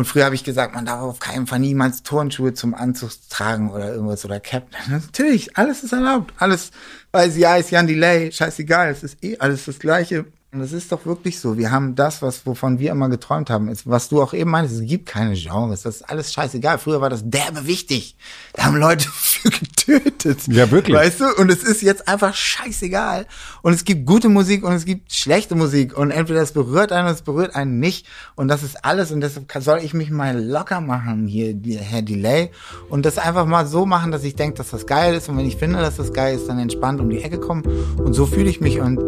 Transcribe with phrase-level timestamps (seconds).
[0.00, 3.70] Und früher habe ich gesagt, man darf auf keinen Fall niemals Turnschuhe zum Anzug tragen
[3.70, 4.66] oder irgendwas oder Cap.
[4.88, 6.32] Natürlich, alles ist erlaubt.
[6.38, 6.70] Alles,
[7.12, 10.24] weil sie heißt Jan Delay, scheißegal, es ist eh alles das Gleiche.
[10.52, 11.58] Und das ist doch wirklich so.
[11.58, 14.74] Wir haben das, was, wovon wir immer geträumt haben, ist, was du auch eben meinst,
[14.74, 15.82] es gibt keine Genres.
[15.82, 16.78] Das ist alles scheißegal.
[16.78, 18.16] Früher war das derbe wichtig.
[18.54, 19.50] Da haben Leute für
[19.90, 20.46] getötet.
[20.48, 20.96] Ja, wirklich.
[20.96, 21.24] Weißt du?
[21.36, 23.26] Und es ist jetzt einfach scheißegal.
[23.62, 25.96] Und es gibt gute Musik und es gibt schlechte Musik.
[25.96, 28.06] Und entweder es berührt einen oder es berührt einen nicht.
[28.34, 29.12] Und das ist alles.
[29.12, 32.50] Und deshalb soll ich mich mal locker machen hier, Herr Delay.
[32.88, 35.28] Und das einfach mal so machen, dass ich denke, dass das geil ist.
[35.28, 37.62] Und wenn ich finde, dass das geil ist, dann entspannt um die Ecke kommen.
[37.98, 38.80] Und so fühle ich mich.
[38.80, 39.00] Und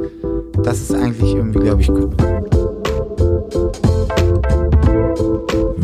[0.63, 2.15] das ist eigentlich irgendwie, glaube ich, gut.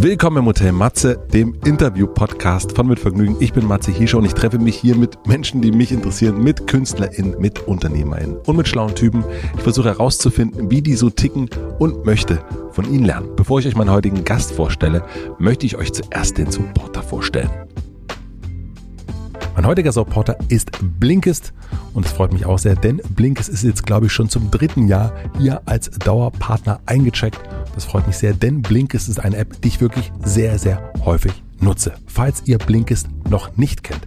[0.01, 3.35] Willkommen im Hotel Matze, dem Interview-Podcast von Mit Vergnügen.
[3.41, 6.69] Ich bin Matze Hiescher und ich treffe mich hier mit Menschen, die mich interessieren, mit
[6.69, 9.25] KünstlerInnen, mit UnternehmerInnen und mit schlauen Typen.
[9.57, 12.39] Ich versuche herauszufinden, wie die so ticken und möchte
[12.71, 13.35] von ihnen lernen.
[13.35, 15.03] Bevor ich euch meinen heutigen Gast vorstelle,
[15.41, 17.51] möchte ich euch zuerst den Supporter vorstellen.
[19.59, 20.71] Mein heutiger Supporter ist
[21.01, 21.53] Blinkist
[21.93, 24.87] und es freut mich auch sehr, denn Blinkist ist jetzt, glaube ich, schon zum dritten
[24.87, 27.41] Jahr hier als Dauerpartner eingecheckt.
[27.75, 31.33] Das freut mich sehr, denn Blinkist ist eine App, die ich wirklich sehr, sehr häufig
[31.59, 31.95] nutze.
[32.07, 34.03] Falls ihr Blinkist noch nicht kennt.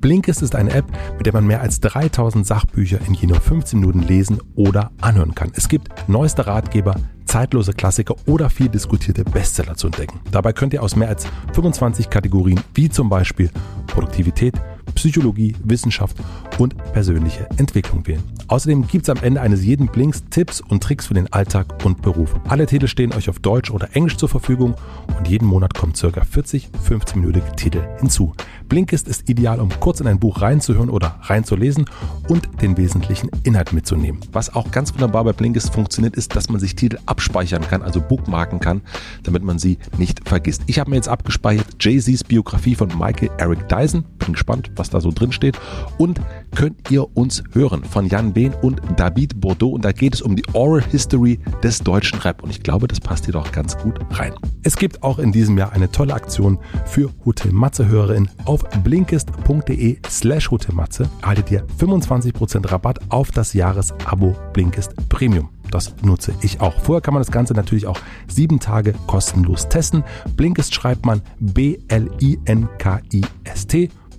[0.00, 0.86] Blinkist ist eine App,
[1.18, 5.34] mit der man mehr als 3000 Sachbücher in je nur 15 Minuten lesen oder anhören
[5.34, 5.52] kann.
[5.54, 6.94] Es gibt neueste Ratgeber,
[7.26, 10.20] zeitlose Klassiker oder viel diskutierte Bestseller zu entdecken.
[10.30, 13.50] Dabei könnt ihr aus mehr als 25 Kategorien wie zum Beispiel
[13.86, 14.54] Produktivität,
[14.94, 16.16] Psychologie, Wissenschaft
[16.58, 18.22] und persönliche Entwicklung wählen.
[18.48, 22.02] Außerdem gibt es am Ende eines jeden Blinks Tipps und Tricks für den Alltag und
[22.02, 22.34] Beruf.
[22.46, 24.74] Alle Titel stehen euch auf Deutsch oder Englisch zur Verfügung
[25.18, 26.24] und jeden Monat kommen ca.
[26.24, 28.34] 40 15-minütige Titel hinzu.
[28.68, 31.86] Blinkist ist ideal, um kurz in ein Buch reinzuhören oder reinzulesen
[32.28, 34.20] und den wesentlichen Inhalt mitzunehmen.
[34.32, 38.00] Was auch ganz wunderbar bei Blinkist funktioniert, ist, dass man sich Titel abspeichern kann, also
[38.00, 38.82] bookmarken kann,
[39.22, 40.62] damit man sie nicht vergisst.
[40.66, 44.04] Ich habe mir jetzt abgespeichert Jay-Z's Biografie von Michael Eric Dyson.
[44.18, 45.58] Bin gespannt, was da so drin steht.
[45.98, 46.20] Und
[46.54, 49.70] könnt ihr uns hören von Jan Behn und David Bordeaux.
[49.70, 52.42] Und da geht es um die Oral History des deutschen Rap.
[52.42, 54.34] Und ich glaube, das passt hier doch ganz gut rein.
[54.62, 58.30] Es gibt auch in diesem Jahr eine tolle Aktion für Hotel Matze-Hörerinnen.
[58.44, 65.48] Auf blinkist.de slash Hotelmatze erhaltet ihr 25% Rabatt auf das Jahresabo Blinkist Premium.
[65.70, 66.78] Das nutze ich auch.
[66.80, 67.98] Vorher kann man das Ganze natürlich auch
[68.28, 70.04] sieben Tage kostenlos testen.
[70.36, 71.90] Blinkist schreibt man B-L-I-N-K-I-S-T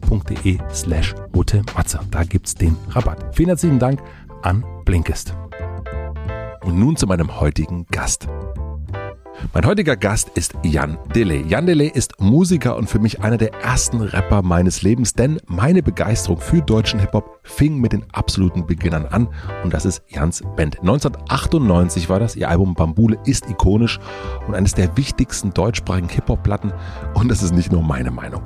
[0.06, 2.00] blinkist.de slash rote Matze.
[2.12, 3.36] Da gibt's den Rabatt.
[3.36, 4.02] Vielen herzlichen Dank
[4.42, 5.34] an Blinkist.
[6.64, 8.28] Und nun zu meinem heutigen Gast.
[9.54, 11.44] Mein heutiger Gast ist Jan Delay.
[11.48, 15.84] Jan Delay ist Musiker und für mich einer der ersten Rapper meines Lebens, denn meine
[15.84, 19.28] Begeisterung für deutschen Hip-Hop fing mit den absoluten Beginnern an
[19.64, 20.80] und das ist Jans Band.
[20.80, 24.00] 1998 war das, ihr Album Bambule ist ikonisch
[24.48, 26.74] und eines der wichtigsten deutschsprachigen Hip-Hop-Platten
[27.14, 28.42] und das ist nicht nur meine Meinung.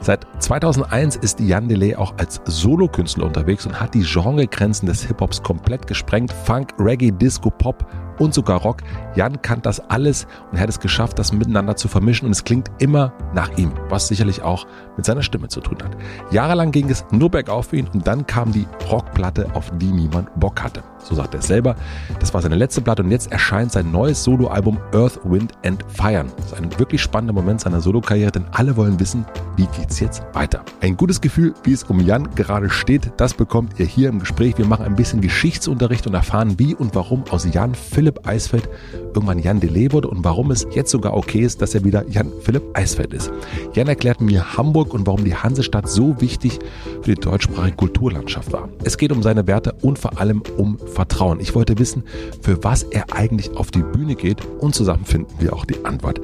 [0.00, 5.42] Seit 2001 ist Jan Delay auch als Solokünstler unterwegs und hat die Genregrenzen des Hip-Hops
[5.42, 6.32] komplett gesprengt.
[6.32, 7.86] Funk, Reggae, Disco, Pop
[8.18, 8.78] und sogar Rock.
[9.14, 12.44] Jan kann das alles und er hat es geschafft, das miteinander zu vermischen und es
[12.44, 14.66] klingt immer nach ihm, was sicherlich auch
[14.96, 15.96] mit seiner Stimme zu tun hat.
[16.30, 20.28] Jahrelang ging es nur bergauf für ihn und dann kam die Rockplatte, auf die niemand
[20.38, 20.82] Bock hatte.
[20.98, 21.76] So sagt er selber.
[22.18, 26.24] Das war seine letzte Platte und jetzt erscheint sein neues Soloalbum Earth, Wind and Fire.
[26.36, 29.24] Das ist ein wirklich spannender Moment seiner Solokarriere, denn alle wollen wissen,
[29.56, 30.64] wie geht's jetzt weiter.
[30.80, 34.58] Ein gutes Gefühl, wie es um Jan gerade steht, das bekommt ihr hier im Gespräch.
[34.58, 38.68] Wir machen ein bisschen Geschichtsunterricht und erfahren, wie und warum aus Jan Philipp Eisfeld
[39.14, 42.32] irgendwann Jan Delay wurde und warum es jetzt sogar okay ist, dass er wieder Jan
[42.40, 43.30] Philipp Eisfeld ist.
[43.74, 46.58] Jan erklärt mir Hamburg und warum die Hansestadt so wichtig
[47.02, 48.68] für die deutschsprachige Kulturlandschaft war.
[48.84, 51.40] Es geht um seine Werte und vor allem um Vertrauen.
[51.40, 52.04] Ich wollte wissen,
[52.40, 56.20] für was er eigentlich auf die Bühne geht und zusammen finden wir auch die Antwort.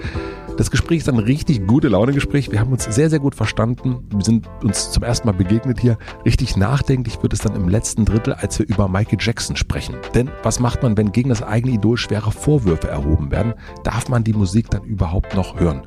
[0.62, 2.52] Das Gespräch ist ein richtig gute Laune-Gespräch.
[2.52, 4.06] Wir haben uns sehr, sehr gut verstanden.
[4.14, 5.98] Wir sind uns zum ersten Mal begegnet hier.
[6.24, 9.96] Richtig nachdenklich wird es dann im letzten Drittel, als wir über Michael Jackson sprechen.
[10.14, 13.54] Denn was macht man, wenn gegen das eigene Idol schwere Vorwürfe erhoben werden?
[13.82, 15.82] Darf man die Musik dann überhaupt noch hören?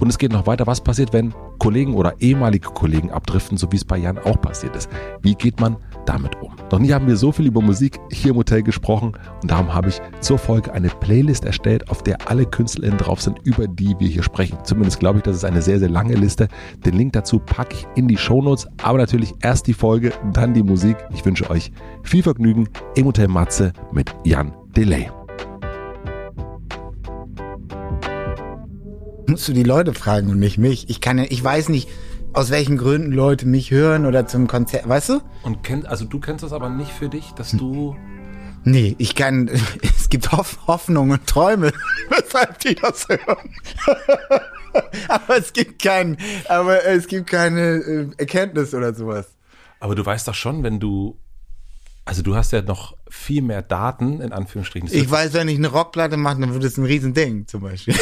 [0.00, 0.66] Und es geht noch weiter.
[0.66, 4.74] Was passiert, wenn Kollegen oder ehemalige Kollegen abdriften, so wie es bei Jan auch passiert
[4.74, 4.88] ist?
[5.20, 5.76] Wie geht man
[6.06, 6.56] damit um?
[6.72, 9.90] Noch nie haben wir so viel über Musik hier im Hotel gesprochen und darum habe
[9.90, 14.08] ich zur Folge eine Playlist erstellt, auf der alle KünstlerInnen drauf sind, über die wir
[14.08, 14.58] hier sprechen.
[14.64, 16.48] Zumindest glaube ich, das ist eine sehr, sehr lange Liste.
[16.86, 20.62] Den Link dazu packe ich in die Shownotes, aber natürlich erst die Folge, dann die
[20.62, 20.96] Musik.
[21.12, 21.72] Ich wünsche euch
[22.02, 25.10] viel Vergnügen im Hotel Matze mit Jan Delay.
[29.30, 30.90] Musst du die Leute fragen und nicht mich.
[30.90, 31.88] Ich kann ja, ich weiß nicht,
[32.32, 35.20] aus welchen Gründen Leute mich hören oder zum Konzert, weißt du?
[35.42, 37.96] Und kennt, also du kennst das aber nicht für dich, dass du.
[38.64, 39.48] Nee, ich kann,
[39.82, 41.72] es gibt Hoff, Hoffnung und Träume,
[42.10, 43.54] weshalb die das hören.
[45.08, 46.18] aber es gibt kein,
[46.48, 49.28] aber es gibt keine äh, Erkenntnis oder sowas.
[49.78, 51.18] Aber du weißt doch schon, wenn du,
[52.04, 54.90] also du hast ja noch viel mehr Daten, in Anführungsstrichen.
[54.92, 57.94] Ich weiß, wenn ich eine Rockplatte mache, dann wird es ein Riesending, zum Beispiel.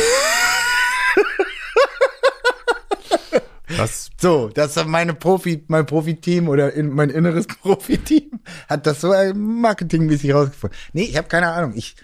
[3.76, 9.00] Das, So, das ist meine Profi, mein Profiteam oder in, mein inneres Profiteam hat das
[9.00, 10.76] so marketingmäßig rausgefunden.
[10.93, 11.73] Nee, ich habe keine Ahnung.
[11.76, 11.94] Ich,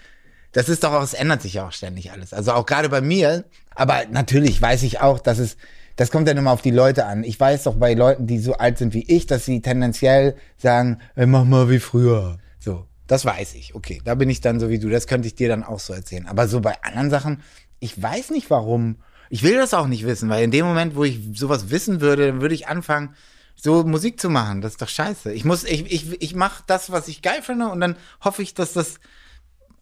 [0.53, 2.33] das ist doch auch, es ändert sich ja auch ständig alles.
[2.33, 3.43] Also auch gerade bei mir.
[3.75, 5.57] Aber natürlich weiß ich auch, dass es,
[5.97, 7.25] das kommt dann immer auf die Leute an.
[7.25, 10.99] Ich weiß doch bei Leuten, die so alt sind wie ich, dass sie tendenziell sagen,
[11.15, 12.37] ey, mach mal wie früher.
[12.59, 13.75] So, das weiß ich.
[13.75, 14.89] Okay, da bin ich dann so wie du.
[14.89, 16.27] Das könnte ich dir dann auch so erzählen.
[16.27, 17.43] Aber so bei anderen Sachen,
[17.79, 18.97] ich weiß nicht warum.
[19.29, 22.27] Ich will das auch nicht wissen, weil in dem Moment, wo ich sowas wissen würde,
[22.27, 23.15] dann würde ich anfangen,
[23.55, 24.61] so Musik zu machen.
[24.61, 25.31] Das ist doch scheiße.
[25.33, 28.53] Ich muss, ich, ich, ich mache das, was ich geil finde, und dann hoffe ich,
[28.53, 28.99] dass das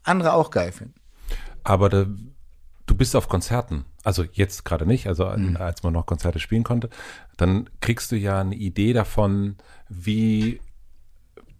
[0.02, 0.94] andere auch geil finden.
[1.62, 2.06] aber da,
[2.86, 3.84] du bist auf Konzerten.
[4.02, 5.56] Also jetzt gerade nicht, also Mhm.
[5.56, 6.90] als man noch Konzerte spielen konnte.
[7.38, 9.56] Dann kriegst du ja eine Idee davon,
[9.88, 10.60] wie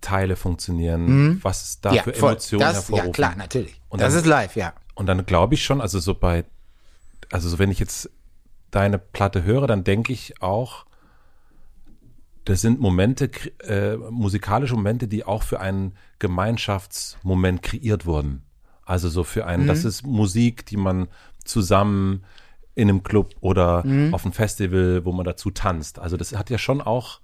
[0.03, 2.15] Teile funktionieren, was es da für Mhm.
[2.15, 2.31] voll.
[2.33, 3.07] Emotionen das, hervorrufen.
[3.07, 3.81] Ja, klar, natürlich.
[3.89, 4.75] Und das dann- ist live, ja.
[4.95, 6.45] Und dann glaube ich schon, also so bei,
[7.31, 8.11] also so wenn ich jetzt
[8.71, 10.87] deine Platte höre, dann denke ich auch,
[12.45, 13.31] das sind Momente,
[13.61, 18.43] äh, musikalische Momente, die auch für einen Gemeinschaftsmoment kreiert wurden.
[18.85, 21.09] Also so für einen, das ist Musik, die man
[21.45, 22.23] zusammen
[22.75, 25.99] in einem Club oder auf einem Festival, wo man dazu tanzt.
[25.99, 27.21] Also das hat ja schon auch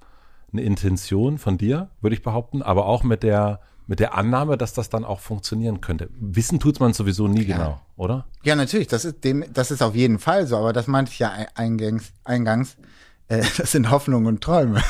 [0.52, 4.72] eine Intention von dir, würde ich behaupten, aber auch mit der mit der Annahme, dass
[4.72, 6.10] das dann auch funktionieren könnte.
[6.20, 8.24] Wissen tut man sowieso nie genau, oder?
[8.44, 11.18] Ja, natürlich, das ist dem, das ist auf jeden Fall so, aber das meinte ich
[11.18, 12.76] ja ein- eingangs, eingangs.
[13.26, 14.80] Äh, das sind Hoffnungen und Träume.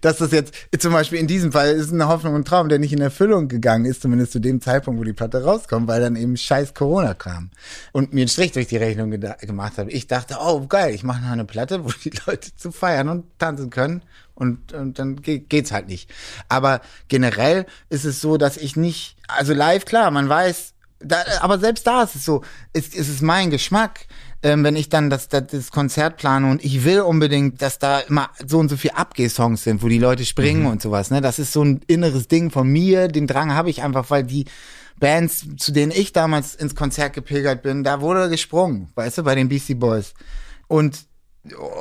[0.00, 2.94] Dass das jetzt, zum Beispiel in diesem Fall ist eine Hoffnung und Traum, der nicht
[2.94, 6.38] in Erfüllung gegangen ist, zumindest zu dem Zeitpunkt, wo die Platte rauskommt, weil dann eben
[6.38, 7.50] scheiß Corona kam.
[7.92, 9.90] Und mir einen Strich durch die Rechnung gemacht habe.
[9.90, 13.24] Ich dachte, oh geil, ich mache noch eine Platte, wo die Leute zu feiern und
[13.38, 14.02] tanzen können.
[14.34, 16.10] Und, und dann ge- geht's halt nicht.
[16.48, 21.58] Aber generell ist es so, dass ich nicht, also live, klar, man weiß, da, aber
[21.58, 22.42] selbst da ist es so,
[22.72, 24.06] ist, ist es mein Geschmack,
[24.42, 28.00] ähm, wenn ich dann das, das, das Konzert plane und ich will unbedingt, dass da
[28.00, 31.10] immer so und so viel Abgeh-Songs sind, wo die Leute springen und sowas.
[31.10, 31.20] Ne?
[31.20, 34.46] Das ist so ein inneres Ding von mir, den Drang habe ich einfach, weil die
[34.98, 39.34] Bands, zu denen ich damals ins Konzert gepilgert bin, da wurde gesprungen, weißt du, bei
[39.34, 40.14] den Beastie Boys.
[40.68, 41.06] Und,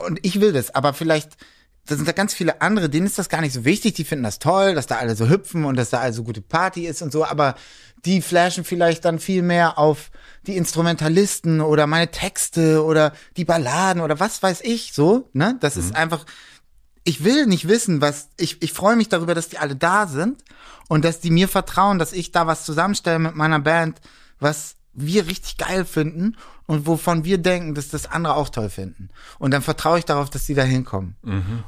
[0.07, 1.38] und ich will das, aber vielleicht
[1.88, 4.24] da sind da ganz viele andere, denen ist das gar nicht so wichtig, die finden
[4.24, 7.12] das toll, dass da alle so hüpfen und dass da also gute Party ist und
[7.12, 7.56] so, aber
[8.06, 10.12] die flashen vielleicht dann viel mehr auf
[10.48, 15.57] die Instrumentalisten oder meine Texte oder die Balladen oder was weiß ich, so, ne?
[15.60, 16.25] Das ist einfach,
[17.04, 20.44] ich will nicht wissen, was, ich, ich freue mich darüber, dass die alle da sind
[20.88, 24.01] und dass die mir vertrauen, dass ich da was zusammenstelle mit meiner Band,
[24.39, 26.35] was wir richtig geil finden
[26.67, 29.09] und wovon wir denken, dass das andere auch toll finden.
[29.39, 31.15] Und dann vertraue ich darauf, dass die da hinkommen.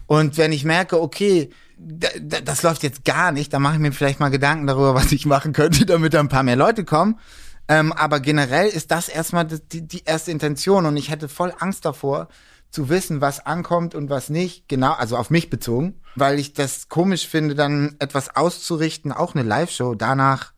[0.07, 3.79] Und wenn ich merke, okay, da, da, das läuft jetzt gar nicht, dann mache ich
[3.79, 6.85] mir vielleicht mal Gedanken darüber, was ich machen könnte, damit da ein paar mehr Leute
[6.85, 7.19] kommen.
[7.67, 11.85] Ähm, aber generell ist das erstmal die, die erste Intention und ich hätte voll Angst
[11.85, 12.27] davor,
[12.73, 16.89] zu wissen, was ankommt und was nicht, genau, also auf mich bezogen, weil ich das
[16.89, 20.52] komisch finde, dann etwas auszurichten, auch eine Live-Show danach,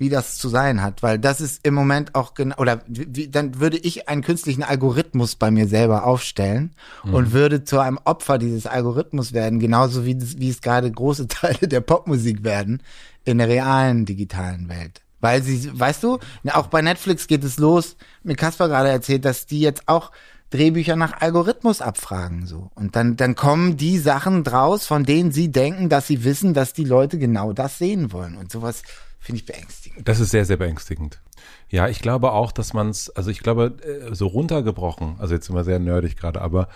[0.00, 3.60] wie das zu sein hat, weil das ist im Moment auch genau, oder wie, dann
[3.60, 6.74] würde ich einen künstlichen Algorithmus bei mir selber aufstellen
[7.04, 11.68] und würde zu einem Opfer dieses Algorithmus werden, genauso wie, wie es gerade große Teile
[11.68, 12.82] der Popmusik werden
[13.26, 15.02] in der realen digitalen Welt.
[15.20, 16.18] Weil sie, weißt du,
[16.50, 20.12] auch bei Netflix geht es los, mir Kasper gerade erzählt, dass die jetzt auch
[20.48, 22.70] Drehbücher nach Algorithmus abfragen, so.
[22.74, 26.72] Und dann, dann kommen die Sachen draus, von denen sie denken, dass sie wissen, dass
[26.72, 28.38] die Leute genau das sehen wollen.
[28.38, 28.82] Und sowas
[29.20, 29.79] finde ich beängstigend.
[30.04, 31.20] Das ist sehr, sehr beängstigend.
[31.68, 35.46] Ja, ich glaube auch, dass man es, also ich glaube, äh, so runtergebrochen, also jetzt
[35.46, 36.68] sind wir sehr nerdig gerade, aber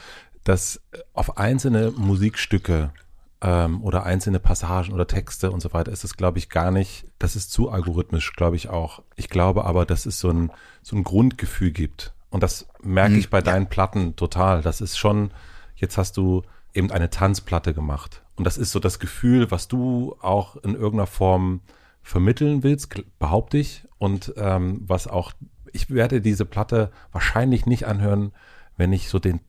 [0.45, 2.93] dass äh, auf einzelne Musikstücke
[3.41, 7.07] ähm, oder einzelne Passagen oder Texte und so weiter ist es, glaube ich, gar nicht,
[7.19, 9.03] das ist zu algorithmisch, glaube ich auch.
[9.17, 10.51] Ich glaube aber, dass es so ein,
[10.83, 12.15] so ein Grundgefühl gibt.
[12.31, 14.61] Und das merke ich bei deinen Platten total.
[14.61, 15.31] Das ist schon,
[15.77, 18.23] jetzt hast du eben eine Tanzplatte gemacht.
[18.35, 21.61] Und das ist so das Gefühl, was du auch in irgendeiner Form
[22.05, 23.85] vermitteln willst, behaupte ich.
[23.99, 25.33] Und ähm, was auch,
[25.73, 28.33] ich werde diese Platte wahrscheinlich nicht anhören,
[28.77, 29.41] wenn ich so den,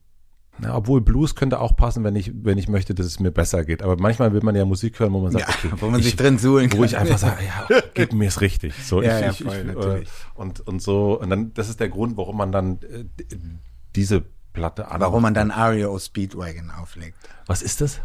[0.58, 3.64] na, obwohl Blues könnte auch passen, wenn ich, wenn ich möchte, dass es mir besser
[3.64, 3.82] geht.
[3.82, 6.06] Aber manchmal will man ja Musik hören, wo man sagt, Ja, okay, wo man ich,
[6.06, 6.86] sich drin suhlen wo kann.
[6.86, 8.74] ich einfach sage, ja, gib mir es richtig.
[8.82, 10.08] So, Ja, ich, ja, ich, voll, ich, natürlich.
[10.08, 13.04] Äh, und, und so, und dann, das ist der Grund, warum man dann äh,
[13.94, 15.02] diese Platte an.
[15.02, 17.18] Warum man dann Ario Speedwagon auflegt.
[17.44, 18.00] Was ist das?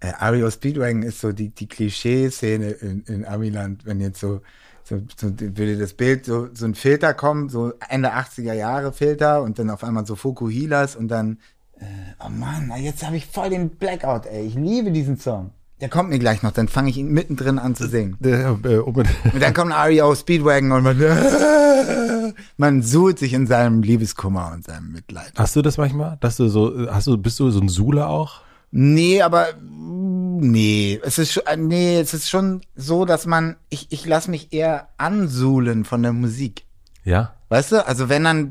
[0.00, 4.40] Äh, Ario Speedwagon ist so die, die Klischee-Szene in, in Amiland, wenn jetzt so
[4.88, 9.42] So, so würde das Bild, so, so ein Filter kommen, so Ende 80er Jahre Filter
[9.42, 11.38] und dann auf einmal so Fukuhilas und dann,
[11.80, 11.84] äh,
[12.24, 14.46] oh Mann, jetzt habe ich voll den Blackout, ey.
[14.46, 15.50] Ich liebe diesen Song.
[15.80, 18.16] Der kommt mir gleich noch, dann fange ich ihn mittendrin an zu singen.
[18.20, 19.08] Der, äh, und
[19.40, 20.96] dann kommt ein REO Speedwagon und man,
[22.56, 25.32] man suhlt sich in seinem Liebeskummer und seinem Mitleid.
[25.34, 26.16] Hast du das manchmal?
[26.20, 28.45] Dass du so, hast du, bist du so ein Sula auch?
[28.70, 34.06] Nee, aber nee, es ist schon, nee, es ist schon so, dass man, ich, ich
[34.06, 36.64] lasse mich eher ansuhlen von der Musik.
[37.04, 37.34] Ja.
[37.48, 37.86] Weißt du?
[37.86, 38.50] Also wenn dann,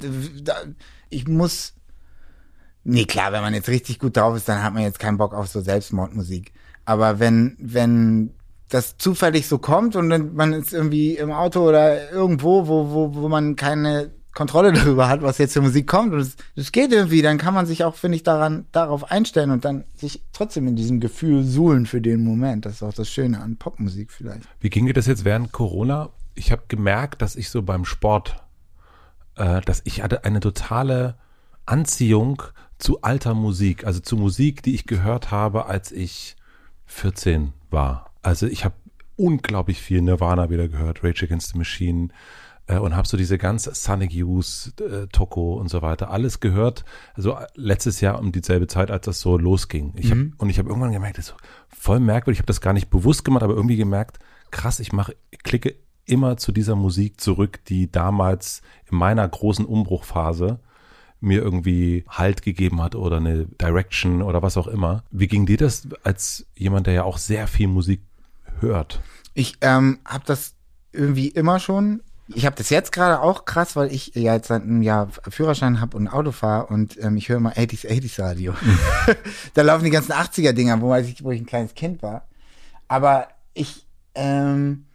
[1.10, 1.74] ich muss,
[2.84, 5.34] nee, klar, wenn man jetzt richtig gut drauf ist, dann hat man jetzt keinen Bock
[5.34, 6.54] auf so Selbstmordmusik.
[6.86, 8.32] Aber wenn, wenn
[8.70, 13.16] das zufällig so kommt und dann man ist irgendwie im Auto oder irgendwo, wo, wo,
[13.16, 16.92] wo man keine Kontrolle darüber hat, was jetzt für Musik kommt und es, es geht
[16.92, 20.68] irgendwie, dann kann man sich auch, finde ich, daran, darauf einstellen und dann sich trotzdem
[20.68, 22.66] in diesem Gefühl suhlen für den Moment.
[22.66, 24.48] Das ist auch das Schöne an Popmusik vielleicht.
[24.60, 26.10] Wie ging dir das jetzt während Corona?
[26.36, 28.44] Ich habe gemerkt, dass ich so beim Sport,
[29.38, 31.16] äh, dass ich hatte eine totale
[31.66, 32.44] Anziehung
[32.78, 36.36] zu alter Musik, also zu Musik, die ich gehört habe, als ich
[36.88, 38.12] 14 war.
[38.22, 38.76] Also ich habe
[39.16, 42.10] unglaublich viel Nirvana wieder gehört, Rage Against the Machine
[42.68, 46.86] äh, und habe so diese ganze Sonic Youth, äh, Toko und so weiter alles gehört.
[47.14, 49.94] Also letztes Jahr um dieselbe Zeit, als das so losging.
[49.96, 50.34] Ich hab, mhm.
[50.38, 51.36] Und ich habe irgendwann gemerkt, das ist
[51.70, 52.38] voll merkwürdig.
[52.38, 54.20] Ich habe das gar nicht bewusst gemacht, aber irgendwie gemerkt,
[54.52, 60.60] krass, ich mache, klicke immer zu dieser Musik zurück, die damals in meiner großen Umbruchphase
[61.20, 65.04] mir irgendwie Halt gegeben hat oder eine Direction oder was auch immer.
[65.12, 68.02] Wie ging dir das als jemand, der ja auch sehr viel Musik
[68.60, 69.02] hört?
[69.34, 70.54] Ich ähm, habe das
[70.92, 72.02] irgendwie immer schon.
[72.28, 75.80] Ich habe das jetzt gerade auch krass, weil ich ja jetzt seit einem Jahr Führerschein
[75.80, 78.54] habe und Auto fahre und ähm, ich höre immer 80s, 80s Radio.
[78.54, 78.80] Mhm.
[79.54, 82.28] da laufen die ganzen 80er-Dinger, wo, ich, wo ich ein kleines Kind war.
[82.88, 84.86] Aber ich ähm,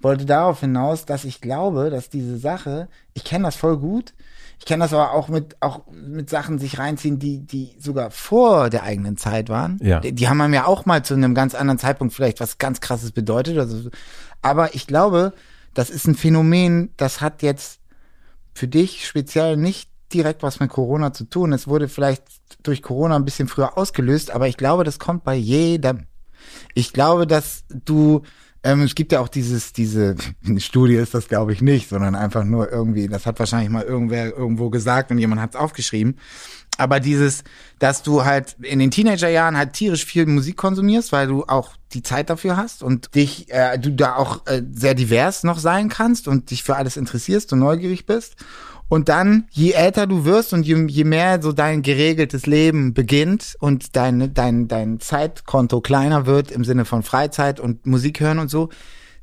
[0.00, 4.12] wollte darauf hinaus, dass ich glaube, dass diese Sache, ich kenne das voll gut,
[4.58, 8.70] ich kenne das aber auch mit, auch mit Sachen sich reinziehen, die, die sogar vor
[8.70, 9.78] der eigenen Zeit waren.
[9.82, 10.00] Ja.
[10.00, 12.80] Die, die haben einem ja auch mal zu einem ganz anderen Zeitpunkt vielleicht was ganz
[12.80, 13.58] krasses bedeutet.
[13.58, 13.90] Also,
[14.42, 15.32] aber ich glaube,
[15.74, 17.80] das ist ein Phänomen, das hat jetzt
[18.54, 21.52] für dich speziell nicht direkt was mit Corona zu tun.
[21.52, 22.22] Es wurde vielleicht
[22.62, 26.06] durch Corona ein bisschen früher ausgelöst, aber ich glaube, das kommt bei jedem.
[26.74, 28.22] Ich glaube, dass du
[28.64, 30.16] ähm, es gibt ja auch dieses, diese,
[30.56, 34.34] Studie ist das glaube ich nicht, sondern einfach nur irgendwie, das hat wahrscheinlich mal irgendwer
[34.34, 36.16] irgendwo gesagt und jemand hat es aufgeschrieben.
[36.76, 37.44] Aber dieses,
[37.78, 42.02] dass du halt in den Teenagerjahren halt tierisch viel Musik konsumierst, weil du auch die
[42.02, 46.26] Zeit dafür hast und dich, äh, du da auch äh, sehr divers noch sein kannst
[46.26, 48.36] und dich für alles interessierst und neugierig bist.
[48.88, 53.56] Und dann, je älter du wirst und je, je mehr so dein geregeltes Leben beginnt
[53.58, 58.50] und dein, dein, dein Zeitkonto kleiner wird im Sinne von Freizeit und Musik hören und
[58.50, 58.68] so,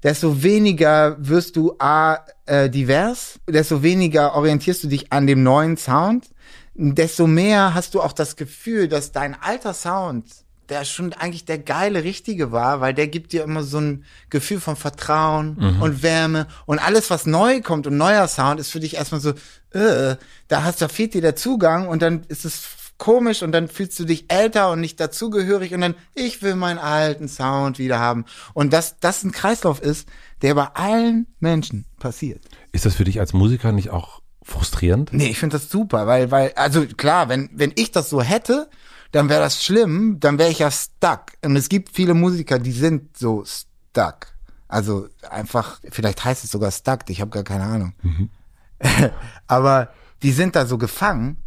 [0.04, 5.78] desto weniger wirst du A, äh, divers, desto weniger orientierst du dich an dem neuen
[5.78, 6.31] Sound,
[6.74, 10.26] desto mehr hast du auch das Gefühl, dass dein alter Sound
[10.72, 14.62] der schon eigentlich der geile Richtige war, weil der gibt dir immer so ein Gefühl
[14.62, 15.82] von Vertrauen mhm.
[15.82, 19.32] und Wärme und alles, was neu kommt und neuer Sound ist für dich erstmal so,
[19.78, 20.16] äh,
[20.48, 22.64] da hast, da fehlt dir der Zugang und dann ist es
[22.98, 26.80] komisch und dann fühlst du dich älter und nicht dazugehörig und dann, ich will meinen
[26.80, 28.26] alten Sound wieder haben.
[28.54, 30.08] Und dass das ein Kreislauf ist,
[30.42, 32.46] der bei allen Menschen passiert.
[32.72, 35.14] Ist das für dich als Musiker nicht auch frustrierend?
[35.14, 38.70] Nee, ich finde das super, weil, weil, also klar, wenn, wenn ich das so hätte,
[39.12, 41.34] dann wäre das schlimm, dann wäre ich ja stuck.
[41.44, 44.28] Und es gibt viele Musiker, die sind so stuck.
[44.68, 47.94] Also einfach, vielleicht heißt es sogar stuck, ich habe gar keine Ahnung.
[48.02, 48.30] Mhm.
[49.48, 49.90] Aber
[50.24, 51.38] die sind da so gefangen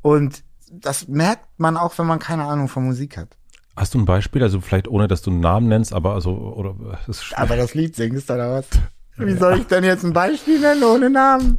[0.00, 3.36] und das merkt man auch, wenn man keine Ahnung von Musik hat.
[3.76, 6.74] Hast du ein Beispiel, also vielleicht ohne, dass du einen Namen nennst, aber also oder
[7.06, 8.66] das ist aber das Lied singst oder was?
[9.18, 11.58] Wie soll ich denn jetzt ein Beispiel nennen ohne Namen?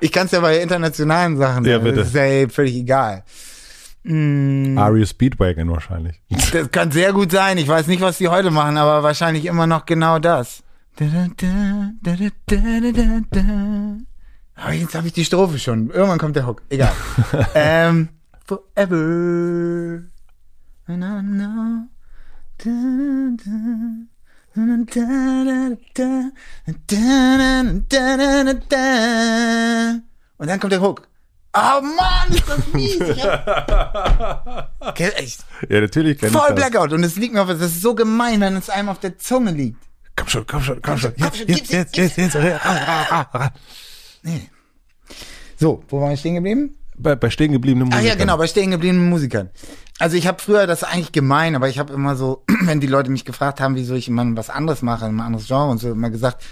[0.00, 2.00] Ich kann es ja bei internationalen Sachen Ja, bitte.
[2.00, 3.24] Das ist ja völlig egal.
[4.02, 4.76] Mm.
[4.76, 6.20] Ario Speedwagon wahrscheinlich.
[6.52, 7.56] Das kann sehr gut sein.
[7.56, 10.62] Ich weiß nicht, was die heute machen, aber wahrscheinlich immer noch genau das.
[14.56, 15.88] Aber jetzt habe ich die Strophe schon.
[15.90, 16.62] Irgendwann kommt der Hook.
[16.68, 16.92] Egal.
[17.54, 18.10] ähm,
[18.44, 20.02] forever.
[20.86, 21.88] And I know.
[30.38, 31.08] Und dann kommt der Hook.
[31.56, 33.00] Oh Mann, ist das mies.
[33.00, 33.16] Ich
[35.68, 36.92] ja, natürlich kenn Voll Blackout.
[36.92, 39.52] Und es liegt mir auf, das ist so gemein, wenn es einem auf der Zunge
[39.52, 39.78] liegt.
[40.16, 41.12] Komm schon, komm schon, komm schon.
[41.16, 42.36] Jetzt, jetzt, jetzt, jetzt, jetzt.
[44.22, 44.50] Nee.
[45.56, 46.76] So, wo waren wir stehen geblieben?
[46.96, 48.06] Bei, bei stehen gebliebenen Musikern.
[48.06, 49.50] ja, genau, bei stehen gebliebenen Musikern.
[49.98, 53.10] Also ich habe früher, das eigentlich gemein, aber ich habe immer so, wenn die Leute
[53.10, 56.10] mich gefragt haben, wieso ich immer was anderes mache, ein anderes Genre und so, immer
[56.10, 56.42] gesagt,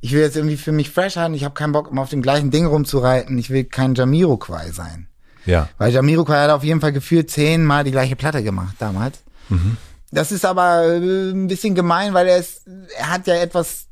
[0.00, 2.22] ich will jetzt irgendwie für mich fresh halten, ich habe keinen Bock, immer auf dem
[2.22, 5.08] gleichen Ding rumzureiten, ich will kein Jamiroquai sein.
[5.44, 5.68] Ja.
[5.78, 9.22] Weil Jamiroquai hat auf jeden Fall gefühlt zehnmal die gleiche Platte gemacht damals.
[10.10, 12.62] Das ist aber äh, ein bisschen gemein, weil er ist,
[12.98, 13.87] er hat ja etwas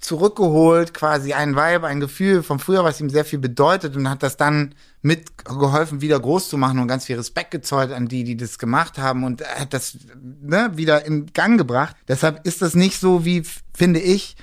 [0.00, 4.22] zurückgeholt, quasi ein Vibe, ein Gefühl von früher, was ihm sehr viel bedeutet und hat
[4.22, 8.36] das dann mitgeholfen, wieder groß zu machen und ganz viel Respekt gezollt an die, die
[8.36, 9.98] das gemacht haben und hat das
[10.42, 11.96] ne, wieder in Gang gebracht.
[12.08, 13.42] Deshalb ist das nicht so wie,
[13.74, 14.36] finde ich,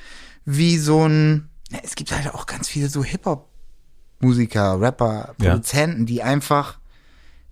[0.46, 5.50] wie so ein, ja, es gibt halt auch ganz viele so Hip-Hop-Musiker, Rapper, Ja.
[5.52, 6.76] Produzenten, die einfach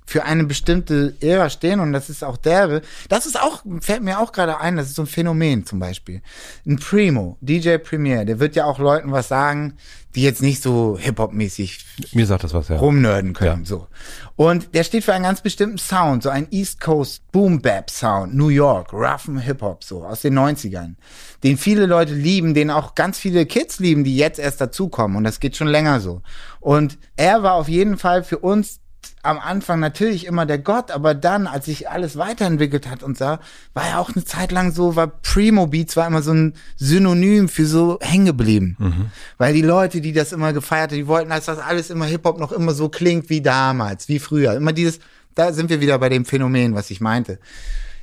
[0.06, 2.82] für eine bestimmte Ära stehen und das ist auch derbe.
[3.10, 6.22] Das ist auch, fällt mir auch gerade ein, das ist so ein Phänomen zum Beispiel.
[6.66, 9.74] Ein Primo, DJ Premier, der wird ja auch Leuten was sagen,
[10.14, 12.78] die jetzt nicht so Hip-Hop-mäßig Mir sagt das was, ja.
[12.78, 13.66] rumnörden können, Ja.
[13.68, 13.88] so.
[14.38, 18.34] Und der steht für einen ganz bestimmten Sound, so ein East Coast Boom Bap Sound,
[18.36, 20.96] New York, roughen Hip Hop, so aus den 90ern,
[21.44, 25.24] den viele Leute lieben, den auch ganz viele Kids lieben, die jetzt erst dazukommen und
[25.26, 26.22] das geht schon länger so.
[26.62, 28.80] Und er war auf jeden Fall für uns
[29.26, 33.26] am Anfang natürlich immer der Gott, aber dann, als sich alles weiterentwickelt hat und so,
[33.26, 37.50] war er auch eine Zeit lang so, war Primo Beats war immer so ein Synonym
[37.50, 38.78] für so hängen geblieben.
[39.38, 42.40] Weil die Leute, die das immer gefeiert haben, die wollten, dass das alles immer Hip-Hop
[42.40, 44.54] noch immer so klingt wie damals, wie früher.
[44.54, 45.00] Immer dieses,
[45.34, 47.40] da sind wir wieder bei dem Phänomen, was ich meinte.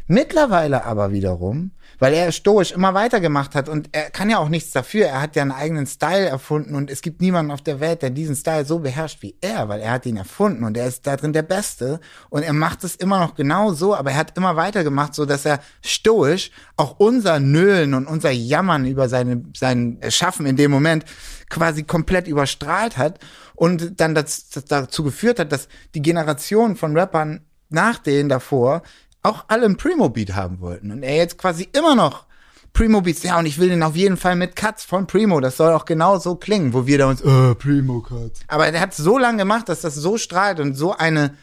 [0.06, 1.70] Mittlerweile aber wiederum,
[2.02, 5.06] weil er stoisch immer weitergemacht hat und er kann ja auch nichts dafür.
[5.06, 8.10] Er hat ja einen eigenen Style erfunden und es gibt niemanden auf der Welt, der
[8.10, 11.16] diesen Style so beherrscht wie er, weil er hat ihn erfunden und er ist da
[11.16, 14.56] drin der Beste und er macht es immer noch genau so, aber er hat immer
[14.56, 20.44] weitergemacht, so dass er stoisch auch unser Nölen und unser Jammern über seine, sein Schaffen
[20.44, 21.04] in dem Moment
[21.50, 23.20] quasi komplett überstrahlt hat
[23.54, 27.42] und dann das, das dazu geführt hat, dass die Generation von Rappern
[27.72, 28.82] nach denen davor
[29.22, 30.90] auch alle einen Primo-Beat haben wollten.
[30.90, 32.26] Und er jetzt quasi immer noch
[32.72, 35.72] Primo-Beats, ja, und ich will den auf jeden Fall mit Cuts von Primo, das soll
[35.72, 38.40] auch genau so klingen, wo wir da uns, äh, Primo-Cuts.
[38.48, 41.34] Aber er hat so lange gemacht, dass das so strahlt und so eine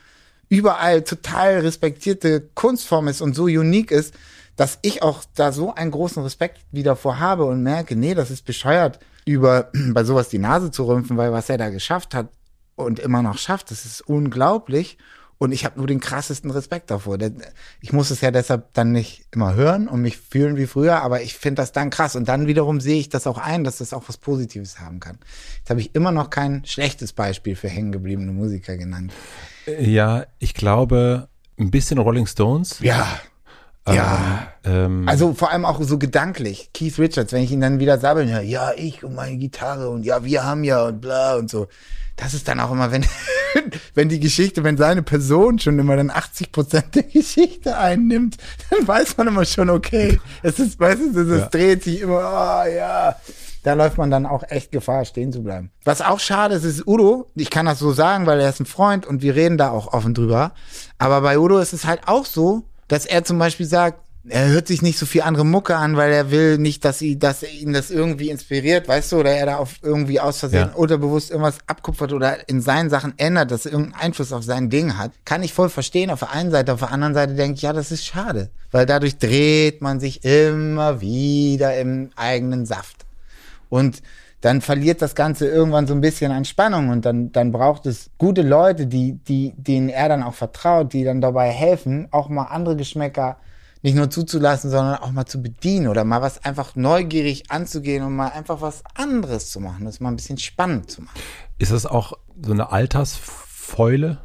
[0.50, 4.15] überall total respektierte Kunstform ist und so unique ist,
[4.55, 8.31] dass ich auch da so einen großen Respekt wieder vor habe und merke, nee, das
[8.31, 12.29] ist bescheuert, über bei sowas die Nase zu rümpfen, weil was er da geschafft hat
[12.75, 14.98] und immer noch schafft, das ist unglaublich.
[15.40, 17.18] Und ich habe nur den krassesten Respekt davor.
[17.80, 21.22] Ich muss es ja deshalb dann nicht immer hören und mich fühlen wie früher, aber
[21.22, 22.18] ich finde das dann krass.
[22.18, 25.18] Und dann wiederum sehe ich das auch ein, dass das auch was Positives haben kann.
[25.60, 29.14] Jetzt habe ich immer noch kein schlechtes Beispiel für hängengebliebene Musiker genannt.
[29.66, 32.80] Ja, ich glaube, ein bisschen Rolling Stones.
[32.82, 33.08] Ja.
[33.88, 34.48] Ja.
[34.66, 36.70] Ähm, Also vor allem auch so gedanklich.
[36.74, 40.06] Keith Richards, wenn ich ihn dann wieder sabbeln höre, ja, ich und meine Gitarre und
[40.06, 41.68] ja, wir haben ja und bla und so.
[42.22, 43.05] Das ist dann auch immer, wenn,
[43.96, 48.36] wenn die Geschichte, wenn seine Person schon immer dann 80 Prozent der Geschichte einnimmt,
[48.70, 51.46] dann weiß man immer schon, okay, es ist, weißt du, es Ja.
[51.48, 53.16] dreht sich immer, ah, ja.
[53.64, 55.72] Da läuft man dann auch echt Gefahr, stehen zu bleiben.
[55.84, 57.27] Was auch schade ist, ist Udo.
[57.36, 59.92] Ich kann das so sagen, weil er ist ein Freund und wir reden da auch
[59.94, 60.53] offen drüber.
[60.98, 64.68] Aber bei Udo ist es halt auch so, dass er zum Beispiel sagt, er hört
[64.68, 67.51] sich nicht so viel andere Mucke an, weil er will nicht, dass, sie, dass er
[67.51, 70.75] ihn das irgendwie inspiriert, weißt du, oder er da auf irgendwie aus Versehen Ja.
[70.75, 74.98] unterbewusst irgendwas abkupfert oder in seinen Sachen ändert, dass er irgendeinen Einfluss auf sein Ding
[74.98, 75.12] hat.
[75.24, 77.72] Kann ich voll verstehen auf der einen Seite, auf der anderen Seite denke ich, ja,
[77.72, 83.05] das ist schade, weil dadurch dreht man sich immer wieder im eigenen Saft.
[83.70, 84.01] Und
[84.42, 88.10] dann verliert das Ganze irgendwann so ein bisschen an Spannung und dann, dann braucht es
[88.18, 92.44] gute Leute, die, die, denen er dann auch vertraut, die dann dabei helfen, auch mal
[92.44, 93.38] andere Geschmäcker
[93.81, 98.15] nicht nur zuzulassen, sondern auch mal zu bedienen oder mal was einfach neugierig anzugehen und
[98.15, 101.18] mal einfach was anderes zu machen, das mal ein bisschen spannend zu machen.
[101.59, 102.13] ist das auch
[102.44, 104.20] so eine Altersfäule?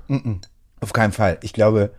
[0.80, 1.38] Auf keinen Fall.
[1.42, 1.94] Ich glaube,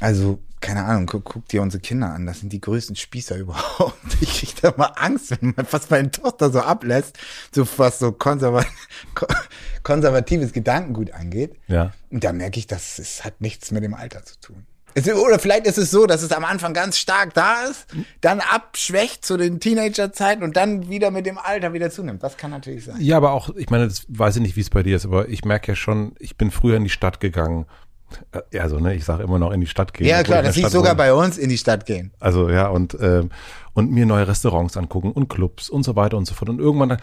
[0.00, 2.26] also, keine Ahnung, guck, guck dir unsere Kinder an.
[2.26, 3.94] Das sind die größten Spießer überhaupt.
[4.20, 7.18] Ich krieg da mal Angst, wenn man fast meine Tochter so ablässt,
[7.54, 8.64] so was so konserva
[9.14, 9.26] ko-
[9.82, 11.56] konservatives Gedankengut angeht.
[11.66, 11.92] Ja.
[12.10, 14.66] Und da merke ich, das es hat nichts mit dem Alter zu tun.
[14.96, 17.86] Oder vielleicht ist es so, dass es am Anfang ganz stark da ist,
[18.20, 22.22] dann abschwächt zu den Teenagerzeiten und dann wieder mit dem Alter wieder zunimmt.
[22.22, 22.96] Das kann natürlich sein.
[23.00, 25.28] Ja, aber auch, ich meine, das weiß ich nicht, wie es bei dir ist, aber
[25.28, 27.66] ich merke ja schon, ich bin früher in die Stadt gegangen.
[28.50, 30.06] Äh, Also, ne, ich sage immer noch in die Stadt gehen.
[30.08, 30.98] Ja, klar, das Stadt sogar wohne.
[30.98, 32.12] bei uns in die Stadt gehen.
[32.18, 33.30] Also ja, und, ähm,
[33.74, 36.48] und mir neue Restaurants angucken und Clubs und so weiter und so fort.
[36.48, 37.00] Und irgendwann dann,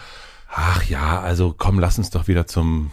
[0.50, 2.92] ach ja, also komm, lass uns doch wieder zum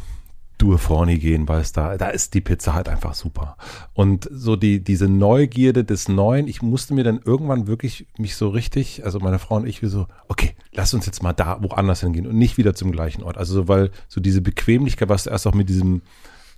[0.58, 3.56] Due Forni gehen, weil es da, da ist die Pizza halt einfach super.
[3.92, 8.48] Und so die, diese Neugierde des Neuen, ich musste mir dann irgendwann wirklich mich so
[8.48, 12.00] richtig, also meine Frau und ich, wir so, okay, lass uns jetzt mal da woanders
[12.00, 13.36] hingehen und nicht wieder zum gleichen Ort.
[13.36, 16.02] Also so, weil so diese Bequemlichkeit, was du erst auch mit diesem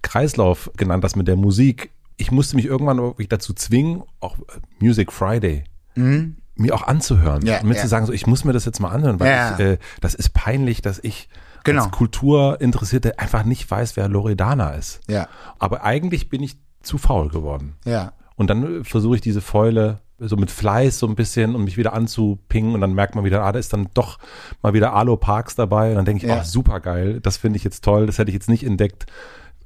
[0.02, 1.90] Kreislauf genannt hast mit der Musik.
[2.16, 4.36] Ich musste mich irgendwann wirklich dazu zwingen, auch
[4.80, 6.36] Music Friday Mhm.
[6.56, 7.44] mir auch anzuhören.
[7.46, 7.80] Ja, und mir ja.
[7.80, 9.54] zu sagen, so, ich muss mir das jetzt mal anhören, weil Ja.
[9.54, 11.28] ich, äh, das ist peinlich, dass ich
[11.66, 11.82] Genau.
[11.84, 15.00] als Kulturinteressierte einfach nicht weiß, wer Loredana ist.
[15.08, 17.74] Ja, Aber eigentlich bin ich zu faul geworden.
[17.84, 18.12] ja.
[18.38, 21.78] Und dann äh, versuche ich diese Fäule so mit Fleiß so ein bisschen, um mich
[21.78, 24.18] wieder anzupingen und dann merkt man wieder, ah, da ist dann doch
[24.62, 26.40] mal wieder Alo Parks dabei und dann denke ich, Ja.
[26.40, 29.06] oh, super geil, das finde ich jetzt toll, das hätte ich jetzt nicht entdeckt,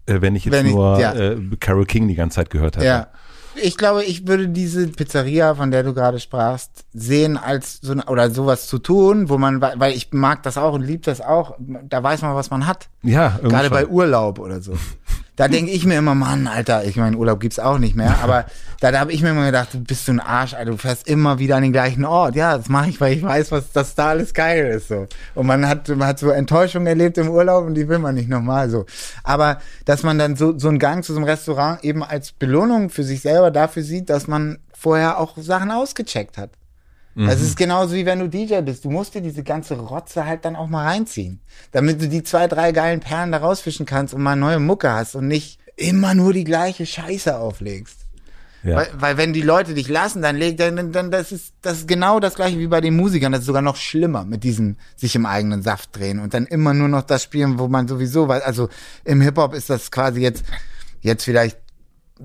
[0.06, 1.12] äh, wenn ich jetzt Wenn ich- nur ja.
[1.14, 2.86] äh, Carol King die ganze Zeit gehört hätte.
[2.86, 3.08] Ja.
[3.54, 8.04] Ich glaube, ich würde diese Pizzeria, von der du gerade sprachst, sehen als so eine,
[8.04, 11.56] oder sowas zu tun, wo man, weil ich mag das auch und lieb das auch,
[11.58, 12.88] da weiß man, was man hat.
[13.02, 13.74] Ja, irgendwie Gerade schon.
[13.74, 14.74] bei Urlaub oder so.
[15.40, 18.44] Da denke ich mir immer, Mann, Alter, ich meine, Urlaub gibt's auch nicht mehr, aber
[18.80, 21.08] da, da habe ich mir immer gedacht, du bist so ein Arsch, Alter, du fährst
[21.08, 22.36] immer wieder an den gleichen Ort.
[22.36, 25.06] Ja, das mache ich, weil ich weiß, was dass da alles geil ist so.
[25.34, 28.28] Und man hat man hat so Enttäuschung erlebt im Urlaub und die will man nicht
[28.28, 28.84] nochmal so.
[29.24, 32.90] Aber dass man dann so so einen Gang zu so einem Restaurant eben als Belohnung
[32.90, 36.50] für sich selber dafür sieht, dass man vorher auch Sachen ausgecheckt hat.
[37.16, 38.84] Das ist genauso wie wenn du DJ bist.
[38.84, 41.40] Du musst dir diese ganze Rotze halt dann auch mal reinziehen.
[41.72, 45.16] Damit du die zwei, drei geilen Perlen da rausfischen kannst und mal neue Mucke hast
[45.16, 48.06] und nicht immer nur die gleiche Scheiße auflegst.
[48.62, 48.76] ja.
[48.76, 51.88] Weil, weil wenn die Leute dich lassen, dann leg, dann, dann das ist das ist
[51.88, 53.32] genau das gleiche wie bei den Musikern.
[53.32, 56.74] Das ist sogar noch schlimmer mit diesem sich im eigenen Saft drehen und dann immer
[56.74, 58.42] nur noch das spielen, wo man sowieso weiß.
[58.42, 58.68] Also
[59.04, 60.44] im Hip Hop ist das quasi jetzt
[61.00, 61.58] jetzt vielleicht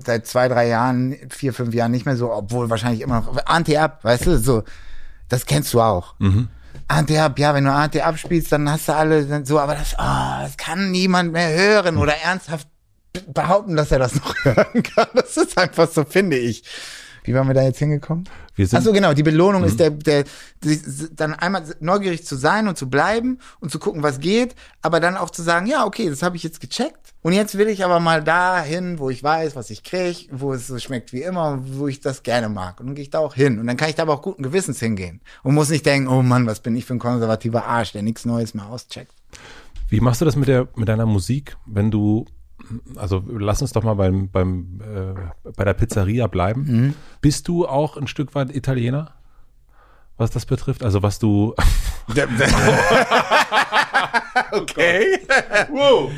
[0.04, 4.04] seit zwei, drei Jahren, vier, fünf Jahren nicht mehr so, obwohl wahrscheinlich immer noch Anti-Up,
[4.04, 4.62] weißt du, so,
[5.28, 6.14] das kennst du auch.
[6.88, 10.56] Anti-Up, ja, wenn du Anti-Up spielst, dann hast du alle so, aber das, oh, das
[10.56, 12.68] kann niemand mehr hören oder ernsthaft
[13.32, 15.08] behaupten, dass er das noch hören kann.
[15.14, 16.62] Das ist einfach so, finde ich.
[17.24, 18.28] Wie waren wir da jetzt hingekommen?
[18.54, 19.12] Wir sind, Ach so, genau.
[19.12, 20.24] Die Belohnung ist der, der,
[20.62, 20.80] die,
[21.12, 25.16] dann einmal neugierig zu sein und zu bleiben und zu gucken, was geht, aber dann
[25.16, 27.05] auch zu sagen, ja, okay, das habe ich jetzt gecheckt.
[27.26, 30.68] Und jetzt will ich aber mal dahin, wo ich weiß, was ich krieg, wo es
[30.68, 32.78] so schmeckt wie immer, und wo ich das gerne mag.
[32.78, 33.58] Und dann gehe ich da auch hin.
[33.58, 35.20] Und dann kann ich da aber auch guten Gewissens hingehen.
[35.42, 38.26] Und muss nicht denken, oh Mann, was bin ich für ein konservativer Arsch, der nichts
[38.26, 39.12] Neues mehr auscheckt.
[39.88, 42.26] Wie machst du das mit der mit deiner Musik, wenn du
[42.94, 45.14] also lass uns doch mal beim beim äh,
[45.50, 46.62] bei der Pizzeria bleiben.
[46.62, 46.94] Mhm.
[47.22, 49.14] Bist du auch ein Stück weit Italiener?
[50.16, 51.56] Was das betrifft, also was du
[54.52, 55.18] okay.
[55.70, 56.12] Wow.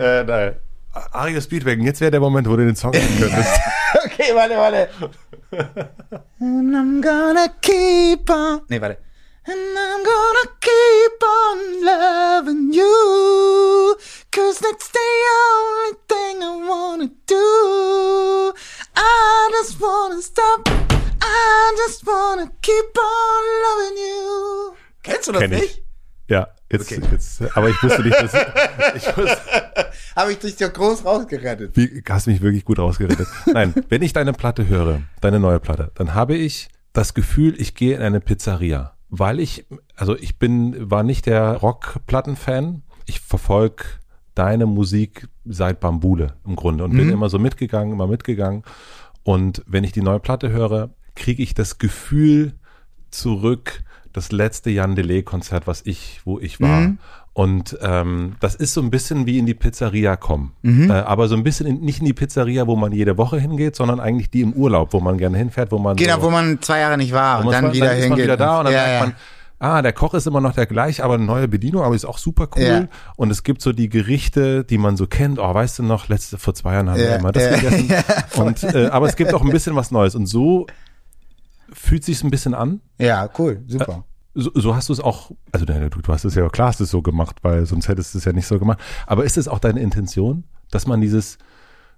[0.00, 0.56] Äh, nein.
[1.12, 3.50] Ario Speedwagon, jetzt wäre der Moment, wo du den Song hören könntest.
[4.04, 4.88] Okay, warte, warte.
[6.40, 8.62] And I'm gonna keep on.
[8.68, 8.98] Nee, warte.
[9.46, 13.96] And I'm gonna keep on loving you.
[14.30, 15.10] Cause that's the
[15.50, 18.52] only thing I wanna do.
[18.96, 20.68] I just wanna stop.
[21.20, 24.76] I just wanna keep on loving you.
[25.02, 25.60] Kennst du das Kenn ich.
[25.60, 25.76] nicht?
[25.78, 25.89] Ja,
[26.70, 27.00] jetzt, Okay.
[27.10, 28.32] jetzt, aber ich wusste nicht, dass
[28.94, 29.38] ich wusste,
[30.16, 31.76] Habe ich dich doch groß rausgerettet.
[31.76, 33.26] wie, hast mich wirklich gut rausgerettet.
[33.52, 37.74] Nein, wenn ich deine Platte höre, deine neue Platte, dann habe ich das Gefühl, ich
[37.74, 42.82] gehe in eine Pizzeria, weil ich, also ich bin, war nicht der Rockplatten-Fan.
[43.06, 43.84] Ich verfolge
[44.34, 48.62] deine Musik seit Bambule im Grunde und bin immer so mitgegangen, immer mitgegangen.
[49.22, 52.54] Und wenn ich die neue Platte höre, kriege ich das Gefühl
[53.10, 56.92] zurück, das letzte Jan Delay-Konzert, was ich, wo ich war.
[57.32, 60.52] Und ähm, das ist so ein bisschen wie in die Pizzeria kommen.
[60.64, 63.76] Äh, aber so ein bisschen in, nicht in die Pizzeria, wo man jede Woche hingeht,
[63.76, 66.60] sondern eigentlich die im Urlaub, wo man gerne hinfährt, wo man Genau, so, wo man
[66.60, 68.74] zwei Jahre nicht war und dann zwar- wieder dann ist man wieder da und dann
[68.74, 69.06] ja, merkt ja.
[69.06, 69.14] man,
[69.60, 72.18] ah, der Koch ist immer noch der gleiche, aber eine neue Bedienung, aber ist auch
[72.18, 72.62] super cool.
[72.62, 72.86] Ja.
[73.16, 75.38] Und es gibt so die Gerichte, die man so kennt.
[75.38, 77.94] Oh, weißt du noch, letzte vor zwei Jahren haben wir Ja, immer das ja, gegessen.
[78.42, 80.66] und äh, aber es gibt auch ein bisschen was Neues und so
[81.72, 82.80] fühlt sich's ein bisschen an.
[82.98, 84.04] ja, cool, super.
[84.34, 86.84] So, so hast du es auch, also du, du hast es ja klar, hast du
[86.84, 88.78] es so gemacht, weil sonst hättest du es ja nicht so gemacht.
[89.06, 91.38] Aber ist es auch deine Intention, dass man dieses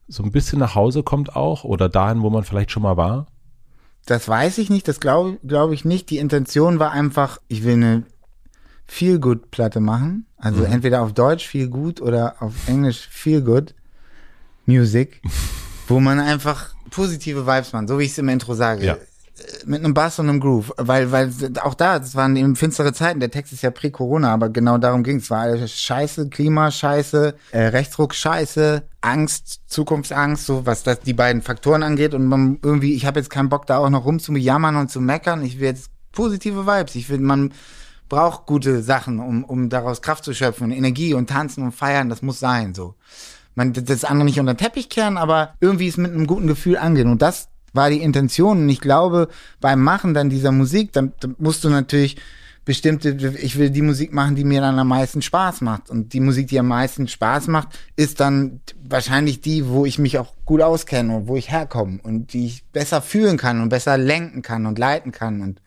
[0.08, 3.26] so ein bisschen nach Hause kommt auch oder dahin, wo man vielleicht schon mal war?
[4.06, 6.10] Das weiß ich nicht, das glaube glaub ich nicht.
[6.10, 8.02] Die Intention war einfach, ich will eine
[8.86, 10.26] Feel-Good-Platte machen.
[10.36, 13.74] Also entweder auf Deutsch Feel Good oder auf Englisch Feel Good
[14.66, 15.22] Music,
[15.88, 18.84] wo man einfach positive Vibes macht, so wie ich es im Intro sage.
[18.84, 18.96] Ja.
[19.64, 20.72] Mit einem Bass und einem Groove.
[20.76, 23.20] Weil, weil auch da, das waren eben finstere Zeiten.
[23.20, 25.30] Der Text ist ja prä-Corona, aber genau darum ging es.
[25.30, 31.42] war alles Scheiße, Klima, Scheiße, äh, Rechtsruck, Scheiße, Angst, Zukunftsangst, so was das die beiden
[31.42, 32.14] Faktoren angeht.
[32.14, 35.42] Und man irgendwie, ich habe jetzt keinen Bock, da auch noch rumzujammern und zu meckern.
[35.42, 36.94] Ich will jetzt positive Vibes.
[36.94, 37.52] Ich will, man
[38.08, 42.10] braucht gute Sachen, um, um daraus Kraft zu schöpfen, Energie und tanzen und feiern.
[42.10, 42.94] Das muss sein, so.
[43.54, 46.76] Man, das andere nicht unter den Teppich kehren, aber irgendwie es mit einem guten Gefühl
[46.76, 47.10] angehen.
[47.10, 48.62] Und das war die Intention.
[48.62, 49.28] Und ich glaube,
[49.60, 52.16] beim Machen dann dieser Musik, dann, dann musst du natürlich
[52.64, 55.90] bestimmte, ich will die Musik machen, die mir dann am meisten Spaß macht.
[55.90, 60.18] Und die Musik, die am meisten Spaß macht, ist dann wahrscheinlich die, wo ich mich
[60.18, 63.98] auch gut auskenne und wo ich herkomme und die ich besser fühlen kann und besser
[63.98, 65.60] lenken kann und leiten kann und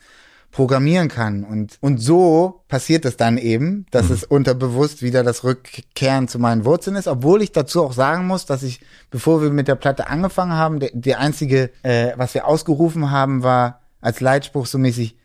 [0.56, 1.44] programmieren kann.
[1.44, 4.14] Und, und so passiert es dann eben, dass mhm.
[4.14, 8.46] es unterbewusst wieder das Rückkehren zu meinen Wurzeln ist, obwohl ich dazu auch sagen muss,
[8.46, 8.80] dass ich,
[9.12, 13.44] bevor wir mit der Platte angefangen haben, der, der einzige, äh, was wir ausgerufen haben,
[13.44, 15.18] war als Leitspruch so mäßig,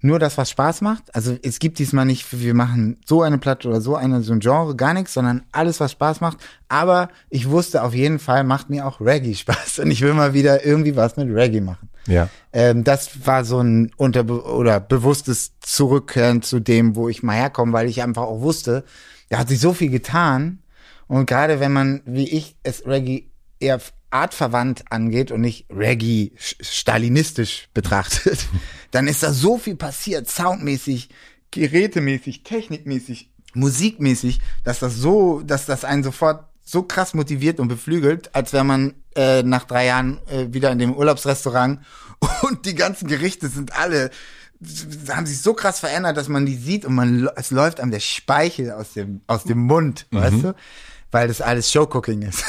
[0.00, 1.14] nur das, was Spaß macht.
[1.14, 4.40] Also es gibt diesmal nicht, wir machen so eine Platte oder so eine, so ein
[4.40, 6.38] Genre, gar nichts, sondern alles, was Spaß macht.
[6.68, 10.34] Aber ich wusste auf jeden Fall, macht mir auch Reggae Spaß und ich will mal
[10.34, 11.88] wieder irgendwie was mit Reggae machen.
[12.06, 12.28] Ja.
[12.52, 17.72] Ähm, das war so ein unter oder bewusstes Zurückkehren zu dem, wo ich mal herkomme,
[17.72, 18.84] weil ich einfach auch wusste,
[19.28, 20.60] da hat sich so viel getan.
[21.06, 23.30] Und gerade wenn man, wie ich, es Reggae
[23.60, 28.46] eher artverwandt angeht und nicht Reggae stalinistisch betrachtet,
[28.90, 31.10] dann ist da so viel passiert, soundmäßig,
[31.50, 38.34] gerätemäßig, technikmäßig, musikmäßig, dass das so, dass das einen sofort so krass motiviert und beflügelt,
[38.34, 41.80] als wäre man äh, nach drei Jahren äh, wieder in dem Urlaubsrestaurant
[42.42, 44.10] und die ganzen Gerichte sind alle
[45.08, 48.00] haben sich so krass verändert, dass man die sieht und man es läuft einem der
[48.00, 50.16] Speichel aus dem aus dem Mund, mhm.
[50.16, 50.54] weißt du?
[51.10, 52.44] Weil das alles Showcooking ist.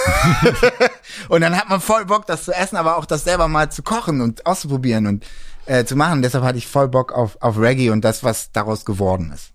[1.30, 3.84] und dann hat man voll Bock, das zu essen, aber auch das selber mal zu
[3.84, 5.26] kochen und auszuprobieren und
[5.65, 6.22] äh, zu machen.
[6.22, 9.52] Deshalb hatte ich voll Bock auf, auf Reggae und das, was daraus geworden ist.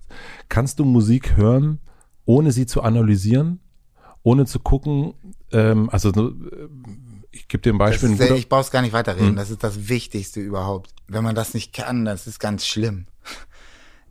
[0.48, 1.80] Kannst du Musik hören,
[2.24, 3.60] ohne sie zu analysieren?
[4.24, 5.14] ohne zu gucken,
[5.52, 6.10] ähm, also
[7.30, 8.12] ich gebe dir ein Beispiel.
[8.12, 9.28] Ist, ich brauch's gar nicht weiterreden.
[9.28, 9.36] Hm.
[9.36, 10.92] Das ist das Wichtigste überhaupt.
[11.06, 13.06] Wenn man das nicht kann, das ist ganz schlimm.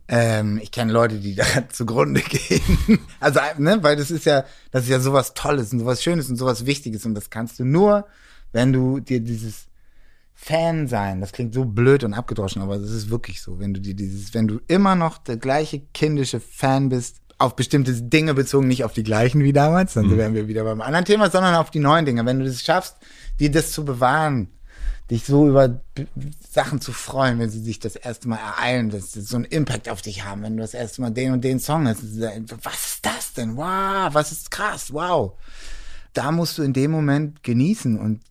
[0.06, 2.98] Ähm, ich kenne Leute, die da zugrunde gehen.
[3.20, 6.36] Also, ne, weil das ist ja, das ist ja sowas Tolles und sowas Schönes und
[6.36, 8.06] sowas Wichtiges und das kannst du nur,
[8.52, 9.66] wenn du dir dieses
[10.34, 13.60] Fan sein, das klingt so blöd und abgedroschen, aber das ist wirklich so.
[13.60, 17.92] Wenn du dir dieses, wenn du immer noch der gleiche kindische Fan bist, auf bestimmte
[17.92, 20.16] Dinge bezogen, nicht auf die gleichen wie damals, dann mhm.
[20.16, 22.24] wären wir wieder beim anderen Thema, sondern auf die neuen Dinge.
[22.26, 22.96] Wenn du es schaffst,
[23.40, 24.48] dir das zu bewahren,
[25.10, 25.80] dich so über
[26.50, 29.88] Sachen zu freuen, wenn sie sich das erste Mal ereilen, dass sie so einen Impact
[29.88, 33.06] auf dich haben, wenn du das erste Mal den und den Song hast, was ist
[33.06, 33.56] das denn?
[33.56, 35.34] Wow, was ist krass, wow.
[36.14, 38.22] Da musst du in dem Moment genießen und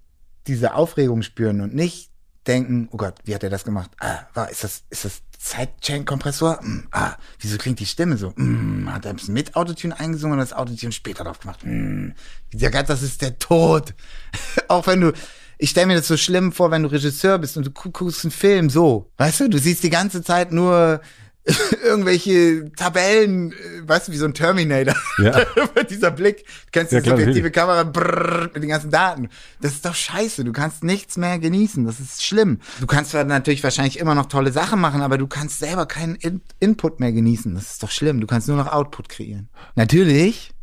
[0.47, 2.09] diese Aufregung spüren und nicht
[2.47, 3.91] denken, oh Gott, wie hat er das gemacht?
[3.99, 6.59] Ah, war, ist das, ist das Sidechain-Kompressor?
[6.61, 8.33] Mm, ah, wieso klingt die Stimme so?
[8.35, 11.61] Mm, hat er bisschen mit Autotune eingesungen oder das Autotune später drauf gemacht?
[11.63, 12.09] Mm,
[12.51, 13.93] dieser Gott, das ist der Tod.
[14.67, 15.13] Auch wenn du,
[15.57, 18.31] ich stelle mir das so schlimm vor, wenn du Regisseur bist und du guckst einen
[18.31, 19.11] Film so.
[19.17, 21.01] Weißt du, du siehst die ganze Zeit nur
[21.83, 24.95] irgendwelche Tabellen, äh, weißt du, wie so ein Terminator.
[25.17, 25.41] Ja.
[25.89, 29.29] Dieser Blick, du kennst ja, die subjektive Kamera brrr, mit den ganzen Daten.
[29.59, 30.45] Das ist doch scheiße.
[30.45, 31.85] Du kannst nichts mehr genießen.
[31.85, 32.59] Das ist schlimm.
[32.79, 36.15] Du kannst zwar natürlich wahrscheinlich immer noch tolle Sachen machen, aber du kannst selber keinen
[36.15, 37.53] In Input mehr genießen.
[37.55, 38.21] Das ist doch schlimm.
[38.21, 39.49] Du kannst nur noch Output kreieren.
[39.75, 40.53] Natürlich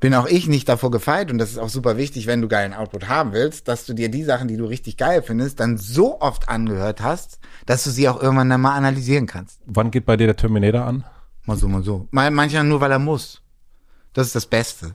[0.00, 2.72] bin auch ich nicht davor gefeit und das ist auch super wichtig, wenn du geilen
[2.72, 6.20] Output haben willst, dass du dir die Sachen, die du richtig geil findest, dann so
[6.20, 9.60] oft angehört hast, dass du sie auch irgendwann dann mal analysieren kannst.
[9.66, 11.04] Wann geht bei dir der Terminator an?
[11.44, 12.08] Mal so, mal so.
[12.10, 13.42] Manchmal nur, weil er muss.
[14.14, 14.94] Das ist das Beste.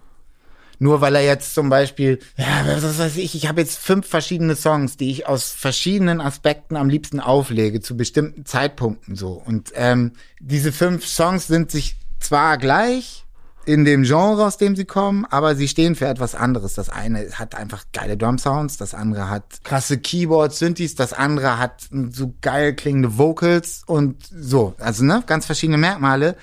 [0.80, 4.56] Nur weil er jetzt zum Beispiel, ja, was weiß ich, ich habe jetzt fünf verschiedene
[4.56, 9.42] Songs, die ich aus verschiedenen Aspekten am liebsten auflege, zu bestimmten Zeitpunkten so.
[9.46, 13.25] Und ähm, diese fünf Songs sind sich zwar gleich,
[13.66, 16.76] in dem Genre, aus dem sie kommen, aber sie stehen für etwas anderes.
[16.76, 21.60] Das eine hat einfach geile Drum Sounds, das andere hat krasse Keyboards, Synthes, das andere
[21.60, 24.76] hat so geil klingende Vocals und so.
[24.80, 26.36] Also ne, ganz verschiedene Merkmale.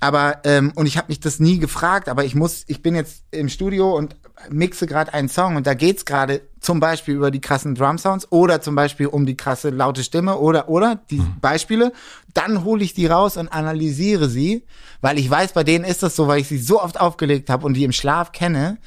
[0.00, 3.22] Aber ähm, und ich habe mich das nie gefragt, aber ich muss, ich bin jetzt
[3.30, 4.16] im Studio und
[4.48, 8.30] mixe gerade einen Song und da geht's gerade zum Beispiel über die krassen Drum Sounds
[8.30, 11.36] oder zum Beispiel um die krasse laute Stimme oder oder die mhm.
[11.40, 11.92] Beispiele.
[12.34, 14.64] Dann hole ich die raus und analysiere sie,
[15.00, 17.66] weil ich weiß, bei denen ist das so, weil ich sie so oft aufgelegt habe
[17.66, 18.78] und die im Schlaf kenne,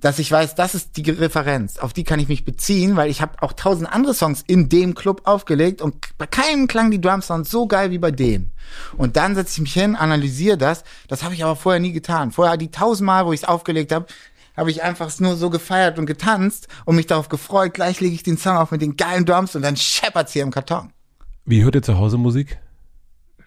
[0.00, 3.20] dass ich weiß, das ist die Referenz, auf die kann ich mich beziehen, weil ich
[3.20, 7.20] habe auch tausend andere Songs in dem Club aufgelegt und bei keinem klang die Drum
[7.20, 8.50] Sounds so geil wie bei dem.
[8.96, 10.84] Und dann setze ich mich hin, analysiere das.
[11.08, 12.30] Das habe ich aber vorher nie getan.
[12.30, 14.06] Vorher die tausendmal, wo ich es aufgelegt habe,
[14.58, 17.74] habe ich einfach nur so gefeiert und getanzt und mich darauf gefreut.
[17.74, 20.50] Gleich lege ich den Song auf mit den geilen Drums und dann scheppert's hier im
[20.50, 20.92] Karton.
[21.44, 22.58] Wie hört ihr zu Hause Musik?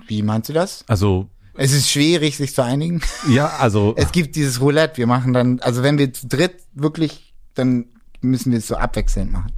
[0.07, 0.85] Wie meinst du das?
[0.87, 3.01] Also es ist schwierig, sich zu einigen.
[3.29, 3.93] Ja, also.
[3.97, 4.97] Es gibt dieses Roulette.
[4.97, 7.85] Wir machen dann, also wenn wir zu dritt wirklich, dann
[8.21, 9.51] müssen wir es so abwechselnd machen.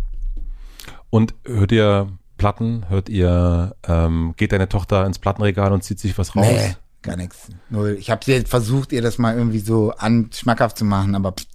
[1.09, 2.89] Und hört ihr Platten?
[2.89, 6.47] Hört ihr, ähm, geht deine Tochter ins Plattenregal und zieht sich was raus?
[6.47, 7.49] Nee, gar nichts.
[7.69, 7.97] Null.
[7.99, 11.45] Ich habe versucht, ihr das mal irgendwie so an schmackhaft zu machen, aber pff,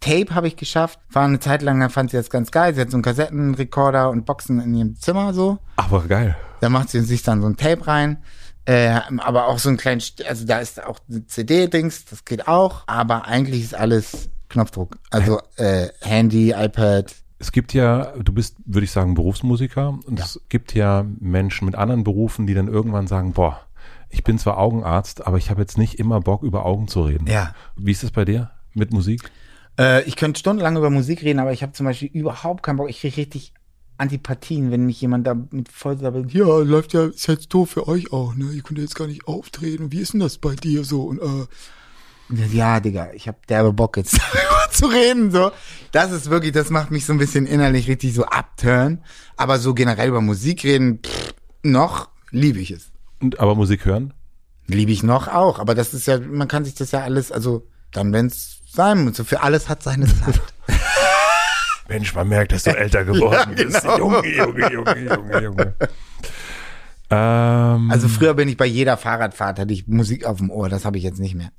[0.00, 0.98] Tape habe ich geschafft.
[1.10, 2.74] War eine Zeit lang, da fand sie das ganz geil.
[2.74, 5.58] Sie hat so einen Kassettenrekorder und Boxen in ihrem Zimmer so.
[5.76, 6.36] Aber geil.
[6.60, 8.18] Da macht sie sich dann so ein Tape rein
[8.66, 12.48] Äh, aber auch so ein kleinen, St- also da ist auch ein CD-Dings, das geht
[12.48, 14.98] auch, aber eigentlich ist alles Knopfdruck.
[15.10, 17.14] Also äh, Handy, iPad.
[17.38, 21.74] Es gibt ja, du bist, würde ich sagen, Berufsmusiker und es gibt ja Menschen mit
[21.76, 23.60] anderen Berufen, die dann irgendwann sagen, boah,
[24.16, 27.26] ich bin zwar Augenarzt, aber ich habe jetzt nicht immer Bock, über Augen zu reden.
[27.26, 27.54] Ja.
[27.76, 29.30] Wie ist das bei dir mit Musik?
[29.78, 32.88] Äh, ich könnte stundenlang über Musik reden, aber ich habe zum Beispiel überhaupt keinen Bock.
[32.88, 33.52] Ich kriege richtig
[33.98, 35.98] Antipathien, wenn mich jemand da mit voll.
[36.28, 38.50] Ja, läuft ja, ist jetzt doof für euch auch, ne?
[38.52, 39.92] Ihr könnt ja jetzt gar nicht auftreten.
[39.92, 41.02] Wie ist denn das bei dir so?
[41.02, 45.52] Und äh, Ja, Digga, ich hab derbe Bock jetzt darüber zu reden, so.
[45.92, 49.02] Das ist wirklich, das macht mich so ein bisschen innerlich richtig so abturn.
[49.36, 52.92] Aber so generell über Musik reden, pff, noch liebe ich es.
[53.20, 54.12] Und, aber Musik hören?
[54.66, 57.66] Liebe ich noch auch, aber das ist ja, man kann sich das ja alles, also
[57.92, 60.40] dann, wenn's sein muss, für alles hat seine Zeit.
[61.88, 63.80] Mensch, man merkt, dass du älter geworden bist.
[63.82, 63.96] genau.
[63.98, 65.74] Junge, Junge, Junge, Junge, Junge.
[67.10, 70.84] ähm, Also früher bin ich bei jeder Fahrradfahrt, hatte ich Musik auf dem Ohr, das
[70.84, 71.50] habe ich jetzt nicht mehr.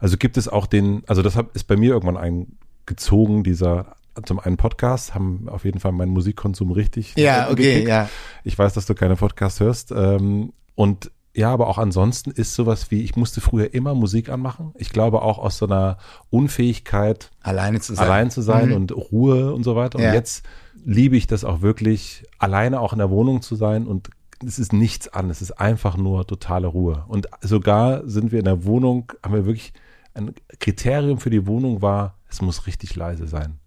[0.00, 4.56] Also gibt es auch den, also das ist bei mir irgendwann eingezogen, dieser zum einen
[4.56, 7.14] Podcast, haben auf jeden Fall meinen Musikkonsum richtig.
[7.16, 7.88] Ja, okay, gekickt.
[7.88, 8.08] ja.
[8.44, 9.92] Ich weiß, dass du keine Podcasts hörst.
[9.92, 14.72] Ähm, und ja, aber auch ansonsten ist sowas wie, ich musste früher immer Musik anmachen.
[14.76, 15.96] Ich glaube auch aus so einer
[16.30, 18.04] Unfähigkeit, Alleine zu sein.
[18.06, 18.74] allein zu sein Mhm.
[18.74, 19.98] und Ruhe und so weiter.
[19.98, 20.14] Und Ja.
[20.14, 20.44] jetzt
[20.84, 24.10] liebe ich das auch wirklich, alleine auch in der Wohnung zu sein und
[24.44, 27.04] es ist nichts an, es ist einfach nur totale Ruhe.
[27.06, 29.72] Und sogar sind wir in der Wohnung, haben wir wirklich,
[30.14, 33.60] ein Kriterium für die Wohnung war, es muss richtig leise sein.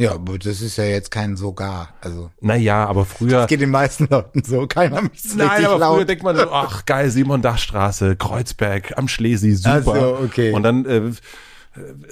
[0.00, 1.90] Ja, aber das ist ja jetzt kein sogar.
[2.00, 3.42] Also Naja, aber früher.
[3.42, 4.66] es geht den meisten Leuten so.
[4.66, 6.08] Keiner mich Nein, aber früher laut.
[6.08, 9.82] denkt man so, ach geil, Simon Dachstraße, Kreuzberg, am Schlesi, super.
[9.82, 10.52] So, okay.
[10.52, 11.12] Und dann, äh, äh,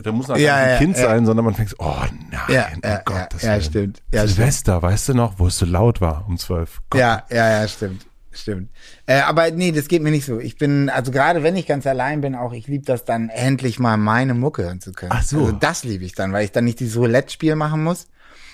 [0.03, 1.03] da muss man Ja, gar nicht ein ja, Kind ja.
[1.05, 1.95] sein, sondern man fängt oh
[2.31, 4.03] nein, Ja, ja, ja, Gottes ja, stimmt.
[4.13, 6.83] Silvester, weißt du noch, wo es so laut war um zwölf?
[6.91, 7.01] Gott.
[7.01, 8.07] Ja, ja, ja, stimmt.
[8.31, 8.71] Stimmt.
[9.07, 10.39] Äh, aber nee, das geht mir nicht so.
[10.39, 13.79] Ich bin, also gerade wenn ich ganz allein bin, auch ich liebe das dann endlich
[13.79, 15.13] mal meine Mucke hören zu können.
[15.15, 15.39] Ach so.
[15.41, 18.07] Also das liebe ich dann, weil ich dann nicht dieses Roulette-Spiel machen muss.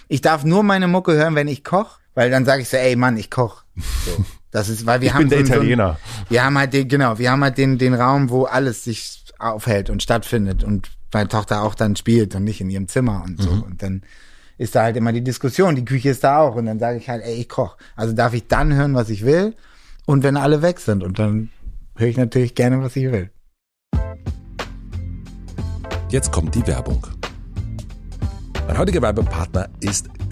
[0.08, 2.94] Ich darf nur meine Mucke hören, wenn ich koch, weil dann sage ich so, ey
[2.96, 3.64] Mann, ich koch.
[4.06, 4.24] So.
[4.50, 5.98] Das ist, weil wir Ich haben bin der so, ein- so ein- Italiener.
[6.28, 9.90] wir haben halt den, genau, wir haben halt den, den Raum, wo alles sich aufhält
[9.90, 13.50] und stattfindet und meine Tochter auch dann spielt und nicht in ihrem Zimmer und so.
[13.50, 14.02] Und dann
[14.58, 17.08] ist da halt immer die Diskussion, die Küche ist da auch und dann sage ich
[17.08, 17.76] halt, ey, ich koch.
[17.96, 19.54] Also darf ich dann hören, was ich will
[20.06, 21.50] und wenn alle weg sind und dann
[21.96, 23.30] höre ich natürlich gerne, was ich will.
[26.10, 27.06] Jetzt kommt die Werbung.
[28.66, 30.08] Mein heutiger Werbepartner ist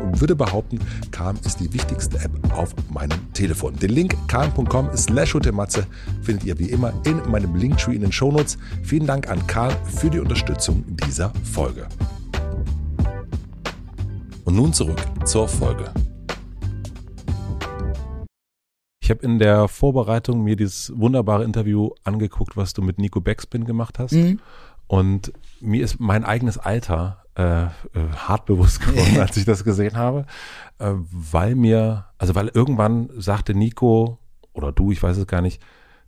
[0.00, 0.78] und würde behaupten,
[1.10, 3.76] Calm ist die wichtigste App auf meinem Telefon.
[3.76, 5.86] Den Link calm.com slash hutematze
[6.22, 8.58] findet ihr wie immer in meinem Linktree in den Shownotes.
[8.82, 11.86] Vielen Dank an Calm für die Unterstützung dieser Folge.
[14.44, 15.92] Und nun zurück zur Folge.
[19.02, 23.64] Ich habe in der Vorbereitung mir dieses wunderbare Interview angeguckt, was du mit Nico Backspin
[23.64, 24.12] gemacht hast.
[24.86, 27.68] Und mir ist mein eigenes Alter äh, äh,
[28.16, 30.26] hart bewusst geworden, als ich das gesehen habe,
[30.78, 34.18] äh, weil mir, also weil irgendwann sagte Nico
[34.52, 35.62] oder du, ich weiß es gar nicht,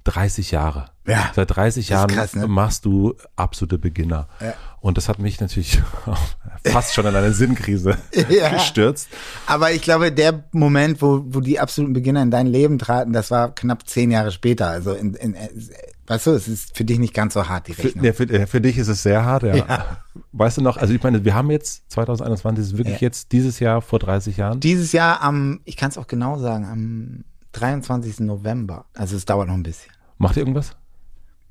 [0.05, 0.87] 30 Jahre.
[1.07, 1.31] Ja.
[1.35, 2.49] Seit 30 Das ist Jahren krass, ne?
[2.49, 4.29] machst du absolute Beginner.
[4.41, 4.55] Ja.
[4.81, 5.81] Und das hat mich natürlich
[6.65, 7.99] fast schon in eine Sinnkrise
[8.31, 8.49] Ja.
[8.49, 9.09] gestürzt.
[9.47, 13.31] Aber ich glaube, der Moment, wo, wo die absoluten Beginner in dein Leben traten, das
[13.31, 14.69] war knapp zehn Jahre später.
[14.69, 15.37] Also in, in,
[16.11, 18.05] weißt du, es ist für dich nicht ganz so hart, die Für, Rechnung.
[18.05, 19.55] ja, für, äh, für dich ist es sehr hart, ja.
[19.55, 19.99] Ja.
[20.33, 23.07] Weißt du noch, also ich meine, wir haben jetzt 2021, es ist wirklich Ja.
[23.07, 24.59] jetzt dieses Jahr vor 30 Jahren.
[24.61, 28.21] Dieses Jahr am, ich kann es auch genau sagen, am 23.
[28.21, 28.87] November.
[28.95, 29.93] Also es dauert noch ein bisschen.
[30.19, 30.77] Macht ihr irgendwas?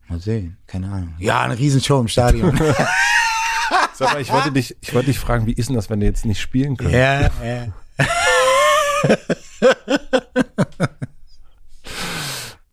[0.09, 1.13] Mal sehen, keine Ahnung.
[1.19, 2.57] Ja, eine Riesenshow im Stadion.
[3.93, 6.07] Sag mal, ich wollte dich, ich wollte dich fragen, wie ist denn das, wenn ihr
[6.07, 6.91] jetzt nicht spielen könnt?
[6.93, 7.29] ja, ja.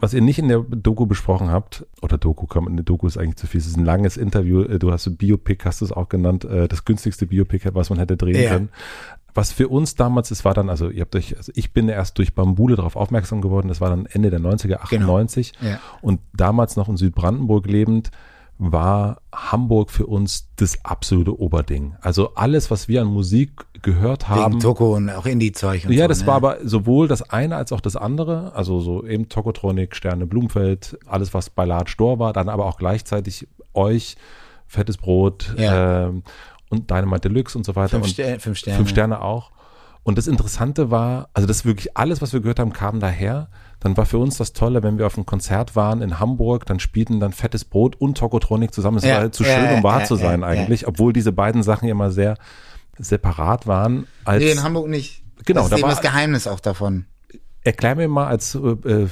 [0.07, 3.19] Was ihr nicht in der Doku besprochen habt, oder Doku, kann man, eine Doku ist
[3.19, 5.91] eigentlich zu viel, es ist ein langes Interview, äh, du hast Biopic, hast du es
[5.91, 8.51] auch genannt, äh, das günstigste Biopic, was man hätte drehen Ja.
[8.51, 8.69] können.
[9.35, 12.19] Was für uns damals, es war dann, also ihr habt euch, also ich bin erst
[12.19, 15.81] durch Bambule darauf aufmerksam geworden, das war dann Ende der 90er, 98 Ja.
[16.03, 18.13] und damals noch in Südbrandenburg lebend,
[18.59, 21.95] war Hamburg für uns das absolute Oberding.
[22.01, 23.51] Also alles, was wir an Musik
[23.83, 24.53] gehört haben.
[24.55, 26.09] Wegen Toko und auch Indie-Zeug Ja, so.
[26.09, 26.27] das ne?
[26.27, 28.53] war aber sowohl das eine als auch das andere.
[28.55, 32.79] Also so eben Tokotronic, Sterne, Blumenfeld, alles was bei Large Store war, dann aber auch
[32.79, 34.17] gleichzeitig euch,
[34.67, 36.07] Fettes Brot Ja.
[36.07, 36.23] ähm,
[36.71, 37.91] und Dynamite Deluxe und so weiter.
[37.91, 38.77] Fünf, und Ster fünf Sterne.
[38.79, 39.51] Fünf Sterne auch.
[40.03, 43.49] Und das Interessante war, also das wirklich alles, was wir gehört haben, kam daher.
[43.87, 46.80] Dann war für uns das Tolle, wenn wir auf einem Konzert waren in Hamburg, dann
[46.80, 48.97] spielten dann Fettes Brot und Tokotronic zusammen.
[48.99, 51.89] Es Ja, war zu ja, schön, um wahr zu sein eigentlich, obwohl diese beiden Sachen
[51.89, 52.37] immer sehr
[52.99, 54.09] separat waren.
[54.24, 55.22] Als, Nee, in Hamburg nicht.
[55.45, 57.07] Genau, das da ist eben war- das Geheimnis auch davon.
[57.62, 59.09] Erklär mir mal als äh, äh,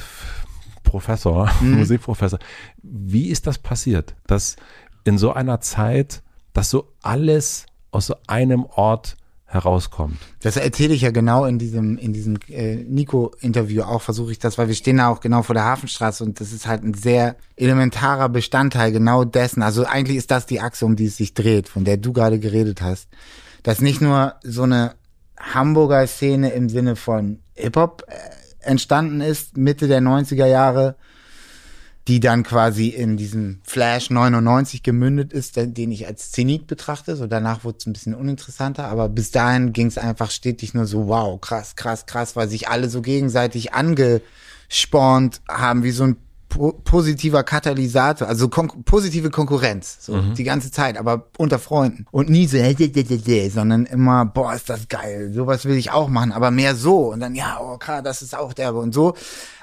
[0.82, 1.78] Professor, Mhm.
[1.78, 2.38] Musikprofessor,
[2.82, 4.56] wie ist das passiert, dass
[5.04, 6.22] in so einer Zeit,
[6.52, 9.16] dass so alles aus so einem Ort
[9.54, 10.18] herauskommt?
[10.42, 14.58] Das erzähle ich ja genau in diesem, in diesem äh, Nico-Interview auch, versuche ich das,
[14.58, 17.36] weil wir stehen da auch genau vor der Hafenstraße und das ist halt ein sehr
[17.56, 19.62] elementarer Bestandteil genau dessen.
[19.62, 22.38] Also eigentlich ist das die Achse, um die es sich dreht, von der du gerade
[22.38, 23.08] geredet hast.
[23.62, 24.96] Dass nicht nur so eine
[25.38, 28.14] Hamburger Szene im Sinne von Hip-Hop äh,
[28.68, 30.96] entstanden ist, Mitte der 90er Jahre,
[32.06, 37.16] die dann quasi in diesem Flash 99 gemündet ist, den, ich als Zenit betrachte.
[37.16, 40.86] So danach wurde es ein bisschen uninteressanter, aber bis dahin ging es einfach stetig nur
[40.86, 46.16] so, wow, krass, krass, krass, weil sich alle so gegenseitig angespornt haben, wie so ein
[46.50, 52.06] po positiver Katalysator, also kon positive Konkurrenz, so die ganze Zeit, aber unter Freunden.
[52.10, 52.58] Und nie so,
[53.50, 57.12] sondern immer, boah, ist das geil, sowas will ich auch machen, aber mehr so.
[57.12, 59.14] Und dann, ja, oh, klar, das ist auch derbe und so.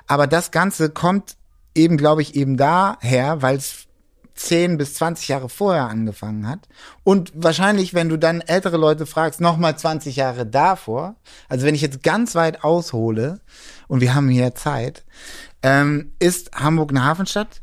[0.08, 1.36] Aber das Ganze kommt
[1.76, 3.88] eben, glaube ich, eben daher, weil es
[4.36, 6.68] 10 bis 20 Jahre vorher angefangen hat.
[7.04, 11.16] Und wahrscheinlich, wenn du dann ältere Leute fragst, nochmal 20 Jahre davor.
[11.48, 13.42] Also wenn ich jetzt ganz weit aushole,
[13.88, 15.04] und wir haben hier Zeit,
[15.64, 17.62] ähm, ist Hamburg eine Hafenstadt?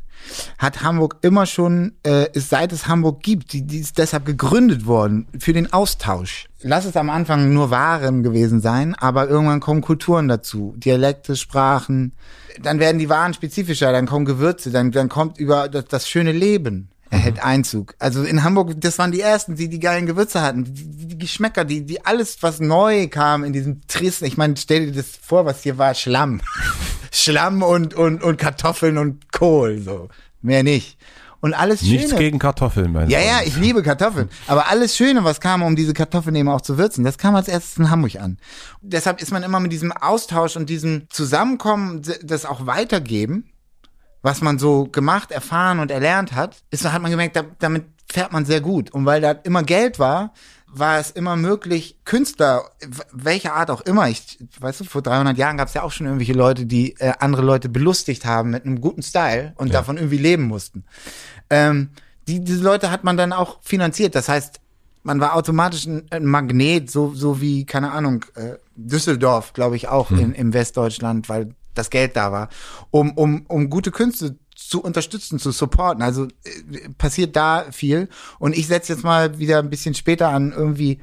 [0.57, 4.85] Hat Hamburg immer schon, äh, ist seit es Hamburg gibt, die, die ist deshalb gegründet
[4.85, 6.47] worden für den Austausch.
[6.61, 12.13] Lass es am Anfang nur Waren gewesen sein, aber irgendwann kommen Kulturen dazu, Dialekte, Sprachen.
[12.61, 16.33] Dann werden die Waren spezifischer, dann kommen Gewürze, dann, dann kommt über das, das schöne
[16.33, 17.95] Leben erhält Einzug.
[17.99, 21.65] Also in Hamburg, das waren die ersten, die die geilen Gewürze hatten, die, die, Geschmäcker,
[21.65, 24.25] die, die alles, was neu kam in diesem Tristen.
[24.25, 26.41] Ich meine, stell dir das vor, was hier war, Schlamm.
[27.11, 30.09] Schlamm und, und, und Kartoffeln und Kohl, so.
[30.41, 30.97] Mehr nicht.
[31.41, 31.93] Und alles Schöne.
[31.93, 34.29] Nichts gegen Kartoffeln, meine Ja, ja, ich liebe Kartoffeln.
[34.47, 37.47] Aber alles Schöne, was kam, um diese Kartoffeln eben auch zu würzen, das kam als
[37.47, 38.37] erstes in Hamburg an.
[38.81, 43.45] Deshalb ist man immer mit diesem Austausch und diesem Zusammenkommen, das auch weitergeben,
[44.21, 48.33] was man so gemacht, erfahren und erlernt hat, ist, hat man gemerkt, da, damit fährt
[48.33, 48.91] man sehr gut.
[48.91, 50.33] Und weil da immer Geld war,
[50.71, 52.63] war es immer möglich, Künstler,
[53.11, 56.05] welcher Art auch immer, ich, weißt du, vor 300 Jahren gab es ja auch schon
[56.05, 60.17] irgendwelche Leute, die äh, andere Leute belustigt haben mit einem guten Style und davon irgendwie
[60.17, 60.83] leben mussten.
[61.49, 61.89] Ähm,
[62.27, 64.13] die, diese Leute hat man dann auch finanziert.
[64.13, 64.59] Das heißt,
[65.01, 69.87] man war automatisch ein, ein Magnet, so, so wie, keine Ahnung, äh, Düsseldorf, glaube ich,
[69.87, 72.49] auch in, im Westdeutschland, weil das Geld da war,
[72.91, 76.03] um, um, um gute Künste zu unterstützen, zu supporten.
[76.03, 78.09] Also äh, passiert da viel.
[78.39, 80.99] Und ich setze jetzt mal wieder ein bisschen später an, irgendwie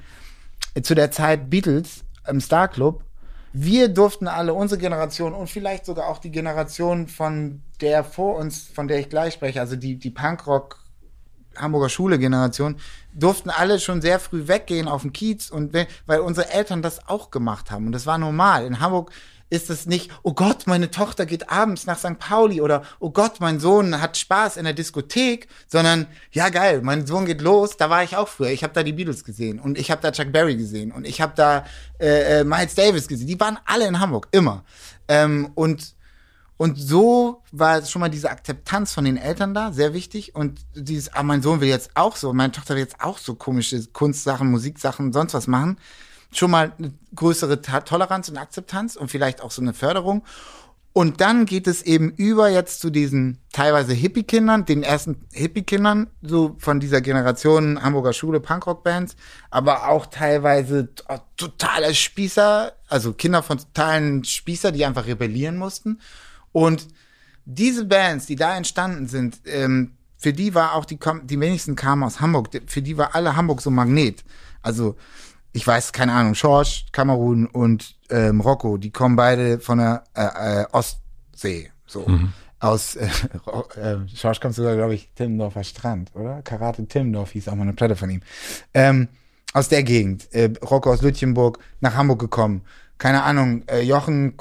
[0.74, 3.02] äh, zu der Zeit Beatles im Star Club.
[3.52, 8.68] Wir durften alle, unsere Generation und vielleicht sogar auch die Generation von der vor uns,
[8.74, 10.78] von der ich gleich spreche, also die, die Punkrock
[11.56, 12.76] Hamburger Schule-Generation,
[13.14, 17.08] durften alle schon sehr früh weggehen auf den Kiez und we- weil unsere Eltern das
[17.08, 17.86] auch gemacht haben.
[17.86, 18.66] Und das war normal.
[18.66, 19.10] In Hamburg
[19.48, 22.18] ist es nicht, oh Gott, meine Tochter geht abends nach St.
[22.18, 27.06] Pauli oder oh Gott, mein Sohn hat Spaß in der Diskothek, sondern ja geil, mein
[27.06, 28.50] Sohn geht los, da war ich auch früher.
[28.50, 31.20] Ich habe da die Beatles gesehen und ich habe da Chuck Berry gesehen und ich
[31.20, 31.64] habe da
[32.00, 33.28] äh, äh, Miles Davis gesehen.
[33.28, 34.64] Die waren alle in Hamburg, immer.
[35.08, 35.94] Ähm, und
[36.58, 40.34] und so war schon mal diese Akzeptanz von den Eltern da, sehr wichtig.
[40.34, 43.34] Und dieses, ah, mein Sohn will jetzt auch so, meine Tochter will jetzt auch so
[43.34, 45.76] komische Kunstsachen, Musiksachen, sonst was machen.
[46.36, 50.22] Schon mal eine größere Toleranz und Akzeptanz und vielleicht auch so eine Förderung.
[50.92, 56.56] Und dann geht es eben über jetzt zu diesen teilweise Hippie-Kindern, den ersten Hippie-Kindern, so
[56.58, 59.14] von dieser Generation Hamburger Schule, Punkrock-Bands,
[59.50, 61.04] aber auch teilweise t-
[61.36, 66.00] totale Spießer, also Kinder von totalen Spießer, die einfach rebellieren mussten.
[66.52, 66.88] Und
[67.44, 72.04] diese Bands, die da entstanden sind, ähm, für die war auch die, die wenigsten kamen
[72.04, 74.24] aus Hamburg, für die war alle Hamburg so Magnet.
[74.62, 74.96] Also,
[75.56, 80.60] ich weiß, keine Ahnung, Schorsch, Kamerun und ähm, Rocco, die kommen beide von der äh,
[80.62, 82.06] äh, Ostsee, so.
[82.60, 83.08] aus, äh,
[83.80, 86.42] äh, Schorsch kommt sogar, glaube ich, Timmendorfer Strand, oder?
[86.42, 88.20] Karate Timmendorf hieß auch mal eine Platte von ihm.
[88.74, 89.08] Ähm,
[89.54, 92.60] aus der Gegend, äh, Rocco aus Lütjenburg, nach Hamburg gekommen.
[92.98, 94.36] Keine Ahnung, äh, Jochen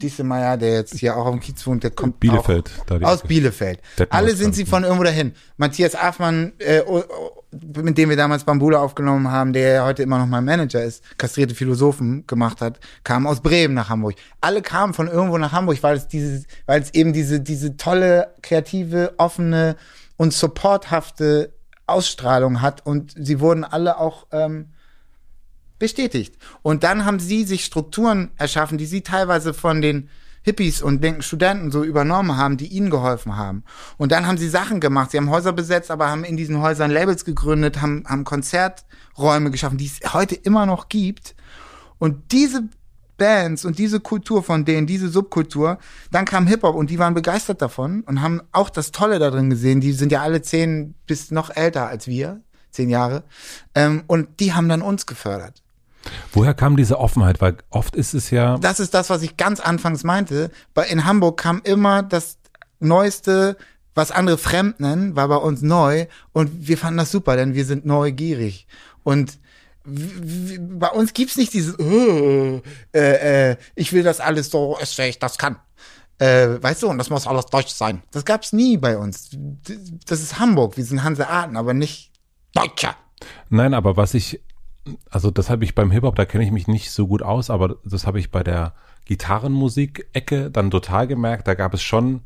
[0.00, 3.22] Diesemeier, der jetzt hier auch auf dem Kiez wohnt, der kommt Bielefeld, auch aus.
[3.22, 3.80] Bielefeld.
[4.10, 5.32] Alle sind sie von irgendwo dahin.
[5.56, 7.42] Matthias Affmann, äh, oh, oh,
[7.82, 11.02] mit dem wir damals Bambula aufgenommen haben, der ja heute immer noch mein Manager ist,
[11.18, 14.14] kastrierte Philosophen gemacht hat, kam aus Bremen nach Hamburg.
[14.40, 18.34] Alle kamen von irgendwo nach Hamburg, weil es diese, weil es eben diese, diese tolle,
[18.42, 19.76] kreative, offene
[20.16, 21.52] und supporthafte
[21.86, 24.68] Ausstrahlung hat und sie wurden alle auch ähm,
[25.80, 26.36] bestätigt.
[26.62, 30.08] Und dann haben sie sich Strukturen erschaffen, die sie teilweise von den
[30.42, 33.64] Hippies und linken Studenten so übernommen haben, die ihnen geholfen haben.
[33.98, 35.10] Und dann haben sie Sachen gemacht.
[35.10, 39.76] Sie haben Häuser besetzt, aber haben in diesen Häusern Labels gegründet, haben, haben Konzerträume geschaffen,
[39.76, 41.34] die es heute immer noch gibt.
[41.98, 42.62] Und diese
[43.18, 45.78] Bands und diese Kultur von denen, diese Subkultur,
[46.10, 49.50] dann kam Hip-Hop und die waren begeistert davon und haben auch das Tolle da drin
[49.50, 49.82] gesehen.
[49.82, 53.24] Die sind ja alle zehn bis noch älter als wir, zehn Jahre.
[53.74, 55.62] Ähm, und die haben dann uns gefördert.
[56.32, 57.40] Woher kam diese Offenheit?
[57.40, 60.50] Weil oft ist es ja, Das ist das, was ich ganz anfangs meinte.
[60.88, 62.38] In Hamburg kam immer das
[62.80, 63.56] Neueste,
[63.94, 67.64] was andere fremd nennen, war bei uns neu und wir fanden das super, denn wir
[67.64, 68.66] sind neugierig.
[69.02, 69.38] Und
[69.84, 72.62] bei uns gibt's nicht dieses, äh,
[72.94, 75.56] äh, äh, ich will das alles so, ich das kann.
[76.18, 78.02] Äh, weißt du, und das muss alles deutsch sein.
[78.10, 79.30] Das gab's nie bei uns.
[80.06, 82.12] Das ist Hamburg, wir sind Hanseaten, aber nicht
[82.52, 82.94] Deutscher.
[83.48, 84.40] nein, aber was ich,
[85.10, 87.76] also das habe ich beim Hip-Hop, da kenne ich mich nicht so gut aus, aber
[87.84, 88.74] das habe ich bei der
[89.06, 91.48] Gitarrenmusik-Ecke dann total gemerkt.
[91.48, 92.22] Da gab es schon,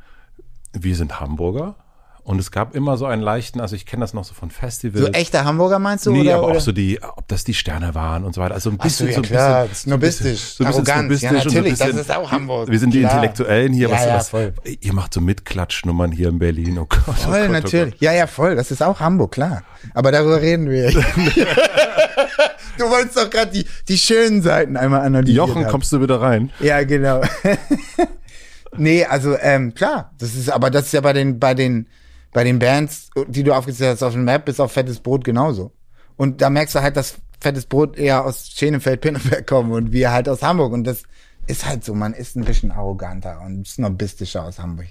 [0.72, 1.76] wir sind Hamburger.
[2.24, 5.04] Und es gab immer so einen leichten, also ich kenne das noch so von Festivals.
[5.04, 6.10] So echter Hamburger meinst du?
[6.10, 6.56] Nee, oder, aber oder?
[6.56, 8.54] auch so die, ob das die Sterne waren und so weiter.
[8.54, 11.20] Also ein Ach so, bisschen, ja so ein klar, bisschen, snobistisch, so ein bisschen Arroganz,
[11.20, 13.12] ja, so natürlich, das bisschen- ist auch Hamburg, Wir sind die klar.
[13.12, 14.54] Intellektuellen hier, Ja, was, ja, was voll.
[14.80, 16.78] ihr macht so Mitklatschnummern hier in Berlin.
[16.78, 17.92] Oh Gott, oh Voll, Gott, oh natürlich.
[17.92, 18.00] Gott.
[18.00, 18.56] Ja, ja, voll.
[18.56, 19.62] Das ist auch Hamburg, klar.
[19.92, 20.90] Aber darüber reden wir.
[22.78, 25.46] du wolltest doch gerade die, die schönen Seiten einmal analysieren.
[25.48, 26.50] Jochen, kommst du wieder rein?
[26.60, 27.20] Ja, genau.
[28.76, 31.86] nee, also ähm, klar, das ist, aber das ist ja bei den, bei den,
[32.34, 35.72] bei den Bands, die du aufgezählt hast auf dem Map, ist auf Fettes Brot genauso.
[36.16, 40.10] Und da merkst du halt, dass Fettes Brot eher aus Schenefeld, Pinneberg kommen und wir
[40.12, 40.72] halt aus Hamburg.
[40.72, 41.04] Und das
[41.46, 44.88] ist halt so, man ist ein bisschen arroganter und snobistischer aus Hamburg.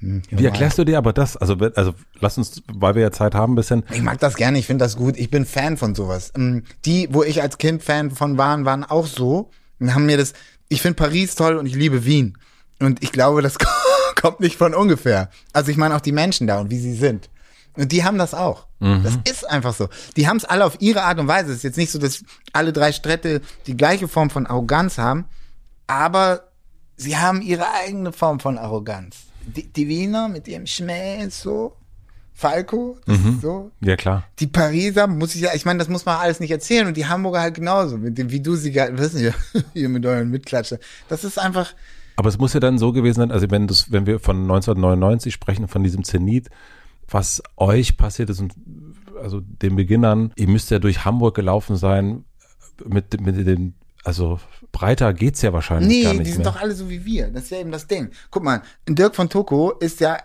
[0.00, 1.36] Hm, Wie erklärst du dir aber das?
[1.36, 3.84] Also, also lass uns, weil wir ja Zeit haben, ein bisschen.
[3.92, 5.16] Ich mag das gerne, ich finde das gut.
[5.16, 6.32] Ich bin Fan von sowas.
[6.36, 10.18] Ähm, Die, wo ich als Kind Fan von waren, waren auch so und haben mir
[10.18, 10.34] das.
[10.68, 12.36] Ich finde Paris toll und ich liebe Wien.
[12.80, 13.56] Und ich glaube, das
[14.20, 15.30] kommt nicht von ungefähr.
[15.52, 17.28] Also ich meine auch die Menschen da und wie sie sind.
[17.76, 18.66] Und die haben das auch.
[18.80, 19.88] Das ist einfach so.
[20.16, 21.50] Die haben es alle auf ihre Art und Weise.
[21.50, 22.22] Es ist jetzt nicht so, dass
[22.52, 25.26] alle drei Städte die gleiche Form von Arroganz haben,
[25.86, 26.48] aber
[26.96, 29.16] sie haben ihre eigene Form von Arroganz.
[29.46, 31.76] Die, die Wiener mit ihrem Schmäh so,
[32.34, 34.24] Falco, das ist so, Ja, klar.
[34.38, 37.06] die Pariser, muss ich ja, ich meine, das muss man alles nicht erzählen und die
[37.06, 39.32] Hamburger halt genauso, mit dem, wie du sie gerade, wissen ja,
[39.72, 40.78] hier mit euren Mitklatsche.
[41.08, 41.72] Das ist einfach,
[42.16, 45.32] Aber es muss ja dann so gewesen sein, also wenn das, wenn wir von 1999
[45.32, 46.48] sprechen, von diesem Zenit,
[47.08, 48.54] was euch passiert ist und
[49.20, 52.24] also den Beginnern, ihr müsst ja durch Hamburg gelaufen sein
[52.84, 53.74] mit, mit dem,
[54.06, 54.38] also
[54.70, 56.52] breiter geht's ja wahrscheinlich nee, gar nicht die sind mehr.
[56.52, 57.28] doch alle so wie wir.
[57.28, 58.10] Das ist ja eben das Ding.
[58.30, 60.18] Guck mal, Dirk von Toko ist ja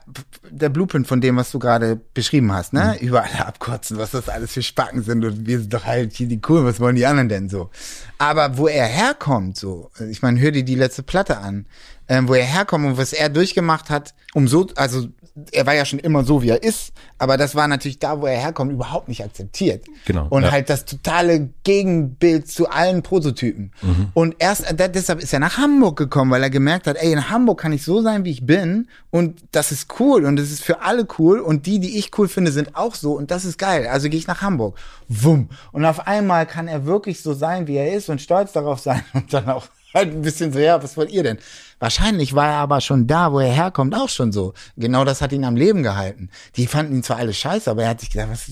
[0.49, 2.95] der Blueprint von dem, was du gerade beschrieben hast, ne?
[2.99, 3.07] Mhm.
[3.07, 6.39] Überall abkotzen, was das alles für Spacken sind und wir sind doch halt hier die
[6.39, 7.71] coolen, was wollen die anderen denn so?
[8.19, 11.65] Aber wo er herkommt, so, ich meine, hör dir die letzte Platte an,
[12.07, 15.07] ähm, wo er herkommt und was er durchgemacht hat, um so, also
[15.51, 18.25] er war ja schon immer so, wie er ist, aber das war natürlich da, wo
[18.25, 19.85] er herkommt, überhaupt nicht akzeptiert.
[20.05, 20.51] Genau, Und ja.
[20.51, 23.71] halt das totale Gegenbild zu allen Prototypen.
[23.81, 24.07] Mhm.
[24.13, 27.29] Und erst da, deshalb ist er nach Hamburg gekommen, weil er gemerkt hat, ey, in
[27.29, 30.63] Hamburg kann ich so sein, wie ich bin und das ist cool und das ist
[30.63, 33.57] für alle cool und die, die ich cool finde, sind auch so und das ist
[33.57, 33.87] geil.
[33.87, 34.77] Also gehe ich nach Hamburg.
[35.07, 35.49] Wumm.
[35.71, 39.03] Und auf einmal kann er wirklich so sein, wie er ist und stolz darauf sein
[39.13, 41.37] und dann auch halt ein bisschen so, ja, was wollt ihr denn?
[41.79, 44.53] Wahrscheinlich war er aber schon da, wo er herkommt, auch schon so.
[44.77, 46.29] Genau das hat ihn am Leben gehalten.
[46.55, 48.51] Die fanden ihn zwar alle scheiße, aber er hat sich gedacht, was,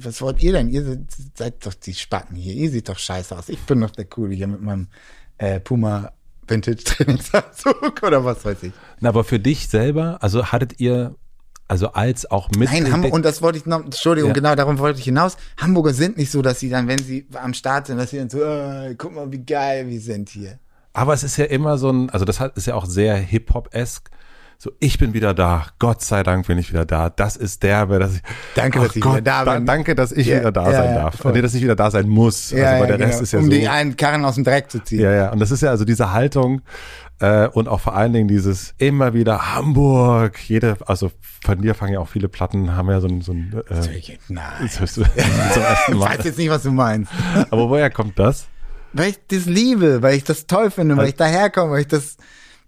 [0.00, 0.68] was wollt ihr denn?
[0.68, 0.98] Ihr seid,
[1.34, 2.52] seid doch die Spacken hier.
[2.54, 3.48] Ihr seht doch scheiße aus.
[3.48, 4.88] Ich bin doch der Coole hier mit meinem
[5.38, 6.12] äh, Puma
[6.48, 8.72] Vintage Trainingsanzug oder was weiß ich.
[9.00, 11.14] Na, aber für dich selber, also hattet ihr,
[11.68, 12.70] also als auch mit.
[12.70, 14.34] Nein, Hamburg, und das wollte ich noch, Entschuldigung, Ja.
[14.34, 15.36] genau, darum wollte ich hinaus.
[15.56, 18.30] Hamburger sind nicht so, dass sie dann, wenn sie am Start sind, dass sie dann
[18.30, 20.58] so, äh, guck mal, wie geil wir sind hier.
[20.96, 24.10] Aber es ist ja immer so ein, also das ist ja auch sehr Hip-Hop-esk,
[24.58, 25.66] So, ich bin wieder da.
[25.78, 27.10] Gott sei Dank bin ich wieder da.
[27.10, 28.22] Das ist derbe, dass ich.
[28.54, 29.66] Danke, dass ich wieder da bin.
[29.66, 31.18] danke, dass ich Ja, wieder da ja, sein ja, darf.
[31.18, 31.32] voll.
[31.32, 32.50] Nee, dass ich wieder da sein muss.
[32.50, 33.22] Ja, also, weil der Rest genau.
[33.24, 33.50] ist ja um so.
[33.50, 35.00] die einen Karren aus dem Dreck zu ziehen.
[35.00, 35.30] Ja, ja.
[35.32, 36.62] Und das ist ja also diese Haltung
[37.20, 40.38] äh, und auch vor allen Dingen dieses immer wieder Hamburg.
[40.48, 41.12] Jede, also
[41.44, 44.70] von dir fangen ja auch viele Platten, haben ja so ein, so ein äh, Nein.
[44.78, 47.12] du zum ersten Ich weiß jetzt nicht, was du meinst.
[47.50, 48.48] Aber woher kommt das?
[48.96, 51.88] Weil ich das liebe, weil ich das toll finde, Also weil ich daherkomme, weil ich
[51.88, 52.16] das,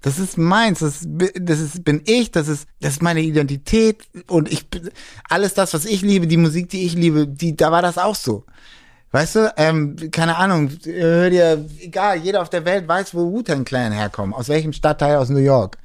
[0.03, 1.01] das ist meins, das,
[1.41, 4.91] das ist, bin ich, das ist, das ist meine Identität und ich, bin-
[5.29, 8.15] alles das, was ich liebe, die Musik, die ich liebe, die, da war das auch
[8.15, 8.45] so.
[9.11, 13.65] Weißt du, ähm, keine Ahnung, hör dir, egal, jeder auf der Welt weiß, wo Wu-Tang
[13.65, 15.79] Clan herkommt, aus welchem Stadtteil aus New York.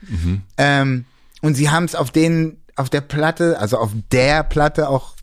[0.58, 1.06] Ähm,
[1.42, 5.14] und sie haben es auf den, auf der Platte, also auf der Platte auch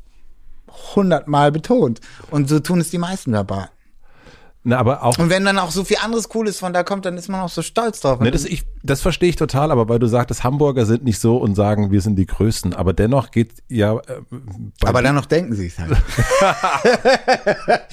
[0.97, 2.01] hundertmal betont.
[2.31, 3.69] Und so tun es die meisten dabei.
[4.63, 7.17] Na, aber auch Und wenn dann auch so viel anderes Cooles von da kommt, dann
[7.17, 8.21] ist man auch so stolz drauf.
[8.21, 11.39] Ne, das, ich, das verstehe ich total, aber weil du sagtest, Hamburger sind nicht so
[11.39, 12.75] und sagen, wir sind die Größten.
[12.75, 14.01] Aber dennoch geht ja äh,
[14.85, 15.91] aber dann noch denken sie es halt.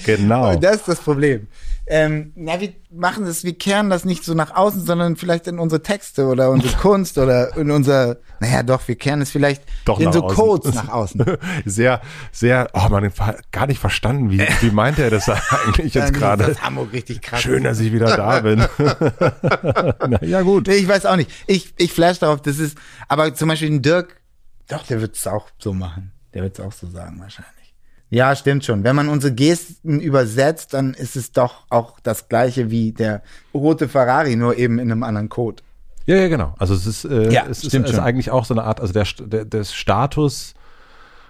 [0.04, 0.52] genau.
[0.52, 1.46] Und das ist das Problem.
[1.90, 5.58] Ähm, na, wir machen das, wir kehren das nicht so nach außen, sondern vielleicht in
[5.58, 9.98] unsere Texte oder unsere Kunst oder in unser, naja doch, wir kehren es vielleicht Doch
[9.98, 10.36] in so außen.
[10.36, 11.24] Codes nach außen.
[11.64, 13.10] Sehr, sehr, oh man,
[13.52, 16.56] gar nicht verstanden, wie, wie meinte er das eigentlich jetzt gerade?
[16.58, 17.40] Ist Hamburg richtig krass.
[17.40, 18.58] Schön, dass ich wieder da bin.
[20.08, 20.68] Na, ja, gut.
[20.68, 21.30] Ich weiß auch nicht.
[21.46, 22.76] Ich, ich flash darauf, das ist,
[23.08, 24.20] aber zum Beispiel ein Dirk,
[24.68, 26.12] doch, der wird es auch so machen.
[26.34, 27.74] Der wird es auch so sagen, wahrscheinlich.
[28.10, 28.84] Ja, stimmt schon.
[28.84, 33.88] Wenn man unsere Gesten übersetzt, dann ist es doch auch das gleiche wie der rote
[33.88, 35.62] Ferrari, nur eben in einem anderen Code.
[36.06, 36.54] Ja, ja, genau.
[36.58, 38.04] Also es ist, äh, Ja, es ist, stimmt ist schon.
[38.04, 40.54] eigentlich auch so eine Art, also der, der, der Status,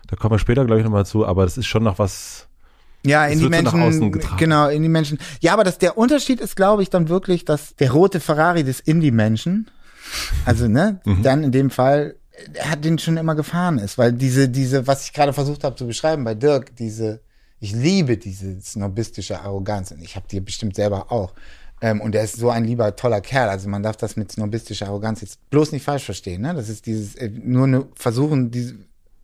[0.06, 2.47] da kommen wir später, glaube ich, nochmal zu, aber das ist schon noch was,
[3.08, 5.18] Ja, Es in die Menschen, genau, in die Menschen.
[5.40, 8.80] Ja, aber das, der Unterschied ist, glaube ich, dann wirklich, dass der rote Ferrari des
[8.80, 9.70] Indie-Menschen,
[10.44, 11.22] also, ne, Mhm.
[11.22, 12.16] dann in dem Fall,
[12.54, 15.76] er hat den schon immer gefahren ist, weil diese, diese, was ich gerade versucht habe
[15.76, 17.20] zu beschreiben bei Dirk, diese,
[17.60, 21.34] ich liebe diese snobistische Arroganz und ich habe die bestimmt selber auch.
[21.80, 23.48] Ähm, und er ist so ein lieber, toller Kerl.
[23.48, 26.42] Also man darf das mit snobistischer Arroganz jetzt bloß nicht falsch verstehen.
[26.42, 26.54] Ne?
[26.54, 28.74] Das ist dieses, äh, nur ne, versuchen, diese,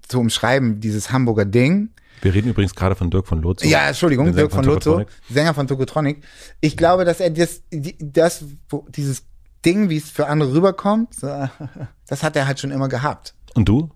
[0.07, 1.91] zu umschreiben, dieses Hamburger Ding.
[2.22, 3.66] Wir reden übrigens gerade von Dirk von Lotso.
[3.66, 5.08] Ja, Entschuldigung, Dirk von Lotso, Tokotronic.
[5.30, 6.24] Sänger von Tokotronic.
[6.60, 8.44] Ich glaube, dass er das, das,
[8.88, 9.24] dieses
[9.64, 11.16] Ding, wie es für andere rüberkommt,
[12.06, 13.34] das hat er halt schon immer gehabt.
[13.54, 13.90] Und du?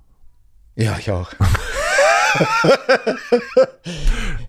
[0.76, 1.32] Ja, ich auch.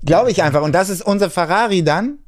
[0.06, 0.62] glaube ich einfach.
[0.62, 2.20] Und das ist unser Ferrari dann,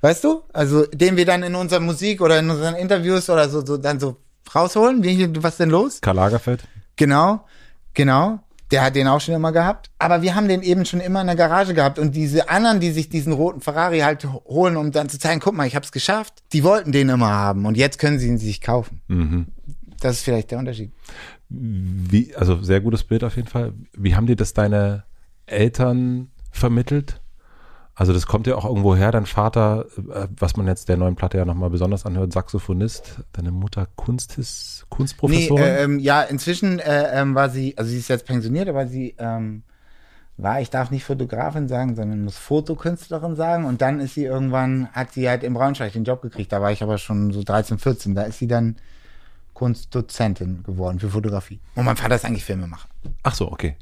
[0.00, 0.42] weißt du?
[0.52, 4.00] Also, den wir dann in unserer Musik oder in unseren Interviews oder so, so dann
[4.00, 4.16] so
[4.54, 5.02] rausholen.
[5.02, 6.00] Wie, was denn los?
[6.00, 6.64] Karl Lagerfeld?
[6.96, 7.44] Genau,
[7.94, 8.40] genau.
[8.70, 9.90] Der hat den auch schon immer gehabt.
[9.98, 11.98] Aber wir haben den eben schon immer in der Garage gehabt.
[11.98, 15.54] Und diese anderen, die sich diesen roten Ferrari halt holen, um dann zu zeigen, guck
[15.54, 17.66] mal, ich hab's geschafft, die wollten den immer haben.
[17.66, 19.00] Und jetzt können sie ihn sich kaufen.
[19.08, 19.46] Mhm.
[20.00, 20.92] Das ist vielleicht der Unterschied.
[21.48, 23.72] Wie, also sehr gutes Bild auf jeden Fall.
[23.96, 25.04] Wie haben dir das deine
[25.46, 27.20] Eltern vermittelt?
[27.98, 31.16] Also das kommt ja auch irgendwo her, dein Vater, äh, was man jetzt der neuen
[31.16, 35.64] Platte ja nochmal besonders anhört, Saxophonist, deine Mutter Kunsthis, Nee, Kunstprofessorin.
[35.64, 39.16] äh, ähm, ja, inzwischen äh, ähm, war sie, also sie ist jetzt pensioniert, aber sie
[39.18, 39.64] ähm,
[40.36, 43.64] war, ich darf nicht Fotografin sagen, sondern muss Fotokünstlerin sagen.
[43.64, 46.52] Und dann ist sie irgendwann, hat sie halt in Braunschweig den Job gekriegt.
[46.52, 48.14] Da war ich aber schon so 13, 14.
[48.14, 48.76] Da ist sie dann
[49.54, 51.58] Kunstdozentin geworden für Fotografie.
[51.74, 52.88] Und mein Vater ist eigentlich Filmemacher.
[53.24, 53.74] Ach so, okay.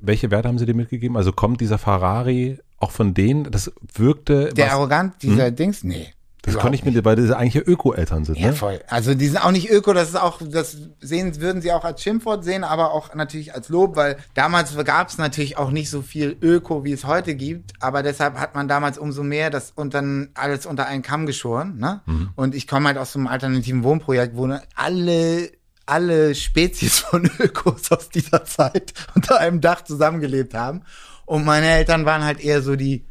[0.00, 1.18] Welche Werte haben sie dir mitgegeben?
[1.18, 3.50] Also kommt dieser Ferrari auch von denen?
[3.50, 4.52] Das wirkte.
[4.54, 6.12] Der was, arrogant, dieser Dings, nee.
[6.42, 8.52] das konnte ich mir, weil das eigentlich ja Öko-Eltern sind, Ja, ne?
[8.54, 8.80] voll.
[8.88, 12.02] Also die sind auch nicht öko, das ist auch, das sehen, würden sie auch als
[12.02, 16.00] Schimpfwort sehen, aber auch natürlich als Lob, weil damals gab es natürlich auch nicht so
[16.00, 19.92] viel Öko, wie es heute gibt, aber deshalb hat man damals umso mehr das und
[19.92, 21.76] dann alles unter einen Kamm geschoren.
[21.76, 22.00] Ne?
[22.34, 25.50] Und ich komme halt aus so einem alternativen Wohnprojekt, wo alle
[25.90, 30.82] alle Spezies von Ökos aus dieser Zeit unter einem Dach zusammengelebt haben.
[31.30, 33.06] Und meine Eltern waren halt eher so die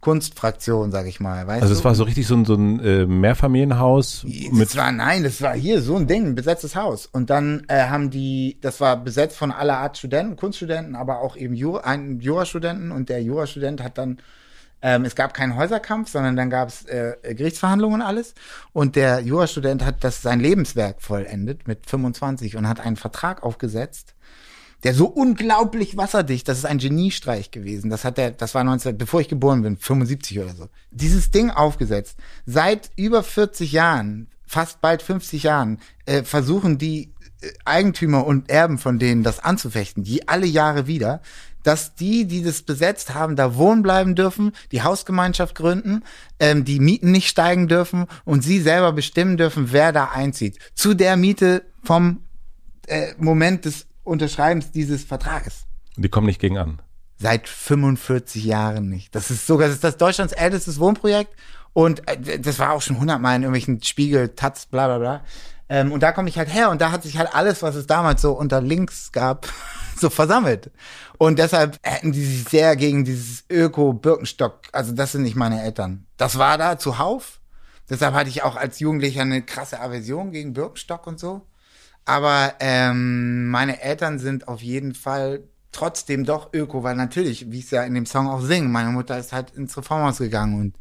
[0.00, 1.46] Kunstfraktion, sag ich mal.
[1.46, 4.24] Weißt Also es war so richtig so ein, so ein äh, Mehrfamilienhaus
[4.58, 7.04] Das war, nein, das war hier so ein Ding, ein besetztes Haus.
[7.04, 11.36] Und dann äh, haben die, das war besetzt von aller Art Studenten, Kunststudenten, aber auch
[11.36, 12.90] eben Jura, ein Jurastudenten.
[12.90, 14.16] Und der Jurastudent hat dann,
[14.80, 18.32] ähm, es gab keinen Häuserkampf, sondern dann gab es äh, Gerichtsverhandlungen und alles.
[18.72, 24.14] Und der Jurastudent hat das sein Lebenswerk vollendet mit 25 und hat einen Vertrag aufgesetzt,
[24.84, 27.90] der so unglaublich wasserdicht, das ist ein Geniestreich gewesen.
[27.90, 30.68] Das hat der, das war 19, bevor ich geboren bin, 75 oder so.
[30.90, 32.18] Dieses Ding aufgesetzt.
[32.46, 38.78] Seit über 40 Jahren, fast bald 50 Jahren, äh, versuchen die äh, Eigentümer und Erben
[38.78, 41.22] von denen das anzufechten, die alle Jahre wieder,
[41.62, 46.02] dass die, die das besetzt haben, da wohnen bleiben dürfen, die Hausgemeinschaft gründen,
[46.40, 50.58] ähm, die Mieten nicht steigen dürfen und sie selber bestimmen dürfen, wer da einzieht.
[50.74, 52.24] Zu der Miete vom
[52.88, 55.64] äh, Moment des Unterschreibens dieses Vertrages.
[55.96, 56.80] Und die kommen nicht gegen an.
[57.18, 59.14] Seit 45 Jahren nicht.
[59.14, 61.34] Das ist sogar, das ist das Deutschlands ältestes Wohnprojekt.
[61.72, 65.24] Und äh, das war auch schon hundertmal in irgendwelchen Spiegel, Taz, bla bla bla.
[65.68, 67.86] Ähm, und da komme ich halt her und da hat sich halt alles, was es
[67.86, 69.48] damals so unter Links gab,
[69.96, 70.70] so versammelt.
[71.16, 76.06] Und deshalb hätten die sich sehr gegen dieses Öko-Birkenstock, also das sind nicht meine Eltern.
[76.16, 77.40] Das war da zuhauf.
[77.88, 81.46] Deshalb hatte ich auch als Jugendlicher eine krasse Aversion gegen Birkenstock und so.
[82.04, 87.66] Aber ähm, meine Eltern sind auf jeden Fall trotzdem doch Öko, weil natürlich, wie ich
[87.66, 90.74] es ja in dem Song auch singe, meine Mutter ist halt ins Reformhaus gegangen und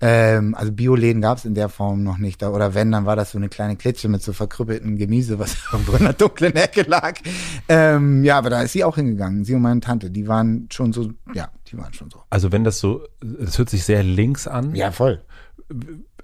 [0.00, 2.42] ähm, also Bioläden gab es in der Form noch nicht.
[2.42, 5.56] Da, oder wenn, dann war das so eine kleine Klitsche mit so verkrüppelten Gemüse, was
[5.72, 7.18] irgendwo in der dunklen Ecke lag.
[7.68, 9.44] Ähm, ja, aber da ist sie auch hingegangen.
[9.44, 12.22] Sie und meine Tante, die waren schon so, ja, die waren schon so.
[12.28, 14.74] Also wenn das so, das hört sich sehr links an.
[14.74, 15.22] Ja, voll.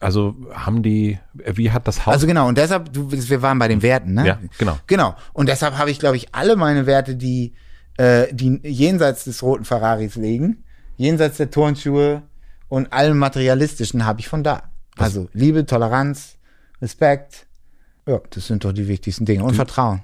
[0.01, 2.15] Also haben die, wie hat das Haus?
[2.15, 4.27] Also genau, und deshalb, du, wir waren bei den Werten, ne?
[4.27, 4.79] Ja, genau.
[4.87, 5.15] Genau.
[5.33, 7.55] Und deshalb habe ich, glaube ich, alle meine Werte, die,
[7.99, 10.65] äh, die jenseits des roten Ferraris liegen,
[10.97, 12.23] jenseits der Turnschuhe
[12.69, 14.71] und allem Materialistischen habe ich von da.
[14.97, 16.37] Also Liebe, Toleranz,
[16.81, 17.47] Respekt.
[18.07, 19.45] Ja, das sind doch die wichtigsten Dinge.
[19.45, 20.03] Und Vertrauen.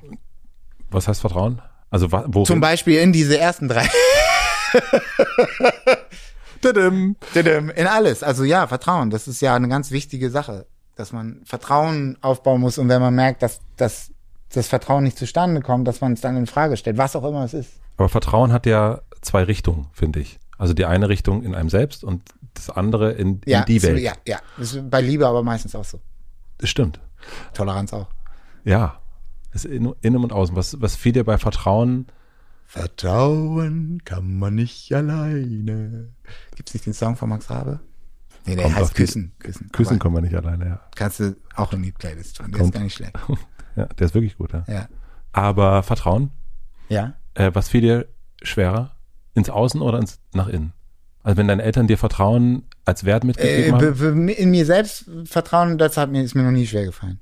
[0.90, 1.60] was heißt Vertrauen?
[1.90, 2.44] Also worin?
[2.44, 3.88] Zum Beispiel in diese ersten drei.
[6.60, 7.16] Tadam.
[7.34, 8.22] Tadam, In alles.
[8.22, 9.10] Also ja, Vertrauen.
[9.10, 13.14] Das ist ja eine ganz wichtige Sache, dass man Vertrauen aufbauen muss und wenn man
[13.14, 14.10] merkt, dass, dass
[14.52, 17.44] das Vertrauen nicht zustande kommt, dass man es dann in Frage stellt, was auch immer
[17.44, 17.72] es ist.
[17.96, 20.38] Aber Vertrauen hat ja zwei Richtungen, finde ich.
[20.56, 22.22] Also die eine Richtung in einem selbst und
[22.54, 24.00] das andere in, Ja, in die Welt.
[24.00, 24.38] ja, ja.
[24.56, 26.00] Das ist bei Liebe aber meistens auch so.
[26.58, 26.98] Das stimmt.
[27.54, 28.08] Toleranz auch.
[28.64, 29.00] Ja.
[29.52, 30.56] Das ist in, innen und außen.
[30.56, 32.06] Was, was fiel dir bei Vertrauen?
[32.68, 36.08] Vertrauen kann man nicht alleine.
[36.54, 37.80] Gibt's nicht den Song von Max Rabe?
[38.46, 39.32] Nee, der Kommt heißt Küssen.
[39.38, 39.70] Küssen.
[39.72, 40.80] Küssen Aber kommen wir nicht alleine, ja.
[40.94, 42.50] Kannst du auch in die Playlist tun.
[42.50, 42.70] Der Kommt.
[42.70, 43.12] ist gar nicht schlecht.
[43.76, 44.64] Ja, der ist wirklich gut, ja.
[44.66, 44.88] Ja.
[45.30, 46.32] Aber Vertrauen,
[46.88, 47.14] Ja?
[47.34, 48.08] äh, was fiel dir
[48.42, 48.96] schwerer?
[49.34, 50.72] Ins Außen oder ins, nach innen?
[51.22, 53.94] Also wenn deine Eltern dir Vertrauen als Wert Äh, mitgegeben haben?
[53.96, 57.20] be- be- in mir selbst Vertrauen, das hat mir, ist mir noch nie schwer gefallen.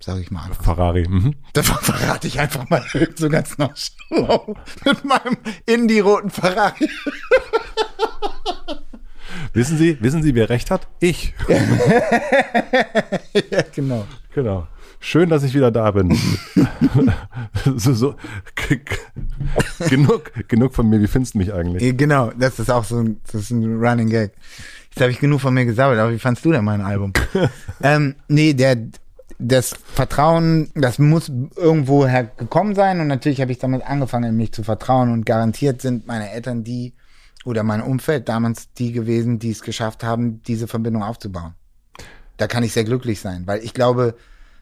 [0.00, 0.64] Sage ich mal einfach.
[0.64, 1.06] Ferrari.
[1.08, 1.34] Mhm.
[1.52, 2.84] Davon verrate ich einfach mal
[3.16, 5.36] so ganz schlau mit meinem
[5.66, 6.88] Indie-roten Ferrari.
[9.52, 10.86] Wissen Sie, wissen Sie, wer recht hat?
[11.00, 11.34] Ich.
[11.48, 11.58] ja,
[13.74, 14.06] genau.
[14.34, 14.66] Genau.
[15.00, 16.16] Schön, dass ich wieder da bin.
[17.76, 18.14] so, so,
[19.88, 21.00] genug, genug von mir.
[21.00, 21.96] Wie findest du mich eigentlich?
[21.96, 24.32] Genau, das ist auch so ein, das ist ein Running Gag.
[24.90, 27.12] Jetzt habe ich genug von mir gesammelt, aber wie fandst du denn mein Album?
[27.82, 28.76] ähm, nee, der,
[29.38, 34.64] das Vertrauen, das muss irgendwo hergekommen sein und natürlich habe ich damit angefangen, mich zu
[34.64, 36.94] vertrauen und garantiert sind meine Eltern die
[37.44, 41.54] oder mein Umfeld damals die gewesen, die es geschafft haben, diese Verbindung aufzubauen.
[42.36, 44.16] Da kann ich sehr glücklich sein, weil ich glaube,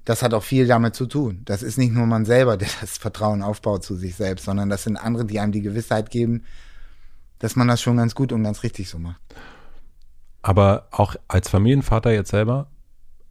[0.04, 1.42] das hat auch viel damit zu tun.
[1.46, 4.84] Das ist nicht nur man selber, der das Vertrauen aufbaut zu sich selbst, sondern das
[4.84, 6.44] sind andere, die einem die Gewissheit geben,
[7.38, 9.20] dass man das schon ganz gut und ganz richtig so macht.
[10.42, 12.68] Aber auch als Familienvater jetzt selber,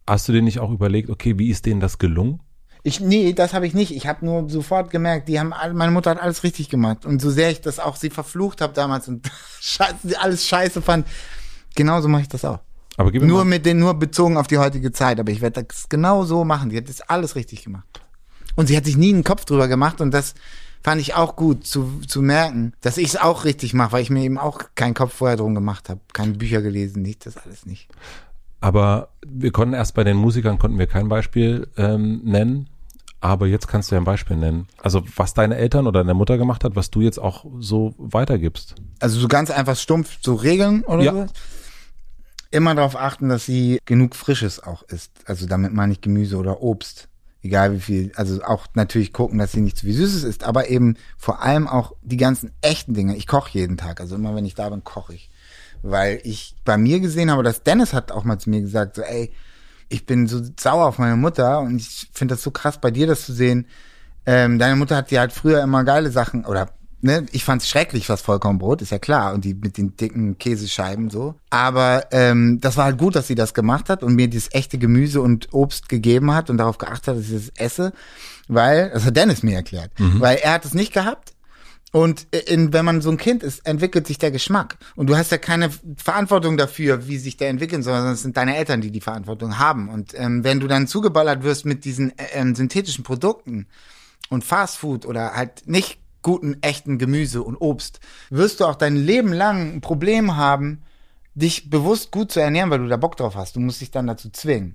[0.06, 2.40] hast du dir nicht auch überlegt, okay, wie ist denen das gelungen?
[2.82, 3.90] Ich, nee, das habe ich nicht.
[3.90, 7.04] Ich habe nur sofort gemerkt, die haben alle, meine Mutter hat alles richtig gemacht.
[7.04, 9.28] Und so sehr ich das auch sie verflucht habe damals und
[9.60, 11.06] scheiße, alles scheiße fand,
[11.74, 12.60] genauso mache ich das auch.
[12.96, 15.18] Aber gib Nur mal, mit den, nur bezogen auf die heutige Zeit.
[15.18, 16.70] Aber ich werde das genau so machen.
[16.70, 17.86] Die hat das alles richtig gemacht.
[18.54, 20.34] Und sie hat sich nie einen Kopf drüber gemacht und das
[20.82, 24.10] fand ich auch gut zu, zu merken, dass ich es auch richtig mache, weil ich
[24.10, 26.00] mir eben auch keinen Kopf vorher drum gemacht habe.
[26.12, 27.88] Keine Bücher gelesen, nicht, das alles nicht.
[28.60, 32.68] Aber wir konnten erst bei den Musikern konnten wir kein Beispiel ähm, nennen.
[33.20, 34.68] Aber jetzt kannst du ja ein Beispiel nennen.
[34.82, 38.74] Also was deine Eltern oder deine Mutter gemacht hat, was du jetzt auch so weitergibst.
[39.00, 41.12] Also so ganz einfach stumpf so Regeln oder Ja.
[41.12, 41.26] so.
[42.50, 45.10] Immer darauf achten, dass sie genug Frisches auch isst.
[45.24, 47.08] Also damit meine ich Gemüse oder Obst.
[47.42, 48.12] Egal wie viel.
[48.16, 51.66] Also auch natürlich gucken, dass sie nicht zu viel Süßes isst, aber eben vor allem
[51.68, 53.16] auch die ganzen echten Dinge.
[53.16, 54.00] Ich koche jeden Tag.
[54.00, 55.30] Also immer wenn ich da bin, koche ich.
[55.82, 59.02] Weil ich bei mir gesehen habe, dass Dennis hat auch mal zu mir gesagt, so
[59.02, 59.32] ey,
[59.88, 63.06] ich bin so sauer auf meine Mutter und ich finde das so krass bei dir,
[63.06, 63.66] das zu sehen.
[64.24, 66.70] Ähm, deine Mutter hat dir halt früher immer geile Sachen oder
[67.00, 71.10] ne, ich fand's schrecklich, was Vollkornbrot, ist ja klar, und die mit den dicken Käsescheiben
[71.10, 71.34] so.
[71.50, 74.78] Aber ähm, das war halt gut, dass sie das gemacht hat und mir dieses echte
[74.78, 77.92] Gemüse und Obst gegeben hat und darauf geachtet hat, dass ich das esse,
[78.48, 81.32] weil, das hat Dennis mir erklärt, weil er hat es nicht gehabt.
[81.92, 84.76] Und in, wenn man so ein Kind ist, entwickelt sich der Geschmack.
[84.96, 88.36] Und du hast ja keine Verantwortung dafür, wie sich der entwickeln soll, sondern es sind
[88.36, 89.88] deine Eltern, die die Verantwortung haben.
[89.88, 93.66] Und ähm, wenn du dann zugeballert wirst mit diesen äh, ähm, synthetischen Produkten
[94.28, 99.32] und Fastfood oder halt nicht guten, echten Gemüse und Obst, wirst du auch dein Leben
[99.32, 100.82] lang ein Problem haben,
[101.36, 103.56] dich bewusst gut zu ernähren, weil du da Bock drauf hast.
[103.56, 104.74] Du musst dich dann dazu zwingen.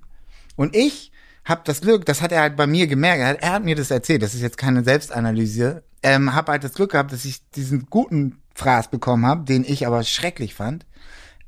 [0.56, 1.12] Und ich
[1.44, 3.76] hab das Glück, das hat er halt bei mir gemerkt, er hat, er hat mir
[3.76, 7.48] das erzählt, das ist jetzt keine Selbstanalyse, ähm, hab halt das Glück gehabt, dass ich
[7.50, 10.86] diesen guten Fraß bekommen habe, den ich aber schrecklich fand.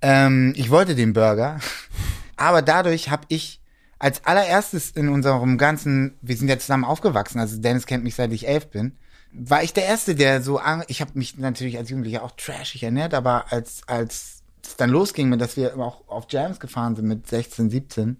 [0.00, 1.60] Ähm, ich wollte den Burger,
[2.36, 3.60] aber dadurch habe ich
[3.98, 8.32] als allererstes in unserem ganzen, wir sind ja zusammen aufgewachsen, also Dennis kennt mich seit
[8.32, 8.96] ich elf bin,
[9.32, 13.14] war ich der Erste, der so, ich habe mich natürlich als Jugendlicher auch trashig ernährt,
[13.14, 17.70] aber als als es dann losging, dass wir auch auf Jams gefahren sind mit 16,
[17.70, 18.16] 17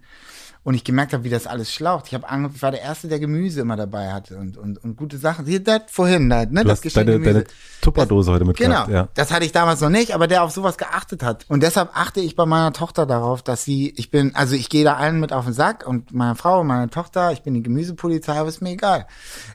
[0.64, 2.06] und ich gemerkt habe, wie das alles schlaucht.
[2.08, 4.96] Ich habe ange- ich war der Erste, der Gemüse immer dabei hatte und und, und
[4.96, 5.46] gute Sachen.
[5.46, 7.44] Hier, das vorhin, da, ne, Du das hast deine, deine
[7.80, 8.86] Tupperdose heute mitgebracht.
[8.86, 9.08] Genau, Ja.
[9.14, 11.44] das hatte ich damals noch nicht, aber der auf sowas geachtet hat.
[11.48, 14.84] Und deshalb achte ich bei meiner Tochter darauf, dass sie, ich bin, also ich gehe
[14.84, 17.62] da allen mit auf den Sack und meiner Frau und meiner Tochter, ich bin die
[17.62, 19.06] Gemüsepolizei, aber ist mir egal.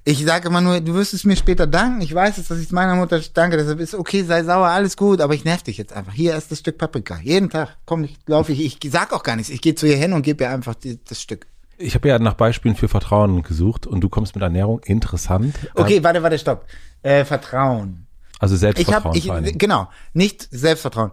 [0.06, 2.02] Ich sage immer nur, du wirst es mir später danken.
[2.02, 4.96] Ich weiß es, dass ich es meiner Mutter danke, deshalb ist okay, sei sauer, alles
[4.96, 6.14] gut, aber ich nerv dich jetzt einfach.
[6.14, 7.18] Hier ist das Stück Paprika.
[7.24, 9.50] Jeden Tag komm ich, laufe ich, ich sag auch gar nichts.
[9.52, 11.48] Ich gehe zu ihr hin und gebe ihr einfach die, das Stück.
[11.78, 14.82] Ich habe ja nach Beispielen für Vertrauen gesucht und du kommst mit Ernährung.
[14.84, 15.56] Interessant.
[15.76, 16.66] Okay, warte, warte, stopp.
[17.02, 18.06] Äh, Vertrauen.
[18.40, 19.58] Also Ich Selbstvertrauen ich, allen Dingen.
[19.58, 21.12] genau, nicht Selbstvertrauen.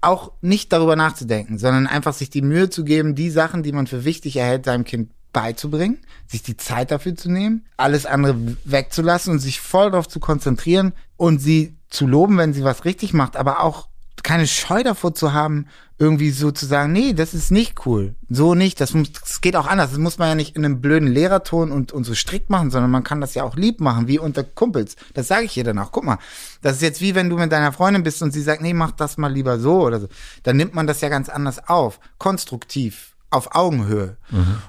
[0.00, 3.86] Auch nicht darüber nachzudenken, sondern einfach sich die Mühe zu geben, die Sachen, die man
[3.86, 9.32] für wichtig erhält, seinem Kind beizubringen, sich die Zeit dafür zu nehmen, alles andere wegzulassen
[9.32, 13.36] und sich voll darauf zu konzentrieren und sie zu loben, wenn sie was richtig macht,
[13.36, 13.88] aber auch
[14.22, 15.66] keine Scheu davor zu haben,
[15.98, 18.14] irgendwie so zu sagen, nee, das ist nicht cool.
[18.28, 19.90] So nicht, das, muss, das geht auch anders.
[19.90, 22.90] Das muss man ja nicht in einem blöden Lehrerton und, und so strikt machen, sondern
[22.90, 24.96] man kann das ja auch lieb machen, wie unter Kumpels.
[25.14, 25.92] Das sage ich ihr dann auch.
[25.92, 26.18] Guck mal,
[26.60, 28.90] das ist jetzt wie wenn du mit deiner Freundin bist und sie sagt, nee, mach
[28.92, 30.08] das mal lieber so oder so.
[30.42, 31.98] Dann nimmt man das ja ganz anders auf.
[32.18, 34.18] Konstruktiv, auf Augenhöhe.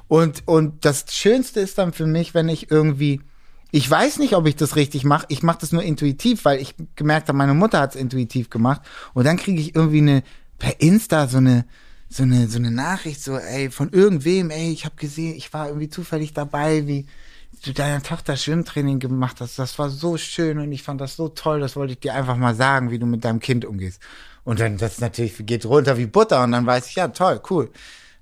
[0.08, 3.22] Und, und das Schönste ist dann für mich, wenn ich irgendwie
[3.72, 5.26] ich weiß nicht, ob ich das richtig mache.
[5.30, 8.82] Ich mache das nur intuitiv, weil ich gemerkt habe, meine Mutter hat es intuitiv gemacht.
[9.14, 10.24] Und dann kriege ich irgendwie eine
[10.58, 11.66] per Insta so eine
[12.10, 15.68] so eine so eine Nachricht so, ey, von irgendwem, ey, ich habe gesehen, ich war
[15.68, 17.06] irgendwie zufällig dabei, wie
[17.66, 19.60] du deiner Tochter Schwimmtraining gemacht hast.
[19.60, 21.60] Das war so schön und ich fand das so toll.
[21.60, 24.02] Das wollte ich dir einfach mal sagen, wie du mit deinem Kind umgehst.
[24.46, 27.70] Und dann das natürlich geht runter wie Butter und dann weiß ich, ja toll, cool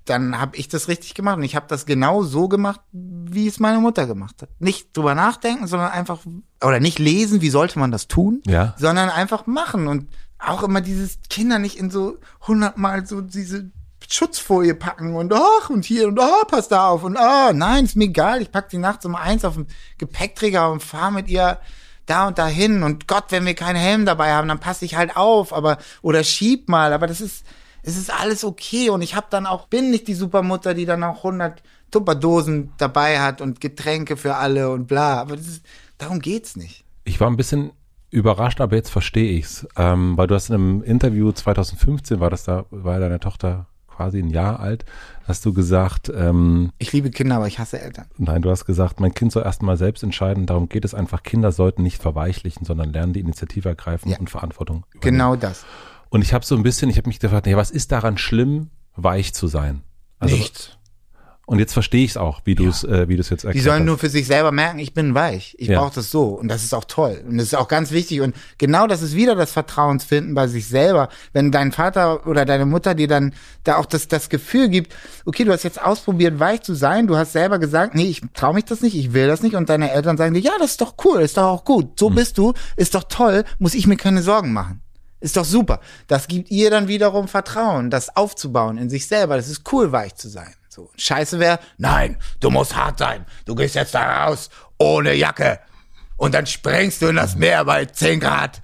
[0.06, 1.36] dann habe ich das richtig gemacht.
[1.36, 4.48] Und ich habe das genau so gemacht, wie es meine Mutter gemacht hat.
[4.58, 6.20] Nicht drüber nachdenken, sondern einfach
[6.64, 8.74] oder nicht lesen, wie sollte man das tun, Ja.
[8.78, 9.86] sondern einfach machen.
[9.88, 13.70] Und auch immer dieses Kinder nicht in so hundertmal so diese
[14.08, 17.96] Schutzfolie packen und ach und hier und ah, pass da auf und ah, nein, ist
[17.96, 19.66] mir egal, ich pack die nachts um eins auf den
[19.98, 21.58] Gepäckträger und fahre mit ihr
[22.04, 22.84] da und dahin.
[22.84, 26.22] Und Gott, wenn wir keinen Helm dabei haben, dann passe ich halt auf, aber oder
[26.22, 27.44] schieb mal, aber das ist
[27.86, 31.02] es ist alles okay und ich habe dann auch bin nicht die Supermutter, die dann
[31.04, 35.64] auch 100 Tupperdosen dabei hat und Getränke für alle und bla, aber das ist,
[35.98, 36.84] darum geht's nicht.
[37.04, 37.70] Ich war ein bisschen
[38.10, 42.44] überrascht, aber jetzt verstehe ich's, ähm, weil du hast in einem Interview 2015 war das
[42.44, 44.84] da, war deine Tochter quasi ein Jahr alt,
[45.26, 48.06] hast du gesagt, ähm, Ich liebe Kinder, aber ich hasse Eltern.
[48.18, 50.44] nein, du hast gesagt, mein Kind soll erst mal selbst entscheiden.
[50.44, 51.22] Darum geht es einfach.
[51.22, 54.18] Kinder sollten nicht verweichlichen, sondern lernen, die Initiative ergreifen Ja.
[54.18, 54.84] und Verantwortung.
[54.92, 55.00] übernehmen.
[55.18, 55.64] Genau das.
[56.08, 58.70] Und ich habe so ein bisschen, ich habe mich gefragt, ja, was ist daran schlimm,
[58.94, 59.82] weich zu sein?
[60.18, 60.70] Also, Nichts.
[61.48, 63.46] Und jetzt verstehe ich es auch, wie du es, äh, wie du es jetzt Die
[63.46, 63.86] erklärt sollen hast.
[63.86, 65.54] nur für sich selber merken, ich bin weich.
[65.60, 65.78] Ich Ja.
[65.80, 66.30] brauche das so.
[66.30, 67.22] Und das ist auch toll.
[67.24, 68.20] Und das ist auch ganz wichtig.
[68.20, 71.08] Und genau das ist wieder das Vertrauensfinden bei sich selber.
[71.32, 73.32] Wenn dein Vater oder deine Mutter dir dann
[73.62, 74.92] da auch das, das Gefühl gibt,
[75.24, 77.06] okay, du hast jetzt ausprobiert, weich zu sein.
[77.06, 79.54] Du hast selber gesagt, nee, ich traue mich das nicht, ich will das nicht.
[79.54, 81.96] Und deine Eltern sagen dir, ja, das ist doch cool, ist doch auch gut.
[82.00, 84.82] So bist du, ist doch toll, muss ich mir keine Sorgen machen.
[85.20, 85.80] Ist doch super.
[86.08, 89.36] Das gibt ihr dann wiederum Vertrauen, das aufzubauen in sich selber.
[89.36, 90.52] Das ist cool, weich zu sein.
[90.68, 90.90] So.
[90.98, 93.24] Scheiße wäre, nein, du musst hart sein.
[93.46, 95.58] Du gehst jetzt da raus ohne Jacke.
[96.18, 98.62] Und dann springst du in das Meer bei 10 Grad.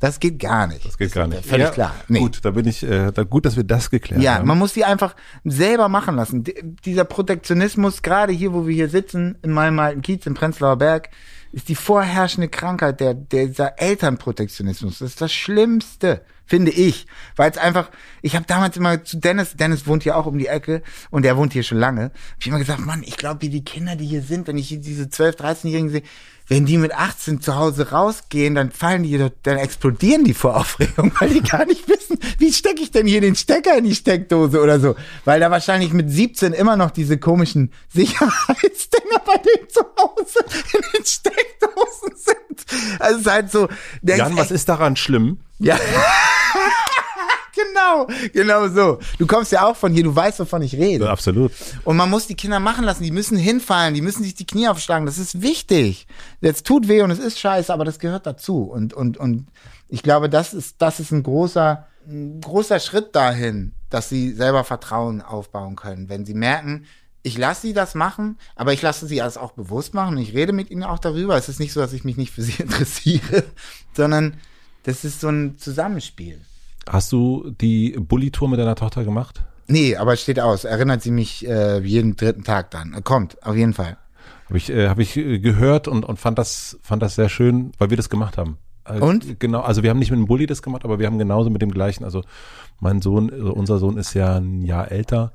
[0.00, 0.84] Das geht gar nicht.
[0.84, 1.46] Das geht gar nicht.
[1.46, 1.94] Völlig Ja, klar.
[2.08, 2.18] Nee.
[2.18, 4.46] Gut, da bin ich, äh, da, gut, dass wir das geklärt Ja, haben.
[4.46, 6.44] man muss die einfach selber machen lassen.
[6.44, 10.76] D dieser Protektionismus, gerade hier, wo wir hier sitzen, in meinem alten Kiez im Prenzlauer
[10.76, 11.08] Berg,
[11.54, 14.98] ist die vorherrschende Krankheit der, der dieser Elternprotektionismus.
[14.98, 17.06] Das ist das Schlimmste, finde ich.
[17.36, 17.90] Weil es einfach,
[18.22, 21.36] ich habe damals immer zu Dennis, Dennis wohnt hier auch um die Ecke und der
[21.36, 24.06] wohnt hier schon lange, hab ich immer gesagt, Mann, ich glaube, wie die Kinder, die
[24.06, 26.02] hier sind, wenn ich diese 12-, 13-Jährigen sehe,
[26.48, 31.12] wenn die mit 18 zu Hause rausgehen, dann fallen die, dann explodieren die vor Aufregung,
[31.20, 34.60] weil die gar nicht wissen, wie stecke ich denn hier den Stecker in die Steckdose
[34.60, 34.94] oder so.
[35.24, 40.80] Weil da wahrscheinlich mit 17 immer noch diese komischen Sicherheitsdinger bei denen zu Hause in
[40.94, 43.00] den Steckdosen sind.
[43.00, 43.68] Also es ist halt so,
[44.02, 45.38] Jan, was ist daran schlimm?
[45.58, 45.78] ja.
[47.54, 48.98] genau, genau so.
[49.18, 51.04] Du kommst ja auch von hier, du weißt, wovon ich rede.
[51.06, 51.52] Ja, absolut.
[51.84, 54.68] Und man muss die Kinder machen lassen, die müssen hinfallen, die müssen sich die Knie
[54.68, 56.06] aufschlagen, das ist wichtig.
[56.40, 58.62] Jetzt tut weh und es ist scheiße, aber das gehört dazu.
[58.62, 59.46] Und, und, und
[59.88, 64.64] ich glaube, das ist, das ist ein großer, ein großer Schritt dahin, dass sie selber
[64.64, 66.08] Vertrauen aufbauen können.
[66.08, 66.86] Wenn sie merken,
[67.22, 70.18] ich lasse sie das machen, aber ich lasse sie das auch bewusst machen.
[70.18, 71.36] Ich rede mit ihnen auch darüber.
[71.36, 73.44] Es ist nicht so, dass ich mich nicht für sie interessiere,
[73.94, 74.36] sondern
[74.82, 76.40] das ist so ein Zusammenspiel.
[76.88, 79.42] Hast du die Bulli-Tour mit deiner Tochter gemacht?
[79.66, 80.64] Nee, aber es steht aus.
[80.64, 83.02] Erinnert sie mich äh, jeden dritten Tag dann.
[83.04, 83.96] Kommt, auf jeden Fall.
[84.46, 87.72] Habe ich, äh, hab ich äh, gehört und, und fand das, fand das sehr schön,
[87.78, 88.58] weil wir das gemacht haben.
[88.84, 89.40] Äh, Und?
[89.40, 91.62] Genau, also wir haben nicht mit dem Bulli das gemacht, aber wir haben genauso mit
[91.62, 92.04] dem gleichen.
[92.04, 92.22] Also
[92.80, 95.32] mein Sohn, also unser Sohn ist ja ein Jahr älter.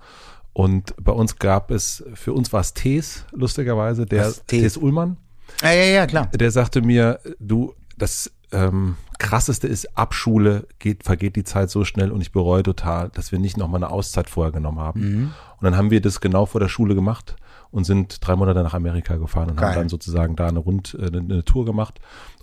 [0.53, 4.33] Und bei uns gab es, für uns war es Tees, lustigerweise, der?
[4.47, 5.17] Tees Ullmann.
[5.63, 6.27] Ja, ja, ja, klar.
[6.27, 11.85] der sagte mir, du, das ähm, krasseste ist, ab Schule geht, vergeht die Zeit so
[11.85, 15.01] schnell und ich bereue total, dass wir nicht nochmal eine Auszeit vorher genommen haben.
[15.01, 15.23] Mhm.
[15.57, 17.35] Und dann haben wir das genau vor der Schule gemacht
[17.71, 19.69] und sind drei Monate nach Amerika gefahren und Geil.
[19.69, 21.99] haben dann sozusagen da eine Rund, äh, eine, eine Tour gemacht.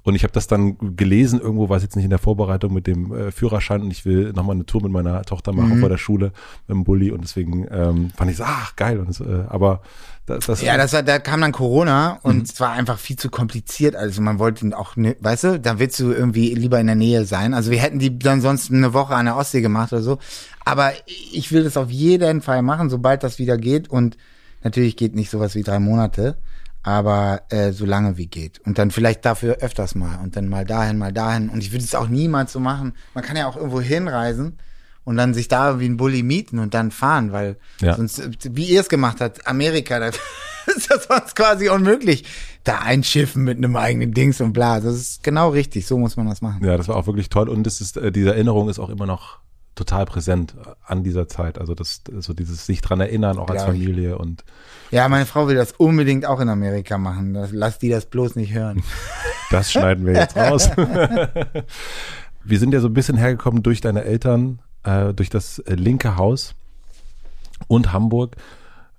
[0.06, 2.86] Und ich habe das dann gelesen, irgendwo war es jetzt nicht in der Vorbereitung mit
[2.86, 5.80] dem äh, Führerschein und ich will nochmal eine Tour mit meiner Tochter machen Mhm.
[5.80, 6.26] vor der Schule
[6.68, 9.00] mit dem Bulli und deswegen ähm, fand ich so, ach geil.
[9.00, 9.80] Und das, äh, aber
[10.26, 12.42] das, das Ja, das war, da kam dann Corona und Mhm.
[12.42, 13.96] es war einfach viel zu kompliziert.
[13.96, 16.94] Also man wollte ihn auch, ne, weißt du, da willst du irgendwie lieber in der
[16.96, 17.52] Nähe sein.
[17.52, 20.18] Also wir hätten die dann sonst eine Woche an der Ostsee gemacht oder so.
[20.64, 20.92] Aber
[21.32, 23.88] ich will das auf jeden Fall machen, sobald das wieder geht.
[23.90, 24.16] Und
[24.62, 26.36] natürlich geht nicht sowas wie drei Monate,
[26.86, 28.60] aber äh, so lange wie geht.
[28.60, 31.48] Und dann vielleicht dafür öfters mal und dann mal dahin, mal dahin.
[31.48, 32.92] Und ich würde es auch niemals so machen.
[33.12, 34.56] Man kann ja auch irgendwo hinreisen
[35.04, 37.96] und dann sich da wie ein Bulli mieten und dann fahren, weil Ja.
[37.96, 42.24] sonst, äh, wie ihr es gemacht habt, Amerika, da ist das sonst quasi unmöglich.
[42.62, 44.78] Da einschiffen mit einem eigenen Dings und bla.
[44.78, 46.64] Das ist genau richtig, so muss man das machen.
[46.64, 49.06] Ja, das war auch wirklich toll und das ist, äh, diese Erinnerung ist auch immer
[49.06, 49.40] noch
[49.76, 50.54] total präsent
[50.84, 51.58] an dieser Zeit.
[51.58, 53.82] Also das, so dieses sich dran erinnern, auch als Glaub ich.
[53.82, 54.44] Familie und
[54.90, 57.34] Ja, meine Frau will das unbedingt auch in Amerika machen.
[57.34, 58.82] Das, lass die das bloß nicht hören.
[59.50, 60.70] das schneiden wir jetzt raus.
[62.44, 66.16] wir sind ja so ein bisschen hergekommen durch deine Eltern, äh, durch das äh, linke
[66.16, 66.54] Haus
[67.68, 68.36] und Hamburg.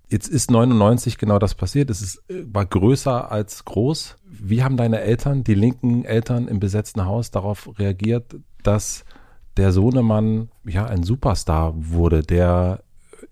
[0.09, 1.89] Jetzt ist 99 genau das passiert.
[1.89, 4.17] Es ist, äh, war größer als groß.
[4.25, 9.03] Wie haben deine Eltern, die linken Eltern im besetzten Haus, darauf reagiert, dass
[9.57, 12.83] der Sohnemann ja ein Superstar wurde, der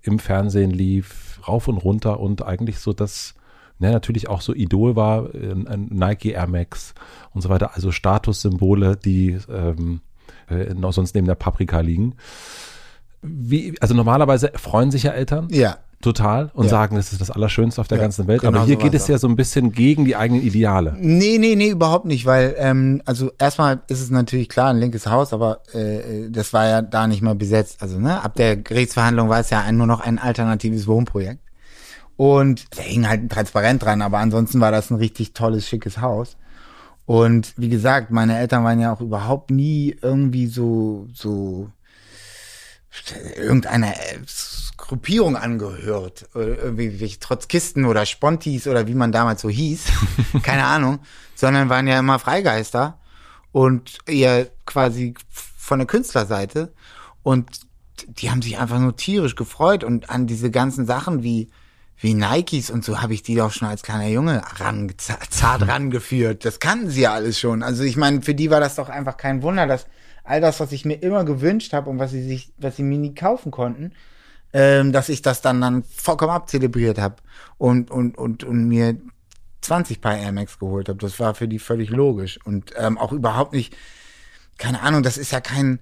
[0.01, 3.35] im Fernsehen lief, rauf und runter und eigentlich so das,
[3.79, 6.93] ja, natürlich auch so Idol war, Nike Air Max
[7.33, 10.01] und so weiter, also Statussymbole, die ähm,
[10.49, 12.15] äh, noch sonst neben der Paprika liegen.
[13.21, 15.77] Wie, also normalerweise freuen sich ja Eltern Ja.
[16.05, 16.69] Total und Ja.
[16.69, 18.41] sagen, das ist das Allerschönste auf der Ja, ganzen Welt.
[18.41, 20.95] genau Aber hier so geht es ja so ein bisschen gegen die eigenen Ideale.
[20.97, 25.07] Nee, nee, nee, überhaupt nicht, weil, ähm, also erstmal ist es natürlich klar ein linkes
[25.07, 27.81] Haus, aber äh, das war ja da nicht mal besetzt.
[27.81, 31.39] Also, ne, ab der Gerichtsverhandlung war es ja ein, nur noch ein alternatives Wohnprojekt.
[32.17, 35.99] Und da hing halt ein Transparent dran, aber ansonsten war das ein richtig tolles, schickes
[35.99, 36.37] Haus.
[37.05, 41.69] Und wie gesagt, meine Eltern waren ja auch überhaupt nie irgendwie so, so
[43.37, 44.19] irgendeiner äh,
[44.87, 46.27] Gruppierung angehört.
[46.33, 49.85] Oder irgendwie welche Trotzkisten oder Spontis oder wie man damals so hieß.
[50.43, 50.99] Keine Ahnung.
[51.35, 52.99] Sondern waren ja immer Freigeister
[53.51, 56.73] und eher quasi von der Künstlerseite.
[57.23, 57.61] Und
[58.07, 61.49] die haben sich einfach nur tierisch gefreut und an diese ganzen Sachen wie
[61.97, 66.43] wie Nikes und so habe ich die doch schon als kleiner Junge ran, zart rangeführt.
[66.45, 67.63] Das kannten sie ja alles schon.
[67.63, 69.87] Also ich meine, für die war das doch einfach kein Wunder, dass
[70.23, 72.97] all das, was ich mir immer gewünscht habe und was sie sich, was sie mir
[72.97, 73.93] nie kaufen konnten,
[74.57, 77.17] ähm, dass ich das dann dann vollkommen abzelebriert habe
[77.57, 78.95] und und und und mir
[79.59, 80.97] 20 Paar Air Max geholt habe.
[80.99, 83.75] Das war für die völlig logisch und ähm, auch überhaupt nicht.
[84.57, 85.79] Keine Ahnung, das ist ja kein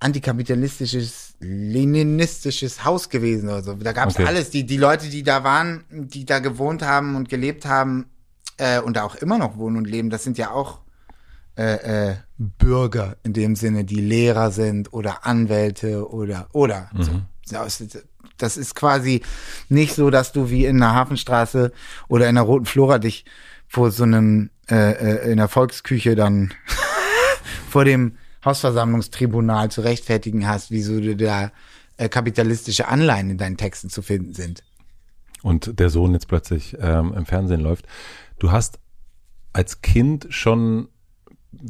[0.00, 3.74] antikapitalistisches, leninistisches Haus gewesen oder so.
[3.74, 4.26] Da gab es Okay.
[4.26, 4.50] alles.
[4.50, 8.06] Die, die Leute, die da waren, die da gewohnt haben und gelebt haben
[8.56, 10.80] äh, und da auch immer noch wohnen und leben, das sind ja auch
[11.56, 17.20] äh, äh, Bürger in dem Sinne, die Lehrer sind oder Anwälte oder oder so.
[18.38, 19.22] Das ist- quasi
[19.68, 21.72] nicht so, dass du wie in der Hafenstraße
[22.08, 23.24] oder in der Roten Flora dich
[23.68, 24.92] vor so einem äh,
[25.26, 26.54] äh, in der Volksküche dann
[27.70, 31.50] vor dem Hausversammlungstribunal zu rechtfertigen hast, wieso du da
[31.96, 34.62] äh, kapitalistische Anleihen in deinen Texten zu finden sind.
[35.42, 37.86] Und der Sohn jetzt plötzlich ähm, im Fernsehen läuft.
[38.38, 38.78] Du hast
[39.52, 40.88] als Kind schon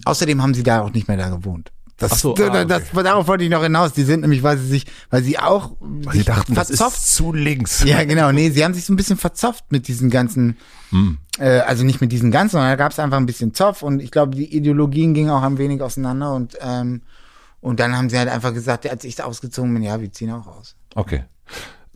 [0.06, 1.70] Außerdem haben sie da auch nicht mehr da gewohnt.
[1.96, 2.66] Das, so, das, ah, okay.
[2.66, 3.92] das, darauf wollte ich noch hinaus.
[3.92, 5.76] Die sind nämlich, weil sie sich, weil sie auch
[6.10, 6.98] Sie sich dachten, das verzopft.
[6.98, 7.84] ist zu links.
[7.84, 8.32] Ja, genau.
[8.32, 10.56] Nee, sie haben sich so ein bisschen verzopft mit diesen ganzen,
[10.90, 11.18] Hm.
[11.38, 14.00] äh, also nicht mit diesen ganzen, sondern da gab es einfach ein bisschen Zoff und
[14.00, 17.02] ich glaube, die Ideologien gingen auch ein wenig auseinander und ähm,
[17.60, 20.46] und dann haben sie halt einfach gesagt, als ich ausgezogen bin, ja, wir ziehen auch
[20.46, 20.76] aus.
[20.94, 21.24] Okay.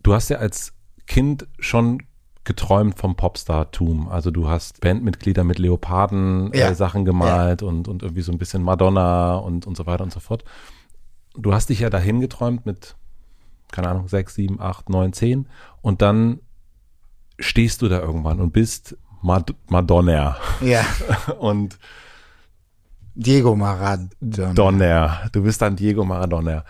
[0.02, 0.72] Du hast ja als
[1.06, 2.02] Kind schon
[2.48, 4.08] geträumt vom Popstar-Tum.
[4.08, 6.70] Also du hast Bandmitglieder mit Leoparden Ja.
[6.70, 10.12] äh, Sachen gemalt und, und irgendwie so ein bisschen Madonna und, und so weiter und
[10.12, 10.42] so fort.
[11.36, 12.96] Du hast dich ja dahin geträumt mit,
[13.70, 15.46] keine Ahnung, sechs, sieben, acht, neun, zehn
[15.82, 16.40] und dann
[17.38, 20.36] stehst du da irgendwann und bist Mad Madonna.
[20.60, 20.84] Ja.
[21.38, 21.78] Und
[23.14, 24.52] Diego Maradona.
[24.54, 25.20] Donner.
[25.32, 26.64] Du bist dann Diego Maradona.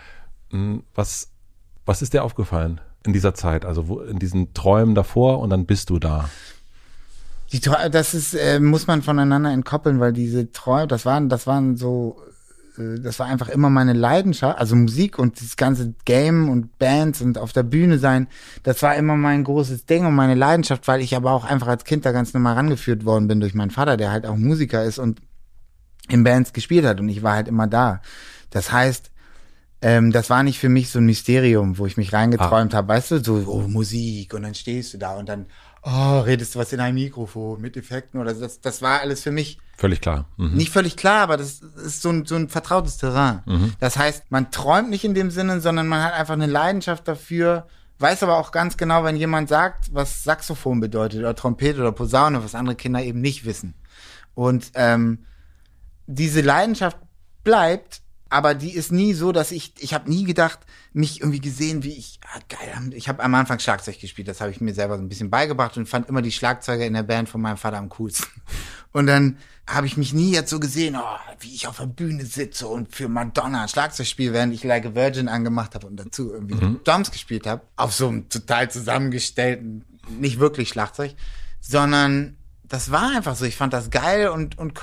[0.51, 1.31] Hm, Was,
[1.85, 3.65] was ist dir aufgefallen in dieser Zeit?
[3.65, 6.29] Also wo, in diesen Träumen davor und dann bist du da.
[7.51, 11.77] Die das ist, äh, muss man voneinander entkoppeln, weil diese Träume, das waren, das waren
[11.77, 12.21] so,
[12.77, 17.21] äh, das war einfach immer meine Leidenschaft, also Musik und das ganze Game und Bands
[17.21, 18.27] und auf der Bühne sein,
[18.61, 21.85] das war immer mein großes Ding und meine Leidenschaft, weil ich aber auch einfach als
[21.85, 24.99] Kind da ganz normal rangeführt worden bin durch meinen Vater, der halt auch Musiker ist
[24.99, 25.19] und
[26.07, 28.01] in Bands gespielt hat und ich war halt immer da.
[28.51, 29.11] Das heißt,
[29.81, 33.11] ähm, das war nicht für mich so ein Mysterium, wo ich mich reingeträumt habe, weißt
[33.11, 35.45] du, so oh, Musik und dann stehst du da und dann
[35.83, 38.41] oh, redest du was in ein Mikrofon mit Effekten oder so.
[38.41, 40.25] Das, das war alles für mich Völlig klar.
[40.35, 40.55] Mhm.
[40.55, 43.73] nicht völlig klar, aber das ist so ein, so ein vertrautes Terrain.
[43.79, 47.65] Das heißt, man träumt nicht in dem Sinne, sondern man hat einfach eine Leidenschaft dafür,
[47.99, 52.43] weiß aber auch ganz genau, wenn jemand sagt, was Saxophon bedeutet oder Trompete oder Posaune,
[52.43, 53.73] was andere Kinder eben nicht wissen.
[54.33, 55.19] Und ähm,
[56.07, 56.97] diese Leidenschaft
[57.45, 60.59] bleibt, aber die ist nie so, dass ich, ich habe nie gedacht,
[60.93, 64.51] mich irgendwie gesehen, wie ich, ah, geil, ich habe am Anfang Schlagzeug gespielt, das habe
[64.51, 67.29] ich mir selber so ein bisschen beigebracht und fand immer die Schlagzeuger in der Band
[67.29, 68.27] von meinem Vater am coolsten.
[68.91, 72.25] Und dann habe ich mich nie jetzt so gesehen, oh, wie ich auf der Bühne
[72.25, 76.33] sitze und für Madonna Schlagzeug spiele, während ich Like a Virgin angemacht habe und dazu
[76.33, 81.13] irgendwie Drums gespielt habe, auf so einem total zusammengestellten, nicht wirklich Schlagzeug,
[81.59, 83.45] sondern das war einfach so.
[83.45, 84.73] Ich fand das geil und und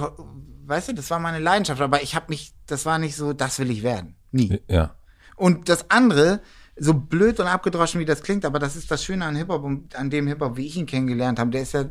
[0.67, 1.81] weißt du, das war meine Leidenschaft.
[1.81, 4.61] Aber ich habe mich, das war nicht so, das will ich werden, nie.
[4.69, 4.95] Ja.
[5.37, 6.41] Und das andere,
[6.77, 9.64] so blöd und abgedroschen wie das klingt, aber das ist das Schöne an Hip Hop
[9.64, 11.51] und an dem Hip Hop, wie ich ihn kennengelernt habe.
[11.51, 11.85] Der ist ja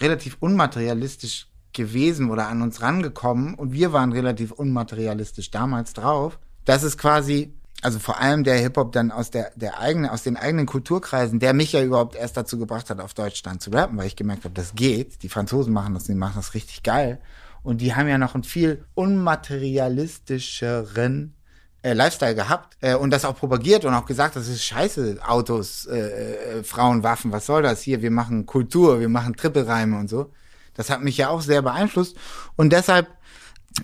[0.00, 6.38] relativ unmaterialistisch gewesen oder an uns rangekommen und wir waren relativ unmaterialistisch damals drauf.
[6.64, 10.22] Das ist quasi, also vor allem der Hip Hop dann aus der, der eigenen, aus
[10.22, 13.70] den eigenen Kulturkreisen, der mich ja überhaupt erst dazu gebracht hat, auf Deutsch dann zu
[13.70, 15.22] rappen, weil ich gemerkt habe, das geht.
[15.22, 17.20] Die Franzosen machen das, die machen das richtig geil.
[17.62, 21.34] Und die haben ja noch einen viel unmaterialistischeren
[21.82, 25.86] äh, Lifestyle gehabt äh, und das auch propagiert und auch gesagt, das ist scheiße, Autos,
[25.86, 28.02] äh, äh, Frauen, Waffen, was soll das hier?
[28.02, 30.32] Wir machen Kultur, wir machen Trippelreime und so.
[30.74, 32.16] Das hat mich ja auch sehr beeinflusst
[32.56, 33.08] und deshalb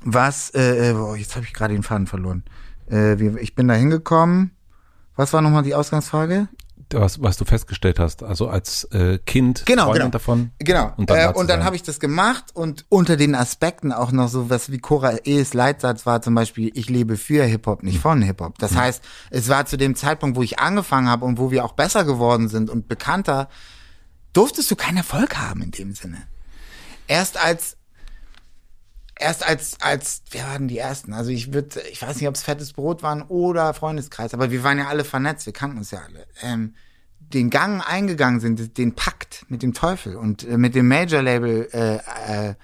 [0.02, 2.44] was, äh, äh, boah, jetzt habe ich gerade den Faden verloren.
[2.90, 4.50] Äh, ich bin da hingekommen.
[5.16, 6.48] Was war nochmal die Ausgangsfrage?
[6.92, 10.10] Was, was du festgestellt hast, also als äh, Kind Genau, träumend genau.
[10.10, 10.50] davon.
[10.58, 10.92] Genau.
[10.96, 14.28] Und dann, äh, und dann habe ich das gemacht und unter den Aspekten auch noch
[14.28, 18.22] so was wie Cora E's Leitsatz war zum Beispiel, ich lebe für Hip-Hop, nicht von
[18.22, 18.58] Hip-Hop.
[18.58, 21.72] Das heißt, es war zu dem Zeitpunkt, wo ich angefangen habe und wo wir auch
[21.72, 23.48] besser geworden sind und bekannter,
[24.32, 26.18] durftest du keinen Erfolg haben in dem Sinne.
[27.06, 27.77] Erst als
[29.18, 31.12] erst als, als, wer waren die ersten?
[31.12, 34.62] Also ich würde, ich weiß nicht, ob es fettes Brot waren oder Freundeskreis, aber wir
[34.62, 36.26] waren ja alle vernetzt, wir kannten uns ja alle.
[36.42, 36.74] Ähm,
[37.20, 41.96] den Gang eingegangen sind, den Pakt mit dem Teufel und äh, mit dem Major-Label äh,
[42.48, 42.54] äh,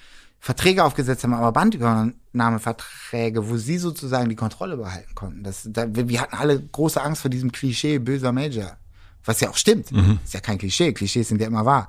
[0.41, 5.43] Verträge aufgesetzt haben, aber Bandübernahmeverträge, wo sie sozusagen die Kontrolle behalten konnten.
[5.43, 8.77] Das, da, wir, wir hatten alle große Angst vor diesem Klischee böser Major.
[9.25, 9.91] Was ja auch stimmt.
[10.23, 10.93] Ist ja kein Klischee.
[10.93, 11.89] Klischees sind ja immer wahr.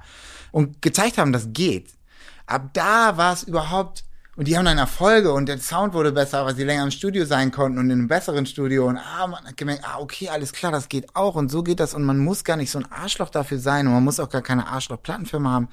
[0.52, 1.90] Und gezeigt haben, das geht.
[2.46, 4.06] Ab da war es überhaupt,
[4.38, 7.26] und die haben dann Erfolge und der Sound wurde besser, weil sie länger im Studio
[7.26, 8.86] sein konnten und in einem besseren Studio.
[8.88, 11.36] Und ah, man hat gemerkt, ah, okay, alles klar, das geht auch.
[11.36, 11.94] Und so geht das.
[11.94, 14.42] Und man muss gar nicht so ein Arschloch dafür sein und man muss auch gar
[14.42, 15.70] keine Arschloch-Plattenfirma haben.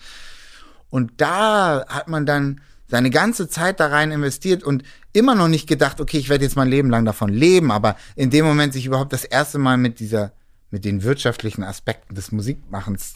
[0.91, 5.67] Und da hat man dann seine ganze Zeit da rein investiert und immer noch nicht
[5.67, 8.87] gedacht, okay, ich werde jetzt mein Leben lang davon leben, aber in dem Moment sich
[8.87, 10.33] überhaupt das erste Mal mit dieser,
[10.71, 13.15] mit den wirtschaftlichen Aspekten des Musikmachens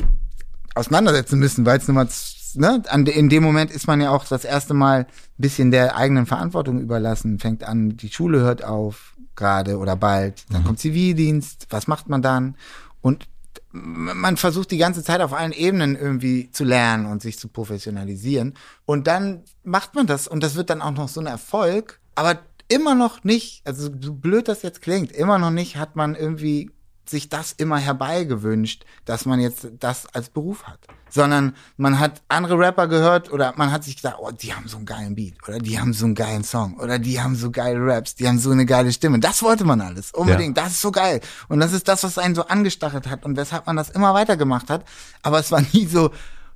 [0.74, 2.08] auseinandersetzen müssen, weil es nun mal,
[2.56, 5.96] ne, an, in dem Moment ist man ja auch das erste Mal ein bisschen der
[5.96, 11.66] eigenen Verantwortung überlassen, fängt an, die Schule hört auf, gerade oder bald, dann kommt Zivildienst,
[11.70, 12.56] was macht man dann?
[13.02, 13.28] Und
[13.70, 18.54] man versucht die ganze Zeit auf allen Ebenen irgendwie zu lernen und sich zu professionalisieren.
[18.86, 22.38] Und dann macht man das und das wird dann auch noch so ein Erfolg, aber
[22.68, 26.70] immer noch nicht, also so blöd das jetzt klingt, immer noch nicht hat man irgendwie
[27.10, 30.80] sich das immer herbeigewünscht, dass man jetzt das als Beruf hat.
[31.08, 34.76] Sondern man hat andere Rapper gehört oder man hat sich gesagt, oh, die haben so
[34.76, 37.78] einen geilen Beat oder die haben so einen geilen Song oder die haben so geile
[37.80, 39.20] Raps, die haben so eine geile Stimme.
[39.20, 40.12] Das wollte man alles.
[40.12, 40.58] Unbedingt.
[40.58, 41.20] Das ist so geil.
[41.48, 44.68] Und das ist das, was einen so angestachelt hat und weshalb man das immer weitergemacht
[44.68, 44.84] hat.
[45.22, 46.10] Aber es war nie so,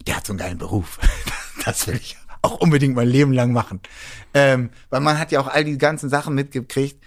[0.07, 0.99] der hat so einen geilen Beruf.
[1.63, 3.81] Das will ich auch unbedingt mein Leben lang machen.
[4.33, 7.03] Ähm, weil man hat ja auch all die ganzen Sachen mitgekriegt,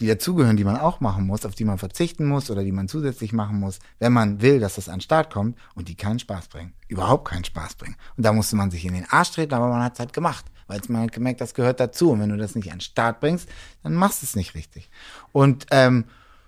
[0.00, 2.88] die dazugehören, die man auch machen muss, auf die man verzichten muss oder die man
[2.88, 6.18] zusätzlich machen muss, wenn man will, dass das an den Start kommt und die keinen
[6.18, 6.72] Spaß bringen.
[6.88, 7.96] Überhaupt keinen Spaß bringen.
[8.16, 10.46] Und da musste man sich in den Arsch treten, aber man hat es halt gemacht,
[10.66, 12.10] weil man hat gemerkt, das gehört dazu.
[12.10, 13.48] Und wenn du das nicht an den Start bringst,
[13.82, 14.90] dann machst du es nicht richtig.
[15.32, 16.06] Und ähm,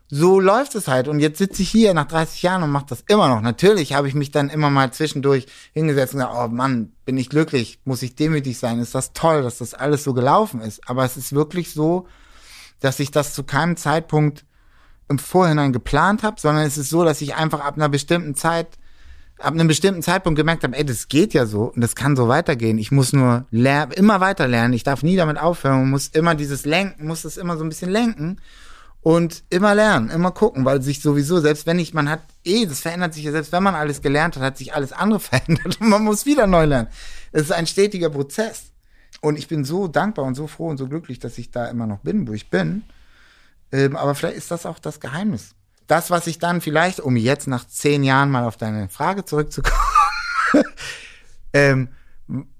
[0.08, 1.08] so läuft es halt.
[1.08, 3.40] Und jetzt sitze ich hier nach 30 Jahren und mache das immer noch.
[3.40, 7.28] Natürlich habe ich mich dann immer mal zwischendurch hingesetzt und gesagt, oh Mann, bin ich
[7.28, 10.88] glücklich, muss ich demütig sein, ist das toll, dass das alles so gelaufen ist.
[10.88, 12.06] Aber es ist wirklich so,
[12.82, 14.44] dass ich das zu keinem Zeitpunkt
[15.08, 18.78] im Vorhinein geplant habe, sondern es ist so, dass ich einfach ab einer bestimmten Zeit,
[19.38, 22.28] ab einem bestimmten Zeitpunkt gemerkt habe, ey, das geht ja so und das kann so
[22.28, 22.78] weitergehen.
[22.78, 24.74] Ich muss nur lernen, immer weiter lernen.
[24.74, 25.90] Ich darf nie damit aufhören.
[25.90, 28.38] Muss immer dieses Lenken, muss das immer so ein bisschen lenken
[29.02, 32.80] und immer lernen, immer gucken, weil sich sowieso, selbst wenn ich, man hat eh, das
[32.80, 35.88] verändert sich ja, selbst wenn man alles gelernt hat, hat sich alles andere verändert und
[35.88, 36.88] man muss wieder neu lernen.
[37.32, 38.71] Es ist ein stetiger Prozess.
[39.22, 41.86] Und ich bin so dankbar und so froh und so glücklich, dass ich da immer
[41.86, 42.82] noch bin, wo ich bin.
[43.70, 45.54] Ähm, aber vielleicht ist das auch das Geheimnis.
[45.86, 49.76] Das, was ich dann vielleicht, um jetzt nach zehn Jahren mal auf deine Frage zurückzukommen,
[51.52, 51.88] ähm,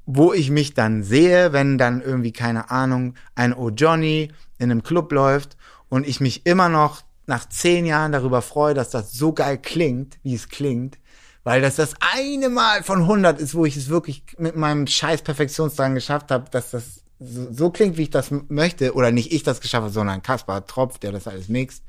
[0.07, 4.85] wo ich mich dann sehe, wenn dann irgendwie, keine Ahnung, ein O Johnny in einem
[4.85, 5.57] Club läuft
[5.89, 10.19] und ich mich immer noch nach zehn Jahren darüber freue, dass das so geil klingt,
[10.23, 10.99] wie es klingt,
[11.45, 15.23] weil das das eine Mal von 100 ist, wo ich es wirklich mit meinem scheiß
[15.23, 19.43] Perfektionsdrang geschafft habe, dass das so, so, klingt, wie ich das möchte, oder nicht ich
[19.43, 21.85] das geschafft habe, sondern Kaspar Tropf, der das alles mixt.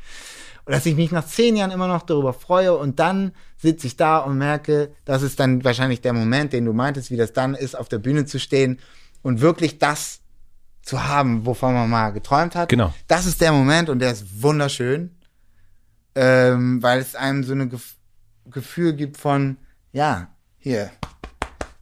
[0.66, 3.98] Und dass ich mich nach zehn Jahren immer noch darüber freue und dann sitze ich
[3.98, 7.54] da und merke, das ist dann wahrscheinlich der Moment, den du meintest, wie das dann
[7.54, 8.80] ist, auf der Bühne zu stehen
[9.22, 10.22] und wirklich das
[10.84, 12.70] zu haben, wovon man mal geträumt hat.
[12.70, 12.94] Genau.
[13.08, 15.16] Das ist der Moment und der ist wunderschön,
[16.16, 17.96] ähm, weil es einem so ein Gef
[18.54, 19.58] Gefühl gibt von,
[19.92, 20.92] ja, hier.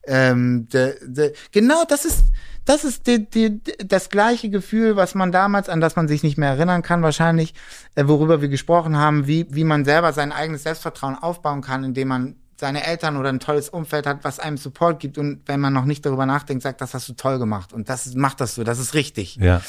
[0.08, 2.24] Ähm, de, de, genau, das ist,
[2.66, 6.38] das ist die, die, das gleiche Gefühl, was man damals, an das man sich nicht
[6.38, 7.54] mehr erinnern kann, wahrscheinlich,
[7.96, 12.08] äh, worüber wir gesprochen haben, wie, wie man selber sein eigenes Selbstvertrauen aufbauen kann, indem
[12.08, 15.74] man seine Eltern oder ein tolles Umfeld hat, was einem Support gibt und wenn man
[15.74, 18.64] noch nicht darüber nachdenkt, sagt, das hast du toll gemacht und das macht das so,
[18.64, 19.36] das ist richtig.
[19.38, 19.62] Ja.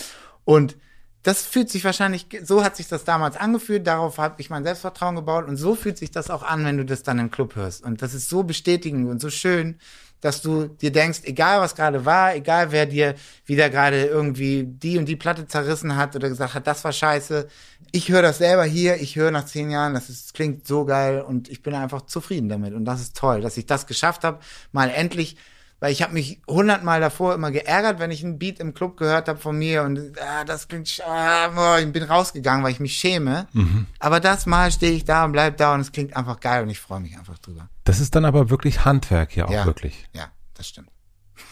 [0.44, 0.76] Und
[1.22, 5.14] das fühlt sich wahrscheinlich, so hat sich das damals angefühlt, darauf habe ich mein Selbstvertrauen
[5.14, 7.84] gebaut und so fühlt sich das auch an, wenn du das dann im Club hörst.
[7.84, 9.78] Und das ist so bestätigend und so schön,
[10.20, 14.96] dass du dir denkst, egal was gerade war, egal wer dir wieder gerade irgendwie die
[14.96, 17.48] und die Platte zerrissen hat oder gesagt hat, das war scheiße.
[17.90, 21.20] Ich höre das selber hier, ich höre nach zehn Jahren, das ist, klingt so geil
[21.20, 22.72] und ich bin einfach zufrieden damit.
[22.72, 24.38] Und das ist toll, dass ich das geschafft habe,
[24.70, 25.36] mal endlich
[25.82, 29.26] weil ich habe mich hundertmal davor immer geärgert, wenn ich einen Beat im Club gehört
[29.26, 33.48] habe von mir und ah, das klingt, ah, ich bin rausgegangen, weil ich mich schäme.
[33.52, 33.86] Mhm.
[33.98, 36.70] Aber das Mal stehe ich da und bleib da und es klingt einfach geil und
[36.70, 37.68] ich freue mich einfach drüber.
[37.82, 40.08] Das ist dann aber wirklich Handwerk ja auch ja, wirklich.
[40.12, 40.88] Ja, das stimmt.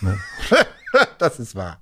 [0.01, 0.17] Ne?
[1.19, 1.81] das ist wahr.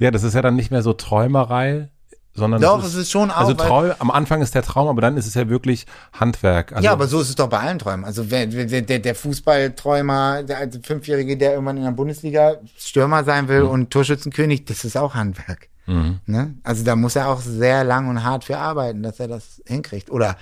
[0.00, 1.92] Ja, das ist ja dann nicht mehr so Träumerei,
[2.40, 3.36] sondern doch, es ist, ist, schon auch.
[3.36, 6.72] Also Traum, am Anfang ist der Traum, aber dann ist es ja wirklich Handwerk.
[6.72, 8.04] Also ja, aber so ist es doch bei allen Träumen.
[8.04, 13.46] Also der, der, der Fußballträumer, der also Fünfjährige, der irgendwann in der Bundesliga Stürmer sein
[13.46, 13.70] will mhm.
[13.70, 15.68] und Torschützenkönig, das ist auch Handwerk.
[15.86, 16.20] Mhm.
[16.26, 16.54] Ne?
[16.64, 20.10] Also da muss er auch sehr lang und hart für arbeiten, dass er das hinkriegt.
[20.10, 20.36] Oder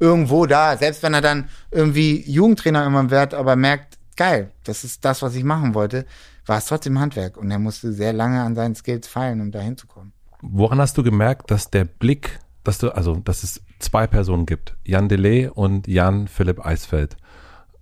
[0.00, 5.04] irgendwo da, selbst wenn er dann irgendwie Jugendtrainer irgendwann wird, aber merkt, geil, das ist
[5.04, 6.06] das, was ich machen wollte,
[6.46, 7.36] war es trotzdem Handwerk.
[7.36, 10.12] Und er musste sehr lange an seinen Skills feilen, um da hinzukommen.
[10.42, 14.76] Woran hast du gemerkt, dass der Blick, dass du, also, dass es zwei Personen gibt,
[14.84, 17.16] Jan Delay und Jan Philipp Eisfeld.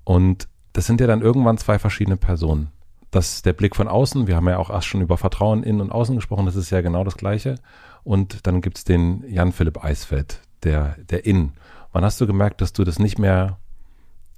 [0.04, 2.70] Und das sind ja dann irgendwann zwei verschiedene Personen.
[3.10, 5.80] Das ist der Blick von außen, wir haben ja auch erst schon über Vertrauen innen
[5.80, 7.56] und außen gesprochen, das ist ja genau das Gleiche.
[8.04, 11.54] Und dann gibt's den Jan Philipp Eisfeld, der, der Innen.
[11.92, 13.58] Wann hast du gemerkt, dass du das nicht mehr,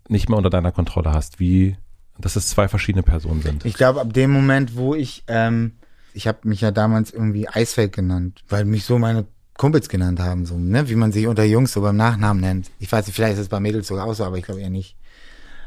[0.08, 1.38] nicht mehr unter deiner Kontrolle hast?
[1.38, 1.76] Wie,
[2.18, 3.64] dass es zwei verschiedene Personen sind?
[3.64, 5.72] Ich glaube, ab dem Moment, wo ich ähm,
[6.14, 9.26] ich habe mich ja damals irgendwie Eisfeld genannt, weil mich so meine
[9.56, 12.70] Kumpels genannt haben, so, ne, wie man sich unter Jungs so beim Nachnamen nennt.
[12.78, 14.70] Ich weiß nicht, vielleicht ist es bei Mädels sogar auch so, aber ich glaube eher
[14.70, 14.96] nicht.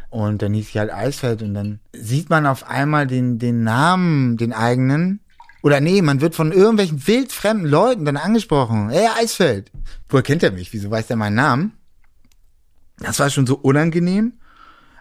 [0.10, 4.38] Und dann hieß ich halt Eisfeld und dann sieht man auf einmal den, den Namen,
[4.38, 5.20] den eigenen.
[5.62, 8.92] Oder nee, man wird von irgendwelchen wildfremden Leuten dann angesprochen.
[8.92, 9.72] Ey, Eisfeld.
[10.10, 10.72] Woher kennt er mich?
[10.74, 11.74] Wieso weiß der meinen Namen?
[13.00, 14.34] Das war schon so unangenehm.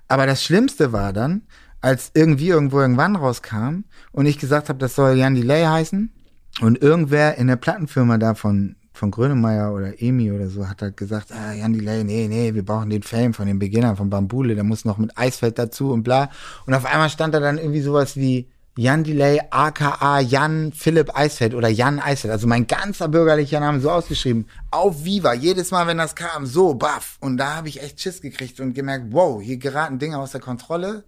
[0.08, 1.42] Aber das Schlimmste war dann,
[1.84, 6.10] als irgendwie irgendwo irgendwann rauskam und ich gesagt habe, das soll Jan Delay heißen
[6.62, 10.96] und irgendwer in der Plattenfirma da von von Grönemeyer oder Emi oder so hat halt
[10.96, 14.54] gesagt, ah, Jan Delay, nee, nee, wir brauchen den Fame von dem Beginner von Bambule,
[14.54, 16.30] der muss noch mit Eisfeld dazu und bla.
[16.64, 21.54] Und auf einmal stand da dann irgendwie sowas wie Jan Delay, aka Jan Philipp Eisfeld
[21.54, 22.32] oder Jan Eisfeld.
[22.32, 24.46] Also mein ganzer bürgerlicher Name so ausgeschrieben.
[24.70, 25.34] Auf Viva.
[25.34, 27.18] Jedes Mal, wenn das kam, so, baff.
[27.20, 30.40] Und da habe ich echt Schiss gekriegt und gemerkt, wow, hier geraten Dinge aus der
[30.40, 31.04] Kontrolle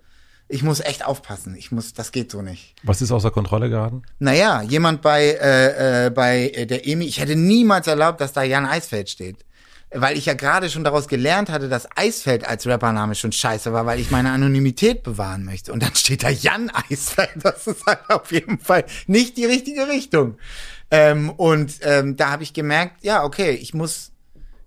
[0.48, 1.56] ich muss echt aufpassen.
[1.56, 2.74] Ich muss, das geht so nicht.
[2.82, 4.02] Was ist außer Kontrolle geraten?
[4.18, 8.66] Naja, jemand bei, äh, äh, bei der EMI, ich hätte niemals erlaubt, dass da Jan
[8.66, 9.44] Eisfeld steht.
[9.92, 13.86] Weil ich ja gerade schon daraus gelernt hatte, dass Eisfeld als Rappername schon scheiße war,
[13.86, 15.72] weil ich meine Anonymität bewahren möchte.
[15.72, 17.30] Und dann steht da Jan Eisfeld.
[17.42, 20.38] Das ist halt auf jeden Fall nicht die richtige Richtung.
[20.90, 24.12] Ähm, und ähm, da habe ich gemerkt, ja, okay, ich muss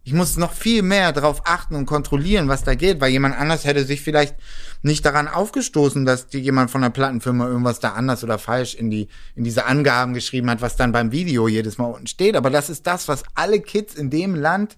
[0.09, 3.63] Ich muss noch viel mehr darauf achten und kontrollieren, was da geht, weil jemand anders
[3.63, 4.35] hätte sich vielleicht
[4.81, 8.89] nicht daran aufgestoßen, dass die jemand von der Plattenfirma irgendwas da anders oder falsch in
[8.89, 12.35] die, in diese Angaben geschrieben hat, was dann beim Video jedes Mal unten steht.
[12.35, 14.77] Aber das ist das, was alle Kids in dem Land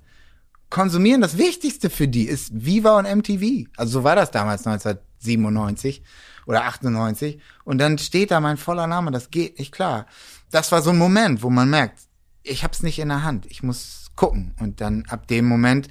[0.70, 1.22] konsumieren.
[1.22, 3.70] Das Wichtigste für die ist Viva und MTV.
[3.78, 6.04] Also so war das damals 1997
[6.46, 7.40] oder 98.
[7.64, 9.12] Und dann steht da mein voller Name.
[9.12, 10.08] Das geht nicht klar.
[10.50, 12.00] Das war so ein Moment, wo man merkt,
[12.44, 13.46] ich hab's nicht in der Hand.
[13.46, 14.54] Ich muss gucken.
[14.60, 15.88] Und dann ab dem Moment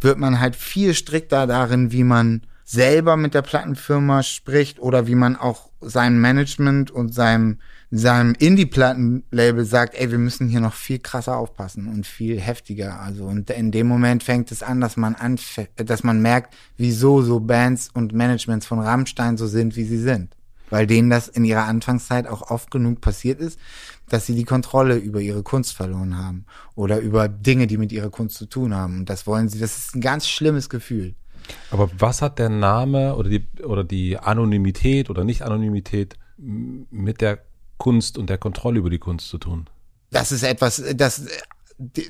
[0.00, 5.14] wird man halt viel strikter darin, wie man selber mit der Plattenfirma spricht oder wie
[5.14, 7.58] man auch sein Management und seinem,
[7.90, 13.00] seinem Indie-Plattenlabel sagt, ey, wir müssen hier noch viel krasser aufpassen und viel heftiger.
[13.00, 17.22] Also, und in dem Moment fängt es an, dass man anf dass man merkt, wieso
[17.22, 20.36] so Bands und Managements von Rammstein so sind, wie sie sind.
[20.68, 23.58] Weil denen das in ihrer Anfangszeit auch oft genug passiert ist,
[24.08, 28.10] dass sie die Kontrolle über ihre Kunst verloren haben oder über Dinge, die mit ihrer
[28.10, 28.98] Kunst zu tun haben.
[29.00, 31.14] Und das wollen sie, das ist ein ganz schlimmes Gefühl.
[31.70, 37.40] Aber was hat der Name oder die, oder die Anonymität oder Nicht-Anonymität mit der
[37.76, 39.68] Kunst und der Kontrolle über die Kunst zu tun?
[40.10, 41.26] Das ist etwas, das,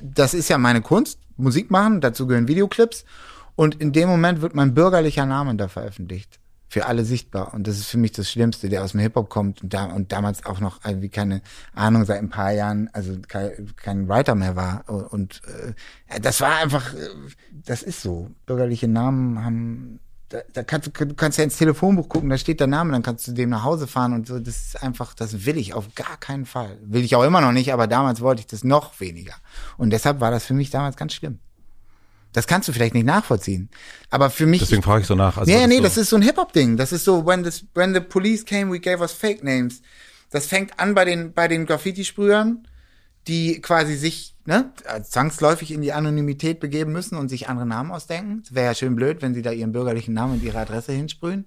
[0.03, 3.03] das ist ja meine Kunst, Musik machen, dazu gehören Videoclips.
[3.55, 6.39] Und in dem Moment wird mein bürgerlicher Name da veröffentlicht
[6.75, 7.53] für alle sichtbar.
[7.53, 10.11] Und das ist für mich das Schlimmste, der aus dem Hip-Hop kommt und, da, und
[10.11, 11.41] damals auch noch irgendwie keine
[11.73, 14.83] Ahnung seit ein paar Jahren, also kein, kein Writer mehr war.
[14.89, 16.97] Und äh, das war einfach, äh,
[17.65, 18.29] das ist so.
[18.45, 22.59] Bürgerliche Namen haben, da, da kannst du, du kannst ja ins Telefonbuch gucken, da steht
[22.59, 24.37] der Name, dann kannst du dem nach Hause fahren und so.
[24.37, 26.77] Das ist einfach, das will ich auf gar keinen Fall.
[26.83, 29.35] Will ich auch immer noch nicht, aber damals wollte ich das noch weniger.
[29.77, 31.39] Und deshalb war das für mich damals ganz schlimm.
[32.35, 33.69] Das kannst du vielleicht nicht nachvollziehen.
[34.09, 34.59] Aber für mich.
[34.59, 35.37] Deswegen frage ich so nach.
[35.37, 36.75] Also nee, nee, so das ist so ein Hip-Hop-Ding.
[36.75, 39.81] Das ist so, when, this, when the police came, we gave us fake names.
[40.31, 42.67] Das fängt an bei den, bei den Graffiti-Sprühern,
[43.27, 44.71] die quasi sich, ne,
[45.03, 48.41] zwangsläufig in die Anonymität begeben müssen und sich andere Namen ausdenken.
[48.43, 51.45] Es wäre ja schön blöd, wenn sie da ihren bürgerlichen Namen und ihre Adresse hinsprühen.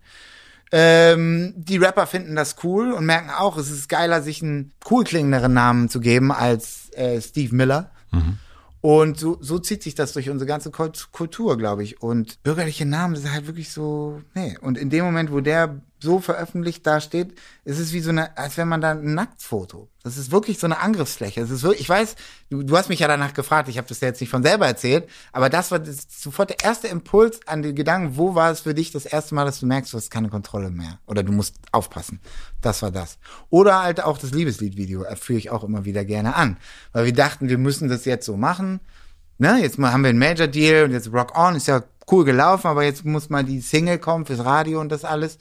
[0.73, 5.05] Ähm, die Rapper finden das cool und merken auch, es ist geiler, sich einen cool
[5.05, 7.91] klingenderen Namen zu geben als äh, Steve Miller.
[8.11, 8.39] Mhm.
[8.81, 12.01] Und so, so zieht sich das durch unsere ganze Kultur, glaube ich.
[12.01, 14.57] Und bürgerliche Namen sind halt wirklich so, nee.
[14.61, 17.35] Und in dem Moment, wo der so veröffentlicht da steht,
[17.65, 19.89] ist es wie so eine, als wenn man da ein Nacktfoto.
[20.03, 21.41] Das ist wirklich so eine Angriffsfläche.
[21.41, 22.17] Es ist wirklich, ich weiß,
[22.51, 24.67] du, du hast mich ja danach gefragt, ich habe das ja jetzt nicht von selber
[24.67, 28.61] erzählt, aber das war das, sofort der erste Impuls an den Gedanken, wo war es
[28.61, 31.33] für dich das erste Mal, dass du merkst, du hast keine Kontrolle mehr oder du
[31.33, 32.21] musst aufpassen.
[32.61, 33.19] Das war das.
[33.51, 36.57] Oder halt auch das Liebesliedvideo, führe ich auch immer wieder gerne an,
[36.93, 38.81] weil wir dachten, wir müssen das jetzt so machen.
[39.41, 42.67] Ne, jetzt haben wir einen Major Deal und jetzt Rock On ist ja cool gelaufen,
[42.67, 45.39] aber jetzt muss mal die Single kommen fürs Radio und das alles.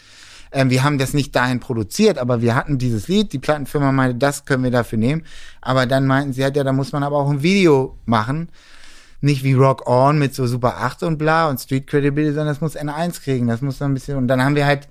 [0.57, 3.31] Ähm, wir haben das nicht dahin produziert, aber wir hatten dieses Lied.
[3.31, 5.23] Die Plattenfirma meinte, das können wir dafür nehmen.
[5.61, 8.49] Aber dann meinten sie halt, ja, da muss man aber auch ein Video machen.
[9.21, 12.61] Nicht wie Rock On mit so Super 8 und bla und Street Credibility, sondern das
[12.61, 13.45] muss N1 kriegen.
[13.45, 14.88] Das muss dann ein bisschen, und dann haben wir halt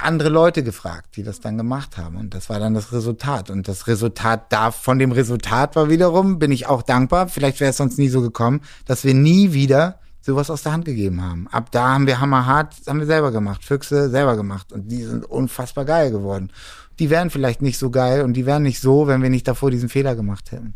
[0.00, 2.16] andere Leute gefragt, die das dann gemacht haben.
[2.16, 3.50] Und das war dann das Resultat.
[3.50, 7.28] Und das Resultat da, von dem Resultat war wiederum, bin ich auch dankbar.
[7.28, 10.86] Vielleicht wäre es sonst nie so gekommen, dass wir nie wieder sowas aus der Hand
[10.86, 11.48] gegeben haben.
[11.48, 15.24] Ab da haben wir hammerhart, haben wir selber gemacht, Füchse selber gemacht und die sind
[15.26, 16.50] unfassbar geil geworden.
[16.98, 19.70] Die wären vielleicht nicht so geil und die wären nicht so, wenn wir nicht davor
[19.70, 20.74] diesen Fehler gemacht hätten.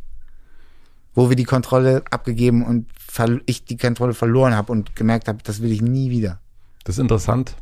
[1.14, 2.86] Wo wir die Kontrolle abgegeben und
[3.46, 6.40] ich die Kontrolle verloren habe und gemerkt habe, das will ich nie wieder.
[6.84, 7.54] Das ist interessant,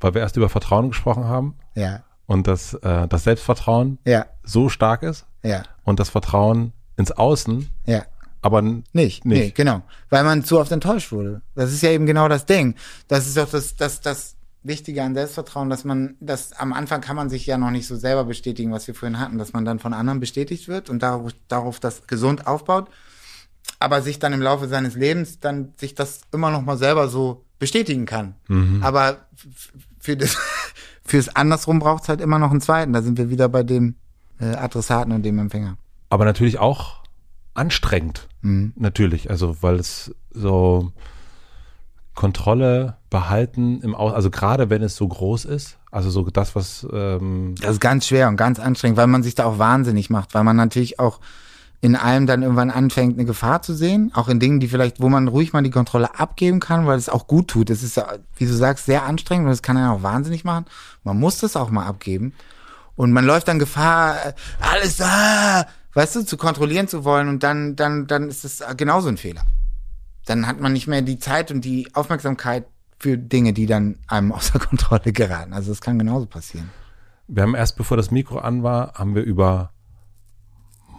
[0.00, 1.56] weil wir erst über Vertrauen gesprochen haben.
[1.76, 2.02] Ja.
[2.26, 4.26] Und dass äh, das Selbstvertrauen ja.
[4.42, 5.24] so stark ist.
[5.44, 5.62] Ja.
[5.84, 8.02] Und das Vertrauen ins Außen ja
[8.40, 8.84] aber nicht.
[8.92, 9.24] nicht.
[9.24, 9.82] Nee, genau.
[10.10, 11.42] Weil man zu oft enttäuscht wurde.
[11.54, 12.74] Das ist ja eben genau das Ding.
[13.08, 17.16] Das ist doch das, das, das Wichtige an Selbstvertrauen, dass man, das am Anfang kann
[17.16, 19.78] man sich ja noch nicht so selber bestätigen, was wir vorhin hatten, dass man dann
[19.78, 22.88] von anderen bestätigt wird und darauf, darauf das gesund aufbaut.
[23.80, 27.44] Aber sich dann im Laufe seines Lebens dann sich das immer noch mal selber so
[27.58, 28.34] bestätigen kann.
[28.48, 28.82] Mhm.
[28.82, 29.26] Aber
[30.00, 30.36] für das,
[31.04, 32.92] fürs Andersrum braucht es halt immer noch einen zweiten.
[32.92, 33.96] Da sind wir wieder bei dem
[34.40, 35.76] äh, Adressaten und dem Empfänger.
[36.10, 36.97] Aber natürlich auch
[37.58, 38.28] anstrengend.
[38.42, 38.72] Mhm.
[38.76, 40.92] Natürlich, also weil es so
[42.14, 46.86] Kontrolle behalten im Aus, also gerade wenn es so groß ist, also so das, was
[46.92, 50.34] ähm Das ist ganz schwer und ganz anstrengend, weil man sich da auch wahnsinnig macht,
[50.34, 51.20] weil man natürlich auch
[51.80, 55.08] in allem dann irgendwann anfängt, eine Gefahr zu sehen, auch in Dingen, die vielleicht, wo
[55.08, 57.70] man ruhig mal die Kontrolle abgeben kann, weil es auch gut tut.
[57.70, 58.02] Es ist,
[58.36, 60.64] wie du sagst, sehr anstrengend und das kann einen auch wahnsinnig machen.
[61.04, 62.32] Man muss das auch mal abgeben.
[62.96, 64.16] Und man läuft dann Gefahr,
[64.58, 69.08] alles da, weißt du, zu kontrollieren zu wollen und dann, dann, dann ist das genauso
[69.08, 69.42] ein Fehler.
[70.26, 72.66] Dann hat man nicht mehr die Zeit und die Aufmerksamkeit
[72.98, 75.52] für Dinge, die dann einem außer Kontrolle geraten.
[75.52, 76.70] Also das kann genauso passieren.
[77.26, 79.70] Wir haben erst, bevor das Mikro an war, haben wir über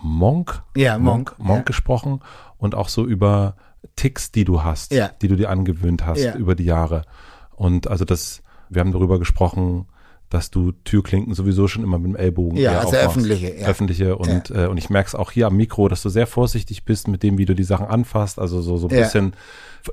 [0.01, 1.63] Monk, ja, Monk, Monk, Monk ja.
[1.63, 2.21] gesprochen
[2.57, 3.55] und auch so über
[3.95, 5.09] Ticks, die du hast, Ja.
[5.21, 7.03] die du dir angewöhnt hast über die Jahre.
[7.51, 9.87] Und also das, wir haben darüber gesprochen,
[10.29, 13.65] dass du Türklinken sowieso schon immer mit dem Ellbogen Ja, also öffentliche, ja.
[13.67, 16.85] Öffentliche und, äh, und ich merke es auch hier am Mikro, dass du sehr vorsichtig
[16.85, 19.01] bist mit dem, wie du die Sachen anfasst, also so, so ein Ja.
[19.01, 19.33] bisschen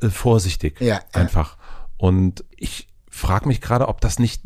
[0.03, 1.01] äh, vorsichtig Ja, ja.
[1.13, 1.57] einfach.
[1.97, 4.43] Und ich frage mich gerade, ob das nicht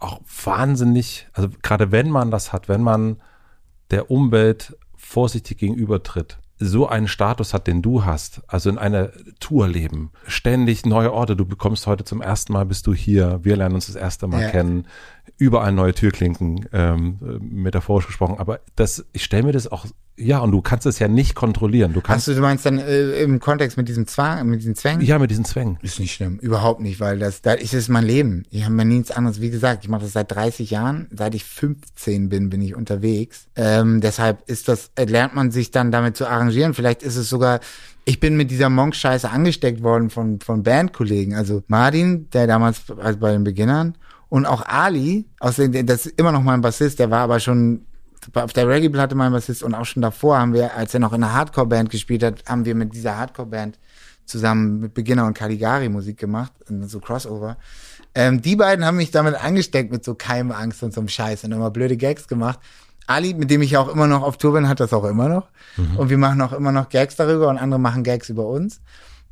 [0.00, 3.18] auch wahnsinnig, also gerade wenn man das hat, wenn man
[3.90, 9.68] der Umwelt vorsichtig gegenübertritt, so einen Status hat, den du hast, also in einer Tour
[9.68, 13.76] leben, ständig neue Orte, du bekommst heute zum ersten Mal, bist du hier, wir lernen
[13.76, 14.48] uns das erste Mal Ja.
[14.50, 14.86] kennen,
[15.38, 19.86] überall neue Türklinken, ähm, äh, metaphorisch gesprochen, aber das, ich stelle mir das auch,
[20.16, 22.78] ja, und du kannst es ja nicht kontrollieren, du kannst, Hast du, du meinst dann
[22.78, 25.00] äh, im Kontext mit diesem Zwang, mit diesen Zwängen?
[25.02, 25.78] ja, mit diesen Zwängen.
[25.80, 28.42] Ist nicht schlimm, überhaupt nicht, weil das, da ist es mein Leben.
[28.50, 31.44] Ich habe mir nichts anderes, wie gesagt, ich mache das seit 30 Jahren, seit ich
[31.44, 33.46] 15 bin, bin ich unterwegs.
[33.54, 36.74] Ähm, deshalb ist das, äh, lernt man sich dann damit zu arrangieren.
[36.74, 37.60] Vielleicht ist es sogar,
[38.04, 41.34] ich bin mit dieser Monk-Scheiße angesteckt worden von, von Bandkollegen.
[41.36, 43.94] Also Martin, der damals also bei den Beginnern,
[44.28, 47.86] und auch Ali, aus dem, das ist immer noch mein Bassist, der war aber schon
[48.34, 51.22] auf der Reggae-Platte mein Bassist und auch schon davor haben wir, als er noch in
[51.22, 53.78] einer Hardcore-Band gespielt hat, haben wir mit dieser Hardcore-Band
[54.26, 56.52] zusammen mit Beginner und Caligari Musik gemacht,
[56.82, 57.56] so Crossover.
[58.14, 61.52] Ähm, die beiden haben mich damit angesteckt mit so Keimangst und so einem Scheiß und
[61.52, 62.58] immer blöde Gags gemacht.
[63.06, 65.48] Ali, mit dem ich auch immer noch auf Tour bin, hat das auch immer noch.
[65.96, 68.80] Und wir machen auch immer noch Gags darüber und andere machen Gags über uns.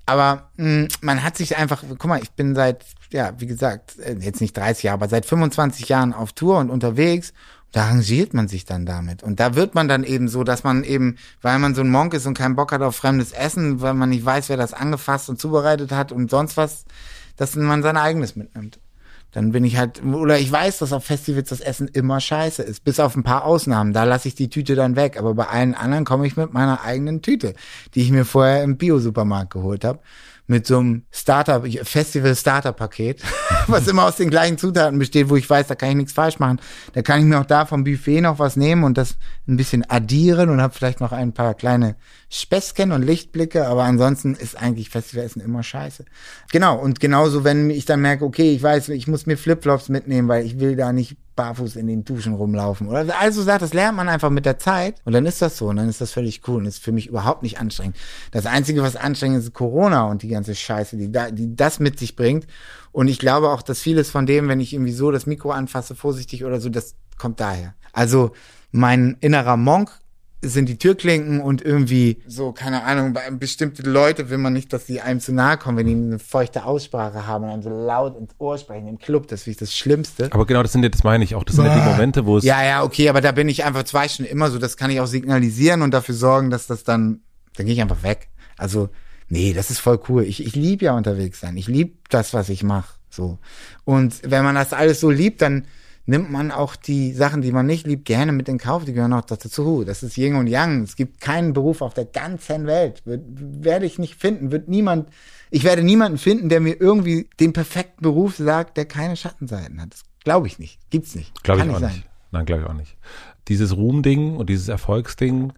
[0.07, 4.17] Aber mh, man hat sich einfach, guck mal, ich bin seit, ja, wie gesagt, äh,
[4.21, 7.33] jetzt nicht 30 Jahre, aber seit 25 Jahren auf Tour und unterwegs.
[7.73, 9.23] Da arrangiert man sich dann damit.
[9.23, 12.15] Und da wird man dann eben so, dass man eben, weil man so ein Monk
[12.15, 15.29] ist und keinen Bock hat auf fremdes Essen, weil man nicht weiß, wer das angefasst
[15.29, 16.85] und zubereitet hat und sonst was,
[17.37, 18.79] dass man sein eigenes mitnimmt.
[19.33, 22.85] Dann bin ich halt, oder ich weiß, dass auf Festivals das Essen immer scheiße ist.
[22.85, 23.93] Bis auf ein paar Ausnahmen.
[23.93, 25.19] Da lasse ich die Tüte dann weg.
[25.19, 27.55] Aber bei allen anderen komme ich mit meiner eigenen Tüte,
[27.95, 30.01] die ich mir vorher im Bio-Supermarkt geholt habe.
[30.49, 33.23] Mit so einem Starter, Festival-Starter-Paket,
[33.67, 36.39] was immer aus den gleichen Zutaten besteht, wo ich weiß, da kann ich nichts falsch
[36.39, 36.61] machen.
[36.93, 39.17] Da kann ich mir auch da vom Buffet noch was nehmen und das
[39.49, 41.97] ein bisschen addieren und habe vielleicht noch ein paar kleine
[42.29, 46.05] Späßchen und Lichtblicke, aber ansonsten ist eigentlich Festivalessen immer scheiße.
[46.53, 50.29] Genau, und genauso, wenn ich dann merke, okay, ich weiß, ich muss mir Flipflops mitnehmen,
[50.29, 52.89] weil ich will da nicht barfuß in den Duschen rumlaufen.
[52.89, 55.69] Oder also sagt, das lernt man einfach mit der Zeit und dann ist das so
[55.69, 57.97] und dann ist das völlig cool und ist für mich überhaupt nicht anstrengend.
[58.33, 61.79] Das Einzige, was anstrengend ist, ist Corona und die ganze Scheiße, die, da, die das
[61.79, 62.47] mit sich bringt.
[62.91, 65.95] Und ich glaube auch, dass vieles von dem, wenn ich irgendwie so das Mikro anfasse,
[65.95, 67.75] vorsichtig oder so, das kommt daher.
[67.93, 68.33] Also
[68.73, 69.91] mein innerer Monk
[70.49, 74.87] sind die Türklinken und irgendwie so, keine Ahnung, bei bestimmte Leute will man nicht, dass
[74.87, 78.17] die einem zu nahe kommen, wenn die eine feuchte Aussprache haben und einem so laut
[78.19, 79.29] ins Ohr sprechen im Club.
[79.29, 80.29] Das finde ich das Schlimmste.
[80.33, 82.39] Aber genau das sind ja, das meine ich auch, das sind ja die Momente, wo
[82.39, 84.59] es, Ja, ja, okay, aber da bin ich einfach zwei schon immer so.
[84.59, 87.21] Das kann ich auch signalisieren und dafür sorgen, dass das dann,
[87.57, 88.29] dann gehe ich einfach weg.
[88.57, 88.89] Also,
[89.29, 90.25] nee, das ist voll cool.
[90.25, 91.57] Ich, ich lieb ja unterwegs sein.
[91.57, 92.95] Ich lieb das, was ich mache.
[93.11, 93.39] So.
[93.85, 95.67] Und wenn man das alles so liebt, dann
[96.07, 98.85] nimmt man auch die Sachen, die man nicht liebt, gerne mit in Kauf.
[98.85, 99.85] Die gehören auch dazu.
[99.85, 100.83] Das ist Yin und Yang.
[100.83, 103.03] Es gibt keinen Beruf auf der ganzen Welt.
[103.05, 104.53] Wird, werde ich nicht finden.
[104.53, 105.09] Wird niemand,
[105.51, 109.93] ich werde niemanden finden, der mir irgendwie den perfekten Beruf sagt, der keine Schattenseiten hat.
[109.93, 110.79] Das glaube ich nicht.
[110.91, 111.43] Gibt's nicht.
[111.43, 111.93] Glaube ich Kann auch sein.
[111.93, 112.09] nicht.
[112.31, 112.97] Nein, glaube ich auch nicht.
[113.49, 115.53] Dieses Ruhmding und dieses Erfolgsding,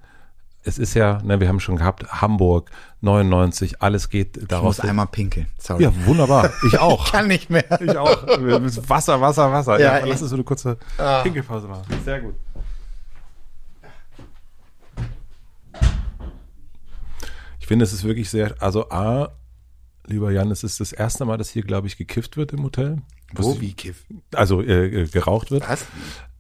[0.65, 2.71] es ist ja, ne, wir haben schon gehabt, Hamburg,
[3.01, 4.79] 99, alles geht Ich daraus.
[4.79, 5.47] muss einmal pinkeln.
[5.59, 5.85] Sorry.
[5.85, 6.51] Ja, wunderbar.
[6.67, 7.11] Ich auch.
[7.11, 7.65] kann nicht mehr.
[7.81, 8.27] Ich auch.
[8.89, 9.79] Wasser, Wasser, Wasser.
[9.81, 11.23] Ja, Ja, lass ich- uns so eine kurze Ah.
[11.23, 11.85] Pinkelpause machen.
[12.05, 12.35] Sehr gut.
[17.61, 19.29] Ich finde, es ist wirklich sehr, also A,
[20.07, 23.03] lieber Jan, es ist das erste Mal, dass hier, glaube ich, gekifft wird im Hotel.
[23.35, 23.61] Wo?
[23.61, 24.05] Wie Kiff?
[24.35, 25.69] Also äh, äh, geraucht wird.
[25.69, 25.85] Was?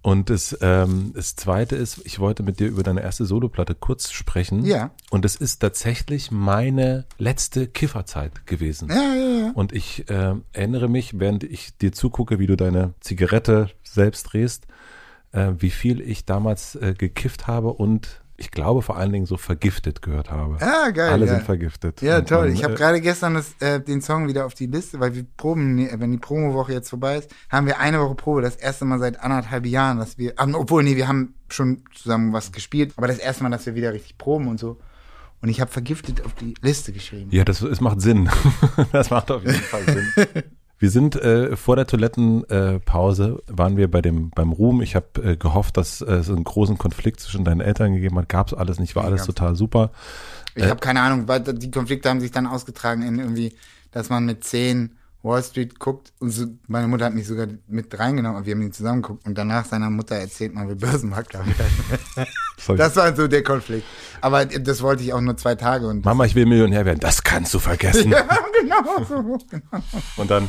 [0.00, 4.10] Und das, ähm, das Zweite ist, ich wollte mit dir über deine erste Soloplatte kurz
[4.12, 4.64] sprechen.
[4.64, 4.90] Ja.
[5.10, 8.88] Und es ist tatsächlich meine letzte Kifferzeit gewesen.
[8.90, 9.52] Ja, ja, ja.
[9.54, 14.66] Und ich äh, erinnere mich, während ich dir zugucke, wie du deine Zigarette selbst drehst,
[15.32, 19.36] äh, wie viel ich damals äh, gekifft habe und ich glaube vor allen Dingen so
[19.36, 20.58] vergiftet gehört habe.
[20.60, 21.10] Ah, geil.
[21.10, 21.34] Alle ja.
[21.34, 22.00] sind vergiftet.
[22.02, 22.46] Ja, Und toll.
[22.46, 25.14] man, Ich habe äh, gerade gestern das, äh, den Song wieder auf die Liste, weil
[25.16, 28.40] wir proben, wenn die Promo-Woche jetzt vorbei ist, haben wir eine Woche Probe.
[28.40, 32.52] Das erste Mal seit anderthalb Jahren, dass wir, obwohl, nee, wir haben schon zusammen was
[32.52, 34.78] gespielt, aber das erste Mal, dass wir wieder richtig proben und so.
[35.40, 37.30] Und ich habe vergiftet auf die Liste geschrieben.
[37.32, 38.30] Ja, das es macht Sinn.
[38.92, 40.44] das macht auf jeden Fall Sinn.
[40.78, 44.80] Wir sind äh, vor der Toilettenpause äh, waren wir bei dem beim Ruhm.
[44.80, 48.28] Ich habe äh, gehofft, dass äh, es einen großen Konflikt zwischen deinen Eltern gegeben hat.
[48.28, 49.90] Gab es alles nicht, war alles total super.
[50.54, 53.54] Ich habe keine Ahnung, weil die Konflikte haben sich dann ausgetragen in irgendwie,
[53.90, 57.98] dass man mit 10 Wall Street guckt und so, meine Mutter hat mich sogar mit
[57.98, 61.44] reingenommen, aber wir haben ihn zusammen geguckt und danach seiner Mutter erzählt, man will Börsenmakler
[61.44, 62.28] werden.
[62.76, 63.86] Das war so der Konflikt.
[64.20, 67.00] Aber das wollte ich auch nur zwei Tage und Mama, ich will Millionär werden.
[67.00, 68.10] Das kannst du vergessen.
[68.12, 68.24] ja,
[68.60, 69.38] genau so.
[69.50, 69.82] Genau.
[70.16, 70.44] Und dann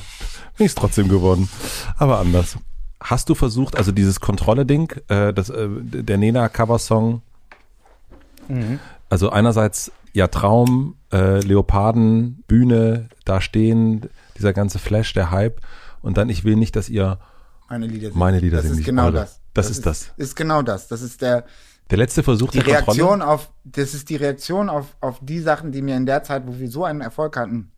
[0.58, 1.50] bin ich es trotzdem geworden.
[1.98, 2.58] Aber anders.
[3.02, 7.22] Hast du versucht, also dieses Kontrolle-Ding, äh, das, äh, der Nena-Cover-Song,
[9.10, 14.10] also einerseits ja Traum, äh, Leoparden, Bühne, da stehen,
[14.40, 15.61] dieser ganze Flash, der Hype
[16.02, 17.20] und dann ich will nicht, dass ihr
[17.70, 18.18] Meine Lieder sind.
[18.18, 19.14] Meine Lieder das sind ist nicht genau eure.
[19.14, 19.41] das.
[19.53, 20.11] Das ist das.
[20.18, 20.88] Ist genau das.
[20.88, 21.45] Das ist der,
[21.90, 22.98] der letzte Versuch die der Kontrolle.
[22.98, 26.48] Reaktion auf, das ist die Reaktion auf, auf die Sachen, die mir in der Zeit,
[26.48, 27.72] wo wir so einen Erfolg hatten,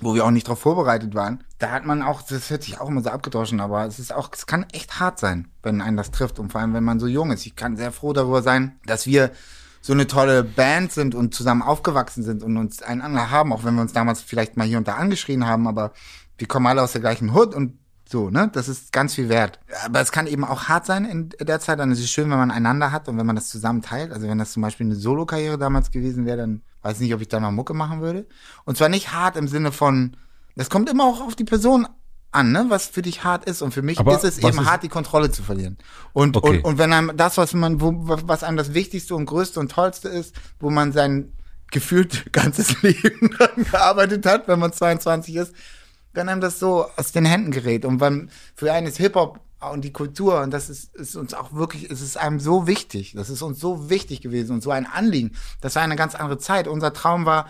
[0.00, 2.88] wo wir auch nicht darauf vorbereitet waren, da hat man auch, das hört sich auch
[2.88, 6.10] immer so abgedroschen, aber es ist auch, es kann echt hart sein, wenn einen das
[6.10, 7.46] trifft und vor allem, wenn man so jung ist.
[7.46, 9.30] Ich kann sehr froh darüber sein, dass wir
[9.80, 13.74] so eine tolle Band sind und zusammen aufgewachsen sind und uns einander haben, auch wenn
[13.74, 15.92] wir uns damals vielleicht mal hier und da angeschrien haben, aber
[16.38, 17.78] wir kommen alle aus der gleichen Hut und
[18.10, 18.50] so, ne?
[18.52, 19.60] Das ist ganz viel wert.
[19.84, 21.78] Aber es kann eben auch hart sein in der Zeit.
[21.78, 24.12] Dann ist es schön, wenn man einander hat und wenn man das zusammen teilt.
[24.12, 27.20] Also wenn das zum Beispiel eine Solo-Karriere damals gewesen wäre, dann weiß ich nicht, ob
[27.20, 28.26] ich da mal Mucke machen würde.
[28.64, 30.16] Und zwar nicht hart im Sinne von,
[30.56, 31.86] das kommt immer auch auf die Person
[32.32, 32.66] an, ne?
[32.68, 33.62] was für dich hart ist.
[33.62, 35.78] Und für mich Aber ist es eben ist- hart, die Kontrolle zu verlieren.
[36.12, 36.58] Und, Okay.
[36.58, 39.70] und, und wenn einem das, was man, wo, was einem das Wichtigste und Größte und
[39.72, 41.32] Tollste ist, wo man sein
[41.70, 45.54] gefühlt ganzes Leben dran gearbeitet hat, wenn man 22 ist,
[46.12, 49.38] wenn einem das so aus den Händen gerät und wann für einen ist Hip-Hop
[49.72, 53.12] und die Kultur und das ist, ist uns auch wirklich, es ist einem so wichtig,
[53.14, 55.32] das ist uns so wichtig gewesen und so ein Anliegen.
[55.60, 56.66] Das war eine ganz andere Zeit.
[56.66, 57.46] Unser Traum war,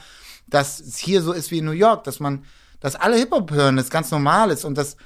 [0.49, 2.45] dass es hier so ist wie in New York, dass man,
[2.81, 4.97] dass alle Hip-Hop hören, das ganz normal ist und dass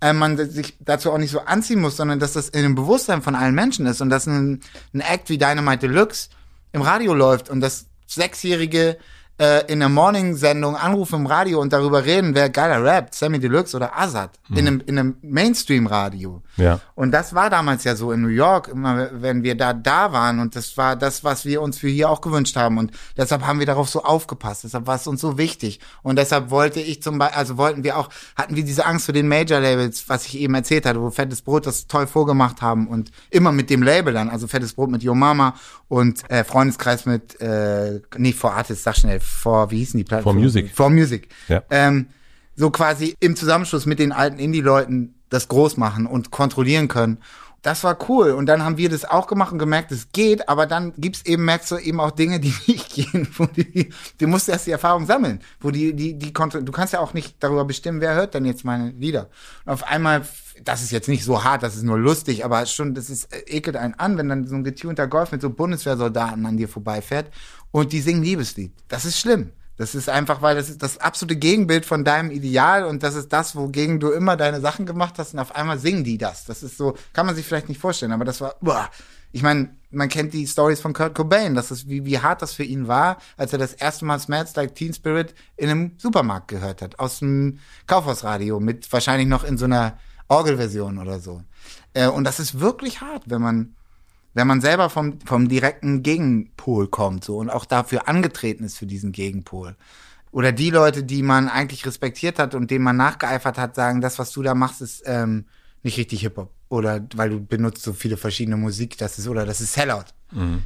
[0.00, 3.22] äh, man sich dazu auch nicht so anziehen muss, sondern dass das in dem Bewusstsein
[3.22, 4.60] von allen Menschen ist und dass ein,
[4.92, 6.28] ein Act wie Dynamite Deluxe
[6.72, 8.98] im Radio läuft und dass Sechsjährige
[9.38, 13.76] äh, in der Morning-Sendung anrufen im Radio und darüber reden, wer geiler rappt, Sammy Deluxe
[13.76, 16.42] oder Azad, in einem, in einem Mainstream-Radio.
[16.56, 16.80] Ja.
[16.94, 20.38] Und das war damals ja so in New York, immer wenn wir da da waren
[20.38, 23.58] und das war das, was wir uns für hier auch gewünscht haben und deshalb haben
[23.58, 27.18] wir darauf so aufgepasst, deshalb war es uns so wichtig und deshalb wollte ich zum
[27.18, 30.54] Beispiel, also wollten wir auch, hatten wir diese Angst vor den Major-Labels, was ich eben
[30.54, 34.28] erzählt hatte, wo Fettes Brot das toll vorgemacht haben und immer mit dem Label dann,
[34.28, 35.54] also Fettes Brot mit Yo Mama
[35.88, 40.38] und äh, Freundeskreis mit, äh, nicht vor Artist, sag schnell, vor, wie hießen die Plattformen?
[40.38, 40.70] For Music.
[40.74, 41.28] For Music.
[41.48, 41.62] Ja.
[41.70, 42.08] Ähm,
[42.54, 47.18] so quasi im Zusammenschluss mit den alten Indie-Leuten das groß machen und kontrollieren können.
[47.62, 48.32] Das war cool.
[48.32, 51.44] Und dann haben wir das auch gemacht und gemerkt, es geht, aber dann gibt's eben,
[51.44, 55.06] merkst du eben auch Dinge, die nicht gehen, wo die, du musst erst die Erfahrung
[55.06, 58.44] sammeln, wo die, die, die, du kannst ja auch nicht darüber bestimmen, wer hört denn
[58.44, 59.30] jetzt meine Lieder.
[59.64, 60.22] Und auf einmal,
[60.62, 63.38] das ist jetzt nicht so hart, das ist nur lustig, aber schon, das ist, äh,
[63.46, 67.30] ekelt einen an, wenn dann so ein getunter Golf mit so Bundeswehrsoldaten an dir vorbeifährt
[67.70, 68.72] und die singen Liebeslied.
[68.88, 69.52] Das ist schlimm.
[69.76, 73.32] Das ist einfach, weil das ist das absolute Gegenbild von deinem Ideal und das ist
[73.32, 76.44] das, wogegen du immer deine Sachen gemacht hast und auf einmal singen die das.
[76.44, 78.90] Das ist so, kann man sich vielleicht nicht vorstellen, aber das war, boah.
[79.34, 82.52] Ich meine, man kennt die Stories von Kurt Cobain, das ist, wie, wie hart das
[82.52, 86.48] für ihn war, als er das erste Mal Smells Like Teen Spirit in einem Supermarkt
[86.48, 89.96] gehört hat, aus dem Kaufhausradio, mit wahrscheinlich noch in so einer
[90.28, 91.42] Orgelversion oder so.
[91.94, 93.74] Äh, und das ist wirklich hart, wenn man,
[94.34, 98.86] wenn man selber vom, vom direkten Gegenpol kommt so und auch dafür angetreten ist für
[98.86, 99.76] diesen Gegenpol.
[100.30, 104.18] Oder die Leute, die man eigentlich respektiert hat und denen man nachgeeifert hat, sagen, das,
[104.18, 105.44] was du da machst, ist ähm,
[105.82, 106.50] nicht richtig Hip-Hop.
[106.70, 110.06] Oder weil du benutzt so viele verschiedene Musik, das ist, oder das ist Sellout.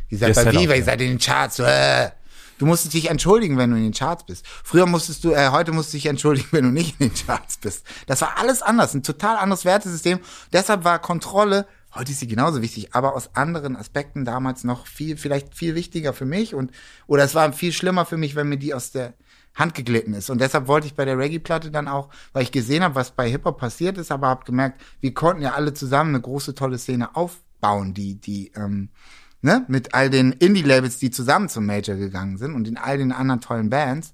[0.08, 1.58] Ihr seid bei Viva, ihr seid in den Charts.
[1.58, 2.10] Äh.
[2.58, 4.46] Du musstest dich entschuldigen, wenn du in den Charts bist.
[4.46, 7.58] Früher musstest du, äh, heute musst du dich entschuldigen, wenn du nicht in den Charts
[7.58, 7.84] bist.
[8.06, 10.20] Das war alles anders, ein total anderes Wertesystem.
[10.52, 11.66] Deshalb war Kontrolle,
[11.96, 16.12] heute ist sie genauso wichtig, aber aus anderen Aspekten damals noch viel, vielleicht viel wichtiger
[16.12, 16.70] für mich und,
[17.06, 19.14] oder es war viel schlimmer für mich, wenn mir die aus der
[19.54, 20.28] Hand geglitten ist.
[20.28, 23.28] Und deshalb wollte ich bei der Reggae-Platte dann auch, weil ich gesehen habe, was bei
[23.28, 27.16] Hip-Hop passiert ist, aber habe gemerkt, wir konnten ja alle zusammen eine große, tolle Szene
[27.16, 28.90] aufbauen, die, die, ähm,
[29.40, 33.12] ne, mit all den Indie-Labels, die zusammen zum Major gegangen sind und in all den
[33.12, 34.12] anderen tollen Bands.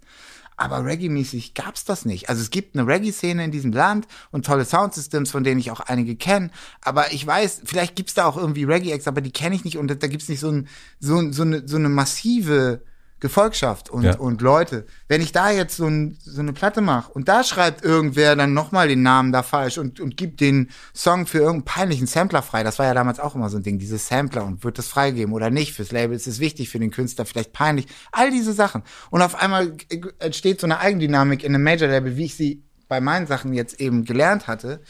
[0.62, 2.28] Aber Reggae-mäßig gab's das nicht.
[2.28, 5.80] Also es gibt eine Reggae-Szene in diesem Land und tolle Soundsystems, von denen ich auch
[5.80, 6.51] einige kenne.
[6.82, 9.89] Aber ich weiß, vielleicht gibt's da auch irgendwie Reggae-Acts, aber die kenne ich nicht und
[9.89, 10.68] da gibt's nicht so, ein,
[11.01, 12.82] so, so, eine, so eine massive
[13.22, 14.16] Gefolgschaft und, Ja.
[14.16, 14.84] und Leute.
[15.06, 18.52] Wenn ich da jetzt so, ein, so eine Platte mache und da schreibt irgendwer dann
[18.52, 22.64] nochmal den Namen da falsch und, und gibt den Song für irgendeinen peinlichen Sampler frei,
[22.64, 25.32] das war ja damals auch immer so ein Ding, diese Sampler und wird das freigeben
[25.32, 28.82] oder nicht fürs Label, ist es wichtig für den Künstler, vielleicht peinlich, all diese Sachen.
[29.10, 29.72] Und auf einmal
[30.18, 34.04] entsteht so eine Eigendynamik in einem Major-Label, wie ich sie bei meinen Sachen jetzt eben
[34.04, 34.80] gelernt hatte,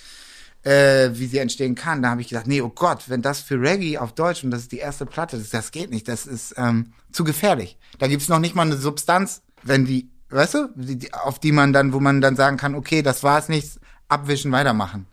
[0.62, 2.00] äh, wie sie entstehen kann.
[2.00, 4.62] Da habe ich gedacht, nee, oh Gott, wenn das für Reggae auf Deutsch und das
[4.62, 7.78] ist die erste Platte, das, das geht nicht, das ist ähm, zu gefährlich.
[7.98, 11.72] Da gibt's noch nicht mal eine Substanz, wenn die weißt du, die, auf die man
[11.72, 13.78] dann, wo man dann sagen kann, okay, das war es nicht,
[14.08, 15.06] abwischen, weitermachen.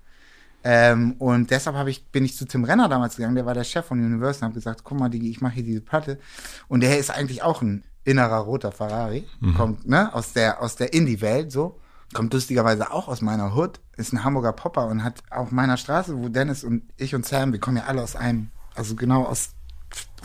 [0.64, 3.64] Ähm, und deshalb hab ich, bin ich zu Tim Renner damals gegangen, der war der
[3.64, 6.20] Chef von Universal und habe gesagt, guck mal, die, ich mache hier diese Platte.
[6.68, 10.94] Und der ist eigentlich auch ein innerer roter Ferrari, kommt ne, aus der, aus der
[10.94, 11.80] Indie-Welt so.
[12.12, 16.18] Kommt lustigerweise auch aus meiner Hood, ist ein Hamburger Popper und hat auf meiner Straße,
[16.18, 19.52] wo Dennis und ich und Sam, wir kommen ja alle aus einem, also genau aus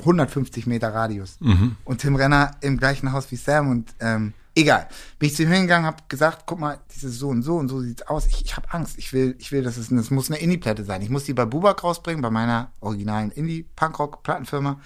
[0.01, 1.39] 150 Meter Radius.
[1.85, 4.89] Und Tim Renner im gleichen Haus wie Sam und ähm, egal.
[5.19, 7.81] Bin ich zu ihm hingegangen, hab gesagt, guck mal, dieses so und so und so
[7.81, 8.27] sieht's aus.
[8.27, 8.99] Ich, ich habe Angst.
[8.99, 11.03] Ich will, ich will, dass es, das muss eine Indie-Platte sein.
[11.03, 14.81] Ich muss die bei Bubak rausbringen, bei meiner originalen Indie-Punkrock-Plattenfirma,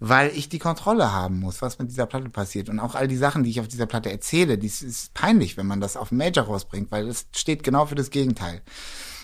[0.00, 2.68] weil ich die Kontrolle haben muss, was mit dieser Platte passiert.
[2.68, 5.66] Und auch all die Sachen, die ich auf dieser Platte erzähle, das ist peinlich, wenn
[5.66, 8.62] man das auf dem Major rausbringt, weil es steht genau für das Gegenteil.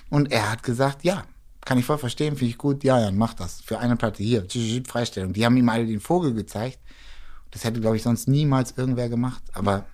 [0.08, 1.24] Und er hat gesagt, ja,
[1.64, 3.60] kann ich voll verstehen, finde ich gut, ja, ja, mach das.
[3.60, 4.46] Für eine Platte hier,
[4.86, 5.32] Freistellung.
[5.32, 6.78] Die haben ihm alle den Vogel gezeigt.
[7.50, 9.42] Das hätte, glaube ich, sonst niemals irgendwer gemacht.
[9.52, 9.84] Aber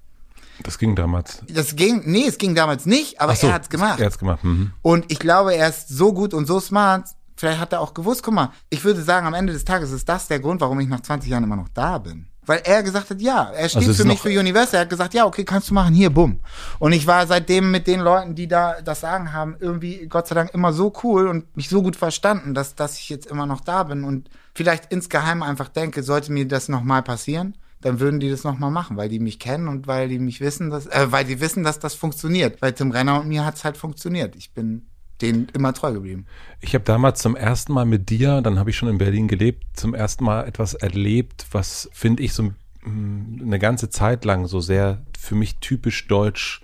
[0.63, 1.43] Das ging damals.
[1.49, 3.99] das ging, nee, es ging damals nicht, aber so, er hat's gemacht.
[3.99, 4.45] Er hat's gemacht.
[4.45, 4.73] Mhm.
[4.83, 7.09] Und ich glaube, er ist so gut und so smart.
[7.37, 10.09] Vielleicht hat er auch gewusst, guck mal, ich würde sagen, am Ende des Tages ist
[10.09, 12.27] das der Grund, warum ich nach 20 Jahren immer noch da bin.
[12.47, 14.79] Weil er gesagt hat, ja, er steht Also für mich für Universal.
[14.79, 16.41] Er hat gesagt, ja, okay, kannst du machen, hier, bumm.
[16.79, 20.37] Und ich war seitdem mit den Leuten, die da das Sagen haben, irgendwie, Gott sei
[20.37, 23.61] Dank, immer so cool und mich so gut verstanden, dass, dass ich jetzt immer noch
[23.61, 28.31] da bin und vielleicht insgeheim einfach denke, sollte mir das nochmal passieren, dann würden die
[28.31, 31.25] das nochmal machen, weil die mich kennen und weil die mich wissen, dass, äh, weil
[31.25, 32.61] die wissen, dass das funktioniert.
[32.61, 34.37] Bei Tim Renner und mir hat's halt funktioniert.
[34.37, 34.87] Ich bin
[35.23, 36.27] denen immer treu geblieben.
[36.61, 39.65] Ich habe damals zum ersten Mal mit dir, dann habe ich schon in Berlin gelebt,
[39.75, 42.51] zum ersten Mal etwas erlebt, was finde ich so
[42.85, 46.61] eine ganze Zeit lang so sehr für mich typisch deutsch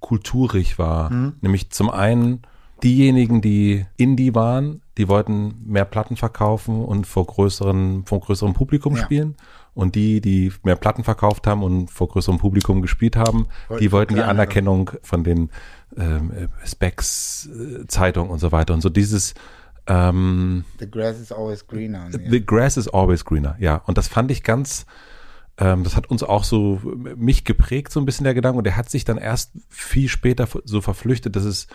[0.00, 1.10] kulturig war.
[1.40, 2.42] Nämlich zum einen
[2.82, 8.94] diejenigen, die Indie waren, die wollten mehr Platten verkaufen und vor größeren, vor größerem Publikum
[8.96, 9.02] Ja.
[9.02, 9.34] spielen.
[9.78, 13.92] Und die, die mehr Platten verkauft haben und vor größerem Publikum gespielt haben, Wollten die
[13.92, 14.22] wollten die.
[14.22, 15.50] Anerkennung von den
[15.96, 18.74] ähm, äh, Specs, äh, Zeitung und so weiter.
[18.74, 19.34] Und so dieses
[19.86, 22.08] ähm, The grass is always greener.
[22.10, 23.76] The grass is always greener, ja.
[23.86, 24.84] Und das fand ich ganz,
[25.58, 26.80] ähm, das hat uns auch so,
[27.14, 28.58] mich geprägt, so ein bisschen der Gedanke.
[28.58, 31.68] Und der hat sich dann erst viel später so verflüchtet, dass es,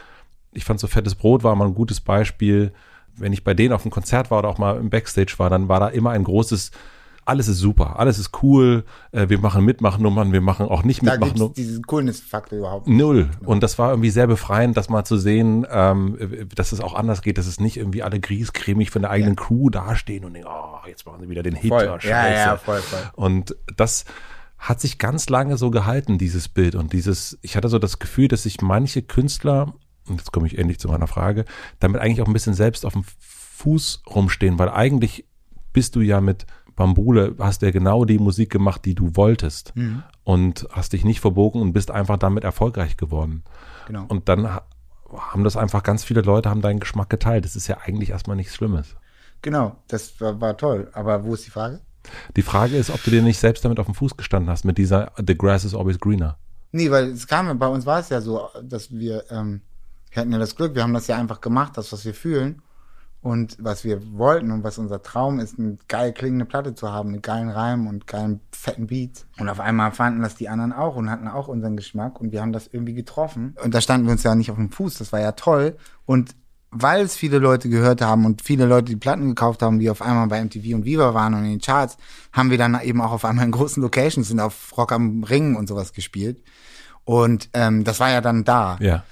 [0.51, 2.73] ich fand so fettes Brot war mal ein gutes Beispiel.
[3.15, 5.69] Wenn ich bei denen auf dem Konzert war oder auch mal im Backstage war, dann
[5.69, 6.71] war da immer ein großes,
[7.25, 11.11] alles ist super, alles ist cool, äh, wir machen Mitmachnummern, wir machen auch nicht Da
[11.11, 11.53] Mitmachnummern.
[11.53, 12.87] diesen Coolness-Faktor überhaupt.
[12.87, 13.29] Null.
[13.45, 16.17] Und das war irgendwie sehr befreiend, das mal zu sehen, ähm,
[16.55, 19.69] dass es auch anders geht, dass es nicht irgendwie alle griescremig von der eigenen Crew
[19.69, 21.69] dastehen und denken, oh, jetzt machen sie wieder den Hit.
[21.69, 21.87] Voll.
[21.87, 22.33] oh, Ja, Scheiße.
[22.33, 22.99] ja, voll, voll.
[23.13, 24.05] Und das
[24.57, 26.75] hat sich ganz lange so gehalten, dieses Bild.
[26.75, 29.73] Und dieses, ich hatte so das Gefühl, dass sich manche Künstler,
[30.07, 31.45] und jetzt komme ich endlich zu meiner Frage,
[31.79, 35.25] damit eigentlich auch ein bisschen selbst auf dem Fuß rumstehen, weil eigentlich
[35.73, 36.45] bist du ja mit
[36.75, 39.75] Bambule, hast ja genau die Musik gemacht, die du wolltest.
[39.75, 40.03] Mhm.
[40.23, 43.43] Und hast dich nicht verbogen und bist einfach damit erfolgreich geworden.
[43.87, 44.05] Genau.
[44.07, 44.65] Und dann ha-
[45.15, 47.45] haben das einfach ganz viele Leute haben deinen Geschmack geteilt.
[47.45, 48.95] Das ist ja eigentlich erstmal nichts Schlimmes.
[49.41, 50.89] Genau, das war, war toll.
[50.93, 51.81] Aber wo ist die Frage?
[52.35, 54.77] Die Frage ist, ob du dir nicht selbst damit auf dem Fuß gestanden hast, mit
[54.77, 56.37] dieser The grass is always greener.
[56.71, 59.61] Nee, weil es kam, bei uns war es ja so, dass wir, ähm,
[60.11, 62.61] wir hatten ja das Glück, wir haben das ja einfach gemacht, das, was wir fühlen
[63.23, 67.11] und was wir wollten und was unser Traum ist, eine geil klingende Platte zu haben
[67.11, 69.25] mit geilen Reimen und geilen fetten Beats.
[69.39, 72.41] Und auf einmal fanden das die anderen auch und hatten auch unseren Geschmack und wir
[72.41, 73.55] haben das irgendwie getroffen.
[73.63, 75.77] Und da standen wir uns ja nicht auf dem Fuß, das war ja toll.
[76.05, 76.35] Und
[76.69, 80.01] weil es viele Leute gehört haben und viele Leute die Platten gekauft haben, die auf
[80.01, 81.97] einmal bei MTV und Viva waren und in den Charts,
[82.33, 85.55] haben wir dann eben auch auf einmal in großen Locations und auf Rock am Ring
[85.55, 86.43] und sowas gespielt.
[87.05, 88.77] Und ähm, das war ja dann da.
[88.81, 89.03] Ja.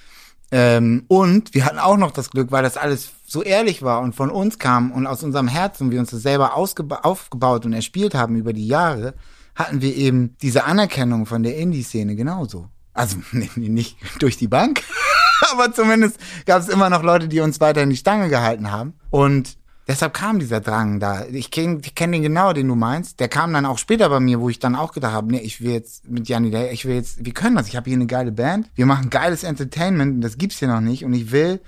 [0.50, 4.14] Ähm, und wir hatten auch noch das Glück, weil das alles so ehrlich war und
[4.14, 8.36] von uns kam und aus unserem Herzen wir uns das selber aufgebaut und erspielt haben
[8.36, 9.14] über die Jahre,
[9.54, 12.68] hatten wir eben diese Anerkennung von der Indie-Szene genauso.
[12.92, 13.16] Also
[13.56, 14.82] nicht durch die Bank,
[15.50, 18.92] aber zumindest gab es immer noch Leute, die uns weiter in die Stange gehalten haben.
[19.08, 19.56] Und
[19.88, 21.24] deshalb kam dieser Drang da.
[21.24, 23.18] Ich kenne kenn den genau, den du meinst.
[23.18, 25.62] Der kam dann auch später bei mir, wo ich dann auch gedacht habe, nee, ich
[25.62, 27.68] will jetzt mit Janni, ich will jetzt, wir können das.
[27.68, 28.68] Ich habe hier eine geile Band.
[28.74, 31.02] Wir machen geiles Entertainment und das gibt's hier noch nicht.
[31.06, 31.60] Und ich will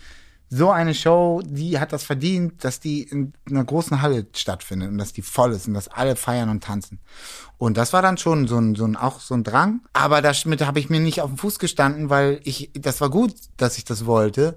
[0.50, 4.98] so eine Show, die hat das verdient, dass die in einer großen Halle stattfindet und
[4.98, 7.00] dass die voll ist und dass alle feiern und tanzen.
[7.58, 9.80] Und das war dann schon so ein, so ein auch so ein Drang.
[9.92, 13.34] Aber damit habe ich mir nicht auf den Fuß gestanden, weil ich, das war gut,
[13.56, 14.56] dass ich das wollte,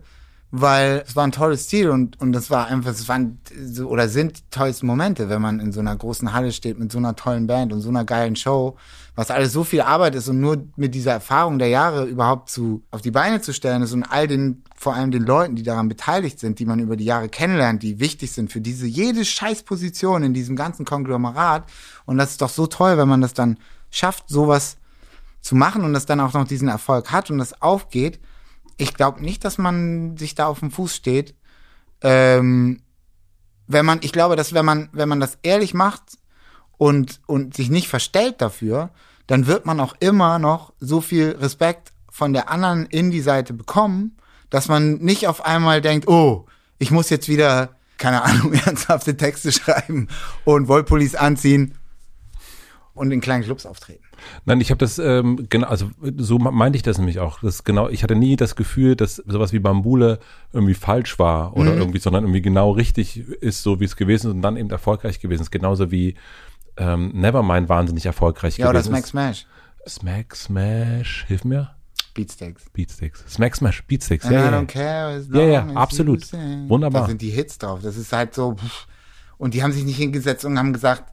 [0.51, 4.07] weil es war ein tolles Ziel und, und das war einfach, es waren so, oder
[4.07, 7.15] sind die tollsten Momente, wenn man in so einer großen Halle steht mit so einer
[7.15, 8.77] tollen Band und so einer geilen Show,
[9.17, 12.83] was alles so viel Arbeit ist und nur mit dieser Erfahrung der Jahre überhaupt zu,
[12.91, 15.89] auf die Beine zu stellen ist und all den, vor allem den Leuten, die daran
[15.89, 20.21] beteiligt sind, die man über die Jahre kennenlernt, die wichtig sind für diese, jede Scheißposition
[20.21, 21.67] in diesem ganzen Konglomerat.
[22.05, 23.57] Und das ist doch so toll, wenn man das dann
[23.89, 24.77] schafft, sowas
[25.41, 28.19] zu machen und das dann auch noch diesen Erfolg hat und das aufgeht,
[28.77, 31.33] ich glaube nicht, dass man sich da auf dem Fuß steht.
[32.01, 32.83] Ähm,
[33.65, 36.19] wenn man, ich glaube, dass wenn man, wenn man das ehrlich macht
[36.77, 38.89] und, und sich nicht verstellt dafür,
[39.27, 44.17] dann wird man auch immer noch so viel Respekt von der anderen Indie-Seite bekommen,
[44.49, 46.45] dass man nicht auf einmal denkt, oh,
[46.79, 50.07] ich muss jetzt wieder, keine Ahnung, ernsthafte Texte schreiben
[50.45, 51.75] und Wollpullis anziehen
[52.93, 54.03] und in kleinen Clubs auftreten.
[54.45, 57.39] Nein, ich habe das ähm, genau, also so meinte ich das nämlich auch.
[57.41, 60.19] Das genau, ich hatte nie das Gefühl, dass sowas wie Bambule
[60.53, 61.77] irgendwie falsch war oder Mhm.
[61.77, 65.19] irgendwie, sondern irgendwie genau richtig ist, so wie es gewesen ist und dann eben erfolgreich
[65.19, 65.51] gewesen ist.
[65.51, 66.15] Genauso wie
[66.77, 69.45] ähm, Nevermind wahnsinnig erfolgreich Ja, oder gewesen Smack Smash.
[69.87, 71.75] Smack Smash, hilf mir.
[72.13, 72.65] Beatsteaks.
[72.73, 73.23] Beatsticks.
[73.29, 74.25] Smack Smash, Beatsticks.
[74.25, 75.39] And Ja, I ja, don't ja.
[75.39, 76.31] Ja, ja, absolut.
[76.67, 77.01] Wunderbar.
[77.03, 77.81] Da sind die Hits drauf.
[77.83, 78.55] Das ist halt so.
[78.55, 78.87] pff.
[79.37, 81.03] Und die haben sich nicht hingesetzt und haben gesagt,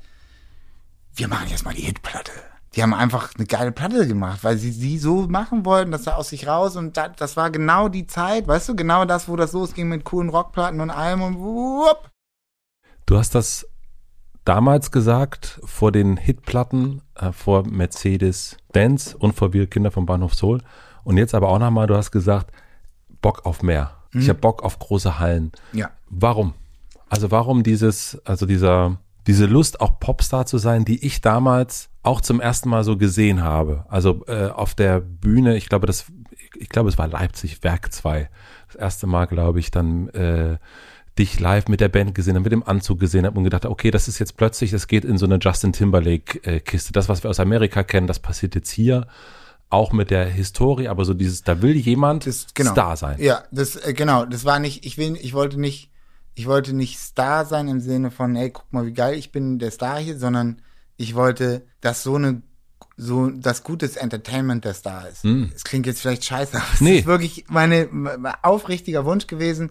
[1.15, 2.32] wir machen jetzt mal die Hitplatte.
[2.74, 6.15] Die haben einfach eine geile Platte gemacht, weil sie sie so machen wollten, das sah
[6.15, 9.36] aus sich raus und da, das war genau die Zeit, weißt du, genau das, wo
[9.36, 12.11] das losging mit coolen Rockplatten und allem und wupp.
[13.07, 13.69] Du hast das
[14.45, 20.61] damals gesagt vor den Hitplatten, äh, vor Mercedes-Benz und vor Wir Kinder vom Bahnhof Soul.
[21.03, 22.53] Und jetzt aber auch nochmal, du hast gesagt,
[23.21, 23.93] Bock auf mehr.
[24.16, 25.51] Ich habe Bock auf große Hallen.
[25.73, 25.91] Ja.
[26.09, 26.55] Warum?
[27.09, 32.21] Also warum dieses, also dieser, diese Lust auch Popstar zu sein, die ich damals auch
[32.21, 33.85] zum ersten Mal so gesehen habe.
[33.89, 36.07] Also äh, auf der Bühne, ich glaube, das,
[36.57, 38.29] ich glaube, es war Leipzig Werk 2.
[38.69, 40.59] Das erste Mal, glaube ich, dann äh,
[41.19, 43.91] dich live mit der Band gesehen habe, mit dem Anzug gesehen habe und gedacht, okay,
[43.91, 46.93] das ist jetzt plötzlich, das geht in so eine Justin Timberlake-Kiste.
[46.93, 49.07] Das, was wir aus Amerika kennen, das passiert jetzt hier.
[49.70, 52.73] Auch mit der Historie, aber so dieses, da will jemand Das, genau.
[52.73, 53.16] Star sein.
[53.20, 55.91] Ja, das, äh, genau, das war nicht, ich will, ich wollte nicht,
[56.35, 59.59] ich wollte nicht Star sein im Sinne von, ey, guck mal, wie geil, ich bin
[59.59, 60.61] der Star hier, sondern
[60.97, 62.43] ich wollte, dass so eine,
[62.97, 65.24] so, das gutes Entertainment der Star ist.
[65.24, 66.99] Es klingt jetzt vielleicht scheiße, aber es Nee.
[66.99, 69.70] ist wirklich meine, mein aufrichtiger Wunsch gewesen.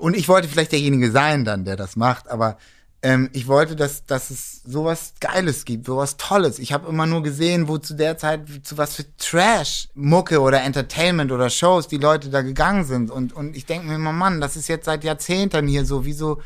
[0.00, 2.56] Und ich wollte vielleicht derjenige sein dann, der das macht, aber
[3.02, 6.58] ähm, ich wollte, dass, dass es sowas Geiles gibt, sowas Tolles.
[6.58, 11.32] Ich habe immer nur gesehen, wo zu der Zeit zu was für Trash-Mucke oder Entertainment
[11.32, 13.10] oder Shows die Leute da gegangen sind.
[13.10, 16.04] Und, und ich denke mir immer, Mann, das ist jetzt seit Jahrzehnten hier so.
[16.04, 16.42] Wieso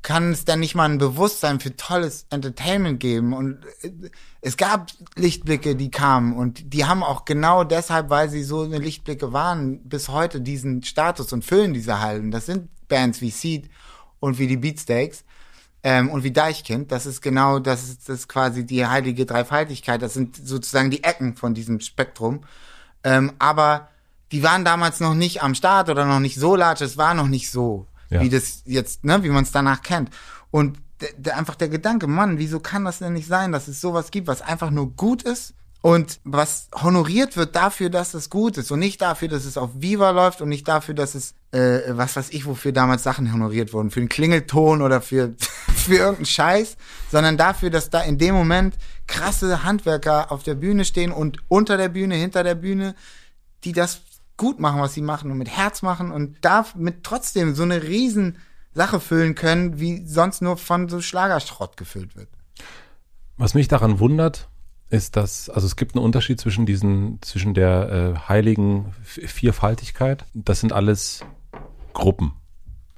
[0.00, 3.34] kann es denn nicht mal ein Bewusstsein für tolles Entertainment geben?
[3.34, 3.90] Und äh,
[4.40, 8.78] es gab Lichtblicke, die kamen und die haben auch genau deshalb, weil sie so eine
[8.78, 12.30] Lichtblicke waren, bis heute diesen Status und füllen diese Hallen.
[12.30, 13.70] Das sind Bands wie Seed
[14.20, 15.24] und wie die Beatsteaks
[15.82, 16.90] ähm, und wie Deichkind.
[16.92, 20.00] Das ist genau, das ist, das ist quasi die heilige Dreifaltigkeit.
[20.02, 22.42] Das sind sozusagen die Ecken von diesem Spektrum.
[23.02, 23.88] Ähm, aber
[24.32, 26.84] die waren damals noch nicht am Start oder noch nicht so large.
[26.84, 28.20] Es war noch nicht so, Ja.
[28.20, 30.10] wie das jetzt, ne, wie man es danach kennt.
[30.50, 30.78] Und
[31.30, 34.40] einfach der Gedanke, Mann, wieso kann das denn nicht sein, dass es sowas gibt, was
[34.40, 35.52] einfach nur gut ist
[35.84, 39.68] und was honoriert wird dafür, dass es gut ist und nicht dafür, dass es auf
[39.74, 43.74] Viva läuft und nicht dafür, dass es, äh, was weiß ich, wofür damals Sachen honoriert
[43.74, 45.34] wurden, für den Klingelton oder für,
[45.76, 46.78] für irgendeinen Scheiß,
[47.10, 51.76] sondern dafür, dass da in dem Moment krasse Handwerker auf der Bühne stehen und unter
[51.76, 52.94] der Bühne, hinter der Bühne,
[53.64, 54.00] die das
[54.38, 58.38] gut machen, was sie machen und mit Herz machen und damit trotzdem so eine riesen
[58.72, 62.30] Sache füllen können, wie sonst nur von so Schlagerschrott gefüllt wird.
[63.36, 64.48] Was mich daran wundert,
[64.94, 70.24] ist, dass, also es gibt einen Unterschied zwischen diesen, zwischen der äh, heiligen Vierfaltigkeit.
[70.32, 71.24] Das sind alles
[71.92, 72.32] Gruppen.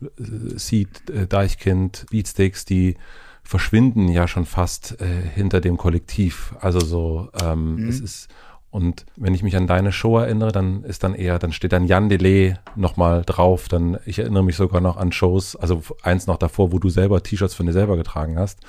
[0.03, 2.97] Äh, Seed, äh, Deichkind, Beatsticks, die
[3.43, 6.55] verschwinden ja schon fast äh, hinter dem Kollektiv.
[6.61, 8.29] Also so, ähm, es ist,
[8.71, 11.87] und wenn ich mich an deine Show erinnere, dann ist dann eher, dann steht dann
[11.87, 13.69] Jan Delay nochmal drauf.
[13.69, 17.23] Dann, ich erinnere mich sogar noch an Shows, also eins noch davor, wo du selber
[17.23, 18.61] T-Shirts von dir selber getragen hast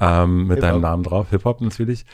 [0.00, 0.70] ähm, mit Hip-Hop.
[0.70, 2.04] deinem Namen drauf, Hip-Hop natürlich.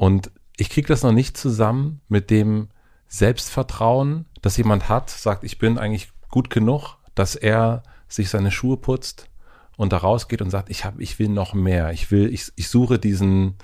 [0.00, 2.68] Und ich kriege das noch nicht zusammen mit dem
[3.06, 8.78] Selbstvertrauen, das jemand hat, sagt, ich bin eigentlich gut genug, dass er sich seine Schuhe
[8.78, 9.28] putzt
[9.76, 12.68] und da rausgeht und sagt, ich habe, ich will noch mehr, ich will, ich, ich
[12.70, 13.56] suche diesen,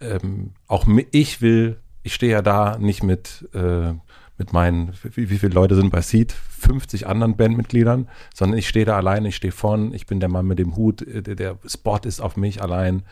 [0.00, 3.92] ähm, auch ich will, ich stehe ja da nicht mit, äh,
[4.38, 6.32] mit meinen, wie, wie viele Leute sind bei Seed?
[6.32, 10.46] 50 anderen Bandmitgliedern, sondern ich stehe da allein, ich stehe vorn, ich bin der Mann
[10.46, 13.04] mit dem Hut, äh, der, der Spot ist auf mich allein,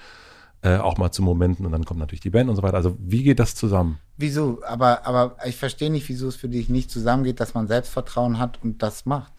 [0.65, 2.79] äh, auch mal zu Momenten und dann kommt natürlich die Band und so weiter.
[2.79, 3.99] Also wie geht das zusammen?
[4.17, 4.63] Wieso?
[4.67, 8.63] Aber, aber ich verstehe nicht, wieso es für dich nicht zusammengeht, dass man Selbstvertrauen hat
[8.63, 9.31] und das macht.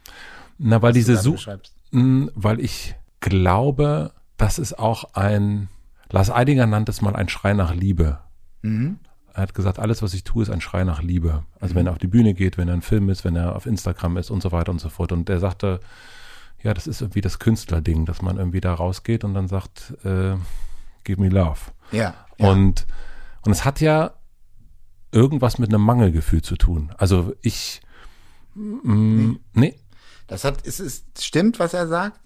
[0.59, 1.73] Na, weil diese gerade Such, beschreibst.
[1.89, 5.67] Mm, weil ich glaube, das ist auch ein,
[6.11, 8.19] Lars Eidinger nannte es mal ein Schrei nach Liebe.
[8.61, 8.99] Mhm.
[9.33, 11.43] Er hat gesagt, alles, was ich tue, ist ein Schrei nach Liebe.
[11.59, 13.65] Also wenn er auf die Bühne geht, wenn er ein Film ist, wenn er auf
[13.65, 15.11] Instagram ist und so weiter und so fort.
[15.11, 15.79] Und er sagte,
[16.61, 20.35] ja, das ist irgendwie das Künstlerding, dass man irgendwie da rausgeht und dann sagt, äh,
[21.05, 21.59] give me love.
[21.91, 22.13] Ja.
[22.37, 22.49] ja.
[22.49, 22.85] Und,
[23.43, 24.13] und es hat ja
[25.11, 26.93] irgendwas mit einem Mangelgefühl zu tun.
[26.97, 27.81] Also ich,
[28.55, 29.79] mm, nee.
[30.27, 32.19] Das hat, es ist, stimmt, was er sagt.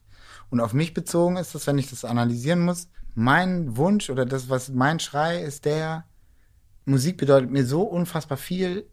[0.50, 4.50] Und auf mich bezogen ist das, wenn ich das analysieren muss, mein Wunsch oder das,
[4.50, 6.06] was mein Schrei ist der,
[6.86, 8.90] Musik bedeutet mir so unfassbar viel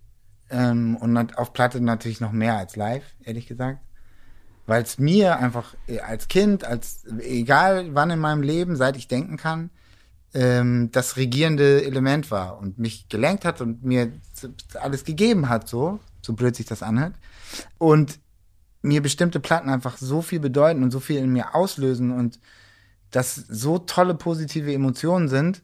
[0.50, 3.80] ähm, und auf Platte natürlich noch mehr als live, ehrlich gesagt.
[4.66, 9.08] Weil es mir einfach äh, als Kind, als egal wann in meinem Leben, seit ich
[9.08, 9.70] denken kann,
[10.34, 14.12] ähm, das regierende Element war und mich gelenkt hat und mir
[14.74, 17.14] alles gegeben hat, so, so blöd sich das anhört.
[17.78, 18.18] Und
[18.82, 22.38] mir bestimmte Platten einfach so viel bedeuten und so viel in mir auslösen und
[23.10, 25.62] das so tolle positive Emotionen sind,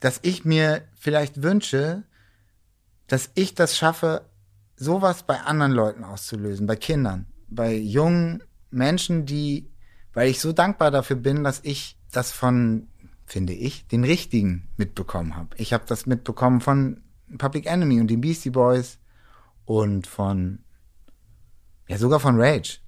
[0.00, 2.02] dass ich mir vielleicht wünsche,
[3.06, 4.22] dass ich das schaffe,
[4.76, 9.70] sowas bei anderen Leuten auszulösen, bei Kindern, bei jungen Menschen, die,
[10.12, 12.88] weil ich so dankbar dafür bin, dass ich das von,
[13.26, 15.56] finde ich, den Richtigen mitbekommen habe.
[15.56, 17.00] Ich habe das mitbekommen von
[17.38, 18.98] Public Enemy und den Beastie Boys
[19.64, 20.60] und von,
[21.88, 22.78] ja sogar von Rage.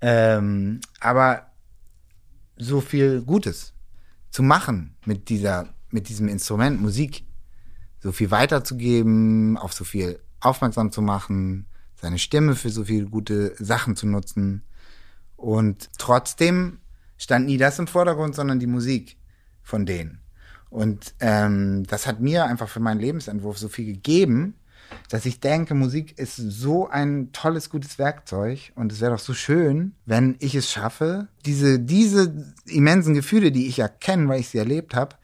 [0.00, 1.50] Ähm, aber
[2.56, 3.74] so viel Gutes
[4.30, 7.24] zu machen mit dieser, mit diesem Instrument Musik,
[8.00, 11.66] so viel weiterzugeben, auf so viel aufmerksam zu machen,
[12.00, 14.62] seine Stimme für so viele gute Sachen zu nutzen.
[15.36, 16.78] Und trotzdem
[17.16, 19.16] stand nie das im Vordergrund, sondern die Musik
[19.62, 20.20] von denen.
[20.70, 24.54] Und ähm, das hat mir einfach für meinen Lebensentwurf so viel gegeben,
[25.08, 29.34] dass ich denke, Musik ist so ein tolles, gutes Werkzeug und es wäre doch so
[29.34, 34.48] schön, wenn ich es schaffe, diese, diese immensen Gefühle, die ich ja kenne, weil ich
[34.48, 35.16] sie erlebt habe,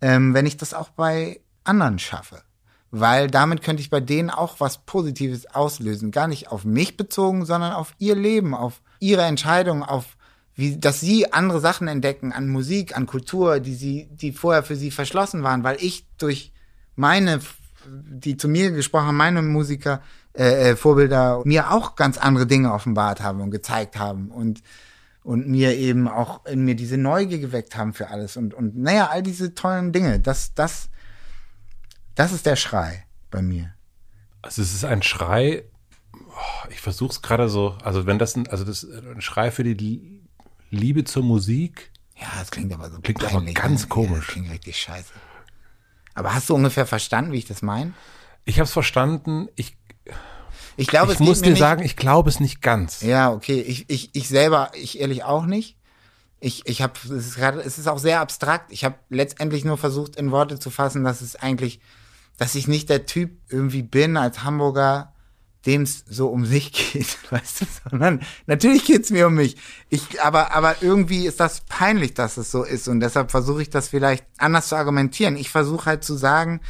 [0.00, 2.42] ähm, wenn ich das auch bei anderen schaffe.
[2.90, 6.12] Weil damit könnte ich bei denen auch was Positives auslösen.
[6.12, 10.16] Gar nicht auf mich bezogen, sondern auf ihr Leben, auf ihre Entscheidung, auf
[10.56, 14.74] wie, dass sie andere Sachen entdecken an Musik, an Kultur, die sie, die vorher für
[14.74, 16.52] sie verschlossen waren, weil ich durch
[16.96, 17.40] meine,
[17.86, 20.00] die zu mir gesprochen haben, meine Musiker,
[20.32, 24.62] äh, äh, Vorbilder, mir auch ganz andere Dinge offenbart haben und gezeigt haben und,
[25.22, 29.08] und mir eben auch in mir diese Neugier geweckt haben für alles und, und naja,
[29.12, 30.88] all diese tollen Dinge, das, das,
[32.16, 33.72] das ist der Schrei bei mir.
[34.42, 35.64] Also es ist ein Schrei,
[36.14, 39.62] oh, ich versuche es gerade so, also wenn das ein, also das ein Schrei für
[39.62, 40.22] die
[40.70, 41.92] Liebe zur Musik.
[42.16, 43.88] Ja, das klingt aber so Klingt aber ganz ne?
[43.88, 44.10] komisch.
[44.10, 45.12] Ja, das klingt richtig scheiße.
[46.14, 47.92] Aber hast du ungefähr verstanden, wie ich das meine?
[48.44, 49.48] Ich habe es verstanden.
[49.54, 49.76] Ich,
[50.76, 53.02] Ich glaube, ich es muss dir sagen, ich glaube es nicht ganz.
[53.02, 53.60] Ja, okay.
[53.60, 55.76] Ich, ich, ich selber, ich ehrlich auch nicht.
[56.40, 58.70] Ich, ich habe, es ist gerade, es ist auch sehr abstrakt.
[58.72, 61.80] Ich habe letztendlich nur versucht, in Worte zu fassen, dass es eigentlich,
[62.36, 65.14] dass ich nicht der Typ irgendwie bin als Hamburger,
[65.66, 69.56] dem es so um sich geht, weißt du, sondern natürlich geht's mir um mich.
[69.88, 73.70] Ich, aber, aber irgendwie ist das peinlich, dass es so ist und deshalb versuche ich
[73.70, 75.36] das vielleicht anders zu argumentieren.
[75.36, 76.60] Ich versuche halt zu sagen,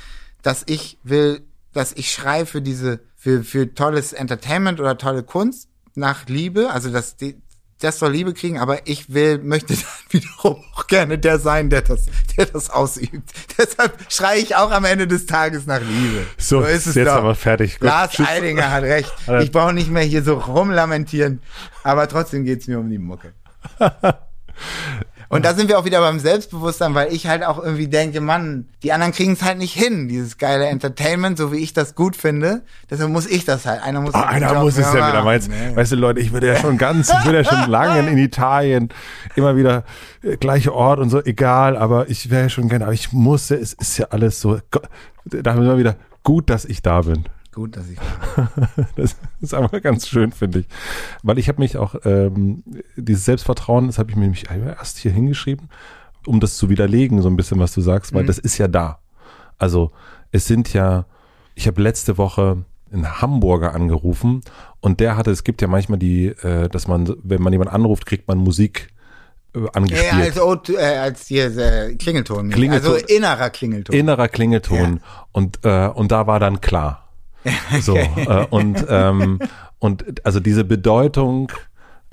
[0.42, 5.68] dass ich will, dass ich schreie für diese, für, für tolles Entertainment oder tolle Kunst
[5.94, 7.40] nach Liebe, also dass die,
[7.80, 9.76] das soll Liebe kriegen, aber ich will, möchte
[10.10, 12.06] wiederum auch gerne der sein, der das,
[12.36, 13.30] der das ausübt.
[13.58, 16.26] Deshalb schreie ich auch am Ende des Tages nach Liebe.
[16.38, 17.78] So, jetzt aber fertig.
[17.80, 18.28] Gut, Lars tschüss.
[18.28, 19.12] Eidinger hat recht.
[19.40, 21.42] Ich brauche nicht mehr hier so rumlamentieren,
[21.82, 23.32] aber trotzdem geht's mir um die Mucke.
[25.28, 28.66] Und da sind wir auch wieder beim Selbstbewusstsein, weil ich halt auch irgendwie denke, Mann,
[28.82, 32.14] die anderen kriegen es halt nicht hin, dieses geile Entertainment, so wie ich das gut
[32.16, 32.62] finde.
[32.90, 33.82] Deshalb muss ich das halt.
[33.82, 35.24] Einer muss, Ah, einer Job muss es ja wieder.
[35.24, 35.74] Meinst, Nee.
[35.76, 38.90] Weißt du, Leute, ich würde ja schon ganz, ich würde ja schon lange in Italien,
[39.34, 39.84] immer wieder
[40.22, 43.56] äh, gleiche Ort und so, egal, aber ich wäre ja schon gerne, aber ich musste,
[43.56, 44.58] es ist ja alles so,
[45.24, 47.24] da haben wir mal wieder, gut, dass ich da bin.
[47.56, 47.98] Gut, dass ich.
[48.96, 50.66] Das ist einfach ganz schön, finde ich.
[51.22, 52.62] Weil ich habe mich auch, ähm,
[52.96, 55.70] dieses Selbstvertrauen, das habe ich mir nämlich erst hier hingeschrieben,
[56.26, 58.98] um das zu widerlegen, so ein bisschen, was du sagst, weil das ist ja da.
[59.56, 59.90] Also
[60.32, 61.06] es sind ja,
[61.54, 62.58] ich habe letzte Woche
[62.92, 64.42] einen Hamburger angerufen
[64.80, 68.04] und der hatte, es gibt ja manchmal die, äh, dass man, wenn man jemanden anruft,
[68.04, 68.88] kriegt man Musik
[69.54, 70.12] äh, angespielt.
[70.12, 72.50] Ja, als, O- äh, als hier äh, Klingelton.
[72.50, 72.92] Klingelton.
[72.96, 73.96] Also innerer Klingelton.
[73.96, 75.00] innerer Klingelton
[75.32, 77.05] und äh, und da war dann klar.
[77.80, 79.38] So äh, und ähm,
[79.78, 81.52] und also diese Bedeutung,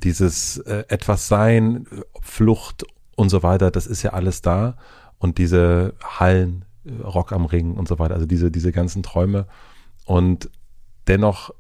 [0.04, 1.88] dieses äh, etwas sein,
[2.22, 2.86] Flucht
[3.16, 4.76] und so weiter, das ist ja alles da
[5.18, 9.48] und diese Hallen, äh, Rock am Ring und so weiter, also diese diese ganzen Träume
[10.06, 10.50] und
[11.08, 11.52] dennoch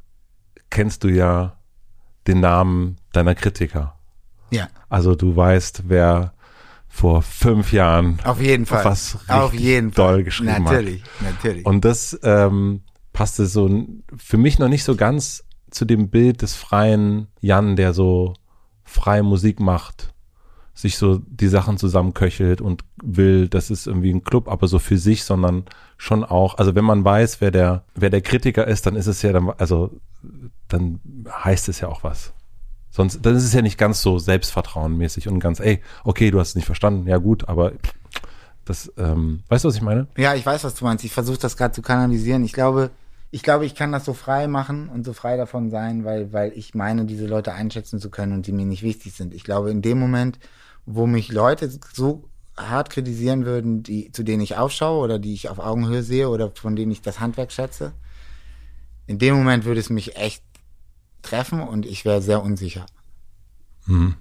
[0.69, 1.57] kennst du ja
[2.27, 3.95] den Namen deiner Kritiker.
[4.51, 6.33] ja, Also du weißt, wer
[6.87, 8.85] vor fünf Jahren auf jeden Fall.
[8.85, 10.13] was auf richtig jeden Fall.
[10.13, 10.61] doll geschrieben hat.
[10.63, 11.65] natürlich, natürlich.
[11.65, 12.81] Und das ähm,
[13.13, 13.69] passte so
[14.17, 18.33] für mich noch nicht so ganz zu dem Bild des freien Jan, der so
[18.83, 20.13] freie Musik macht,
[20.73, 24.97] sich so die Sachen zusammenköchelt und will, das ist irgendwie ein Club, aber so für
[24.97, 25.65] sich, sondern
[25.97, 29.21] schon auch, also wenn man weiß, wer der, wer der Kritiker ist, dann ist es
[29.21, 29.91] ja dann, also
[30.67, 30.99] dann
[31.29, 32.33] heißt es ja auch was.
[32.89, 36.49] Sonst, dann ist es ja nicht ganz so selbstvertrauenmäßig und ganz, ey, okay, du hast
[36.49, 37.73] es nicht verstanden, ja gut, aber
[38.65, 40.07] das, ähm, weißt du, was ich meine?
[40.17, 41.03] Ja, ich weiß, was du meinst.
[41.03, 42.45] Ich versuche das gerade zu kanalisieren.
[42.45, 42.91] Ich glaube,
[43.33, 46.51] ich glaube, ich kann das so frei machen und so frei davon sein, weil, weil
[46.53, 49.33] ich meine, diese Leute einschätzen zu können und die mir nicht wichtig sind.
[49.33, 50.37] Ich glaube, in dem Moment,
[50.85, 55.49] wo mich Leute so hart kritisieren würden, die, zu denen ich aufschaue oder die ich
[55.49, 57.93] auf Augenhöhe sehe oder von denen ich das Handwerk schätze,
[59.07, 60.43] in dem Moment würde es mich echt
[61.23, 62.85] treffen und ich wäre sehr unsicher.
[63.87, 64.13] Mhm.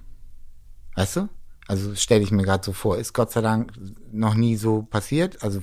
[0.95, 1.29] Weißt du?
[1.69, 2.97] Also stelle ich mir gerade so vor.
[2.97, 3.75] Ist Gott sei Dank
[4.11, 5.43] noch nie so passiert.
[5.43, 5.61] Also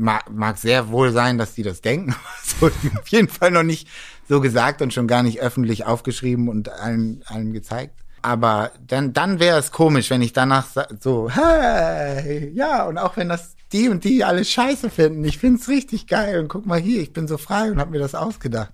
[0.00, 2.14] mag, mag sehr wohl sein, dass die das denken.
[2.60, 3.88] so auf jeden Fall noch nicht
[4.28, 7.94] so gesagt und schon gar nicht öffentlich aufgeschrieben und allen, allen gezeigt.
[8.22, 10.66] Aber dann, dann wäre es komisch, wenn ich danach
[11.00, 15.68] so, hey, ja, und auch wenn das die und die alle scheiße finden, ich find's
[15.68, 18.72] richtig geil und guck mal hier, ich bin so frei und hab mir das ausgedacht.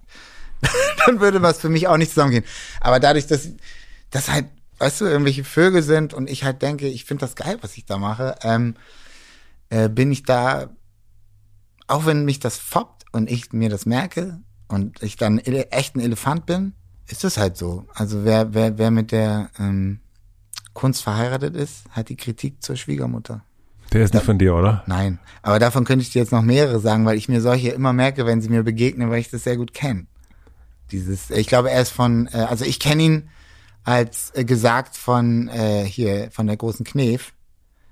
[1.06, 2.44] dann würde was für mich auch nicht zusammengehen.
[2.80, 3.50] Aber dadurch, dass,
[4.10, 4.46] dass halt,
[4.78, 7.84] weißt du, irgendwelche Vögel sind und ich halt denke, ich finde das geil, was ich
[7.84, 8.74] da mache, ähm,
[9.68, 10.70] äh, bin ich da,
[11.86, 16.00] auch wenn mich das foppt und ich mir das merke und ich dann echt ein
[16.00, 16.74] Elefant bin,
[17.08, 17.86] ist es halt so.
[17.94, 20.00] Also wer, wer, wer mit der ähm,
[20.74, 23.42] Kunst verheiratet ist, hat die Kritik zur Schwiegermutter.
[23.92, 24.82] Der ist nicht von dir, oder?
[24.86, 27.92] Nein, aber davon könnte ich dir jetzt noch mehrere sagen, weil ich mir solche immer
[27.92, 30.06] merke, wenn sie mir begegnen, weil ich das sehr gut kenne.
[30.90, 33.28] Dieses, ich glaube, er ist von, äh, also ich kenne ihn
[33.84, 37.32] als äh, gesagt von äh, hier von der großen Knef.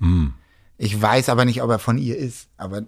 [0.00, 0.34] Mhm.
[0.76, 2.48] Ich weiß aber nicht, ob er von ihr ist.
[2.56, 2.82] Aber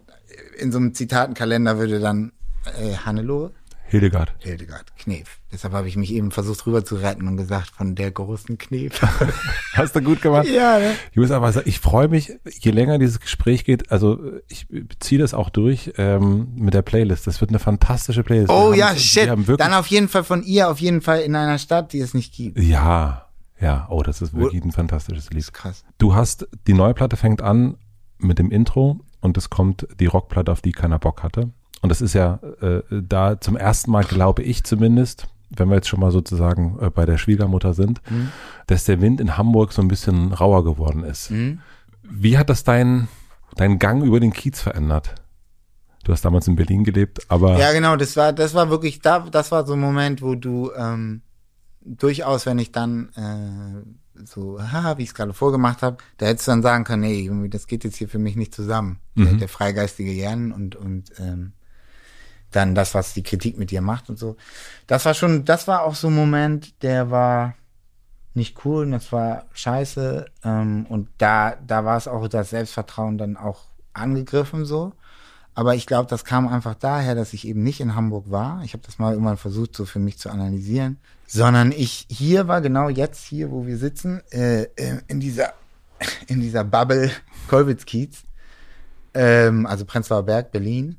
[0.58, 2.32] in so einem Zitatenkalender würde dann
[2.80, 3.52] äh, Hannelore
[3.88, 4.34] Hildegard.
[4.40, 5.38] Hildegard Knef.
[5.52, 9.00] Deshalb habe ich mich eben versucht rüber zu retten und gesagt von der großen Knef.
[9.74, 10.48] Hast du gut gemacht?
[10.48, 10.94] ja, ne?
[11.12, 14.66] Ich muss aber sagen, ich freue mich, je länger dieses Gespräch geht, also ich
[14.98, 17.28] ziehe das auch durch ähm, mit der Playlist.
[17.28, 18.50] Das wird eine fantastische Playlist.
[18.50, 19.30] Oh ja, haben- shit.
[19.60, 22.34] Dann auf jeden Fall von ihr, auf jeden Fall in einer Stadt, die es nicht
[22.34, 22.58] gibt.
[22.58, 23.22] ja,
[23.60, 25.50] ja, oh, das ist wirklich ein fantastisches Lied.
[25.54, 25.84] Krass.
[25.96, 27.76] Du hast, die neue Platte fängt an
[28.18, 31.50] mit dem Intro und es kommt die Rockplatte, auf die keiner Bock hatte.
[31.82, 35.88] Und das ist ja äh, da zum ersten Mal, glaube ich zumindest, wenn wir jetzt
[35.88, 38.00] schon mal sozusagen äh, bei der Schwiegermutter sind,
[38.66, 41.30] dass der Wind in Hamburg so ein bisschen rauer geworden ist.
[41.30, 41.60] Mhm.
[42.02, 43.08] Wie hat das dein,
[43.56, 45.14] dein Gang über den Kiez verändert?
[46.04, 49.20] Du hast damals in Berlin gelebt, aber Ja, genau, das war, das war wirklich, da,
[49.20, 51.22] das war so ein Moment, wo du ähm,
[51.80, 53.82] durchaus, wenn ich dann äh,
[54.24, 57.20] so, haha, wie ich es gerade vorgemacht habe, da hättest du dann sagen können, nee,
[57.20, 59.00] irgendwie, das geht jetzt hier für mich nicht zusammen.
[59.16, 61.52] Der, der freigeistige Jan und, und ähm,
[62.50, 64.36] dann das, was die Kritik mit dir macht und so.
[64.86, 67.54] Das war schon, das war auch so ein Moment, der war
[68.34, 70.26] nicht cool und das war scheiße.
[70.44, 74.92] Ähm, und da, da war es auch das Selbstvertrauen dann auch angegriffen so.
[75.54, 78.62] Aber ich glaube, das kam einfach daher, dass ich eben nicht in Hamburg war.
[78.62, 80.98] Ich habe das mal irgendwann versucht, so für mich zu analysieren.
[81.26, 85.54] Sondern ich hier war, genau jetzt hier, wo wir sitzen, äh, äh, in dieser,
[86.26, 87.10] in dieser Bubble
[87.48, 88.22] Kolwitz-Kiez,
[89.14, 90.98] ähm, also Prenzlauer Berg, Berlin,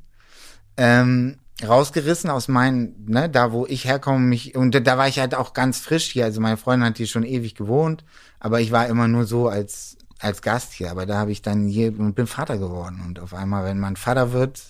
[0.75, 5.19] ähm, rausgerissen aus meinen, ne, da wo ich herkomme, mich, und da, da war ich
[5.19, 6.25] halt auch ganz frisch hier.
[6.25, 8.03] Also meine Freundin hat hier schon ewig gewohnt,
[8.39, 10.91] aber ich war immer nur so als, als Gast hier.
[10.91, 13.01] Aber da habe ich dann hier und bin Vater geworden.
[13.05, 14.61] Und auf einmal, wenn man Vater wird,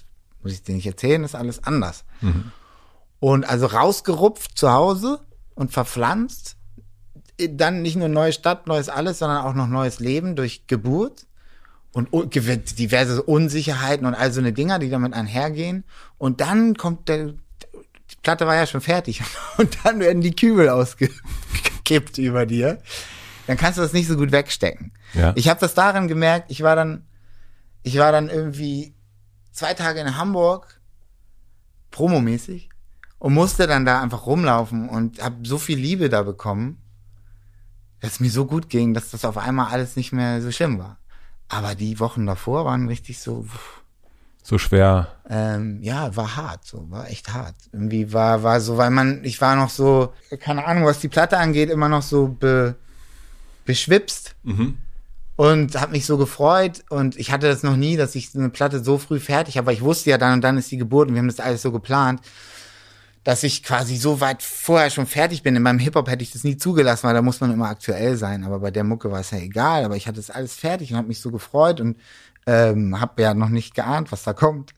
[0.42, 2.06] muss ich dir nicht erzählen, ist alles anders.
[3.20, 5.20] Und also rausgerupft zu Hause
[5.58, 6.56] und verpflanzt,
[7.50, 11.26] dann nicht nur neue Stadt, neues alles, sondern auch noch neues Leben durch Geburt
[11.92, 15.84] und diverse Unsicherheiten und all so eine Dinger, die damit einhergehen.
[16.20, 19.24] Und dann kommt der, die Platte war ja schon fertig
[19.58, 22.80] und dann werden die Kübel ausgekippt über dir.
[23.48, 24.92] Dann kannst du das nicht so gut wegstecken.
[25.14, 25.34] Ja.
[25.36, 27.08] Ich habe das daran gemerkt, ich war dann,
[27.82, 28.94] ich war dann irgendwie
[29.52, 30.82] zwei Tage in Hamburg,
[31.90, 32.67] promomäßig,
[33.20, 36.82] und musste dann da einfach rumlaufen und habe so viel Liebe da bekommen,
[38.00, 40.78] dass es mir so gut ging, dass das auf einmal alles nicht mehr so schlimm
[40.80, 40.98] war.
[41.50, 43.82] Aber die Wochen davor waren richtig so, pff,
[44.44, 45.08] so schwer.
[45.30, 47.56] ähm, ja, war hart, so, war echt hart.
[47.72, 51.38] Irgendwie war, war so, weil man, ich war noch so, keine Ahnung, was die Platte
[51.38, 52.76] angeht, immer noch so be,
[53.66, 54.36] beschwipst
[55.36, 58.50] und habe mich so gefreut und ich hatte das noch nie, dass ich so eine
[58.50, 61.10] Platte so früh fertig habe, weil ich wusste ja dann und dann ist die Geburt
[61.10, 62.22] und wir haben das alles so geplant,
[63.28, 65.54] dass ich quasi so weit vorher schon fertig bin.
[65.58, 68.46] In meinem Hip-Hop hätte ich das nie zugelassen, weil da muss man immer aktuell sein,
[68.46, 70.98] aber bei der Mucke war es ja egal, aber ich hatte das alles fertig und
[70.98, 71.98] habe mich so gefreut und
[72.46, 74.74] ähm, habe ja noch nicht geahnt, was da kommt.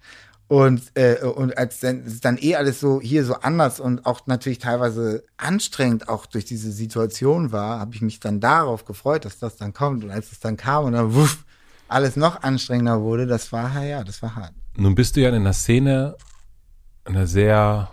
[0.48, 4.08] Und, äh, und als dann, es ist dann eh alles so hier so anders und
[4.08, 9.26] auch natürlich teilweise anstrengend auch durch diese Situation war, habe ich mich dann darauf gefreut,
[9.26, 10.04] dass das dann kommt.
[10.04, 11.46] Und als es dann kam und dann wuff,
[11.88, 14.54] alles noch anstrengender wurde, das war ja, das war hart.
[14.76, 16.16] Nun bist du ja in einer Szene,
[17.06, 17.90] in einer sehr,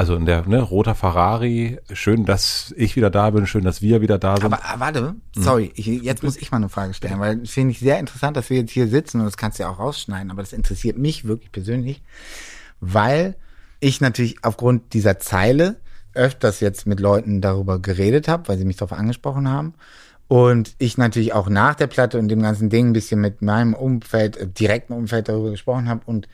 [0.00, 4.00] also in der, ne, roter Ferrari, schön, dass ich wieder da bin, schön, dass wir
[4.00, 4.46] wieder da sind.
[4.46, 7.80] Aber ah, warte, sorry, ich, jetzt muss ich mal eine Frage stellen, weil finde ich
[7.80, 10.40] sehr interessant, dass wir jetzt hier sitzen und das kannst du ja auch rausschneiden, aber
[10.40, 12.02] das interessiert mich wirklich persönlich,
[12.80, 13.36] weil
[13.78, 15.76] ich natürlich aufgrund dieser Zeile
[16.14, 19.74] öfters jetzt mit Leuten darüber geredet habe, weil sie mich darauf angesprochen haben.
[20.28, 23.74] Und ich natürlich auch nach der Platte und dem ganzen Ding ein bisschen mit meinem
[23.74, 26.00] Umfeld, äh, direkten Umfeld darüber gesprochen habe.
[26.06, 26.26] Und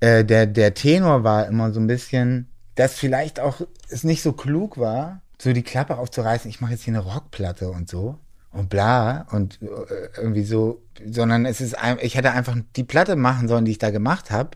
[0.00, 2.50] äh, der, der Tenor war immer so ein bisschen,
[2.80, 6.84] dass vielleicht auch es nicht so klug war, so die Klappe aufzureißen, ich mache jetzt
[6.84, 8.18] hier eine Rockplatte und so
[8.52, 13.48] und bla und äh, irgendwie so, sondern es ist ich hätte einfach die Platte machen
[13.48, 14.52] sollen, die ich da gemacht habe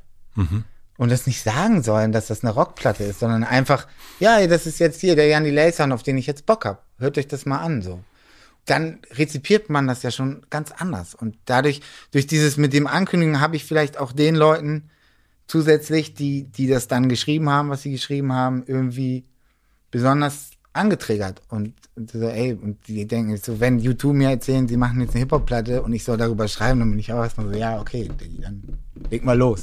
[0.96, 3.86] und das nicht sagen sollen, dass das eine Rockplatte ist, sondern einfach,
[4.20, 6.86] ja, das ist jetzt hier der Jan Delay Sound, auf den ich jetzt Bock hab.
[6.98, 8.02] Hört euch das mal an so.
[8.64, 13.42] Dann rezipiert man das ja schon ganz anders und dadurch durch dieses mit dem Ankündigen
[13.42, 14.88] habe ich vielleicht auch den Leuten
[15.46, 19.24] zusätzlich, die die das dann geschrieben haben, was sie geschrieben haben, irgendwie
[19.90, 24.76] besonders angetriggert und, und so, ey, und die denken so, wenn YouTube mir erzählen, sie
[24.76, 27.58] machen jetzt eine Hip-Hop-Platte und ich soll darüber schreiben, dann bin ich auch erstmal so,
[27.58, 28.10] ja, okay,
[28.40, 28.62] dann
[29.10, 29.62] leg mal los.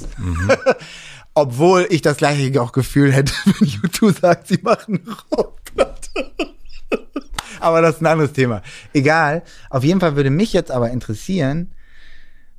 [1.34, 6.10] Obwohl ich das gleiche auch Gefühl hätte, wenn YouTube sagt, sie machen eine Rockplatte.
[7.60, 8.62] aber das ist ein anderes Thema.
[8.92, 9.42] Egal.
[9.70, 11.72] Auf jeden Fall würde mich jetzt aber interessieren,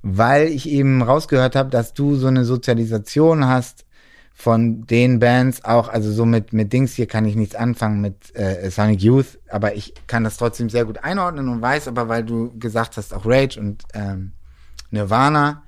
[0.03, 3.85] weil ich eben rausgehört habe, dass du so eine Sozialisation hast
[4.33, 8.35] von den Bands auch, also so mit, mit Dings hier kann ich nichts anfangen mit
[8.35, 12.25] äh, Sonic Youth, aber ich kann das trotzdem sehr gut einordnen und weiß aber, weil
[12.25, 14.33] du gesagt hast, auch Rage und ähm,
[14.91, 15.63] Nirvana,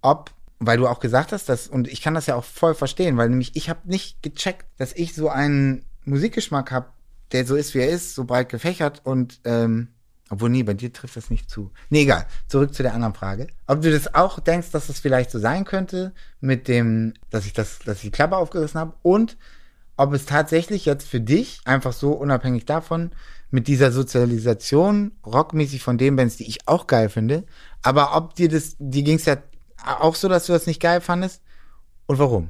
[0.00, 0.30] ob,
[0.60, 3.30] weil du auch gesagt hast, dass, und ich kann das ja auch voll verstehen, weil
[3.30, 6.86] nämlich ich habe nicht gecheckt, dass ich so einen Musikgeschmack habe,
[7.32, 9.88] der so ist, wie er ist, so breit gefächert und ähm,
[10.32, 11.70] obwohl, nee, bei dir trifft das nicht zu.
[11.90, 12.24] Nee, egal.
[12.48, 13.48] Zurück zu der anderen Frage.
[13.66, 17.52] Ob du das auch denkst, dass das vielleicht so sein könnte, mit dem, dass ich
[17.52, 19.36] das, dass ich die Klappe aufgerissen habe und
[19.98, 23.10] ob es tatsächlich jetzt für dich, einfach so unabhängig davon,
[23.50, 27.44] mit dieser Sozialisation, rockmäßig von den Bands, die ich auch geil finde,
[27.82, 29.36] aber ob dir das, dir ging es ja
[29.84, 31.42] auch so, dass du das nicht geil fandest
[32.06, 32.48] und warum?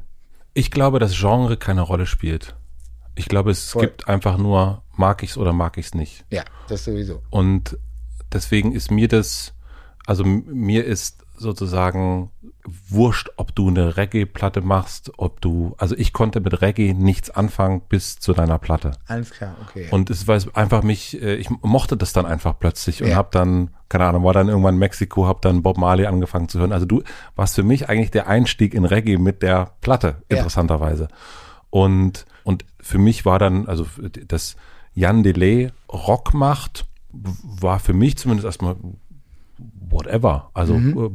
[0.55, 2.55] Ich glaube, dass Genre keine Rolle spielt.
[3.15, 3.83] Ich glaube, es Voll.
[3.83, 6.25] gibt einfach nur, mag ich's oder mag ich's nicht.
[6.31, 7.23] Ja, das sowieso.
[7.31, 7.79] Und
[8.33, 9.55] deswegen ist mir das,
[10.07, 12.31] also mir ist sozusagen
[12.89, 17.83] wurscht, ob du eine Reggae-Platte machst, ob du, also ich konnte mit Reggae nichts anfangen
[17.89, 18.93] bis zu deiner Platte.
[19.09, 19.89] Alles klar, okay.
[19.91, 23.17] Und es war einfach mich, äh, ich mochte das dann einfach plötzlich und Ja.
[23.17, 26.61] hab dann, keine Ahnung, war dann irgendwann in Mexiko, hab dann Bob Marley angefangen zu
[26.61, 26.73] hören.
[26.73, 27.03] Also du
[27.35, 30.39] warst für mich eigentlich der Einstieg in Reggae mit der Platte, Ja.
[31.73, 33.87] Und, und für mich war dann, also
[34.29, 34.57] das
[34.93, 38.77] Jan Delay Rock macht, war für mich zumindest erstmal
[39.89, 40.51] whatever.
[40.53, 41.11] Also, äh,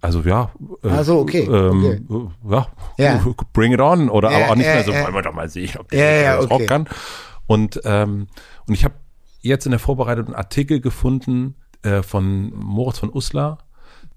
[0.00, 0.50] also ja.
[0.82, 0.92] äh, Mhm.
[0.92, 2.66] Ah, so, okay, Ähm, äh, Ja,
[2.98, 3.24] Ja.
[3.52, 4.08] bring it on.
[4.10, 6.20] Oder Ja, aber auch nicht ja, mehr so, wollen wir doch mal sehen, ob der
[6.22, 6.52] Ja, okay.
[6.52, 6.88] Rock kann.
[7.46, 8.26] Und, ähm,
[8.66, 8.94] und ich habe
[9.40, 13.58] jetzt in der Vorbereitung einen Artikel gefunden äh, von Moritz von Uslar,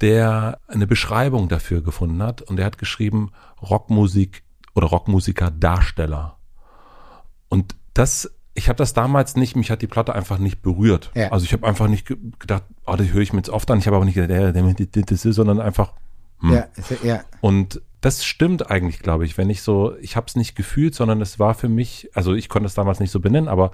[0.02, 2.42] der eine Beschreibung dafür gefunden hat.
[2.42, 3.30] Und der hat geschrieben,
[3.62, 4.42] Rockmusik
[4.76, 6.38] oder Rockmusiker Darsteller.
[7.50, 11.12] Und das, ich habe das damals nicht, mich hat die Platte einfach nicht berührt.
[11.16, 11.32] Ja.
[11.32, 13.80] Also ich habe einfach nicht ge gedacht, oh, das höre ich mir jetzt oft an.
[13.80, 15.94] Ich habe aber nicht gedacht, das ist, sondern einfach,
[16.40, 16.54] hm.
[16.54, 16.68] ja,
[17.04, 20.96] ja, Und das stimmt eigentlich, glaube ich, wenn ich so, ich habe es nicht gefühlt,
[20.96, 23.72] sondern es war für mich, also ich konnte es damals nicht so benennen, aber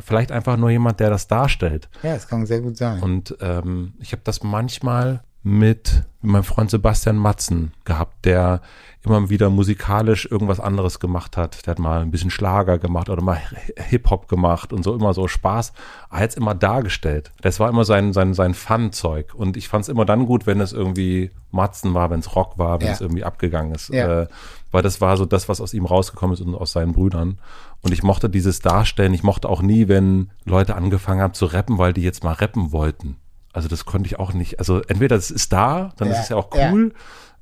[0.00, 1.88] vielleicht einfach nur jemand, der das darstellt.
[2.02, 3.00] ja, das kann sehr gut sein.
[3.00, 8.60] Und ähm, ich habe das manchmal mit meinem Freund Sebastian Matzen gehabt, der
[9.04, 11.64] immer wieder musikalisch irgendwas anderes gemacht hat.
[11.64, 13.40] Der hat mal ein bisschen Schlager gemacht oder mal
[13.76, 15.72] Hip-Hop gemacht und so immer so Spaß.
[16.10, 17.32] Er hat es immer dargestellt.
[17.40, 19.32] Das war immer sein, sein, sein Fun-Zeug.
[19.34, 22.58] Und ich fand es immer dann gut, wenn es irgendwie Matzen war, wenn es Rock
[22.58, 22.92] war, wenn Ja.
[22.94, 23.88] es irgendwie abgegangen ist.
[23.90, 24.22] Ja.
[24.22, 24.26] Äh,
[24.72, 27.38] weil das war so das, was aus ihm rausgekommen ist und aus seinen Brüdern.
[27.80, 29.14] Und ich mochte dieses Darstellen.
[29.14, 32.72] Ich mochte auch nie, wenn Leute angefangen haben zu rappen, weil die jetzt mal rappen
[32.72, 33.16] wollten.
[33.58, 34.60] Also das konnte ich auch nicht.
[34.60, 36.70] Also entweder es ist da, dann Ja, ist es ja auch ja.
[36.70, 36.94] cool,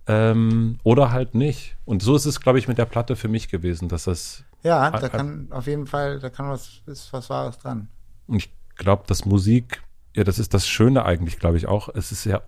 [0.07, 1.77] ähm, oder halt nicht.
[1.85, 4.91] Und so ist es, glaube ich, mit der Platte für mich gewesen, dass das, Ja,
[4.91, 7.89] da kann auf jeden Fall, da kann was, ist was Wahres dran.
[8.29, 9.83] und ich glaube, dass Musik,
[10.15, 11.91] ja, das ist das Schöne eigentlich, glaube ich auch.
[11.95, 12.41] Es ist ja,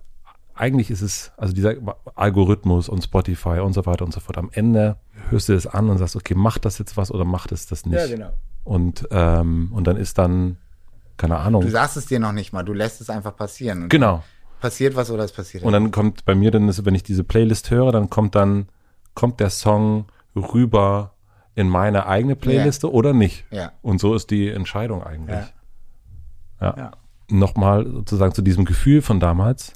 [0.55, 1.75] eigentlich ist es, also dieser
[2.15, 4.39] Algorithmus und Spotify und so weiter und so fort.
[4.39, 4.97] Am Ende
[5.29, 7.85] hörst du das an und sagst, okay, macht das jetzt was oder macht es das
[7.85, 8.09] nicht?
[8.09, 8.31] genau.
[8.65, 10.57] Und, ähm, und dann ist dann,
[11.19, 11.63] keine Ahnung.
[11.63, 13.89] Du sagst es dir noch nicht mal, du lässt es einfach passieren.
[13.89, 14.25] Genau.
[14.61, 17.23] Passiert was oder es passiert Und dann kommt bei mir dann, ist, wenn ich diese
[17.23, 18.69] Playlist höre, dann kommt dann
[19.15, 21.15] kommt der Song rüber
[21.57, 23.45] in meine eigene Playliste oder nicht?
[23.51, 23.73] Ja.
[23.83, 25.37] Und so ist die Entscheidung eigentlich.
[25.37, 25.49] Ja.
[26.61, 26.75] Ja.
[26.77, 26.91] Ja.
[27.29, 29.73] Nochmal sozusagen zu diesem Gefühl von damals.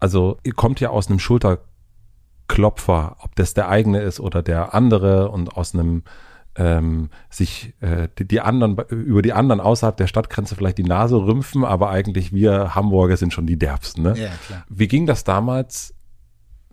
[0.00, 5.30] Also, ihr kommt ja aus einem Schulterklopfer, ob das der eigene ist oder der andere
[5.30, 6.04] und aus einem
[6.58, 11.16] ähm, sich äh, die, die anderen über die anderen außerhalb der Stadtgrenze vielleicht die Nase
[11.16, 14.02] rümpfen, aber eigentlich wir Hamburger sind schon die derbsten.
[14.02, 14.14] Ne?
[14.18, 14.64] Ja, klar.
[14.68, 15.94] Wie ging das damals,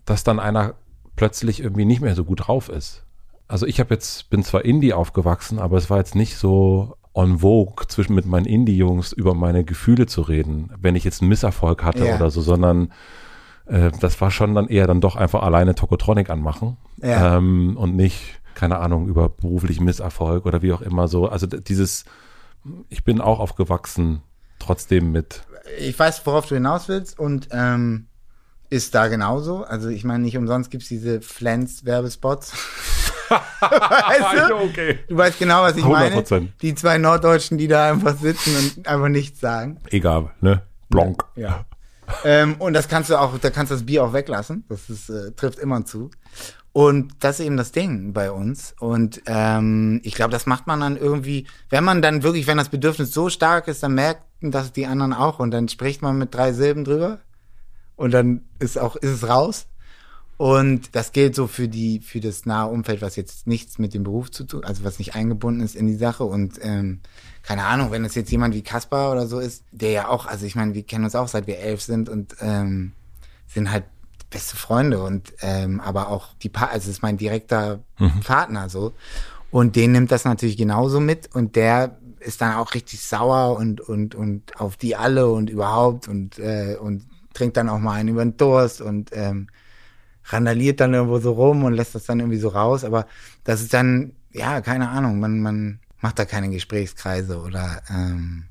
[0.06, 0.74] dass dann einer
[1.16, 3.03] plötzlich irgendwie nicht mehr so gut drauf ist?
[3.48, 7.40] Also ich habe jetzt bin zwar Indie aufgewachsen, aber es war jetzt nicht so on
[7.40, 11.84] vogue zwischen mit meinen Indie-Jungs über meine Gefühle zu reden, wenn ich jetzt einen Misserfolg
[11.84, 12.16] hatte Ja.
[12.16, 12.91] oder so, sondern
[13.68, 17.38] äh, das war schon dann eher dann doch einfach alleine Tokotronic anmachen Ja.
[17.38, 21.27] ähm, und nicht keine Ahnung über beruflichen Misserfolg oder wie auch immer so.
[21.27, 22.06] Also dieses,
[22.90, 24.22] ich bin auch aufgewachsen,
[24.60, 25.44] trotzdem mit
[25.77, 28.07] ich weiß, worauf du hinaus willst und ähm,
[28.69, 29.64] ist da genauso.
[29.64, 32.53] Also ich meine, nicht umsonst gibt's diese Flens-Werbespots.
[33.30, 34.56] weißt du?
[34.64, 34.99] okay.
[35.07, 35.90] Du weißt genau, was ich 100%.
[35.90, 36.49] meine.
[36.61, 39.80] Die zwei Norddeutschen, die da einfach sitzen und einfach nichts sagen.
[39.90, 40.61] Egal, ne?
[40.90, 41.23] Blanc.
[41.36, 41.65] Ja.
[42.23, 44.64] ähm, und das kannst du auch, da kannst du das Bier auch weglassen.
[44.69, 46.11] Das ist, äh, trifft immer zu.
[46.76, 48.76] Und das ist eben das Ding bei uns.
[48.78, 52.68] Und ähm, ich glaube, das macht man dann irgendwie, wenn man dann wirklich, wenn das
[52.68, 56.36] Bedürfnis so stark ist, dann merken das die anderen auch und dann spricht man mit
[56.36, 57.20] drei Silben drüber
[57.96, 59.68] und dann ist auch ist es raus.
[60.36, 64.04] Und das gilt so für die für das nahe Umfeld, was jetzt nichts mit dem
[64.04, 66.26] Beruf zu tun, also was nicht eingebunden ist in die Sache.
[66.26, 67.00] Und ähm,
[67.42, 70.46] keine Ahnung, wenn es jetzt jemand wie Kaspar oder so ist, der ja auch, also
[70.46, 72.92] ich meine, wir kennen uns auch seit wir elf sind und ähm,
[73.48, 73.86] sind halt
[74.30, 77.80] beste Freunde und ähm, aber auch die pa also es ist mein direkter
[78.24, 78.94] Partner so
[79.52, 83.82] und den nimmt das natürlich genauso mit und der ist dann auch richtig sauer und
[83.82, 88.10] und und auf die alle und überhaupt und äh, und trinkt dann auch mal einen
[88.10, 89.48] über den Durst und ähm,
[90.26, 93.06] randaliert dann irgendwo so rum und lässt das dann irgendwie so raus aber
[93.44, 98.46] das ist dann ja keine Ahnung man man macht da keine Gesprächskreise oder ähm,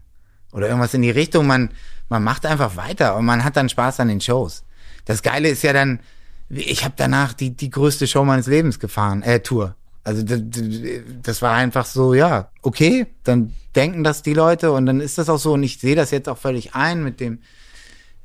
[0.55, 1.47] oder irgendwas in die Richtung.
[1.47, 1.71] Man,
[2.09, 4.65] man macht einfach weiter und man hat dann Spaß an den Shows.
[5.05, 6.01] Das Geile ist ja dann,
[6.49, 9.75] ich habe danach die, die größte Show meines Lebens gefahren, äh, Tour.
[10.03, 10.43] Also das,
[11.23, 15.31] das war einfach so, ja, okay, dann denken das die Leute und dann ist das
[15.31, 17.39] auch so und ich sehe das jetzt auch völlig ein mit dem,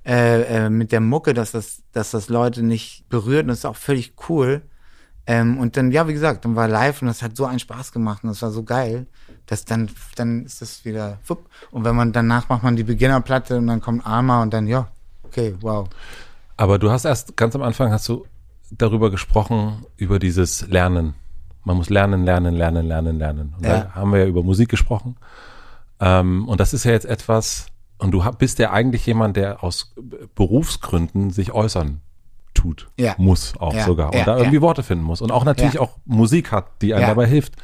[0.06, 3.66] äh, äh, mit der Mucke, dass das, dass das Leute nicht berührt und das ist
[3.66, 4.62] auch völlig cool.
[5.26, 7.92] Ähm, und dann, ja, wie gesagt, dann war live und das hat so einen Spaß
[7.92, 9.08] gemacht und das war so geil,
[9.46, 11.48] dass dann, dann ist das wieder, wupp.
[11.72, 14.88] und wenn man danach macht man die Beginnerplatte und dann kommt Arma und dann, ja,
[15.24, 15.88] okay, wow.
[16.60, 18.26] Aber du hast erst ganz am Anfang hast du
[18.70, 21.14] darüber gesprochen, über dieses Lernen.
[21.64, 23.54] Man muss lernen, lernen, lernen, lernen, lernen.
[23.58, 23.80] Und Ja.
[23.80, 25.16] da haben wir ja über Musik gesprochen.
[26.02, 27.68] Ähm, und das ist ja jetzt etwas,
[27.98, 29.94] und du bist ja eigentlich jemand, der aus
[30.36, 32.02] Berufsgründen sich äußern
[32.54, 33.16] tut, Ja.
[33.18, 34.14] muss auch Ja, sogar.
[34.14, 34.62] Und da irgendwie.
[34.62, 35.22] Worte finden muss.
[35.22, 37.56] Und auch natürlich auch Musik hat, die einem dabei hilft.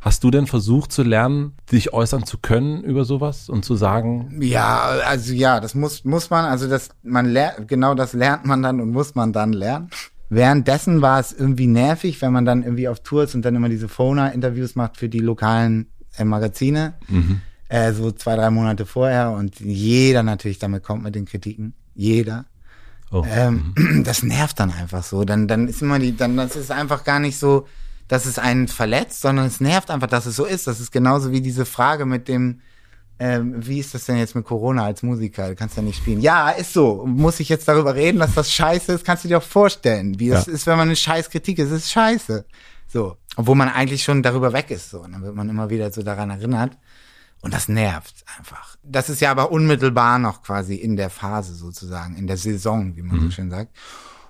[0.00, 4.40] Hast du denn versucht zu lernen, dich äußern zu können über sowas und zu sagen,
[4.40, 8.62] Ja, also ja, das muss, muss man, also das, man lernt, genau das lernt man
[8.62, 9.90] dann und muss man dann lernen.
[10.30, 13.68] Währenddessen war es irgendwie nervig, wenn man dann irgendwie auf Tour ist und dann immer
[13.68, 16.94] diese Phona-Interviews macht für die lokalen äh, Magazine.
[17.68, 21.74] Äh, so zwei, drei Monate vorher und jeder natürlich damit kommt mit den Kritiken.
[21.94, 22.44] Jeder.
[23.10, 25.24] oh, Ähm, Das nervt dann einfach so.
[25.24, 27.66] Dann, dann ist immer die, dann das ist einfach gar nicht so,
[28.08, 30.66] dass es einen verletzt, sondern es nervt einfach, dass es so ist.
[30.66, 32.60] Das ist genauso wie diese Frage mit dem,
[33.20, 35.48] ähm, wie ist das denn jetzt mit Corona als Musiker?
[35.48, 36.20] Du kannst ja nicht spielen.
[36.20, 37.04] Ja, ist so.
[37.06, 39.04] Muss ich jetzt darüber reden, dass das scheiße ist?
[39.04, 40.52] Kannst du dir auch vorstellen, wie es Ja.
[40.52, 41.70] ist, wenn man eine Scheißkritik ist.
[41.70, 42.44] Es ist scheiße.
[42.86, 43.16] So.
[43.36, 44.90] Obwohl man eigentlich schon darüber weg ist.
[44.90, 45.00] So.
[45.00, 46.78] Und dann wird man immer wieder so daran erinnert.
[47.42, 48.76] Und das nervt einfach.
[48.82, 53.02] Das ist ja aber unmittelbar noch quasi in der Phase sozusagen, in der Saison, wie
[53.02, 53.76] man so schön sagt.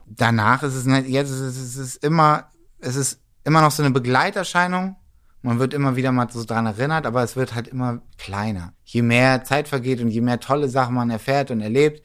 [0.06, 2.50] Danach ist es nicht, jetzt ist es, es ist immer,
[2.80, 4.96] es ist immer noch so eine Begleiterscheinung.
[5.42, 8.74] Man wird immer wieder mal so dran erinnert, aber es wird halt immer kleiner.
[8.84, 12.02] Je mehr Zeit vergeht und je mehr tolle Sachen man erfährt und erlebt,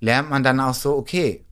[0.00, 1.44] lernt man dann auch so, okay,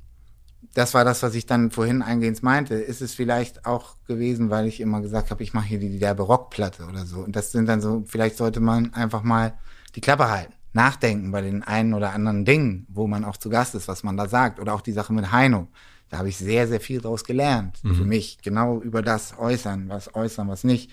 [0.75, 2.75] das war das, was ich dann vorhin eingehend meinte.
[2.75, 6.25] Ist es vielleicht auch gewesen, weil ich immer gesagt habe, ich mache hier die derbe
[6.25, 7.21] Rockplatte oder so.
[7.21, 9.55] Und das sind dann so, vielleicht sollte man einfach mal
[9.95, 13.77] die Klappe halten, nachdenken bei den einen oder anderen Dingen, wo man auch zu Gast
[13.77, 14.59] ist, was man da sagt.
[14.59, 15.69] Oder auch die Sache mit Heino.
[16.11, 17.79] Da habe ich sehr, sehr viel draus gelernt.
[17.79, 18.39] Für mich.
[18.43, 20.91] Genau über das äußern, was äußern, was nicht.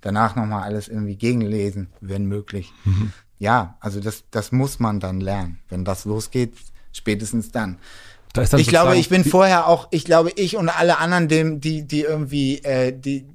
[0.00, 2.72] Danach nochmal alles irgendwie gegenlesen, wenn möglich.
[3.38, 5.58] Ja, also das, das muss man dann lernen.
[5.68, 6.54] Wenn das losgeht,
[6.92, 7.78] spätestens dann.
[8.32, 11.86] da Ich glaube, ich bin vorher auch, ich glaube, ich und alle anderen, dem, die,
[11.86, 13.26] die irgendwie, äh, die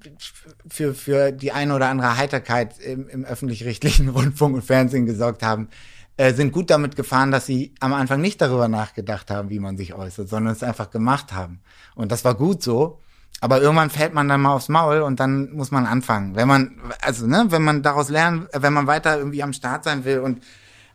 [0.70, 5.70] für, für die eine oder andere Heiterkeit im, im öffentlich-rechtlichen Rundfunk und Fernsehen gesorgt haben,
[6.18, 9.78] äh, sind gut damit gefahren, dass sie am Anfang nicht darüber nachgedacht haben, wie man
[9.78, 11.62] sich äußert, sondern es einfach gemacht haben.
[11.96, 13.00] Und das war gut so.
[13.40, 16.36] aber irgendwann fällt man dann mal aufs Maul und dann muss man anfangen.
[16.36, 20.06] Wenn man, also, ne, wenn man daraus lernen, wenn man weiter irgendwie am Start sein
[20.06, 20.44] will und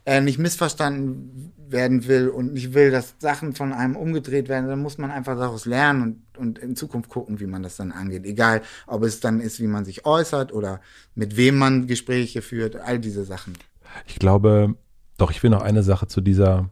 [0.04, 4.82] äh, nicht missverstanden werden will und nicht will, dass Sachen von einem umgedreht werden, dann
[4.82, 6.02] muss man einfach daraus lernen
[6.36, 8.26] und, und in Zukunft gucken, wie man das dann angeht.
[8.26, 10.80] Egal, ob es dann ist, wie man sich äußert oder
[11.14, 13.54] mit wem man Gespräche führt, all diese Sachen.
[14.06, 14.74] Ich glaube,
[15.22, 16.68] doch, ich will noch eine Sache zu dieser,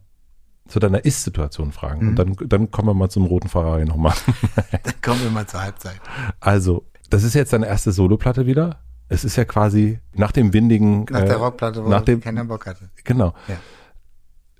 [0.66, 2.08] zu deiner Ist-Situation fragen.
[2.08, 4.14] Und dann, dann kommen wir mal zum roten Ferrari nochmal.
[4.82, 6.00] Dann kommen wir mal zur Halbzeit.
[6.40, 8.80] Also, das ist jetzt deine erste Soloplatte wieder.
[9.08, 11.06] Es ist ja quasi nach dem windigen.
[11.10, 12.90] Nach der äh, Rockplatte, wo nach dem, keiner Bock hatte.
[13.04, 13.34] Genau.
[13.48, 13.56] Ja.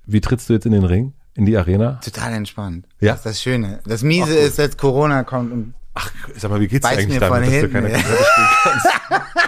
[0.05, 1.13] Wie trittst du jetzt in den Ring?
[1.33, 1.99] In die Arena?
[2.03, 2.87] Total entspannt.
[2.99, 3.11] Ja?
[3.11, 3.79] Das ist das Schöne.
[3.85, 7.41] Das Miese ist, jetzt Corona kommt und Ach, sag mal, wie geht's Beiß eigentlich damit,
[7.41, 7.99] dass du hinten, keine ja.
[7.99, 8.25] Spielen
[8.63, 8.87] kannst?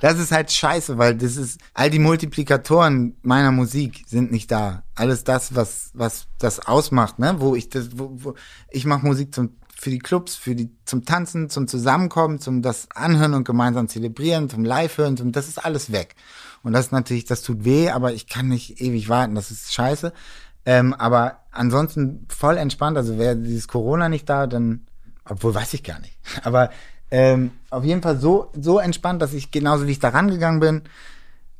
[0.00, 4.82] Das ist halt scheiße, weil das ist, all die Multiplikatoren meiner Musik sind nicht da.
[4.94, 8.34] Alles das, was, was das ausmacht, ne, wo ich das, wo, wo,
[8.70, 12.88] ich mache Musik zum, für die Clubs, für die, zum Tanzen, zum Zusammenkommen, zum das
[12.94, 16.16] Anhören und gemeinsam zelebrieren, zum Live-Hören, zum, das ist alles weg.
[16.62, 20.12] Und das natürlich, das tut weh, aber ich kann nicht ewig warten, das ist scheiße.
[20.66, 24.86] Ähm, aber ansonsten voll entspannt, also wäre dieses Corona nicht da, dann,
[25.28, 26.18] obwohl weiß ich gar nicht.
[26.42, 26.70] Aber
[27.10, 30.82] ähm, auf jeden Fall so, so entspannt, dass ich genauso wie ich da rangegangen bin,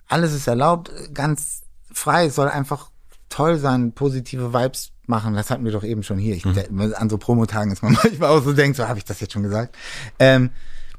[0.08, 1.62] alles ist erlaubt, ganz
[1.92, 2.90] frei, es soll einfach
[3.28, 5.34] toll sein, positive Vibes machen.
[5.34, 6.34] Das hatten wir doch eben schon hier.
[6.34, 6.68] Ich, der,
[6.98, 9.42] an so Promotagen ist man manchmal auch so denkt, so habe ich das jetzt schon
[9.42, 9.76] gesagt.
[10.18, 10.50] Ähm,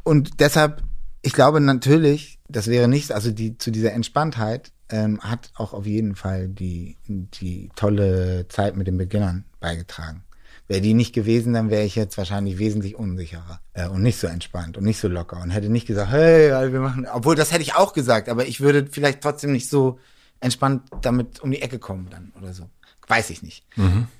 [0.03, 0.83] und deshalb,
[1.21, 5.85] ich glaube natürlich, das wäre nicht, also die zu dieser Entspanntheit ähm, hat auch auf
[5.85, 10.23] jeden Fall die die tolle Zeit mit den Beginnern beigetragen.
[10.67, 14.25] Wäre die nicht gewesen, dann wäre ich jetzt wahrscheinlich wesentlich unsicherer äh, und nicht so
[14.25, 17.51] entspannt und nicht so locker und hätte nicht gesagt, hey, Alter, wir machen, obwohl das
[17.51, 19.99] hätte ich auch gesagt, aber ich würde vielleicht trotzdem nicht so
[20.39, 22.69] entspannt damit um die Ecke kommen dann oder so.
[23.07, 23.63] Weiß ich nicht.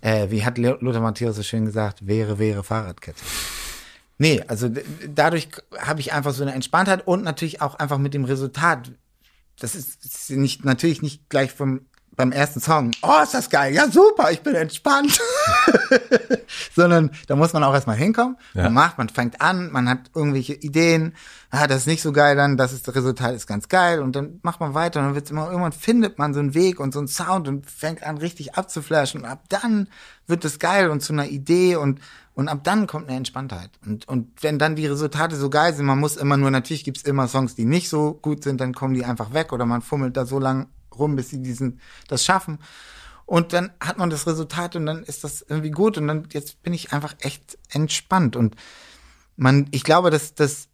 [0.01, 3.19] Äh, wie hat Lothar Matthäus so schön gesagt, wäre, wäre Fahrradkette.
[4.17, 4.69] Nee, also
[5.07, 8.91] dadurch habe ich einfach so eine Entspanntheit und natürlich auch einfach mit dem Resultat.
[9.59, 11.81] Das ist, das ist nicht, natürlich nicht gleich vom,
[12.15, 12.91] beim ersten Song.
[13.01, 13.73] Oh, ist das geil.
[13.73, 15.19] Ja, super, ich bin entspannt.
[16.75, 18.37] Sondern da muss man auch erstmal hinkommen.
[18.53, 18.63] Ja.
[18.63, 21.13] Man macht, man fängt an, man hat irgendwelche Ideen.
[21.49, 24.15] Ah, das ist nicht so geil, dann das ist das Resultat ist ganz geil und
[24.15, 26.93] dann macht man weiter und dann wird's immer irgendwann findet man so einen Weg und
[26.93, 29.87] so einen Sound und fängt an richtig abzuflashen und ab dann
[30.27, 32.01] wird es geil und zu einer Idee und
[32.33, 33.69] und ab dann kommt eine Entspanntheit.
[33.85, 37.03] Und, und wenn dann die Resultate so geil sind, man muss immer nur, natürlich gibt's
[37.03, 40.17] immer Songs, die nicht so gut sind, dann kommen die einfach weg oder man fummelt
[40.17, 40.67] da so lang
[40.99, 42.59] rum, bis sie diesen, das schaffen.
[43.26, 46.61] Und dann hat man das Resultat und dann ist das irgendwie gut und dann, jetzt
[46.61, 48.55] bin ich einfach echt entspannt und
[49.35, 50.69] man, ich glaube, dass das,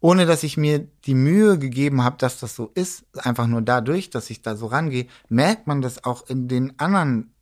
[0.00, 4.10] ohne dass ich mir die Mühe gegeben habe, dass das so ist, einfach nur dadurch,
[4.10, 7.34] dass ich da so rangehe, merkt man das auch in den anderen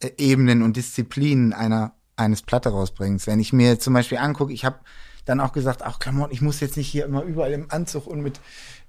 [0.00, 3.26] äh, Ebenen und Disziplinen einer eines Platte rausbringens.
[3.26, 4.80] Wenn ich mir zum Beispiel angucke, ich habe
[5.24, 8.20] dann auch gesagt, ach Klamotten, ich muss jetzt nicht hier immer überall im Anzug und
[8.20, 8.40] mit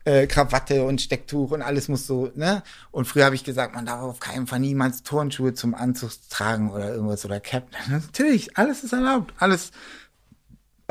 [0.06, 2.64] äh, Krawatte und Stecktuch und alles muss so, ne?
[2.92, 6.72] Und früher habe ich gesagt, man darf auf keinen Fall niemals Turnschuhe zum Anzug tragen
[6.72, 7.68] oder irgendwas oder Cap.
[7.90, 9.72] Natürlich, alles ist erlaubt, alles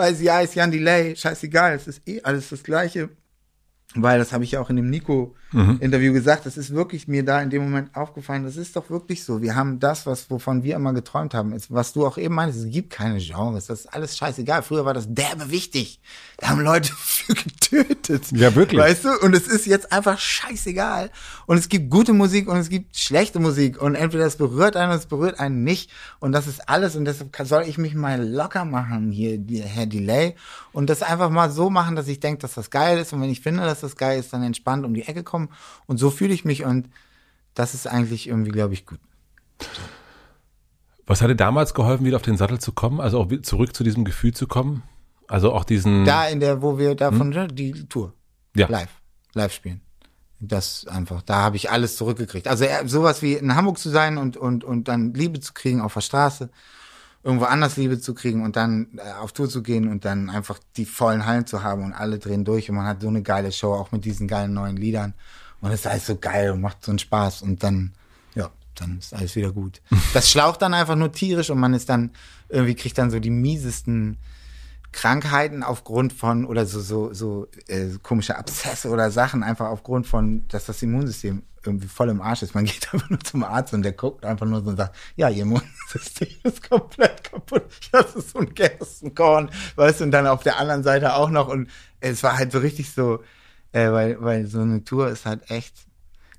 [0.01, 3.11] weil ja ist Jan Delay, scheißegal, es ist eh alles das Gleiche.
[3.97, 7.43] Weil das habe ich ja auch in dem Nico-Interview gesagt, das ist wirklich mir da
[7.43, 9.43] in dem Moment aufgefallen, das ist doch wirklich so.
[9.43, 12.67] Wir haben das, was, wovon wir immer geträumt haben, ist, was du auch eben meintest,
[12.67, 14.63] es gibt keine Genres, das ist alles scheißegal.
[14.63, 16.01] Früher war das derbe wichtig.
[16.37, 18.31] Da haben Leute für getötet.
[18.31, 18.81] Ja, wirklich.
[18.81, 19.11] Weißt du?
[19.23, 21.11] Und es ist jetzt einfach scheißegal.
[21.47, 23.83] Und es gibt gute Musik und es gibt schlechte Musik.
[23.83, 25.91] Und entweder es berührt einen oder es berührt einen nicht.
[26.21, 26.95] Und das ist alles.
[26.95, 30.37] Und deshalb soll ich mich mal locker machen hier, Herr Delay.
[30.73, 33.13] Und das einfach mal so machen, dass ich denke, dass das geil ist.
[33.13, 35.49] Und wenn ich finde, dass das geil ist, dann entspannt um die Ecke kommen.
[35.87, 36.65] Und so fühle ich mich.
[36.65, 36.89] Und
[37.55, 39.01] das ist eigentlich irgendwie, glaube ich, gut.
[41.07, 43.01] Was hat dir damals geholfen, wieder auf den Sattel zu kommen?
[43.01, 44.83] Also auch wieder zurück zu diesem Gefühl zu kommen?
[45.27, 46.05] Also auch diesen.
[46.05, 48.15] Da in der, wo wir davon, die Tour.
[48.55, 48.69] Ja.
[48.69, 48.91] Live.
[49.35, 49.81] Live spielen.
[50.41, 52.49] Das einfach, da habe ich alles zurückgekriegt.
[52.49, 55.83] Also äh, sowas wie in Hamburg zu sein und, und, und dann Liebe zu kriegen
[55.83, 56.51] auf der Straße,
[57.23, 60.59] irgendwo anders Liebe zu kriegen und dann äh, auf Tour zu gehen und dann einfach
[60.77, 63.53] die vollen Hallen zu haben und alle drehen durch und man hat so eine geile
[63.53, 65.15] Show, auch mit diesen geilen neuen Liedern.
[65.61, 67.93] Und es ist alles so geil und macht so einen Spaß und dann,
[68.35, 69.83] ja, dann ist alles wieder gut.
[70.15, 72.11] Das schlaucht dann einfach nur tierisch und man ist dann,
[72.49, 74.17] irgendwie kriegt dann so die miesesten
[74.93, 80.47] Krankheiten aufgrund von oder so so so äh, komische Abszesse oder Sachen einfach aufgrund von,
[80.49, 82.55] dass das Immunsystem irgendwie voll im Arsch ist.
[82.55, 85.29] Man geht einfach nur zum Arzt und der guckt einfach nur so und sagt, ja,
[85.29, 87.65] ihr Immunsystem ist komplett kaputt.
[87.93, 91.49] Das ist so ein Gerstenkorn, weißt du, und dann auf der anderen Seite auch noch
[91.49, 91.69] und
[92.01, 93.23] es war halt so richtig so,
[93.73, 95.90] äh, weil weil so eine Tour ist halt echt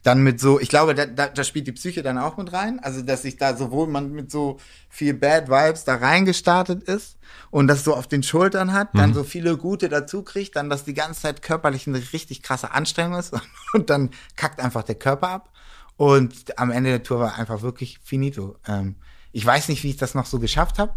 [0.03, 2.79] dann mit so, ich glaube, da, da, da spielt die Psyche dann auch mit rein.
[2.79, 4.57] Also, dass sich da sowohl man mit so
[4.89, 7.17] viel Bad Vibes da reingestartet ist
[7.51, 10.85] und das so auf den Schultern hat, dann so viele gute dazu kriegt, dann dass
[10.85, 13.33] die ganze Zeit körperlich eine richtig krasse Anstrengung ist
[13.73, 15.49] und dann kackt einfach der Körper ab.
[15.97, 18.57] Und am Ende der Tour war einfach wirklich finito.
[18.67, 18.95] Ähm,
[19.31, 20.95] ich weiß nicht, wie ich das noch so geschafft habe.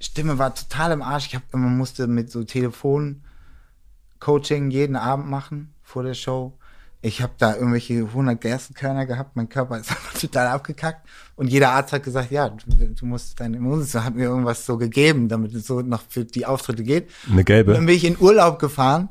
[0.00, 1.26] Stimme war total im Arsch.
[1.26, 6.56] Ich hab, man musste mit so Telefon-Coaching jeden Abend machen vor der Show.
[7.02, 9.34] Ich habe da irgendwelche 100 Gerstenkörner gehabt.
[9.34, 11.06] Mein Körper ist einfach total abgekackt.
[11.36, 14.76] Und jeder Arzt hat gesagt, ja, du, du musst dein Immunsystem, hat mir irgendwas so
[14.76, 17.10] gegeben, damit es so noch für die Auftritte geht.
[17.30, 17.72] Eine gelbe.
[17.72, 19.08] Dann bin ich in Urlaub gefahren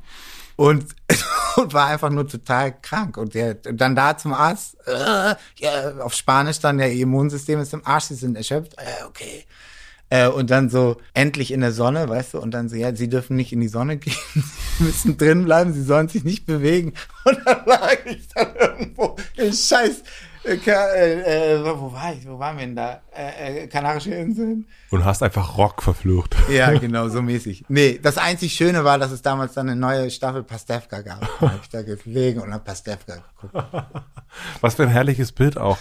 [0.55, 0.85] und,
[1.55, 3.17] und war einfach nur total krank.
[3.17, 7.85] Und der, dann da zum Arzt, äh, ja, auf Spanisch dann, der Immunsystem ist im
[7.85, 8.75] Arsch, sie sind erschöpft.
[8.77, 9.45] Äh, okay.
[10.09, 13.09] Äh, und dann so endlich in der Sonne, weißt du, und dann so, ja, sie
[13.09, 14.15] dürfen nicht in die Sonne gehen,
[14.77, 16.93] sie müssen drin bleiben, sie sollen sich nicht bewegen.
[17.25, 20.03] Und dann lag ich dann irgendwo im Scheiß.
[20.45, 22.27] Äh, äh, äh, wo war ich?
[22.27, 23.01] Wo waren wir denn da?
[23.15, 24.65] Äh, äh, Kanarische Inseln?
[24.89, 26.35] Und hast einfach Rock verflucht.
[26.49, 27.65] Ja, genau, so mäßig.
[27.67, 31.21] Nee, das einzig Schöne war, dass es damals dann eine neue Staffel Pastewka gab.
[31.39, 33.65] Da hab ich da gelegen und hab Pastewka geguckt.
[34.61, 35.77] Was für ein herrliches Bild auch.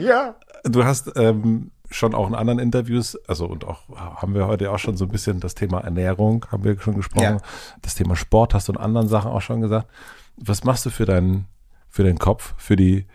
[0.00, 0.36] ja.
[0.64, 4.78] Du hast ähm, schon auch in anderen Interviews, also und auch haben wir heute auch
[4.78, 7.22] schon so ein bisschen das Thema Ernährung, haben wir schon gesprochen.
[7.22, 7.40] Ja.
[7.82, 9.88] Das Thema Sport hast du in anderen Sachen auch schon gesagt.
[10.36, 11.46] Was machst du für deinen,
[11.88, 13.06] für den Kopf, für die,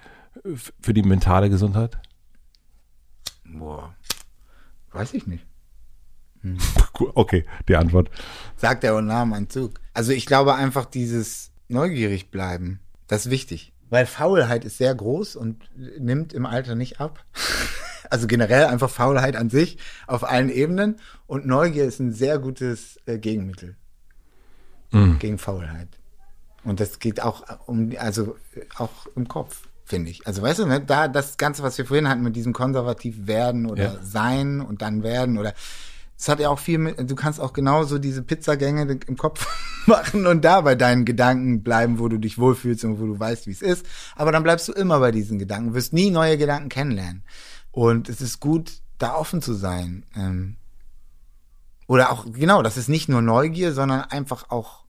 [0.81, 1.97] für die mentale Gesundheit?
[3.45, 3.93] Boah.
[4.91, 5.45] Weiß ich nicht.
[6.97, 8.09] Cool, Okay, die Antwort.
[8.55, 9.79] Sagt er und nahm einen Zug.
[9.93, 13.73] Also ich glaube einfach dieses neugierig bleiben, das ist wichtig.
[13.89, 15.63] Weil Faulheit ist sehr groß und
[15.97, 17.23] nimmt im Alter nicht ab.
[18.11, 20.95] Also generell einfach Faulheit an sich auf allen Ebenen.
[21.27, 23.75] Und Neugier ist ein sehr gutes äh, Gegenmittel
[25.19, 25.89] gegen Faulheit.
[26.63, 30.25] Und das geht auch um, also äh, auch im Kopf, finde ich.
[30.25, 33.67] Also weißt du, ne, da das Ganze, was wir vorhin hatten mit diesem konservativ werden
[33.67, 33.99] oder Ja.
[34.01, 35.53] sein und dann werden oder
[36.19, 39.47] es hat ja auch viel mit, du kannst auch genauso diese Pizzagänge im Kopf
[39.87, 43.47] machen und da bei deinen Gedanken bleiben, wo du dich wohlfühlst und wo du weißt,
[43.47, 43.85] wie es ist.
[44.17, 47.23] Aber dann bleibst du immer bei diesen Gedanken, wirst nie neue Gedanken kennenlernen.
[47.71, 50.05] Und es ist gut, da offen zu sein.
[50.13, 50.57] Ähm,
[51.87, 54.83] oder auch, genau, das ist nicht nur Neugier, sondern einfach auch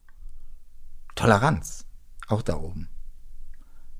[1.15, 1.85] Toleranz.
[2.27, 2.89] Auch da oben.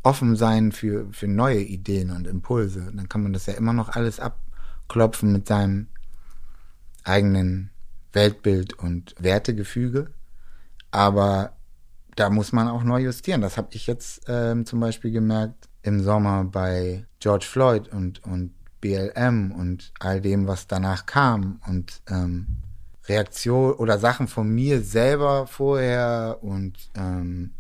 [0.04, 2.92] Offen sein für, für neue Ideen und Impulse.
[2.94, 5.88] Dann kann man das ja immer noch alles abklopfen mit seinem
[7.04, 7.72] eigenen
[8.14, 10.12] Weltbild und Wertegefüge.
[10.92, 11.54] Aber
[12.16, 13.42] da muss man auch neu justieren.
[13.42, 18.54] Das habe ich jetzt ähm, zum Beispiel gemerkt im Sommer bei George Floyd und, und
[18.82, 22.48] BLM und all dem, was danach kam und ähm,
[23.06, 27.52] Reaktion oder Sachen von mir selber vorher und ähm,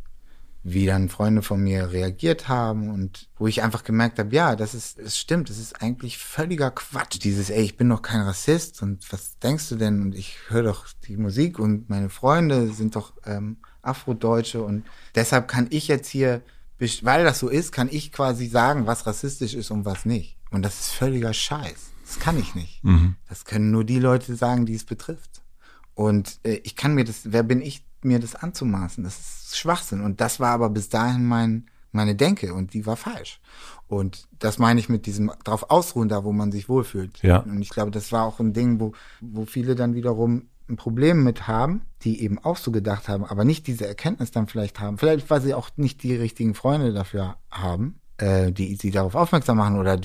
[0.63, 4.75] wie dann Freunde von mir reagiert haben und wo ich einfach gemerkt habe, ja, das
[4.75, 7.19] ist, es stimmt, das ist eigentlich völliger Quatsch.
[7.23, 10.01] Dieses, ey, ich bin doch kein Rassist und was denkst du denn?
[10.01, 14.85] Und ich höre doch die Musik und meine Freunde sind doch ähm, Afrodeutsche und
[15.15, 16.43] deshalb kann ich jetzt hier,
[17.01, 20.37] weil das so ist, kann ich quasi sagen, was rassistisch ist und was nicht.
[20.51, 21.91] Und das ist völliger Scheiß.
[22.05, 22.83] Das kann ich nicht.
[23.29, 25.41] Das können nur die Leute sagen, die es betrifft.
[25.95, 29.03] Und äh, ich kann mir das, wer bin ich, mir das anzumaßen?
[29.03, 30.01] Das ist Schwachsinn.
[30.01, 33.39] Und das war aber bis dahin mein, meine Denke und die war falsch.
[33.87, 37.21] Und das meine ich mit diesem drauf ausruhen, da wo man sich wohlfühlt.
[37.23, 37.39] Ja.
[37.39, 41.23] Und ich glaube, das war auch ein Ding, wo, wo viele dann wiederum ein Problem
[41.23, 44.97] mit haben, die eben auch so gedacht haben, aber nicht diese Erkenntnis dann vielleicht haben.
[44.97, 49.57] Vielleicht, weil sie auch nicht die richtigen Freunde dafür haben, äh, die sie darauf aufmerksam
[49.57, 49.99] machen oder,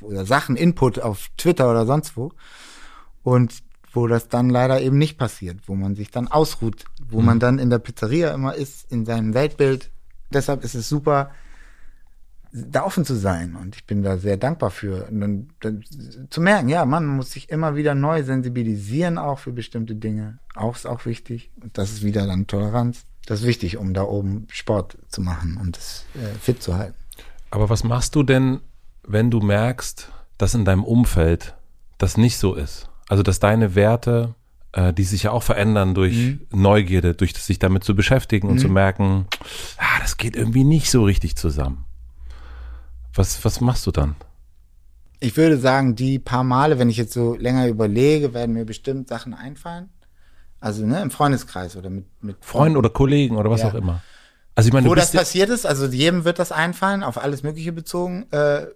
[0.00, 2.32] oder Sachen, Input auf Twitter oder sonst wo.
[3.22, 3.62] Und
[3.92, 7.58] wo das dann leider eben nicht passiert, wo man sich dann ausruht, wo man dann
[7.58, 9.90] in der Pizzeria immer ist, in seinem Weltbild.
[10.30, 11.30] Deshalb ist es super,
[12.52, 13.56] da offen zu sein.
[13.56, 15.08] Und ich bin da sehr dankbar für.
[15.08, 15.84] Und dann, dann,
[16.30, 20.38] zu merken, ja, man muss sich immer wieder neu sensibilisieren, auch für bestimmte Dinge.
[20.54, 21.50] Auch ist auch wichtig.
[21.60, 23.04] Und das ist wieder dann Toleranz.
[23.26, 26.96] Das ist wichtig, um da oben Sport zu machen und es äh, fit zu halten.
[27.50, 28.60] Aber was machst du denn,
[29.06, 31.54] wenn du merkst, dass in deinem Umfeld
[31.98, 32.88] das nicht so ist?
[33.08, 34.34] Also, dass deine Werte,
[34.72, 38.58] äh, die sich ja auch verändern durch Neugierde, durch das sich damit zu beschäftigen und
[38.58, 39.26] zu merken,
[39.78, 41.84] ah, das geht irgendwie nicht so richtig zusammen.
[43.14, 44.14] Was, was machst du dann?
[45.20, 49.08] Ich würde sagen, die paar Male, wenn ich jetzt so länger überlege, werden mir bestimmt
[49.08, 49.88] Sachen einfallen.
[50.60, 53.68] Also ne, im Freundeskreis oder mit, mit Freunden oder Kollegen oder was Ja.
[53.68, 54.02] auch immer.
[54.54, 57.72] Also ich meine, Wo das passiert ist, also jedem wird das einfallen, auf alles Mögliche
[57.72, 58.26] bezogen.
[58.32, 58.66] Äh,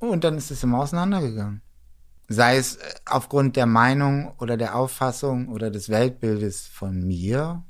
[0.00, 1.62] und dann ist es immer auseinandergegangen.
[2.32, 7.62] Sei es äh, aufgrund der Meinung oder der Auffassung oder des Weltbildes von mir,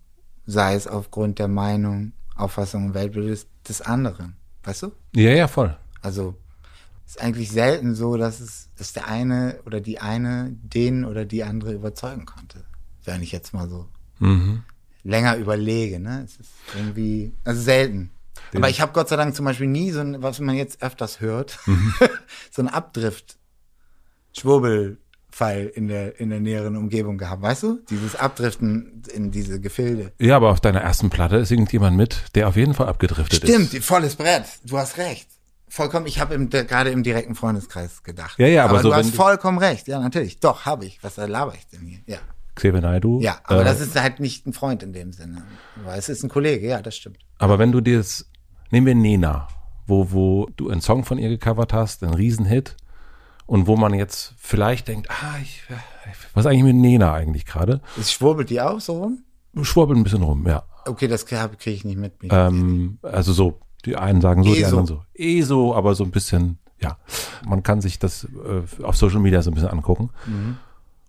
[0.47, 4.37] sei es aufgrund der Meinung, Auffassung und Weltbildes des anderen.
[4.65, 4.93] Weißt du?
[5.15, 5.77] Ja, ja, voll.
[6.01, 6.37] Also
[7.07, 11.45] ist eigentlich selten so, dass es dass der eine oder die eine den oder die
[11.45, 12.65] andere überzeugen konnte.
[13.05, 14.63] Wenn ich jetzt mal so Mhm.
[15.03, 16.23] länger überlege, ne?
[16.25, 18.11] Es ist irgendwie, also selten.
[18.55, 21.21] Aber ich habe Gott sei Dank zum Beispiel nie so ein, was man jetzt öfters
[21.21, 21.93] hört, Mhm.
[22.51, 23.37] so ein Abdrift,
[24.37, 27.81] Schwurbelfall in der, in der näheren Umgebung gehabt, weißt du?
[27.91, 30.13] Dieses Abdriften in diese Gefilde.
[30.19, 33.65] Ja, aber auf deiner ersten Platte ist irgendjemand mit, der auf jeden Fall abgedriftet Stimmt,
[33.67, 33.73] ist.
[33.73, 34.45] die- volles Brett.
[34.65, 35.29] Du hast recht.
[35.69, 38.39] Vollkommen, ich habe gerade im direkten Freundeskreis gedacht.
[38.39, 39.89] Ja, ja, aber so, du hast vollkommen recht.
[39.89, 40.39] Ja, natürlich.
[40.39, 40.99] Doch, habe ich.
[41.03, 42.01] Was laber ich denn hier?
[42.07, 42.19] Ja.
[42.55, 43.21] Xavier Naidoo.
[43.23, 45.43] Ja, aber äh, das ist halt nicht ein Freund in dem Sinne.
[45.83, 47.17] Weil es ist ein Kollege, ja, das stimmt.
[47.39, 48.27] Aber wenn du dir das,
[48.71, 49.49] nehmen wir Nena,
[49.87, 52.77] wo, wo du einen Song von ihr gecovert hast, einen Riesenhit,
[53.47, 55.63] und wo man jetzt vielleicht denkt, ah, ich,
[56.35, 57.81] was eigentlich mit Nena eigentlich gerade?
[57.99, 59.19] Es schwurbelt die auch so rum?
[59.63, 60.63] Schwurbelt ein bisschen rum, ja.
[60.87, 62.15] Okay, das kriege ich nicht mit.
[62.31, 64.79] Ähm, also so, die einen sagen so, die ESO.
[64.79, 65.03] anderen so.
[65.15, 66.97] ESO, aber so ein bisschen, ja.
[67.47, 70.11] Man kann sich das äh, auf Social Media so ein bisschen angucken.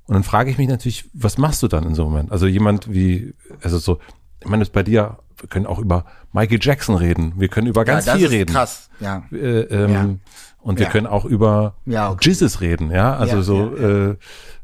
[0.06, 2.32] Und dann frage ich mich natürlich, was machst du dann in so einem Moment?
[2.32, 4.00] Also jemand wie, also so,
[4.42, 7.86] ich meine, das bei dir, wir können auch über Michael Jackson reden, wir können über
[7.86, 8.54] ganz ja, das viel ist reden.
[8.54, 9.24] Krass, ja.
[9.32, 10.16] Äh, ähm, Ja.
[10.64, 10.92] Und wir Ja.
[10.92, 12.30] können auch über Ja, okay.
[12.30, 13.16] Jizzes reden, ja.
[13.16, 14.18] Also Ja, so, Äh,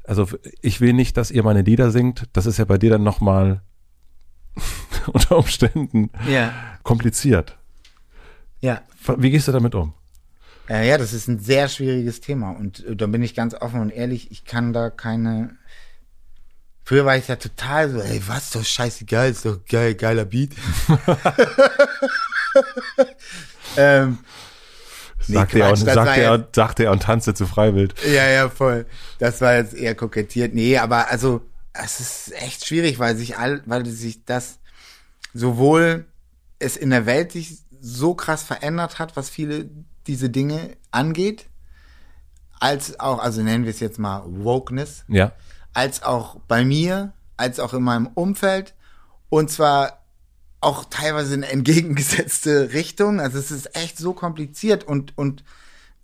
[0.06, 0.28] also
[0.62, 2.24] ich will nicht, dass ihr meine Lieder singt.
[2.34, 3.62] Das ist ja bei dir dann nochmal
[5.08, 6.10] unter Umständen
[6.84, 7.58] kompliziert.
[8.62, 8.82] Ja.
[9.18, 9.94] Wie gehst du damit um?
[10.70, 13.80] Äh, ja, das ist ein sehr schwieriges Thema und äh, da bin ich ganz offen
[13.82, 15.52] und ehrlich, ich kann da keine.
[16.84, 20.52] Früher war ich ja total so, ey, was, doch scheißegal, ist doch geil, geiler Beat.
[23.78, 24.18] ähm,
[25.28, 27.94] Nee, Sagt er Quatsch, und, das sagt er, und, sagt er und tanzte zu Freiwild.
[28.06, 28.86] ja, ja, voll.
[29.20, 30.54] Das war jetzt eher kokettiert.
[30.54, 31.42] Nee, aber also,
[31.74, 34.60] es ist echt schwierig, weil sich all, weil sich das
[35.34, 36.06] sowohl
[36.60, 39.70] es in der Welt sich so krass verändert hat, was viele
[40.08, 41.46] diese Dinge angeht,
[42.60, 45.32] als auch, also nennen wir es jetzt mal Wokeness, Ja.
[45.74, 48.74] als auch bei mir, als auch in meinem Umfeld
[49.30, 49.99] und zwar
[50.62, 53.20] auch teilweise in entgegengesetzte Richtung.
[53.20, 55.44] Also es ist echt so kompliziert und und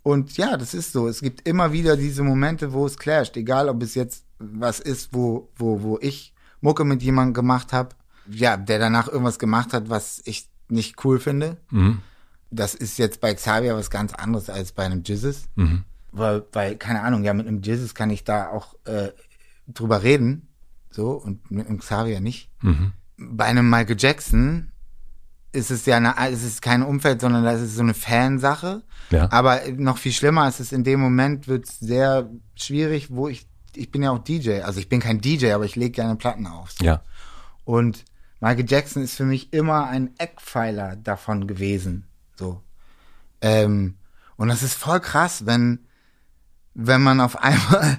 [0.02, 1.08] und ja, das ist so.
[1.08, 5.12] Es gibt immer wieder diese Momente, wo es clasht, egal ob es jetzt was ist,
[5.12, 7.90] wo wo wo ich Mucke mit jemandem gemacht habe,
[8.28, 11.56] ja, der danach irgendwas gemacht hat, was ich nicht cool finde.
[11.70, 12.00] Mhm.
[12.50, 15.48] Das ist jetzt bei Xavier was ganz anderes als bei einem Jizzes.
[15.56, 15.84] Mhm.
[16.12, 19.10] Weil, weil, keine Ahnung, ja, mit einem Jizzes kann ich da auch äh,
[19.68, 20.48] drüber reden.
[20.90, 22.48] So, und mit einem Xavier nicht.
[22.62, 22.92] Mhm.
[23.16, 24.72] Bei einem Michael Jackson
[25.52, 28.82] ist es ja eine, es ist kein Umfeld, sondern das ist so eine Fansache.
[29.10, 29.30] Ja.
[29.32, 33.46] Aber noch viel schlimmer ist es, in dem Moment wird es sehr schwierig, wo ich,
[33.74, 34.60] ich bin ja auch DJ.
[34.60, 36.72] Also ich bin kein DJ, aber ich lege gerne Platten auf.
[36.72, 36.84] So.
[36.84, 37.02] Ja.
[37.64, 38.04] Und
[38.40, 42.06] Michael Jackson ist für mich immer ein Eckpfeiler davon gewesen.
[42.36, 42.62] So.
[43.40, 43.96] Ähm,
[44.36, 45.86] und das ist voll krass, wenn,
[46.74, 47.98] wenn man auf einmal,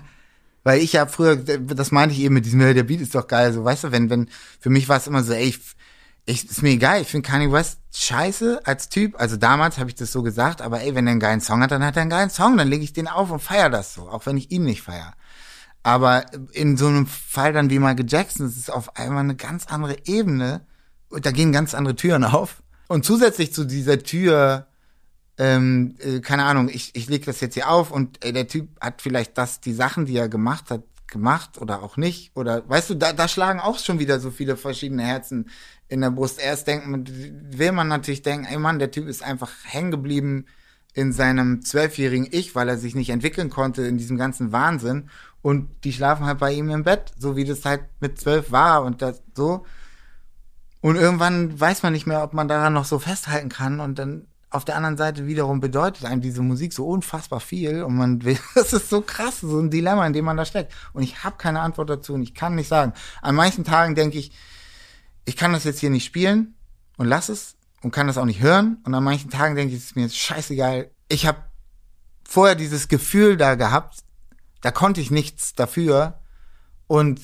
[0.68, 3.54] weil ich ja früher, das meinte ich eben mit diesem, der Beat ist doch geil,
[3.54, 4.28] so, weißt du, wenn, wenn,
[4.60, 5.62] für mich war es immer so, ey, ich,
[6.26, 9.18] ich ist mir egal, ich finde Kanye West scheiße als Typ.
[9.18, 11.72] Also damals habe ich das so gesagt, aber ey, wenn er einen geilen Song hat,
[11.72, 14.10] dann hat er einen geilen Song, dann lege ich den auf und feier das so,
[14.10, 15.14] auch wenn ich ihn nicht feier.
[15.84, 19.68] Aber in so einem Fall dann wie Michael Jackson, das ist auf einmal eine ganz
[19.68, 20.66] andere Ebene.
[21.08, 22.62] Und da gehen ganz andere Türen auf.
[22.90, 24.68] Und zusätzlich zu dieser Tür,
[25.38, 28.70] ähm, äh, keine Ahnung, ich, ich lege das jetzt hier auf und äh, der Typ
[28.82, 32.36] hat vielleicht das, die Sachen, die er gemacht hat, gemacht oder auch nicht.
[32.36, 35.50] Oder weißt du, da, da schlagen auch schon wieder so viele verschiedene Herzen
[35.88, 36.40] in der Brust.
[36.40, 40.46] Erst denkt man, will man natürlich denken, ey Mann, der Typ ist einfach hängen geblieben
[40.94, 45.10] in seinem zwölfjährigen Ich, weil er sich nicht entwickeln konnte in diesem ganzen Wahnsinn.
[45.44, 48.84] Und die schlafen halt bei ihm im Bett, so wie das halt mit zwölf war
[48.84, 49.66] und das so.
[50.82, 53.80] Und irgendwann weiß man nicht mehr, ob man daran noch so festhalten kann.
[53.80, 57.84] Und dann auf der anderen Seite wiederum bedeutet einem diese Musik so unfassbar viel.
[57.84, 60.74] Und man will, das ist so krass, so ein Dilemma, in dem man da steckt.
[60.94, 62.94] Und ich habe keine Antwort dazu und ich kann nicht sagen.
[63.22, 64.32] An manchen Tagen denke ich,
[65.26, 66.56] ich kann das jetzt hier nicht spielen
[66.98, 68.78] und lass es und kann das auch nicht hören.
[68.84, 70.90] Und an manchen Tagen denke ich, es ist mir jetzt scheißegal.
[71.10, 71.40] Ich habe
[72.24, 74.04] vorher dieses Gefühl da gehabt,
[74.62, 76.20] da konnte ich nichts dafür.
[76.88, 77.22] Und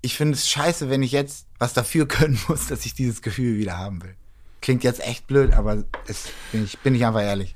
[0.00, 3.58] ich finde es scheiße, wenn ich jetzt was dafür können muss, dass ich dieses Gefühl
[3.58, 4.16] wieder haben will.
[4.62, 7.54] Klingt jetzt echt blöd, aber es bin ich, bin ich einfach ehrlich.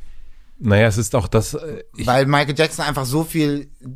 [0.58, 3.86] Naja, es ist auch das, äh, ich, Weil Michael Jackson einfach so viel äh,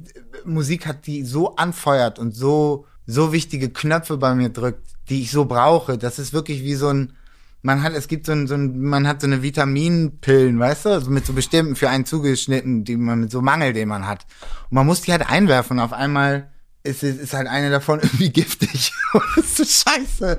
[0.45, 5.31] Musik hat, die so anfeuert und so, so wichtige Knöpfe bei mir drückt, die ich
[5.31, 5.99] so brauche.
[5.99, 7.15] Das ist wirklich wie so ein,
[7.63, 10.89] man hat, es gibt so ein, so ein man hat so eine Vitaminpillen, weißt du,
[10.91, 14.27] also mit so bestimmten für einen zugeschnitten, die man mit so Mangel, den man hat.
[14.71, 16.51] Und man muss die halt einwerfen und auf einmal
[16.83, 18.93] ist, ist, ist halt eine davon irgendwie giftig.
[19.35, 20.39] Das ist so scheiße.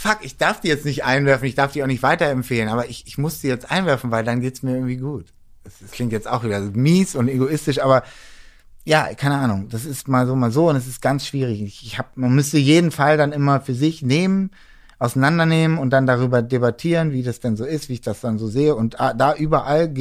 [0.00, 3.06] Fuck, ich darf die jetzt nicht einwerfen, ich darf die auch nicht weiterempfehlen, aber ich,
[3.06, 5.26] ich muss die jetzt einwerfen, weil dann geht's mir irgendwie gut.
[5.62, 8.02] Das, das klingt jetzt auch wieder mies und egoistisch, aber
[8.86, 9.68] ja, keine Ahnung.
[9.68, 11.60] Das ist mal so, mal so und es ist ganz schwierig.
[11.60, 14.52] Ich, ich hab, man müsste jeden Fall dann immer für sich nehmen,
[14.98, 18.48] auseinandernehmen und dann darüber debattieren, wie das denn so ist, wie ich das dann so
[18.48, 18.74] sehe.
[18.74, 19.92] Und da überall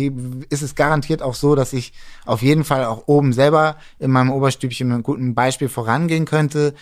[0.50, 1.92] ist es garantiert auch so, dass ich
[2.26, 6.74] auf jeden Fall auch oben selber in meinem Oberstübchen mit einem guten Beispiel vorangehen könnte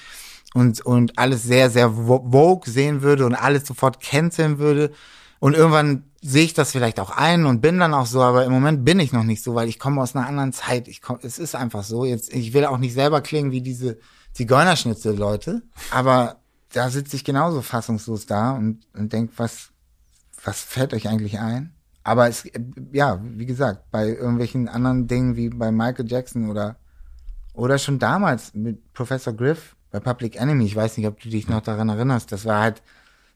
[0.57, 4.91] und, und alles sehr, sehr vogue sehen würde und alles sofort canceln würde.
[5.39, 8.51] Und irgendwann sehe ich das vielleicht auch ein und bin dann auch so, aber im
[8.51, 10.87] Moment bin ich noch nicht so, weil ich komme aus einer anderen Zeit.
[10.87, 12.05] Ich komm, es ist einfach so.
[12.05, 13.99] Jetzt, ich will auch nicht selber klingen wie diese
[14.33, 15.61] Zigeunerschnitzel-Leute,
[15.91, 16.37] aber
[16.73, 19.69] da sitze ich genauso fassungslos da und, und denke, was,
[20.43, 21.75] was fällt euch eigentlich ein?
[22.03, 22.49] Aber es,
[22.91, 26.77] ja, wie gesagt, bei irgendwelchen anderen Dingen wie bei Michael Jackson oder,
[27.53, 31.47] oder schon damals mit Professor Griff bei Public Enemy, ich weiß nicht, ob du dich
[31.47, 32.81] noch daran erinnerst, das war halt,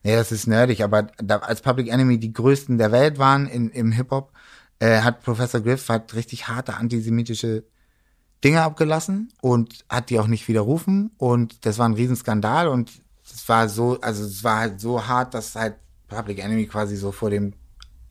[0.03, 3.69] nee, das ist nerdig, aber da, als Public Enemy die größten der Welt waren in,
[3.69, 4.31] im Hip-Hop,
[4.79, 7.63] äh, hat Professor Griff halt richtig harte antisemitische
[8.43, 12.91] Dinge abgelassen und hat die auch nicht widerrufen und das war ein Riesenskandal und
[13.23, 15.75] es war so, also es war halt so hart, dass halt
[16.07, 17.53] Public Enemy quasi so vor dem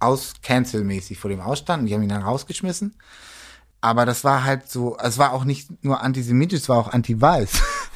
[0.00, 1.88] aus cancel mäßig vor dem ausstand.
[1.88, 2.96] Die haben ihn dann rausgeschmissen.
[3.82, 7.50] Aber das war halt so, es war auch nicht nur antisemitisch, es war auch anti-weiß.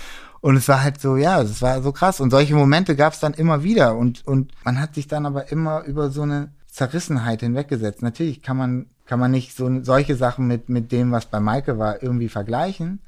[0.44, 2.20] Und es war halt so, ja, es war so krass.
[2.20, 3.96] Und solche Momente gab es dann immer wieder.
[3.96, 8.02] Und, und man hat sich dann aber immer über so eine Zerrissenheit hinweggesetzt.
[8.02, 11.78] Natürlich kann man, kann man nicht so solche Sachen mit, mit dem, was bei Maike
[11.78, 13.00] war, irgendwie vergleichen.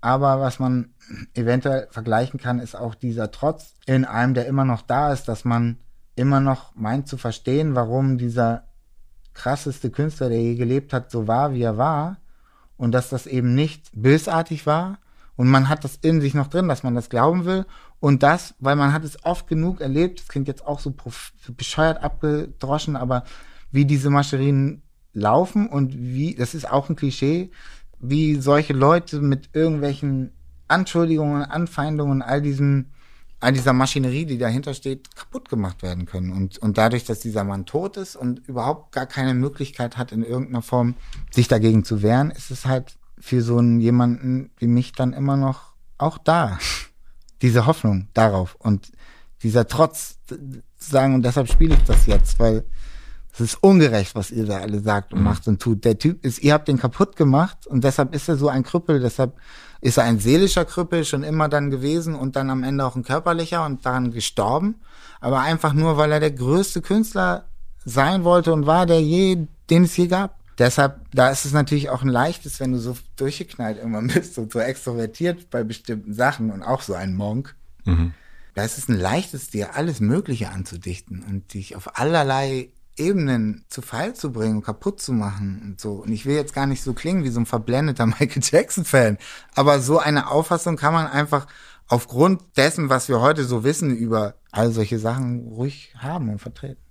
[0.00, 0.94] Aber was man
[1.34, 5.44] eventuell vergleichen kann, ist auch dieser Trotz in einem, der immer noch da ist, dass
[5.44, 5.76] man
[6.16, 8.64] immer noch meint zu verstehen, warum dieser
[9.34, 12.16] krasseste Künstler, der je gelebt hat, so war, wie er war.
[12.78, 14.96] Und dass das eben nicht bösartig war.
[15.38, 17.64] Und man hat das in sich noch drin, dass man das glauben will.
[18.00, 20.92] Und das, weil man hat es oft genug erlebt, das klingt jetzt auch so
[21.56, 23.22] bescheuert abgedroschen, aber
[23.70, 24.82] wie diese Mascherien
[25.12, 27.52] laufen und wie, das ist auch ein Klischee,
[28.00, 30.32] wie solche Leute mit irgendwelchen
[30.66, 32.86] Anschuldigungen, Anfeindungen, all diesem,
[33.38, 36.32] all dieser Maschinerie, die dahinter steht, kaputt gemacht werden können.
[36.32, 40.24] Und, und dadurch, dass dieser Mann tot ist und überhaupt gar keine Möglichkeit hat, in
[40.24, 40.96] irgendeiner Form
[41.30, 45.36] sich dagegen zu wehren, ist es halt für so einen jemanden wie mich dann immer
[45.36, 46.58] noch auch da.
[47.42, 48.90] Diese Hoffnung darauf und
[49.44, 50.18] dieser Trotz
[50.76, 52.64] sagen, und deshalb spiele ich das jetzt, weil
[53.32, 55.24] es ist ungerecht, was ihr da alle sagt und mhm.
[55.26, 55.84] macht und tut.
[55.84, 58.98] Der Typ ist, ihr habt den kaputt gemacht und deshalb ist er so ein Krüppel,
[58.98, 59.36] deshalb
[59.80, 63.04] ist er ein seelischer Krüppel schon immer dann gewesen und dann am Ende auch ein
[63.04, 64.80] körperlicher und daran gestorben.
[65.20, 67.44] Aber einfach nur, weil er der größte Künstler
[67.84, 70.37] sein wollte und war, der je, den es je gab.
[70.58, 74.52] Deshalb, da ist es natürlich auch ein leichtes, wenn du so durchgeknallt irgendwann bist und
[74.52, 77.54] so extrovertiert bei bestimmten Sachen und auch so ein Monk.
[77.84, 78.12] Mhm.
[78.54, 83.82] Da ist es ein leichtes, dir alles Mögliche anzudichten und dich auf allerlei Ebenen zu
[83.82, 85.92] Fall zu bringen, kaputt zu machen und so.
[85.92, 89.18] Und ich will jetzt gar nicht so klingen wie so ein verblendeter Michael Jackson-Fan,
[89.54, 91.46] aber so eine Auffassung kann man einfach
[91.86, 96.82] aufgrund dessen, was wir heute so wissen über all solche Sachen, ruhig haben und vertreten.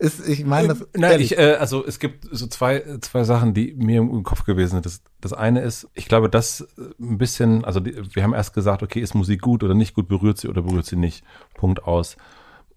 [0.00, 0.86] Ist, ich meine das.
[0.94, 4.72] Nein, ich, äh, also es gibt so zwei, zwei Sachen, die mir im Kopf gewesen
[4.72, 4.86] sind.
[4.86, 6.66] Das, das eine ist, ich glaube, das
[6.98, 10.08] ein bisschen, also die, wir haben erst gesagt, okay, ist Musik gut oder nicht gut,
[10.08, 11.22] berührt sie oder berührt sie nicht.
[11.54, 12.16] Punkt aus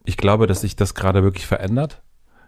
[0.03, 2.01] ich glaube, dass sich das gerade wirklich verändert.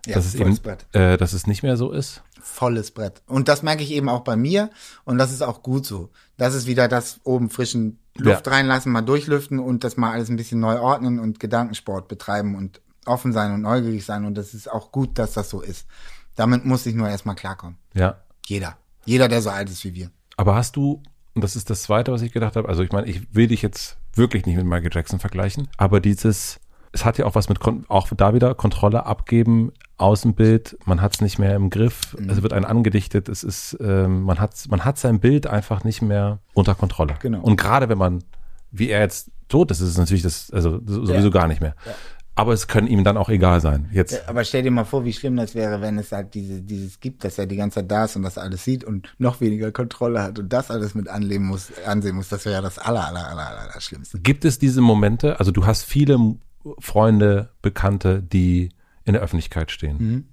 [0.06, 0.86] Ja, dass es eben, Brett.
[0.94, 2.22] Äh, dass es nicht mehr so ist.
[2.40, 3.24] Volles Brett.
[3.26, 4.70] Und das merke ich eben auch bei mir.
[5.04, 6.12] Und das ist auch gut so.
[6.38, 8.54] Das ist wieder das oben frischen Luft ja.
[8.54, 12.82] reinlassen, mal durchlüften und das mal alles ein bisschen neu ordnen und Gedankensport betreiben und
[13.06, 14.26] offen sein und neugierig sein.
[14.26, 15.88] Und das ist auch gut, dass das so ist.
[16.36, 17.78] Damit muss ich nur erstmal klarkommen.
[17.94, 18.18] Ja.
[18.46, 18.78] Jeder.
[19.06, 20.12] Jeder, der so alt ist wie wir.
[20.38, 21.02] Aber hast du,
[21.34, 23.62] und das ist das Zweite, was ich gedacht habe, also ich meine, ich will dich
[23.62, 26.60] jetzt wirklich nicht mit Michael Jackson vergleichen, aber dieses
[26.96, 27.60] es hat ja auch was mit,
[27.90, 32.30] auch da wieder Kontrolle abgeben, Außenbild, man hat es nicht mehr im Griff, mhm.
[32.30, 36.02] es wird ein angedichtet, es ist, ähm, man hat, man hat sein Bild einfach nicht
[36.02, 37.16] mehr unter Kontrolle.
[37.20, 37.42] Genau.
[37.42, 38.24] Und gerade wenn man,
[38.72, 41.30] wie er jetzt tot ist, ist es natürlich das, also sowieso ja.
[41.30, 41.76] gar nicht mehr.
[41.86, 41.92] Ja.
[42.38, 43.90] Aber es können ihm dann auch egal sein.
[43.94, 44.28] Jetzt.
[44.28, 47.24] Aber stell dir mal vor, wie schlimm das wäre, wenn es halt diese, dieses gibt,
[47.24, 50.22] dass er die ganze Zeit da ist und das alles sieht und noch weniger Kontrolle
[50.22, 52.28] hat und das alles mit anleben muss, ansehen muss.
[52.28, 54.20] Das wäre ja das aller, aller, aller, aller Schlimmste.
[54.20, 55.40] Gibt es diese Momente?
[55.40, 56.36] Also du hast viele
[56.80, 58.70] Freunde, Bekannte, die
[59.06, 59.98] in der Öffentlichkeit stehen.
[59.98, 60.26] Mhm.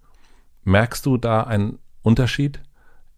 [0.65, 2.61] Merkst du da einen Unterschied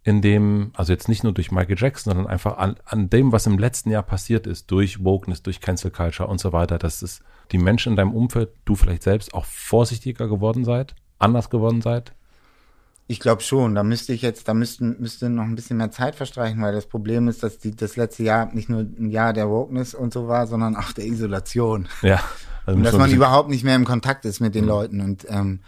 [0.05, 3.47] in dem, also jetzt nicht nur durch Michael Jackson, sondern einfach an, an dem, was
[3.47, 7.21] im letzten Jahr passiert ist, durch Wokeness, durch Cancel Culture und so weiter, dass es
[7.51, 12.13] die Menschen in deinem Umfeld, du vielleicht selbst auch vorsichtiger geworden seid, anders geworden seid?
[13.07, 16.13] Ich glaube schon, da müsste ich jetzt, da müssten, müsste noch ein bisschen mehr Zeit
[16.13, 19.49] verstreichen, weil das Problem ist, dass die, das letzte Jahr nicht nur ein Jahr der
[19.49, 21.87] Wokeness und so war, sondern auch der Isolation.
[22.03, 22.21] Ja.
[22.67, 25.61] Also Und dass man überhaupt nicht mehr im Kontakt ist mit den Leuten und ähm,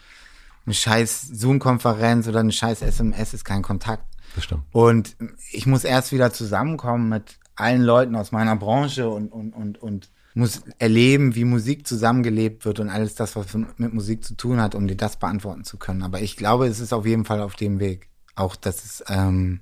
[0.67, 4.03] eine scheiß Zoom-Konferenz oder eine scheiß SMS ist kein Kontakt.
[4.38, 4.66] Das stimmt.
[4.72, 5.16] Und
[5.51, 10.11] ich muss erst wieder zusammenkommen mit allen Leuten aus meiner Branche und, und, und, und
[10.35, 14.75] muss erleben, wie Musik zusammengelebt wird und alles das, was mit Musik zu tun hat,
[14.75, 16.03] um dir das beantworten zu können.
[16.03, 18.09] Aber ich glaube, es ist auf jeden Fall auf dem Weg.
[18.35, 19.61] Auch, dass es, ähm,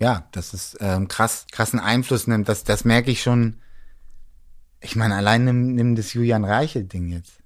[0.00, 2.48] ja, dass es ähm, krass, krassen Einfluss nimmt.
[2.48, 3.58] Das, das merke ich schon.
[4.80, 7.38] Ich meine, allein nimm, nimm das Julian Reichel-Ding jetzt.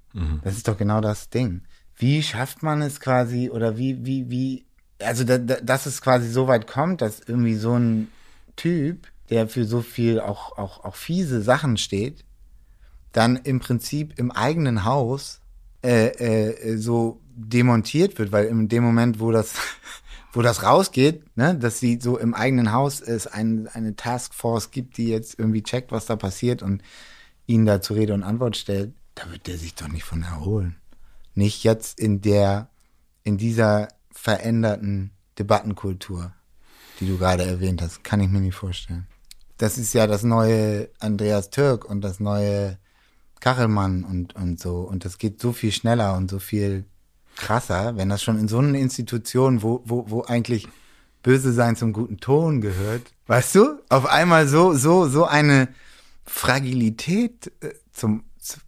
[0.42, 1.60] Das ist doch genau das Ding.
[1.94, 4.64] Wie schafft man es quasi, oder wie, wie, wie,
[5.00, 8.08] also da, da, dass es quasi so weit kommt, dass irgendwie so ein
[8.56, 12.24] Typ, der für so viel auch, auch, auch fiese Sachen steht,
[13.12, 15.40] dann im Prinzip im eigenen Haus
[15.82, 19.54] äh, äh, so demontiert wird, weil in dem Moment, wo das,
[20.32, 24.96] wo das rausgeht, ne, dass sie so im eigenen Haus es ein, eine Taskforce gibt,
[24.96, 26.82] die jetzt irgendwie checkt, was da passiert und
[27.46, 30.76] ihn da zur Rede und Antwort stellt, da wird der sich doch nicht von erholen.
[31.34, 32.68] Nicht jetzt in der,
[33.24, 33.88] in dieser
[34.20, 36.32] veränderten Debattenkultur,
[36.98, 39.06] die du gerade erwähnt hast, kann ich mir nicht vorstellen.
[39.56, 42.78] Das ist ja das neue Andreas Türk und das neue
[43.40, 44.80] Kachelmann und, und so.
[44.80, 46.84] Und das geht so viel schneller und so viel
[47.36, 50.68] krasser, wenn das schon in so einer Institution, wo, wo, wo eigentlich
[51.22, 55.68] böse sein zum guten Ton gehört, weißt du, auf einmal so, so, so eine
[56.26, 58.60] Fragilität äh, zum, zu-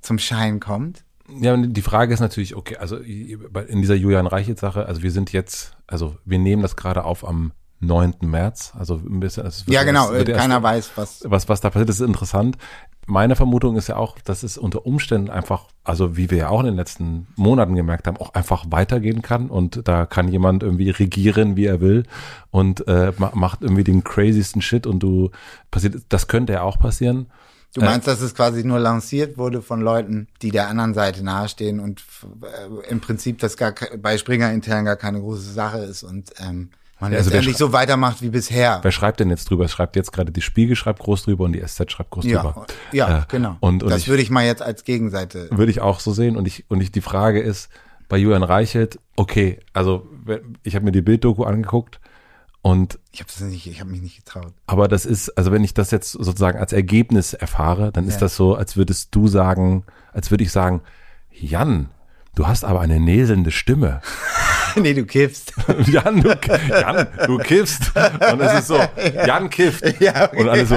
[0.00, 1.04] zum Schein kommt.
[1.40, 5.76] Ja, die Frage ist natürlich, okay, also in dieser Julian Reichelt-Sache, also wir sind jetzt,
[5.86, 8.14] also wir nehmen das gerade auf am 9.
[8.22, 9.46] März, also ein bisschen.
[9.46, 11.22] es wird Ja, genau, erst- äh, erst- keiner weiß, was.
[11.24, 12.58] was, was da passiert, das ist interessant.
[13.06, 16.60] Meine Vermutung ist ja auch, dass es unter Umständen einfach, also wie wir ja auch
[16.60, 20.90] in den letzten Monaten gemerkt haben, auch einfach weitergehen kann und da kann jemand irgendwie
[20.90, 22.04] regieren, wie er will
[22.50, 25.30] und äh, ma- macht irgendwie den crazysten Shit und du
[25.70, 27.26] passiert, das könnte ja auch passieren.
[27.74, 31.78] Du meinst, dass es quasi nur lanciert wurde von Leuten, die der anderen Seite nahestehen
[31.78, 32.02] und
[32.42, 36.70] äh, im Prinzip das gar bei Springer intern gar keine große Sache ist und ähm,
[36.98, 38.80] man Ja, also letztendlich so weitermacht wie bisher.
[38.82, 39.64] Wer schreibt denn jetzt drüber?
[39.64, 42.42] Es schreibt jetzt gerade die Spiegel schreibt groß drüber und die SZ schreibt groß Ja,
[42.42, 42.66] drüber.
[42.92, 43.56] ja, Äh, genau.
[43.60, 45.48] Und, und das ich, würde ich mal jetzt als Gegenseite.
[45.50, 46.36] würde ich auch so sehen.
[46.36, 47.70] Und ich, und ich, die Frage ist,
[48.10, 50.08] bei Julian Reichelt, okay, also
[50.64, 52.00] ich habe mir die Bilddoku angeguckt
[52.62, 54.52] und Ich habe nicht, ich habe mich nicht getraut.
[54.66, 58.20] aber das ist, also wenn ich das jetzt sozusagen als Ergebnis erfahre, dann ist Ja.
[58.20, 60.82] das so, als würdest du sagen, als würde ich sagen,
[61.30, 61.88] Jan,
[62.34, 64.00] du hast aber eine näselnde Stimme.
[64.76, 65.52] nee, du kiffst.
[65.86, 66.36] Jan, du,
[66.68, 67.92] Jan, du kiffst.
[68.32, 68.78] Und es ist so,
[69.26, 69.82] Jan kifft.
[70.00, 70.76] ja, Und alle so,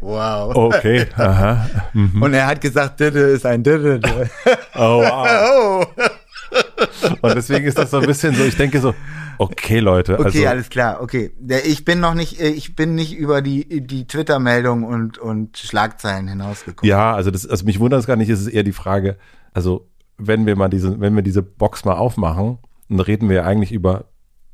[0.00, 0.54] wow.
[0.56, 1.68] okay, aha.
[1.94, 4.00] Und er hat gesagt, Dödde ist ein Dödde.
[4.74, 5.86] Oh, wow.
[5.96, 6.02] oh.
[7.22, 8.94] Und deswegen ist das so ein bisschen so, ich denke so,
[9.50, 11.32] okay, Leute, Okay, also alles klar, okay.
[11.66, 16.28] Ich bin noch nicht, äh, ich bin nicht über die, die Twitter-Meldung und, und Schlagzeilen
[16.28, 16.88] hinausgekommen.
[16.88, 19.16] ja, also das, also mich wundert es gar nicht, es ist eher die Frage,
[19.52, 19.88] also
[20.18, 23.72] wenn wir mal diese, wenn wir diese Box mal aufmachen, dann reden wir ja eigentlich
[23.72, 24.04] über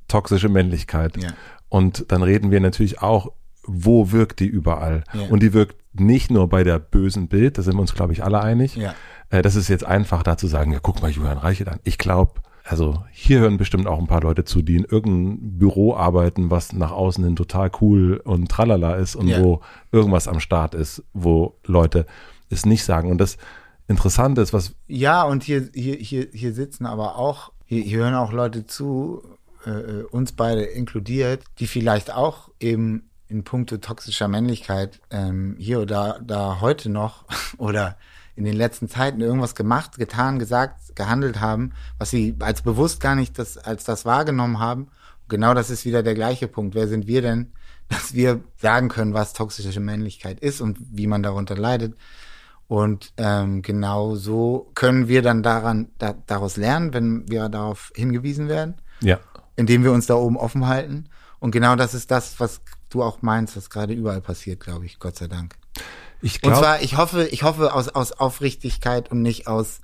[0.08, 1.22] toxische Männlichkeit.
[1.22, 1.30] Ja.
[1.68, 3.32] Und dann reden wir natürlich auch,
[3.64, 5.04] wo wirkt die überall?
[5.12, 5.28] Ja.
[5.28, 8.24] Und die wirkt nicht nur bei der bösen Bild, da sind wir uns, glaube ich,
[8.24, 8.76] alle einig.
[8.76, 8.94] Ja.
[9.30, 11.80] Äh, das ist jetzt einfach da zu sagen, ja, guck mal Julian Reichelt an.
[11.84, 15.94] Ich glaube, also hier hören bestimmt auch ein paar Leute zu, die in irgendeinem Büro
[15.94, 19.42] arbeiten, was nach außen hin total cool und tralala ist und Ja.
[19.42, 19.60] wo
[19.92, 22.06] irgendwas am Start ist, wo Leute
[22.50, 23.10] es nicht sagen.
[23.10, 23.38] Und das
[23.86, 28.14] Interessante ist, was, Ja, und hier, hier, hier, hier sitzen aber auch, hier, hier hören
[28.14, 29.22] auch Leute zu,
[29.66, 35.80] äh, äh, uns beide inkludiert, die vielleicht auch eben in puncto toxischer Männlichkeit ähm, hier
[35.80, 37.24] oder da heute noch
[37.58, 37.96] oder
[38.38, 43.16] in den letzten Zeiten irgendwas gemacht, getan, gesagt, gehandelt haben, was sie als bewusst gar
[43.16, 44.84] nicht das, als das wahrgenommen haben.
[44.84, 46.76] Und genau das ist wieder der gleiche Punkt.
[46.76, 47.50] Wer sind wir denn,
[47.88, 51.96] dass wir sagen können, was toxische Männlichkeit ist und wie man darunter leidet?
[52.68, 58.48] Und ähm, genau so können wir dann daran da, daraus lernen, wenn wir darauf hingewiesen
[58.48, 59.18] werden, ja,
[59.56, 61.08] indem wir uns da oben offen halten.
[61.40, 65.00] Und genau das ist das, was du auch meinst, was gerade überall passiert, glaube ich,
[65.00, 65.56] Gott sei Dank.
[66.22, 69.80] Ich Und glaube, zwar, ich hoffe, ich hoffe aus, aus Aufrichtigkeit und nicht aus,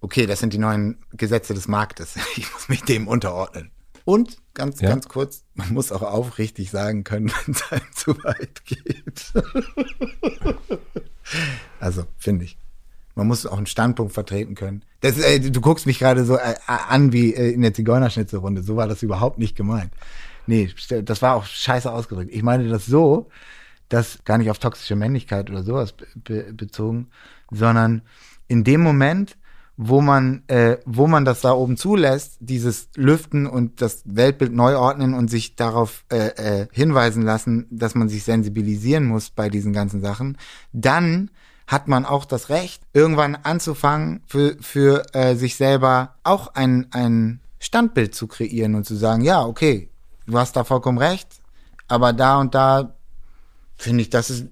[0.00, 2.14] okay, das sind die neuen Gesetze des Marktes.
[2.36, 3.70] Ich muss mich dem unterordnen.
[4.04, 4.90] Und ganz, Ja.
[4.90, 9.32] ganz kurz, man muss auch aufrichtig sagen können, wenn es einem zu weit geht.
[11.80, 12.58] also, finde ich.
[13.16, 14.84] Man muss auch einen Standpunkt vertreten können.
[15.00, 18.62] Das, äh, du guckst mich gerade so äh, an wie äh, in der Zigeunerschnitzelrunde.
[18.64, 19.92] So war das überhaupt nicht gemeint.
[20.46, 20.70] Nee,
[21.02, 22.30] das war auch scheiße ausgedrückt.
[22.32, 23.30] Ich meine das so,
[23.94, 27.08] dass gar nicht auf toxische Männlichkeit oder sowas be bezogen,
[27.50, 28.02] sondern
[28.48, 29.36] in dem Moment,
[29.76, 34.76] wo man, äh, wo man das da oben zulässt, dieses Lüften und das Weltbild neu
[34.76, 39.72] ordnen und sich darauf äh, äh, hinweisen lassen, dass man sich sensibilisieren muss bei diesen
[39.72, 40.38] ganzen Sachen,
[40.72, 41.30] dann
[41.66, 47.40] hat man auch das Recht, irgendwann anzufangen, für, für äh, sich selber auch ein, ein
[47.58, 49.88] Standbild zu kreieren und zu sagen, ja, okay,
[50.26, 51.28] du hast da vollkommen recht,
[51.88, 52.93] aber da und da
[53.84, 54.46] finde ich, das ist,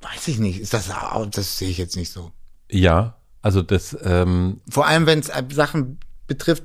[0.00, 0.90] weiß ich nicht, ist das,
[1.30, 2.32] das sehe ich jetzt nicht so.
[2.70, 6.64] Ja, also das, ähm, Vor allem, wenn es Sachen betrifft,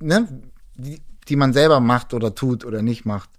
[0.00, 0.28] ne,
[0.74, 3.30] die, die man selber macht oder tut oder nicht macht.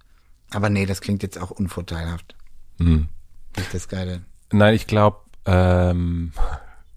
[0.50, 2.34] Aber nee, das klingt jetzt auch unvorteilhaft.
[2.78, 3.08] hm.
[3.56, 4.22] Nicht das Geile.
[4.50, 6.32] nein, ich glaube, ähm,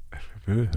[0.45, 0.69] wir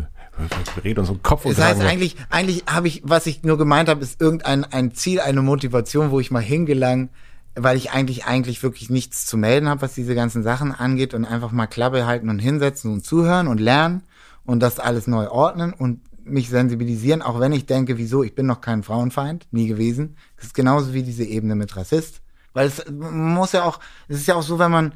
[0.84, 3.88] reden uns um Kopf und Das heißt, eigentlich, eigentlich habe ich, was ich nur gemeint
[3.88, 7.10] habe, ist irgendein ein Ziel, eine Motivation, wo ich mal hingelang,
[7.58, 11.24] weil ich eigentlich, eigentlich wirklich nichts zu melden habe, was diese ganzen Sachen angeht und
[11.24, 14.02] einfach mal Klappe halten und hinsetzen und zuhören und lernen
[14.44, 18.46] und das alles neu ordnen und mich sensibilisieren, auch wenn ich denke, wieso, ich bin
[18.46, 20.16] noch kein Frauenfeind, nie gewesen.
[20.36, 22.20] Das ist genauso wie diese Ebene mit Rassist.
[22.52, 24.92] Weil es muss ja auch, es ist ja auch so, wenn man,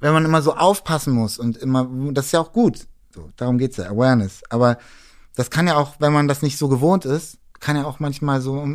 [0.00, 2.86] wenn man immer so aufpassen muss und immer, das ist ja auch gut.
[3.14, 4.42] So, darum geht's ja, Awareness.
[4.48, 4.78] Aber
[5.34, 8.40] das kann ja auch, wenn man das nicht so gewohnt ist, kann ja auch manchmal
[8.40, 8.66] so,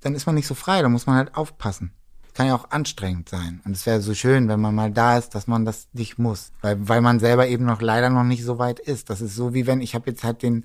[0.00, 1.92] dann ist man nicht so frei, da muss man halt aufpassen.
[2.40, 3.60] Kann ja auch anstrengend sein.
[3.66, 6.52] Und es wäre so schön, wenn man mal da ist, dass man das nicht muss.
[6.62, 9.10] Weil, weil man selber eben noch leider noch nicht so weit ist.
[9.10, 10.64] Das ist so wie wenn, ich habe jetzt halt den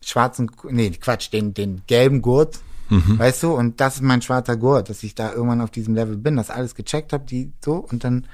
[0.00, 4.88] schwarzen, nee, Quatsch, den, den gelben Gurt, weißt du, und das ist mein schwarzer Gurt,
[4.88, 8.04] dass ich da irgendwann auf diesem Level bin, das alles gecheckt habe, die so, und
[8.04, 8.28] dann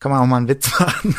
[0.00, 1.16] kann man auch mal einen Witz machen.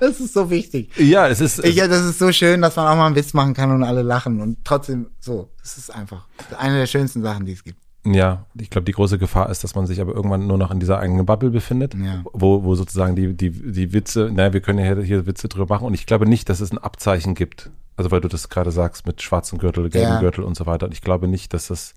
[0.00, 0.96] das ist so wichtig.
[0.96, 3.34] ja, es ist, Ich, ja, das ist so schön, dass man auch mal einen Witz
[3.34, 5.50] machen kann und alle lachen und trotzdem so.
[5.60, 6.26] Das ist einfach
[6.58, 7.81] eine der schönsten Sachen, die es gibt.
[8.04, 10.80] Ja, ich glaube, die große Gefahr ist, dass man sich aber irgendwann nur noch in
[10.80, 12.22] dieser eigenen Bubble befindet, Ja.
[12.32, 15.72] wo, wo sozusagen die, die, die Witze, naja, wir können ja hier, hier Witze drüber
[15.72, 17.70] machen und ich glaube nicht, dass es ein Abzeichen gibt.
[17.96, 20.20] Also weil du das gerade sagst mit schwarzem Gürtel, gelbem Ja.
[20.20, 20.86] Gürtel und so weiter.
[20.86, 21.94] Und ich glaube nicht, dass es,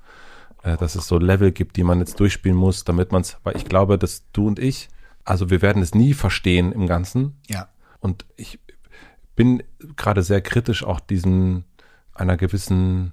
[0.62, 3.56] äh, dass es so Level gibt, die man jetzt durchspielen muss, damit man es, weil
[3.56, 4.90] ich glaube, dass du und ich,
[5.24, 7.70] also wir werden es nie verstehen im Ganzen, Ja.
[8.00, 8.60] und ich
[9.36, 9.64] bin
[9.96, 11.64] gerade sehr kritisch auch diesen
[12.14, 13.12] einer gewissen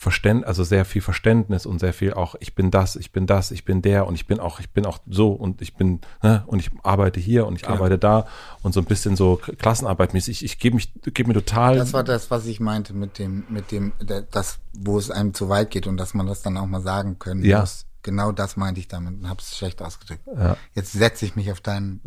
[0.00, 3.50] Verständ, also sehr viel Verständnis und sehr viel auch, ich bin das, ich bin das,
[3.50, 6.44] ich bin der und ich bin auch, ich bin auch so und ich bin, ne,
[6.46, 8.28] und ich arbeite hier und ich arbeite da
[8.62, 10.44] und so ein bisschen so Klassenarbeit mäßig.
[10.44, 11.78] Ich gebe mich, gebe mir total.
[11.78, 13.92] Das war das, was ich meinte mit dem, mit dem,
[14.30, 17.18] das, wo es einem zu weit geht und dass man das dann auch mal sagen
[17.18, 17.60] können Ja.
[17.62, 17.87] muss.
[18.08, 20.22] Genau das meinte ich damit und hab's schlecht ausgedrückt.
[20.34, 20.56] Ja.
[20.72, 22.00] Jetzt setze ich mich auf deinen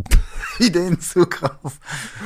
[0.58, 1.80] Ideenzug auf.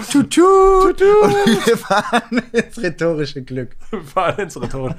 [0.10, 1.02] Tut, tut.
[1.02, 3.76] Und wir fahren ins rhetorische Glück.
[4.06, 4.96] Fahren ins Rhetorik.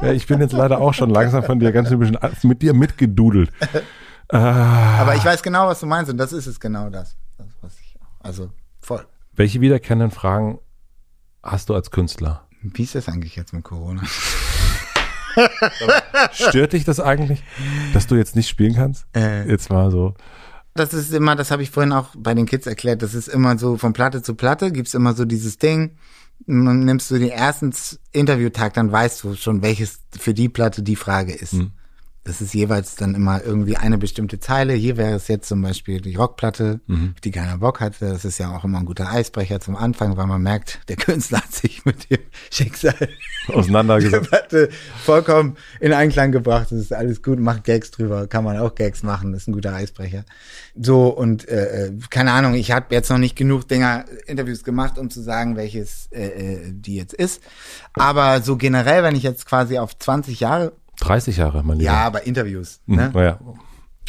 [0.00, 2.72] ja, ich bin jetzt leider auch schon langsam von dir ganz ein bisschen mit dir
[2.72, 3.50] mitgedudelt.
[4.28, 7.16] Ah, Aber ich weiß genau, was du meinst und das ist es genau das.
[7.36, 9.04] das was ich, also voll.
[9.32, 10.60] welche wiederkehrenden Fragen
[11.42, 12.46] hast du als Künstler?
[12.62, 14.02] Wie ist das eigentlich jetzt mit Corona?
[16.32, 17.42] Stört dich das eigentlich,
[17.92, 19.06] dass du jetzt nicht spielen kannst?
[19.14, 19.48] Äh.
[19.48, 20.14] Jetzt mal so.
[20.74, 23.58] Das ist immer, das habe ich vorhin auch bei den Kids erklärt, das ist immer
[23.58, 25.96] so von Platte zu Platte, gibt's immer so dieses Ding,
[26.46, 27.72] nimmst du den ersten
[28.12, 31.54] Interviewtag, dann weißt du schon, welches für die Platte die Frage ist.
[32.24, 34.74] Das ist jeweils dann immer irgendwie eine bestimmte Zeile.
[34.74, 38.10] Hier wäre es jetzt zum Beispiel die Rockplatte, auf die keiner Bock hatte.
[38.10, 41.38] Das ist ja auch immer ein guter Eisbrecher zum Anfang, weil man merkt, der Künstler
[41.38, 43.08] hat sich mit dem Schicksal
[43.48, 44.26] Auseinandergesetzt.
[44.32, 44.68] Debatte
[45.02, 46.68] vollkommen in Einklang gebracht.
[46.70, 49.74] Das ist alles gut, macht Gags drüber, kann man auch Gags machen, ist ein guter
[49.74, 50.24] Eisbrecher.
[50.78, 54.98] So und äh, äh, keine Ahnung, ich habe jetzt noch nicht genug Dinger Interviews gemacht,
[54.98, 57.42] um zu sagen, welches äh, äh, die jetzt ist.
[57.94, 61.90] Aber so generell, wenn ich jetzt quasi auf 20 Jahre, 30 Jahre, mein Lieber.
[61.92, 62.96] ja, aber Interviews, Mhm.
[62.96, 63.38] ne, Naja.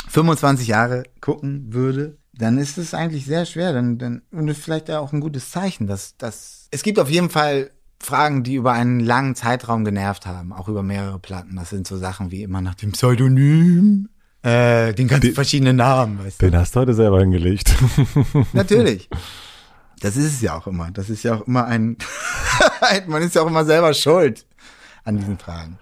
[0.09, 3.73] 25 Jahre gucken würde, dann ist es eigentlich sehr schwer.
[3.73, 6.99] Dann, dann, und das ist vielleicht ja auch ein gutes Zeichen, dass, dass es gibt
[6.99, 11.55] auf jeden Fall Fragen, die über einen langen Zeitraum genervt haben, auch über mehrere Platten.
[11.55, 14.09] Das sind so Sachen wie immer nach dem Pseudonym,
[14.43, 16.49] äh, den ganzen verschiedenen Namen, weißt du.
[16.49, 17.75] Den hast du heute selber hingelegt.
[18.53, 19.07] Natürlich.
[19.99, 20.89] Das ist es ja auch immer.
[20.89, 21.95] Das ist ja auch immer ein,
[23.07, 24.47] man ist ja auch immer selber schuld
[25.03, 25.77] an diesen Fragen.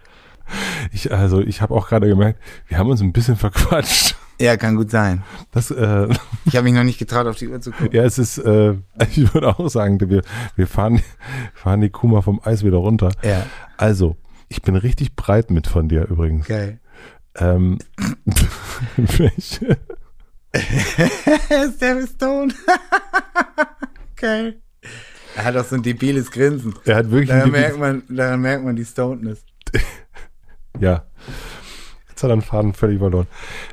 [0.91, 4.15] Ich, also, ich habe auch gerade gemerkt, wir haben uns ein bisschen verquatscht.
[4.41, 5.23] Ja, kann gut sein.
[5.51, 6.07] Das, äh,
[6.45, 7.89] Ich habe mich noch nicht getraut, auf die Uhr zu gucken.
[7.91, 8.73] ja, es ist, äh,
[9.11, 10.21] ich würde auch sagen, wir,
[10.55, 11.01] wir fahren,
[11.53, 13.11] fahren die Kuh mal vom Eis wieder runter.
[13.21, 13.45] Ja.
[13.77, 14.15] Also,
[14.47, 16.47] ich bin richtig breit mit von dir übrigens.
[16.47, 16.79] Geil.
[17.35, 17.79] Ähm,
[21.81, 22.53] der Stone.
[24.15, 24.61] Geil.
[25.35, 26.73] Er hat auch so ein debiles Grinsen.
[26.85, 29.45] er hat wirklich Da ein merkt man, da merkt man die Stonedness.
[30.79, 31.03] Ja.
[32.09, 33.27] Jetzt hat er den Faden völlig verloren.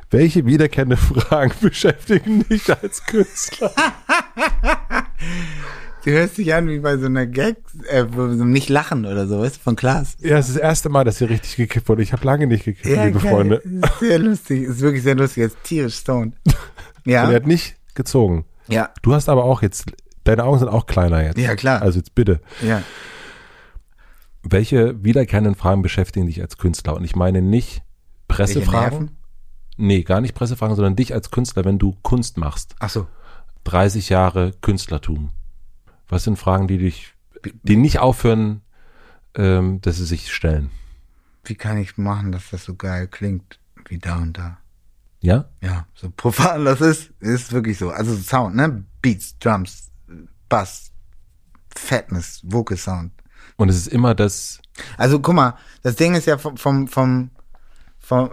[0.09, 3.71] Welche wiederkehrende Fragen beschäftigen dich als Künstler?
[6.03, 7.57] Du hörst dich an wie bei so einer Gag,
[7.89, 10.15] äh, so einem nicht lachen oder so, weißt du, von Klaas.
[10.21, 12.01] Ja, es ist das erste Mal, dass hier richtig gekippt wurde.
[12.01, 13.29] Ich habe lange nicht gekippt, liebe geil.
[13.31, 13.61] Freunde.
[13.99, 16.33] Sehr lustig, ist wirklich sehr lustig, jetzt tierisch stoned.
[16.45, 16.55] Und
[17.11, 18.45] Ja, er hat nicht gezogen.
[18.69, 19.85] ja, Du hast aber auch jetzt,
[20.23, 21.37] deine Augen sind auch kleiner jetzt.
[21.39, 21.81] Ja, klar.
[21.81, 22.39] Also jetzt bitte.
[22.61, 22.83] ja.
[24.49, 26.95] Welche wiederkehrenden Fragen beschäftigen dich als Künstler?
[26.95, 27.81] Und ich meine nicht
[28.27, 29.11] Pressefragen.
[29.75, 32.75] Nee, gar nicht Pressefragen, sondern dich als Künstler, wenn du Kunst machst.
[32.79, 33.07] Ach so.
[33.65, 35.31] 30 Jahre Künstlertum.
[36.07, 37.13] Was sind Fragen, die dich,
[37.63, 38.61] die nicht aufhören,
[39.35, 40.71] ähm, dass sie sich stellen?
[41.43, 43.59] Wie kann ich machen, dass das so geil klingt
[43.89, 44.57] wie da und da?
[45.19, 45.49] Ja?
[45.61, 47.89] Ja, so profan das ist, ist wirklich so.
[47.89, 48.85] Also Sound, ne?
[49.01, 49.91] Beats, Drums,
[50.47, 50.91] Bass,
[51.75, 53.11] Fatness, Vocal Sound.
[53.57, 54.61] Und es ist immer das,
[54.97, 57.31] Also guck mal, das Ding ist ja vom, vom, vom,
[57.99, 58.29] vom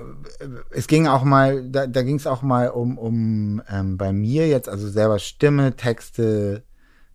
[0.71, 4.49] es ging auch mal, da, da ging es auch mal um, um ähm, bei mir
[4.49, 6.63] jetzt, also selber Stimme, Texte,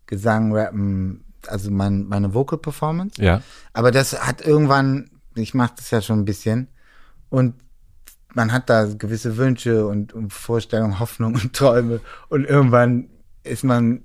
[0.08, 3.22] Gesang, Rappen, also mein, meine Vocal Performance.
[3.22, 3.42] ja,
[3.74, 6.68] Aber das hat irgendwann, ich mache das ja schon ein bisschen
[7.30, 7.56] und
[8.34, 13.10] man hat da gewisse Wünsche und, und Vorstellungen, Hoffnung und Träume und irgendwann
[13.44, 14.04] ist man,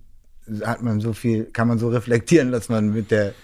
[0.63, 3.35] hat man so viel, kann man so reflektieren, dass man mit der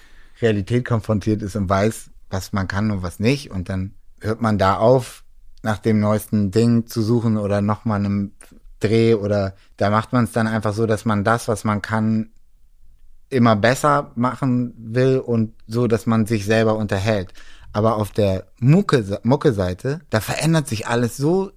[0.40, 4.58] Realität konfrontiert ist und weiß, was man kann und was nicht und dann hört man
[4.58, 5.24] da auf,
[5.62, 8.32] nach dem neuesten Ding zu suchen oder nochmal einem
[8.80, 12.30] Dreh oder da macht man es dann einfach so, dass man das, was man kann,
[13.28, 17.32] immer besser machen will und so, dass man sich selber unterhält.
[17.72, 21.52] Aber auf der Mucke, Mucke-Seite, da verändert sich alles so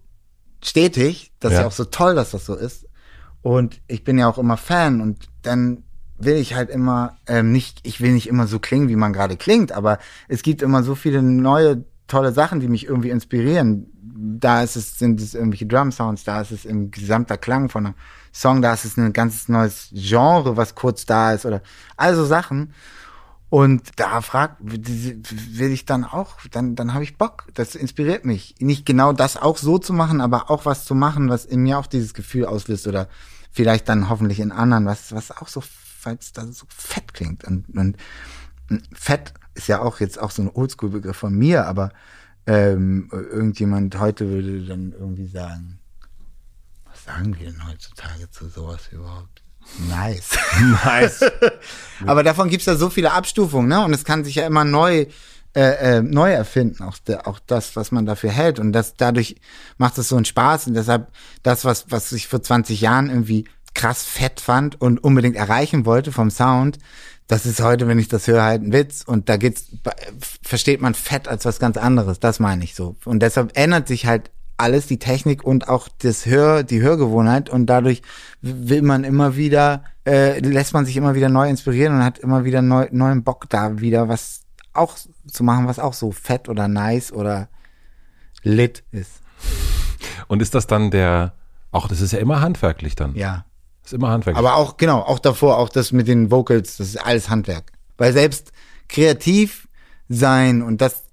[0.62, 1.62] stetig, das ist Ja.
[1.62, 2.86] ja auch so toll, dass das so ist.
[3.42, 5.84] Und ich bin ja auch immer Fan und dann
[6.17, 9.38] will ich halt immer ähm, nicht, ich will nicht immer so klingen, wie man gerade
[9.38, 13.88] klingt, aber es gibt immer so viele neue tolle Sachen, die mich irgendwie inspirieren.
[14.40, 17.95] Da ist es, sind es irgendwelche Drum-Sounds, da ist es im gesamter Klang von einem
[18.32, 21.61] Song, da ist es ein ganz neues Genre, was kurz da ist oder
[21.98, 22.74] also Sachen.
[23.50, 27.45] Und da fragt, will ich dann auch, dann, dann habe ich Bock.
[27.53, 28.56] Das inspiriert mich.
[28.58, 31.77] Nicht genau das auch so zu machen, aber auch was zu machen, was in mir
[31.77, 33.08] auch dieses Gefühl auslöst oder
[33.51, 35.61] vielleicht dann hoffentlich in anderen, was, was auch so,
[36.04, 37.44] falls das so fett klingt.
[37.46, 37.98] Und, und
[38.94, 41.92] fett ist ja auch jetzt auch so ein Oldschool-Begriff von mir, aber
[42.46, 45.80] ähm, irgendjemand heute würde dann irgendwie sagen,
[46.86, 49.42] was sagen wir denn heutzutage zu sowas überhaupt?
[49.90, 50.38] Nice.
[50.86, 51.24] nice.
[52.06, 53.84] Aber davon gibt's ja so viele Abstufungen, ne?
[53.84, 55.06] Und es kann sich ja immer neu,
[55.56, 55.62] äh,
[55.98, 58.60] äh, neu erfinden, auch, der, auch das, was man dafür hält.
[58.60, 59.38] Und das dadurch
[59.78, 60.68] macht es so einen Spaß.
[60.68, 61.12] Und deshalb
[61.44, 66.11] das, was, was ich vor 20 Jahren irgendwie krass fett fand und unbedingt erreichen wollte
[66.11, 66.80] vom Sound,
[67.27, 69.03] das ist heute, wenn ich das höre, halt ein Witz.
[69.06, 69.68] Und da geht's,
[70.42, 72.19] versteht man fett als was ganz anderes.
[72.19, 72.95] Das meine ich so.
[73.06, 77.66] Und deshalb ändert sich halt alles, die Technik und auch das Hör, die Hörgewohnheit und
[77.66, 78.02] dadurch
[78.42, 82.45] will man immer wieder, äh, lässt man sich immer wieder neu inspirieren und hat immer
[82.45, 84.42] wieder neu, neuen Bock da wieder was
[84.74, 84.95] auch
[85.27, 87.50] zu machen, was auch so fett oder nice oder
[88.43, 89.22] lit ist.
[90.27, 91.34] Und ist das dann der,
[91.72, 93.16] auch das ist ja immer handwerklich dann.
[93.16, 93.45] Ja.
[93.84, 94.38] Ist immer handwerklich.
[94.38, 97.72] Aber auch, genau, auch davor, auch das mit den Vocals, das ist alles Handwerk.
[97.98, 98.52] Weil selbst
[98.88, 99.68] kreativ
[100.10, 101.03] sein und das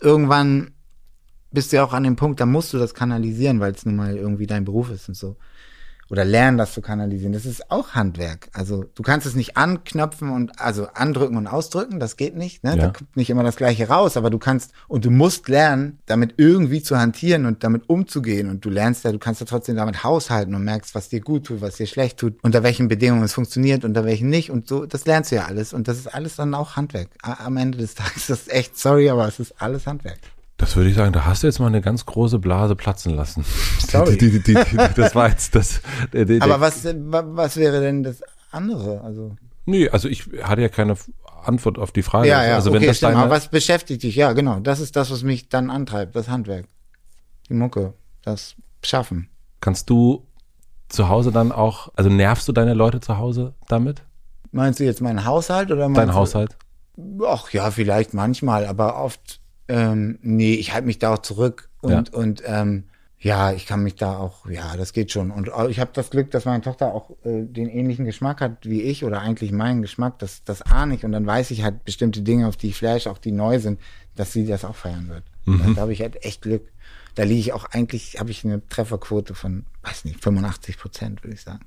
[0.00, 0.72] irgendwann
[1.50, 3.96] bist du ja auch an dem Punkt, da musst du das kanalisieren, weil es nun
[3.96, 5.36] mal irgendwie dein Beruf ist und so.
[6.10, 7.32] Oder lernen, das zu kanalisieren.
[7.32, 8.48] Das ist auch Handwerk.
[8.52, 12.64] Also du kannst es nicht anknöpfen und also andrücken und ausdrücken, das geht nicht.
[12.64, 12.70] Ne?
[12.70, 12.76] Ja.
[12.76, 16.34] Da kommt nicht immer das Gleiche raus, aber du kannst und du musst lernen, damit
[16.36, 18.50] irgendwie zu hantieren und damit umzugehen.
[18.50, 21.46] Und du lernst ja, du kannst ja trotzdem damit haushalten und merkst, was dir gut
[21.46, 24.50] tut, was dir schlecht tut, unter welchen Bedingungen es funktioniert, unter welchen nicht.
[24.50, 25.72] Und so, das lernst du ja alles.
[25.72, 27.08] Und das ist alles dann auch Handwerk.
[27.22, 30.18] Am Ende des Tages das ist echt sorry, aber es ist alles Handwerk.
[30.60, 33.44] Das würde ich sagen, da hast du jetzt mal eine ganz große Blase platzen lassen.
[33.88, 34.18] Sorry.
[34.18, 34.54] Die, die, die,
[34.94, 35.80] das war jetzt das.
[36.12, 39.00] Der, der, Aber was, wa- was wäre denn das andere?
[39.02, 40.96] Also Nee, also ich hatte ja keine
[41.44, 42.28] Antwort auf die Frage.
[42.28, 43.14] ja, ja, also okay, wenn das stimmt.
[43.14, 44.16] deine, was beschäftigt dich?
[44.16, 44.60] Ja, genau.
[44.60, 46.66] Das ist das, was mich dann antreibt, das Handwerk.
[47.48, 49.28] Die Mucke, das Schaffen.
[49.60, 50.26] kannst du
[50.88, 54.02] zu Hause dann auch, also nervst du deine Leute zu Hause damit?
[54.52, 56.56] Meinst du jetzt meinen Haushalt oder Dein du, Haushalt?
[57.26, 59.39] Ach ja, vielleicht manchmal, aber oft,
[59.70, 62.84] ähm, nee, ich halte mich da auch zurück und, und ähm,
[63.22, 65.30] ja, ich kann mich da auch, ja, das geht schon.
[65.30, 68.64] Und auch- ich habe das Glück, dass meine Tochter auch äh, den ähnlichen Geschmack hat
[68.66, 71.84] wie ich oder eigentlich meinen Geschmack, das, das ahne ich und dann weiß ich halt
[71.84, 73.78] bestimmte Dinge, auf die ich flash, auch die neu sind,
[74.16, 75.24] dass sie das auch feiern wird.
[75.44, 75.74] Mhm.
[75.74, 76.72] Da habe ich halt echt Glück.
[77.14, 81.34] Da liege ich auch eigentlich, habe ich eine Trefferquote von, weiß nicht, 85 Prozent, würde
[81.34, 81.60] ich sagen.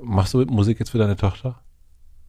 [0.00, 1.60] Machst du Musik jetzt für deine Tochter?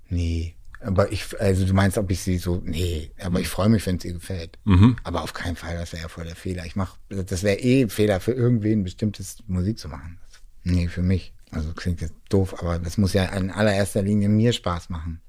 [0.09, 0.55] Nee.
[0.79, 3.97] Aber ich, also du meinst, ob ich sie so, nee, aber ich freue mich, wenn
[3.97, 4.59] es ihr gefällt.
[4.65, 4.95] Mhm.
[5.03, 6.65] Aber auf keinen Fall, das wäre ja voll der Fehler.
[6.65, 10.19] Ich mach, das wäre eh ein Fehler für irgendwen, bestimmtes Musik zu machen.
[10.63, 11.33] Nee, für mich.
[11.51, 15.21] Also klingt jetzt doof, aber das muss ja in allererster Linie mir Spaß machen.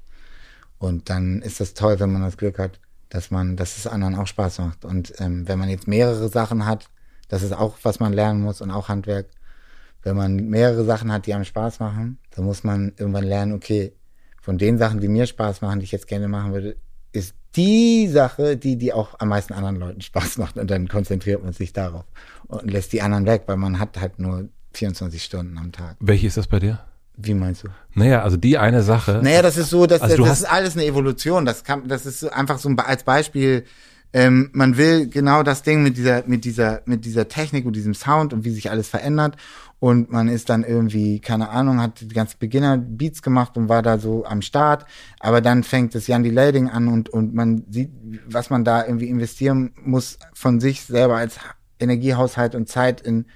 [0.79, 4.15] Und dann ist das toll, wenn man das Glück hat, dass man, dass es anderen
[4.15, 4.85] auch Spaß macht.
[4.85, 6.89] Und ähm, wenn man jetzt mehrere Sachen hat,
[7.29, 9.27] das ist auch, was man lernen muss und auch Handwerk.
[10.03, 13.93] Wenn man mehrere Sachen hat, die einem Spaß machen, dann muss man irgendwann lernen, okay,
[14.49, 16.75] von den Sachen, die mir Spaß machen, die ich jetzt gerne machen würde,
[17.13, 20.57] ist die Sache, die, die auch am meisten anderen Leuten Spaß macht.
[20.57, 22.07] Und dann konzentriert man sich darauf
[22.47, 25.97] und lässt die anderen weg, weil man hat halt nur 24 Stunden am Tag.
[26.01, 26.81] Welche ist das bei dir?
[27.19, 27.69] Wie meinst du?
[27.93, 29.21] Naja, also die eine Sache.
[29.23, 31.45] Naja, das ist so, das, Also das hast- ist alles eine Evolution.
[31.45, 33.65] Das kann, das ist so einfach so ein, als Beispiel.
[34.13, 37.95] Ähm, man will genau das Ding mit dieser, mit dieser, mit dieser Technik und diesem
[37.95, 39.37] Sound und wie sich alles verändert.
[39.81, 43.99] Und man ist dann irgendwie, keine Ahnung, hat die ganzen Beginner-Beats gemacht und war da
[43.99, 44.87] so am Start.
[45.21, 47.91] Aber dann fängt das Jan Lading an und, und man sieht,
[48.27, 51.39] was man da irgendwie investieren muss von sich selber als
[51.79, 53.27] Energiehaushalt und Zeit in,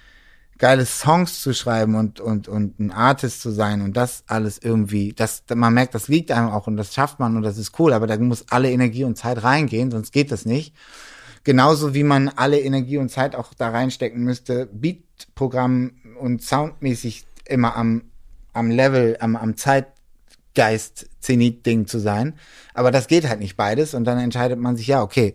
[0.62, 5.12] geile Songs zu schreiben und, und, und ein Artist zu sein und das alles irgendwie,
[5.12, 7.92] das, man merkt, das liegt einem auch und das schafft man und das ist cool,
[7.92, 10.72] aber da muss alle Energie und Zeit reingehen, sonst geht das nicht.
[11.42, 17.74] Genauso wie man alle Energie und Zeit auch da reinstecken müsste, Beatprogramm und soundmäßig immer
[17.74, 18.04] am,
[18.52, 22.34] am Level, am, am Zeitgeist Zenit-Ding zu sein.
[22.72, 25.34] Aber das geht halt nicht beides und dann entscheidet man sich, ja, okay,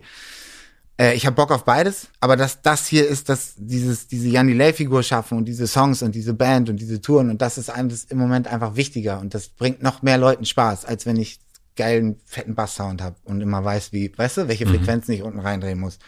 [0.98, 4.48] äh, ich habe Bock auf beides, aber das, das hier ist das, dieses, diese Jan
[4.48, 8.04] Delay-Figur schaffen und diese Songs und diese Band und diese Touren und das ist alles
[8.04, 11.40] im Moment einfach wichtiger und das bringt noch mehr Leuten Spaß, als wenn ich
[11.76, 15.78] geilen, fetten Bass-Sound habe und immer weiß, wie, weißt du, welche Frequenzen ich unten reindrehen
[15.78, 15.98] muss.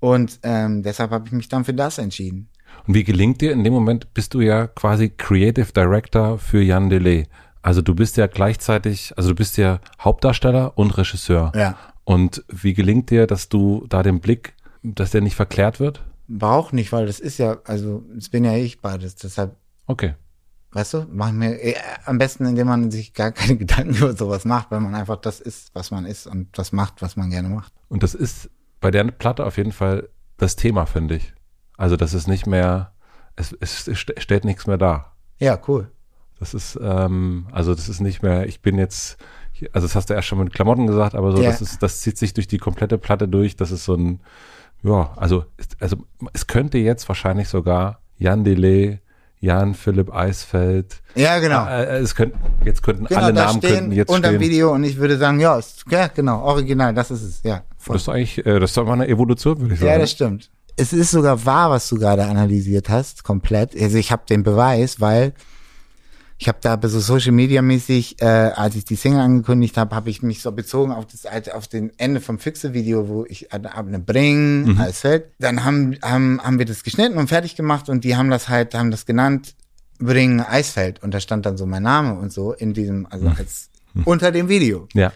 [0.00, 2.48] Und ähm, deshalb habe ich mich dann für das entschieden.
[2.88, 3.52] Und wie gelingt dir?
[3.52, 7.28] In dem Moment bist du ja quasi Creative Director für Jan Delay.
[7.60, 11.52] Also du bist ja gleichzeitig, also du bist ja Hauptdarsteller und Regisseur.
[11.54, 11.76] Ja.
[12.04, 16.04] Und wie gelingt dir, dass du da den Blick, dass der nicht verklärt wird?
[16.28, 19.14] Braucht nicht, weil das ist ja, also, das bin ja ich beides.
[19.16, 19.56] Deshalb,
[19.86, 20.14] Okay.
[20.72, 21.74] weißt du, mach ich mir äh,
[22.06, 25.40] am besten, indem man sich gar keine Gedanken über sowas macht, weil man einfach das
[25.40, 27.72] ist, was man ist und das macht, was man gerne macht.
[27.88, 28.50] Und das ist
[28.80, 30.08] bei der Platte auf jeden Fall
[30.38, 31.34] das Thema, finde ich.
[31.76, 32.92] Also das ist nicht mehr,
[33.36, 35.14] es, es st- stellt nichts mehr dar.
[35.38, 35.90] Ja, cool.
[36.38, 39.16] Das ist, ähm, also das ist nicht mehr, ich bin jetzt,
[39.72, 41.50] also das hast du erst schon mit Klamotten gesagt, aber so, Ja.
[41.50, 43.56] das ist, das zieht sich durch die komplette Platte durch.
[43.56, 44.20] Das ist so ein,
[44.82, 45.96] ja, also, es- also
[46.32, 49.00] es könnte jetzt wahrscheinlich sogar Jan Delay,
[49.40, 51.66] Jan Philipp Eisfeld, Ja, genau.
[51.66, 54.40] äh, es könnten, jetzt könnten genau, alle Namen stehen könnten jetzt unter stehen.
[54.40, 57.62] Video und ich würde sagen, ja, ist, ja, genau, original, das ist es, ja.
[57.76, 57.94] Voll.
[57.94, 59.92] Das ist eigentlich, äh, das ist doch mal eine Evolution, würde ich sagen.
[59.92, 60.50] Ja, das stimmt.
[60.76, 63.78] Es ist sogar wahr, was du gerade analysiert hast, komplett.
[63.80, 65.32] Also ich habe den Beweis, weil
[66.42, 70.10] ich habe da so Social Media mäßig, äh, als ich die Single angekündigt habe, habe
[70.10, 74.00] ich mich so bezogen auf das alte, auf den Ende vom Füchse-Video, wo ich eine
[74.00, 75.26] Bring, alles fällt.
[75.38, 78.74] Dann haben, haben, haben wir das geschnitten und fertig gemacht und die haben das halt,
[78.74, 79.54] haben das genannt
[80.00, 83.70] Bring Eisfeld und da stand dann so mein Name und so in diesem, also als
[84.04, 84.88] unter dem Video.
[84.94, 85.12] Ja.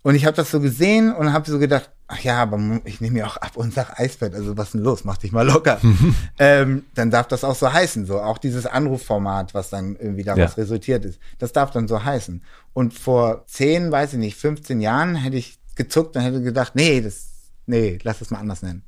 [0.00, 3.18] Und ich habe das so gesehen und habe so gedacht, ach ja, aber ich nehme
[3.20, 5.78] ja auch ab und sag Eisbett, also was denn los, mach dich mal locker.
[6.38, 10.56] ähm, dann darf das auch so heißen, so auch dieses Anrufformat, was dann irgendwie daraus
[10.56, 10.62] Ja.
[10.62, 12.42] resultiert ist, das darf dann so heißen.
[12.72, 17.00] Und vor 10, weiß ich nicht, 15 Jahren hätte ich gezuckt und hätte gedacht, nee,
[17.00, 17.28] das,
[17.66, 18.82] nee, lass es mal anders nennen.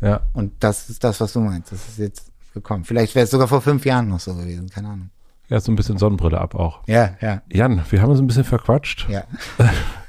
[0.00, 0.20] Ja.
[0.32, 1.72] Und das ist das, was du meinst.
[1.72, 2.84] Das ist jetzt gekommen.
[2.84, 5.10] Vielleicht wäre es sogar vor fünf Jahren noch so gewesen, keine Ahnung.
[5.48, 6.80] Ja, so ein bisschen Sonnenbrille ab auch.
[6.86, 9.06] Ja, ja, Jan, wir haben uns ein bisschen verquatscht.
[9.08, 9.24] ja.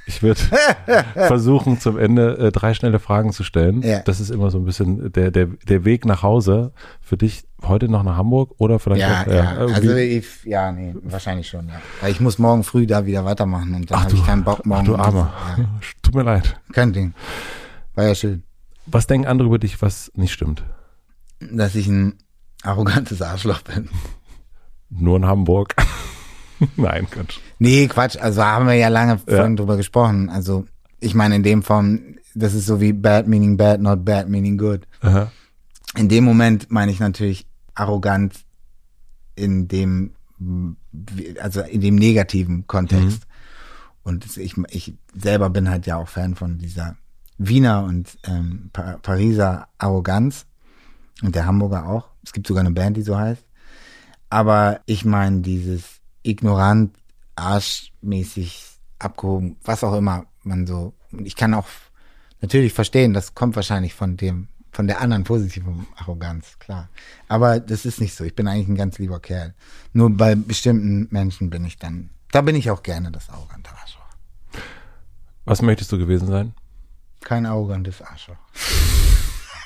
[0.10, 0.40] Ich würde
[1.14, 3.82] versuchen, zum Ende äh, drei schnelle Fragen zu stellen.
[3.82, 4.00] Ja.
[4.00, 6.72] Das ist immer so ein bisschen der, der, der Weg nach Hause.
[7.02, 9.54] Für dich heute noch nach Hamburg oder vielleicht Ja, auch, ja.
[9.60, 11.82] irgendwie- Also ich, ja, nee, wahrscheinlich schon, ja.
[12.00, 14.82] Weil ich muss morgen früh da wieder weitermachen und dann habe ich keinen Bock morgen.
[14.82, 15.34] ach du Armer.
[15.58, 15.66] Ja,
[16.02, 16.58] Tut mir leid.
[16.72, 17.14] kein Ding.
[17.96, 18.44] War ja schön.
[18.86, 20.64] Was denken andere über dich, was nicht stimmt?
[21.52, 22.14] Dass ich ein
[22.64, 23.90] arrogantes Arschloch bin.
[24.90, 25.76] Nur in Hamburg.
[26.76, 27.40] Nein, Quatsch.
[27.60, 28.18] Nee, Quatsch.
[28.18, 29.36] Also haben wir ja lange Ja.
[29.38, 30.30] vorhin drüber gesprochen.
[30.30, 30.66] Also
[31.00, 34.58] ich meine in dem Form, das ist so wie bad meaning bad, not bad meaning
[34.58, 34.88] good.
[35.02, 35.32] Aha.
[35.96, 37.46] In dem Moment meine ich natürlich
[37.76, 38.34] arrogant
[39.36, 40.12] in dem,
[41.42, 43.24] also in dem negativen Kontext.
[44.04, 46.96] Und es- ich, ich selber bin halt ja auch Fan von dieser
[47.38, 50.46] Wiener und ähm, pa Pariser Arroganz
[51.22, 52.10] und der Hamburger auch.
[52.24, 53.44] Es gibt sogar eine Band, die so heißt.
[54.30, 55.97] Aber ich meine dieses
[56.28, 56.96] ignorant,
[57.36, 58.66] arschmäßig
[59.00, 60.94] abgehoben, was auch immer man so.
[61.24, 61.68] Ich kann auch
[62.42, 66.90] natürlich verstehen, das kommt wahrscheinlich von dem, von der anderen positiven Arroganz, klar.
[67.28, 68.24] Aber das ist nicht so.
[68.24, 69.54] Ich bin eigentlich ein ganz lieber Kerl.
[69.94, 74.04] Nur bei bestimmten Menschen bin ich dann, da bin ich auch gerne das arrogante Arschloch.
[75.46, 76.54] Was möchtest du gewesen sein?
[77.22, 78.38] Kein arrogantes Arschloch.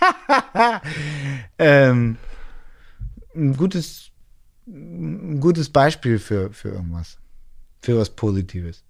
[1.60, 2.18] ähm,
[3.36, 4.11] ein gutes,
[4.72, 7.18] ein gutes Beispiel für, für irgendwas.
[7.82, 8.84] Für was Positives.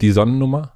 [0.00, 0.72] Die Sonnennummer?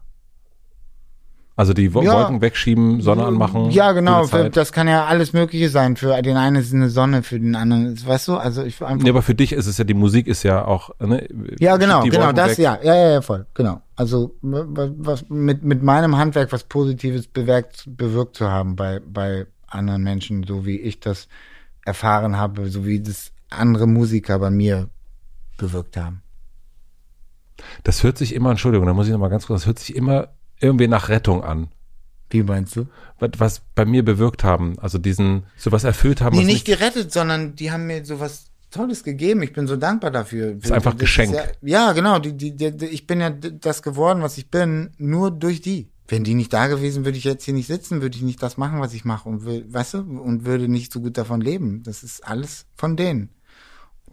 [1.55, 1.95] Also die Ja.
[1.95, 3.71] Wolken wegschieben, Sonne anmachen.
[3.71, 4.25] Ja, genau.
[4.25, 5.97] Für, das kann ja alles Mögliche sein.
[5.97, 8.83] Für den einen ist es eine Sonne, für den anderen ist, weißt du, also ich
[8.83, 9.05] einfach.
[9.05, 11.29] Nee, aber für dich ist es ja, die Musik ist ja auch, ne?
[11.61, 12.59] Ja, genau, genau, Wolken das, weg.
[12.59, 13.83] ja, ja, ja, ja, voll, genau.
[13.97, 20.03] Also, was mit, mit meinem Handwerk was Positives bewirkt, bewirkt zu haben bei, bei anderen
[20.03, 21.29] Menschen, so wie ich das
[21.85, 24.89] erfahren habe, so wie das andere Musiker bei mir
[25.57, 26.23] bewirkt haben.
[27.85, 29.95] Das hört sich immer, Entschuldigung, da muss ich noch mal ganz kurz, das hört sich
[29.95, 30.29] immer
[30.61, 31.69] irgendwie nach Rettung an.
[32.31, 32.87] Wie meinst du?
[33.19, 37.13] Was, was bei mir bewirkt haben, also diesen, sowas erfüllt haben, Nee, was nicht gerettet,
[37.13, 39.43] sondern die haben mir sowas Tolles gegeben.
[39.43, 40.57] Ich bin so dankbar dafür.
[40.57, 41.35] Ist einfach Geschenk.
[41.35, 42.19] ja, ja, genau.
[42.19, 45.91] Die, die, die, ich bin ja das geworden, was ich bin, nur durch die.
[46.09, 48.57] Wenn die nicht da gewesen, würde ich jetzt hier nicht sitzen, würde ich nicht das
[48.57, 51.83] machen, was ich mache und will, weißt du, und würde nicht so gut davon leben.
[51.85, 53.31] Das ist alles von denen.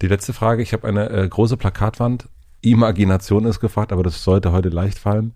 [0.01, 2.29] Die letzte Frage, ich habe eine äh, große Plakatwand.
[2.61, 5.33] Imagination ist gefragt, aber das sollte heute leicht fallen.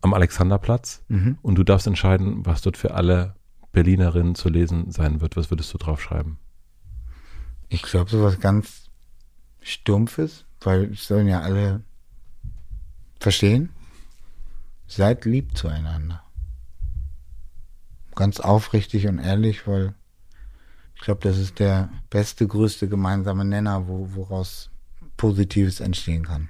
[0.00, 1.02] Am Alexanderplatz.
[1.08, 1.38] Mhm.
[1.42, 3.34] Und du darfst entscheiden, was dort für alle
[3.72, 5.36] Berlinerinnen zu lesen sein wird.
[5.36, 6.38] Was würdest du draufschreiben?
[7.68, 8.90] Ich glaube, sowas ganz
[9.60, 11.82] Stumpfes, weil es sollen ja alle
[13.18, 13.70] verstehen.
[14.86, 16.22] Seid lieb zueinander.
[18.14, 19.94] Ganz aufrichtig und ehrlich, weil
[21.02, 24.70] ich glaube, das ist der beste, größte gemeinsame Nenner, wo, woraus
[25.16, 26.48] Positives entstehen kann.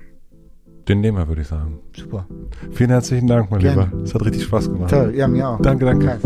[0.86, 1.78] Den nehmen wir, würde ich sagen.
[1.96, 2.26] Super.
[2.70, 3.84] Vielen herzlichen Dank, mein Gerne.
[3.90, 4.02] Lieber.
[4.02, 4.90] Es hat richtig Spaß gemacht.
[4.90, 5.60] Toll, ja, mir auch.
[5.62, 6.04] Danke, danke.
[6.04, 6.20] Krass.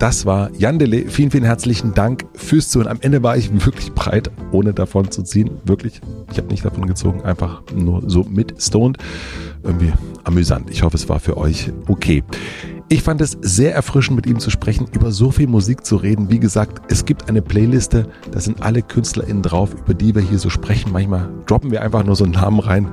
[0.00, 1.08] Das war Jan Dele.
[1.08, 2.90] Vielen, vielen herzlichen Dank fürs Zuhören.
[2.90, 5.58] Am Ende war ich wirklich breit, ohne davon zu ziehen.
[5.64, 6.00] Wirklich.
[6.32, 8.98] Ich habe nicht davon gezogen, einfach nur so mit Stoned.
[9.64, 9.92] Irgendwie
[10.24, 10.70] amüsant.
[10.70, 12.22] Ich hoffe, es war für euch okay.
[12.90, 16.30] Ich fand es sehr erfrischend, mit ihm zu sprechen, über so viel Musik zu reden.
[16.30, 20.38] Wie gesagt, es gibt eine Playliste, da sind alle KünstlerInnen drauf, über die wir hier
[20.38, 20.92] so sprechen.
[20.92, 22.88] Manchmal droppen wir einfach nur so einen Namen rein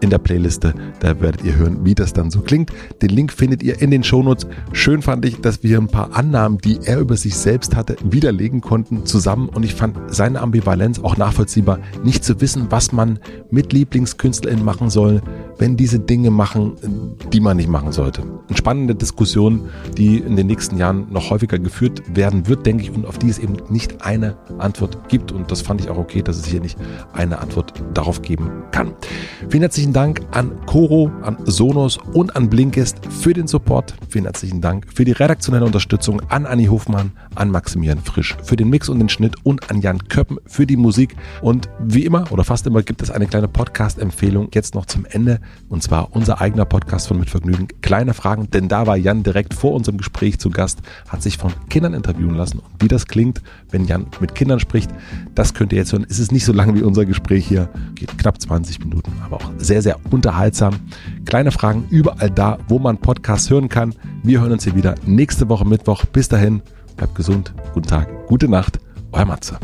[0.00, 0.74] in der Playliste.
[1.00, 2.70] Da werdet ihr hören, wie das dann so klingt.
[3.02, 4.46] Den Link findet ihr in den Shownotes.
[4.72, 8.60] Schön fand ich, dass wir ein paar Annahmen, die er über sich selbst hatte, widerlegen
[8.60, 9.48] konnten zusammen.
[9.48, 13.18] Und ich fand seine Ambivalenz auch nachvollziehbar, nicht zu wissen, was man
[13.50, 15.22] mit LieblingskünstlerInnen machen soll,
[15.58, 16.72] wenn diese Dinge machen,
[17.32, 18.22] die man nicht machen sollte.
[18.48, 22.90] Eine spannende Diskussion, die in den nächsten Jahren noch häufiger geführt werden wird, denke ich,
[22.90, 25.32] und auf die es eben nicht eine Antwort gibt.
[25.32, 26.78] Und das fand ich auch okay, dass es hier nicht
[27.12, 28.92] eine Antwort darauf geben kann.
[29.48, 33.94] Vielen herzlichen Dank an Coro, an Sonos und an Blinkist für den Support.
[34.08, 38.68] Vielen herzlichen Dank für die redaktionelle Unterstützung an Anni Hofmann, an Maximilian Frisch für den
[38.68, 41.16] Mix und den Schnitt und an Jan Köppen für die Musik.
[41.42, 45.40] Und wie immer oder fast immer gibt es eine kleine Podcast-Empfehlung jetzt noch zum Ende.
[45.68, 47.68] Und zwar unser eigener Podcast von Mitvergnügen.
[47.80, 51.52] Kleine Fragen, denn da war Jan direkt vor unserem Gespräch zu Gast, hat sich von
[51.68, 52.58] Kindern interviewen lassen.
[52.58, 54.90] Und wie das klingt, wenn Jan mit Kindern spricht,
[55.34, 56.06] das könnt ihr jetzt hören.
[56.08, 59.50] Es ist nicht so lang wie unser Gespräch hier, geht knapp 20 Minuten, aber auch
[59.80, 60.74] sehr, sehr unterhaltsam.
[61.24, 63.94] Kleine Fragen überall da, wo man Podcasts hören kann.
[64.22, 66.04] Wir hören uns hier wieder nächste Woche Mittwoch.
[66.06, 66.62] Bis dahin,
[66.96, 68.80] bleibt gesund, guten Tag, gute Nacht,
[69.12, 69.58] euer Matze.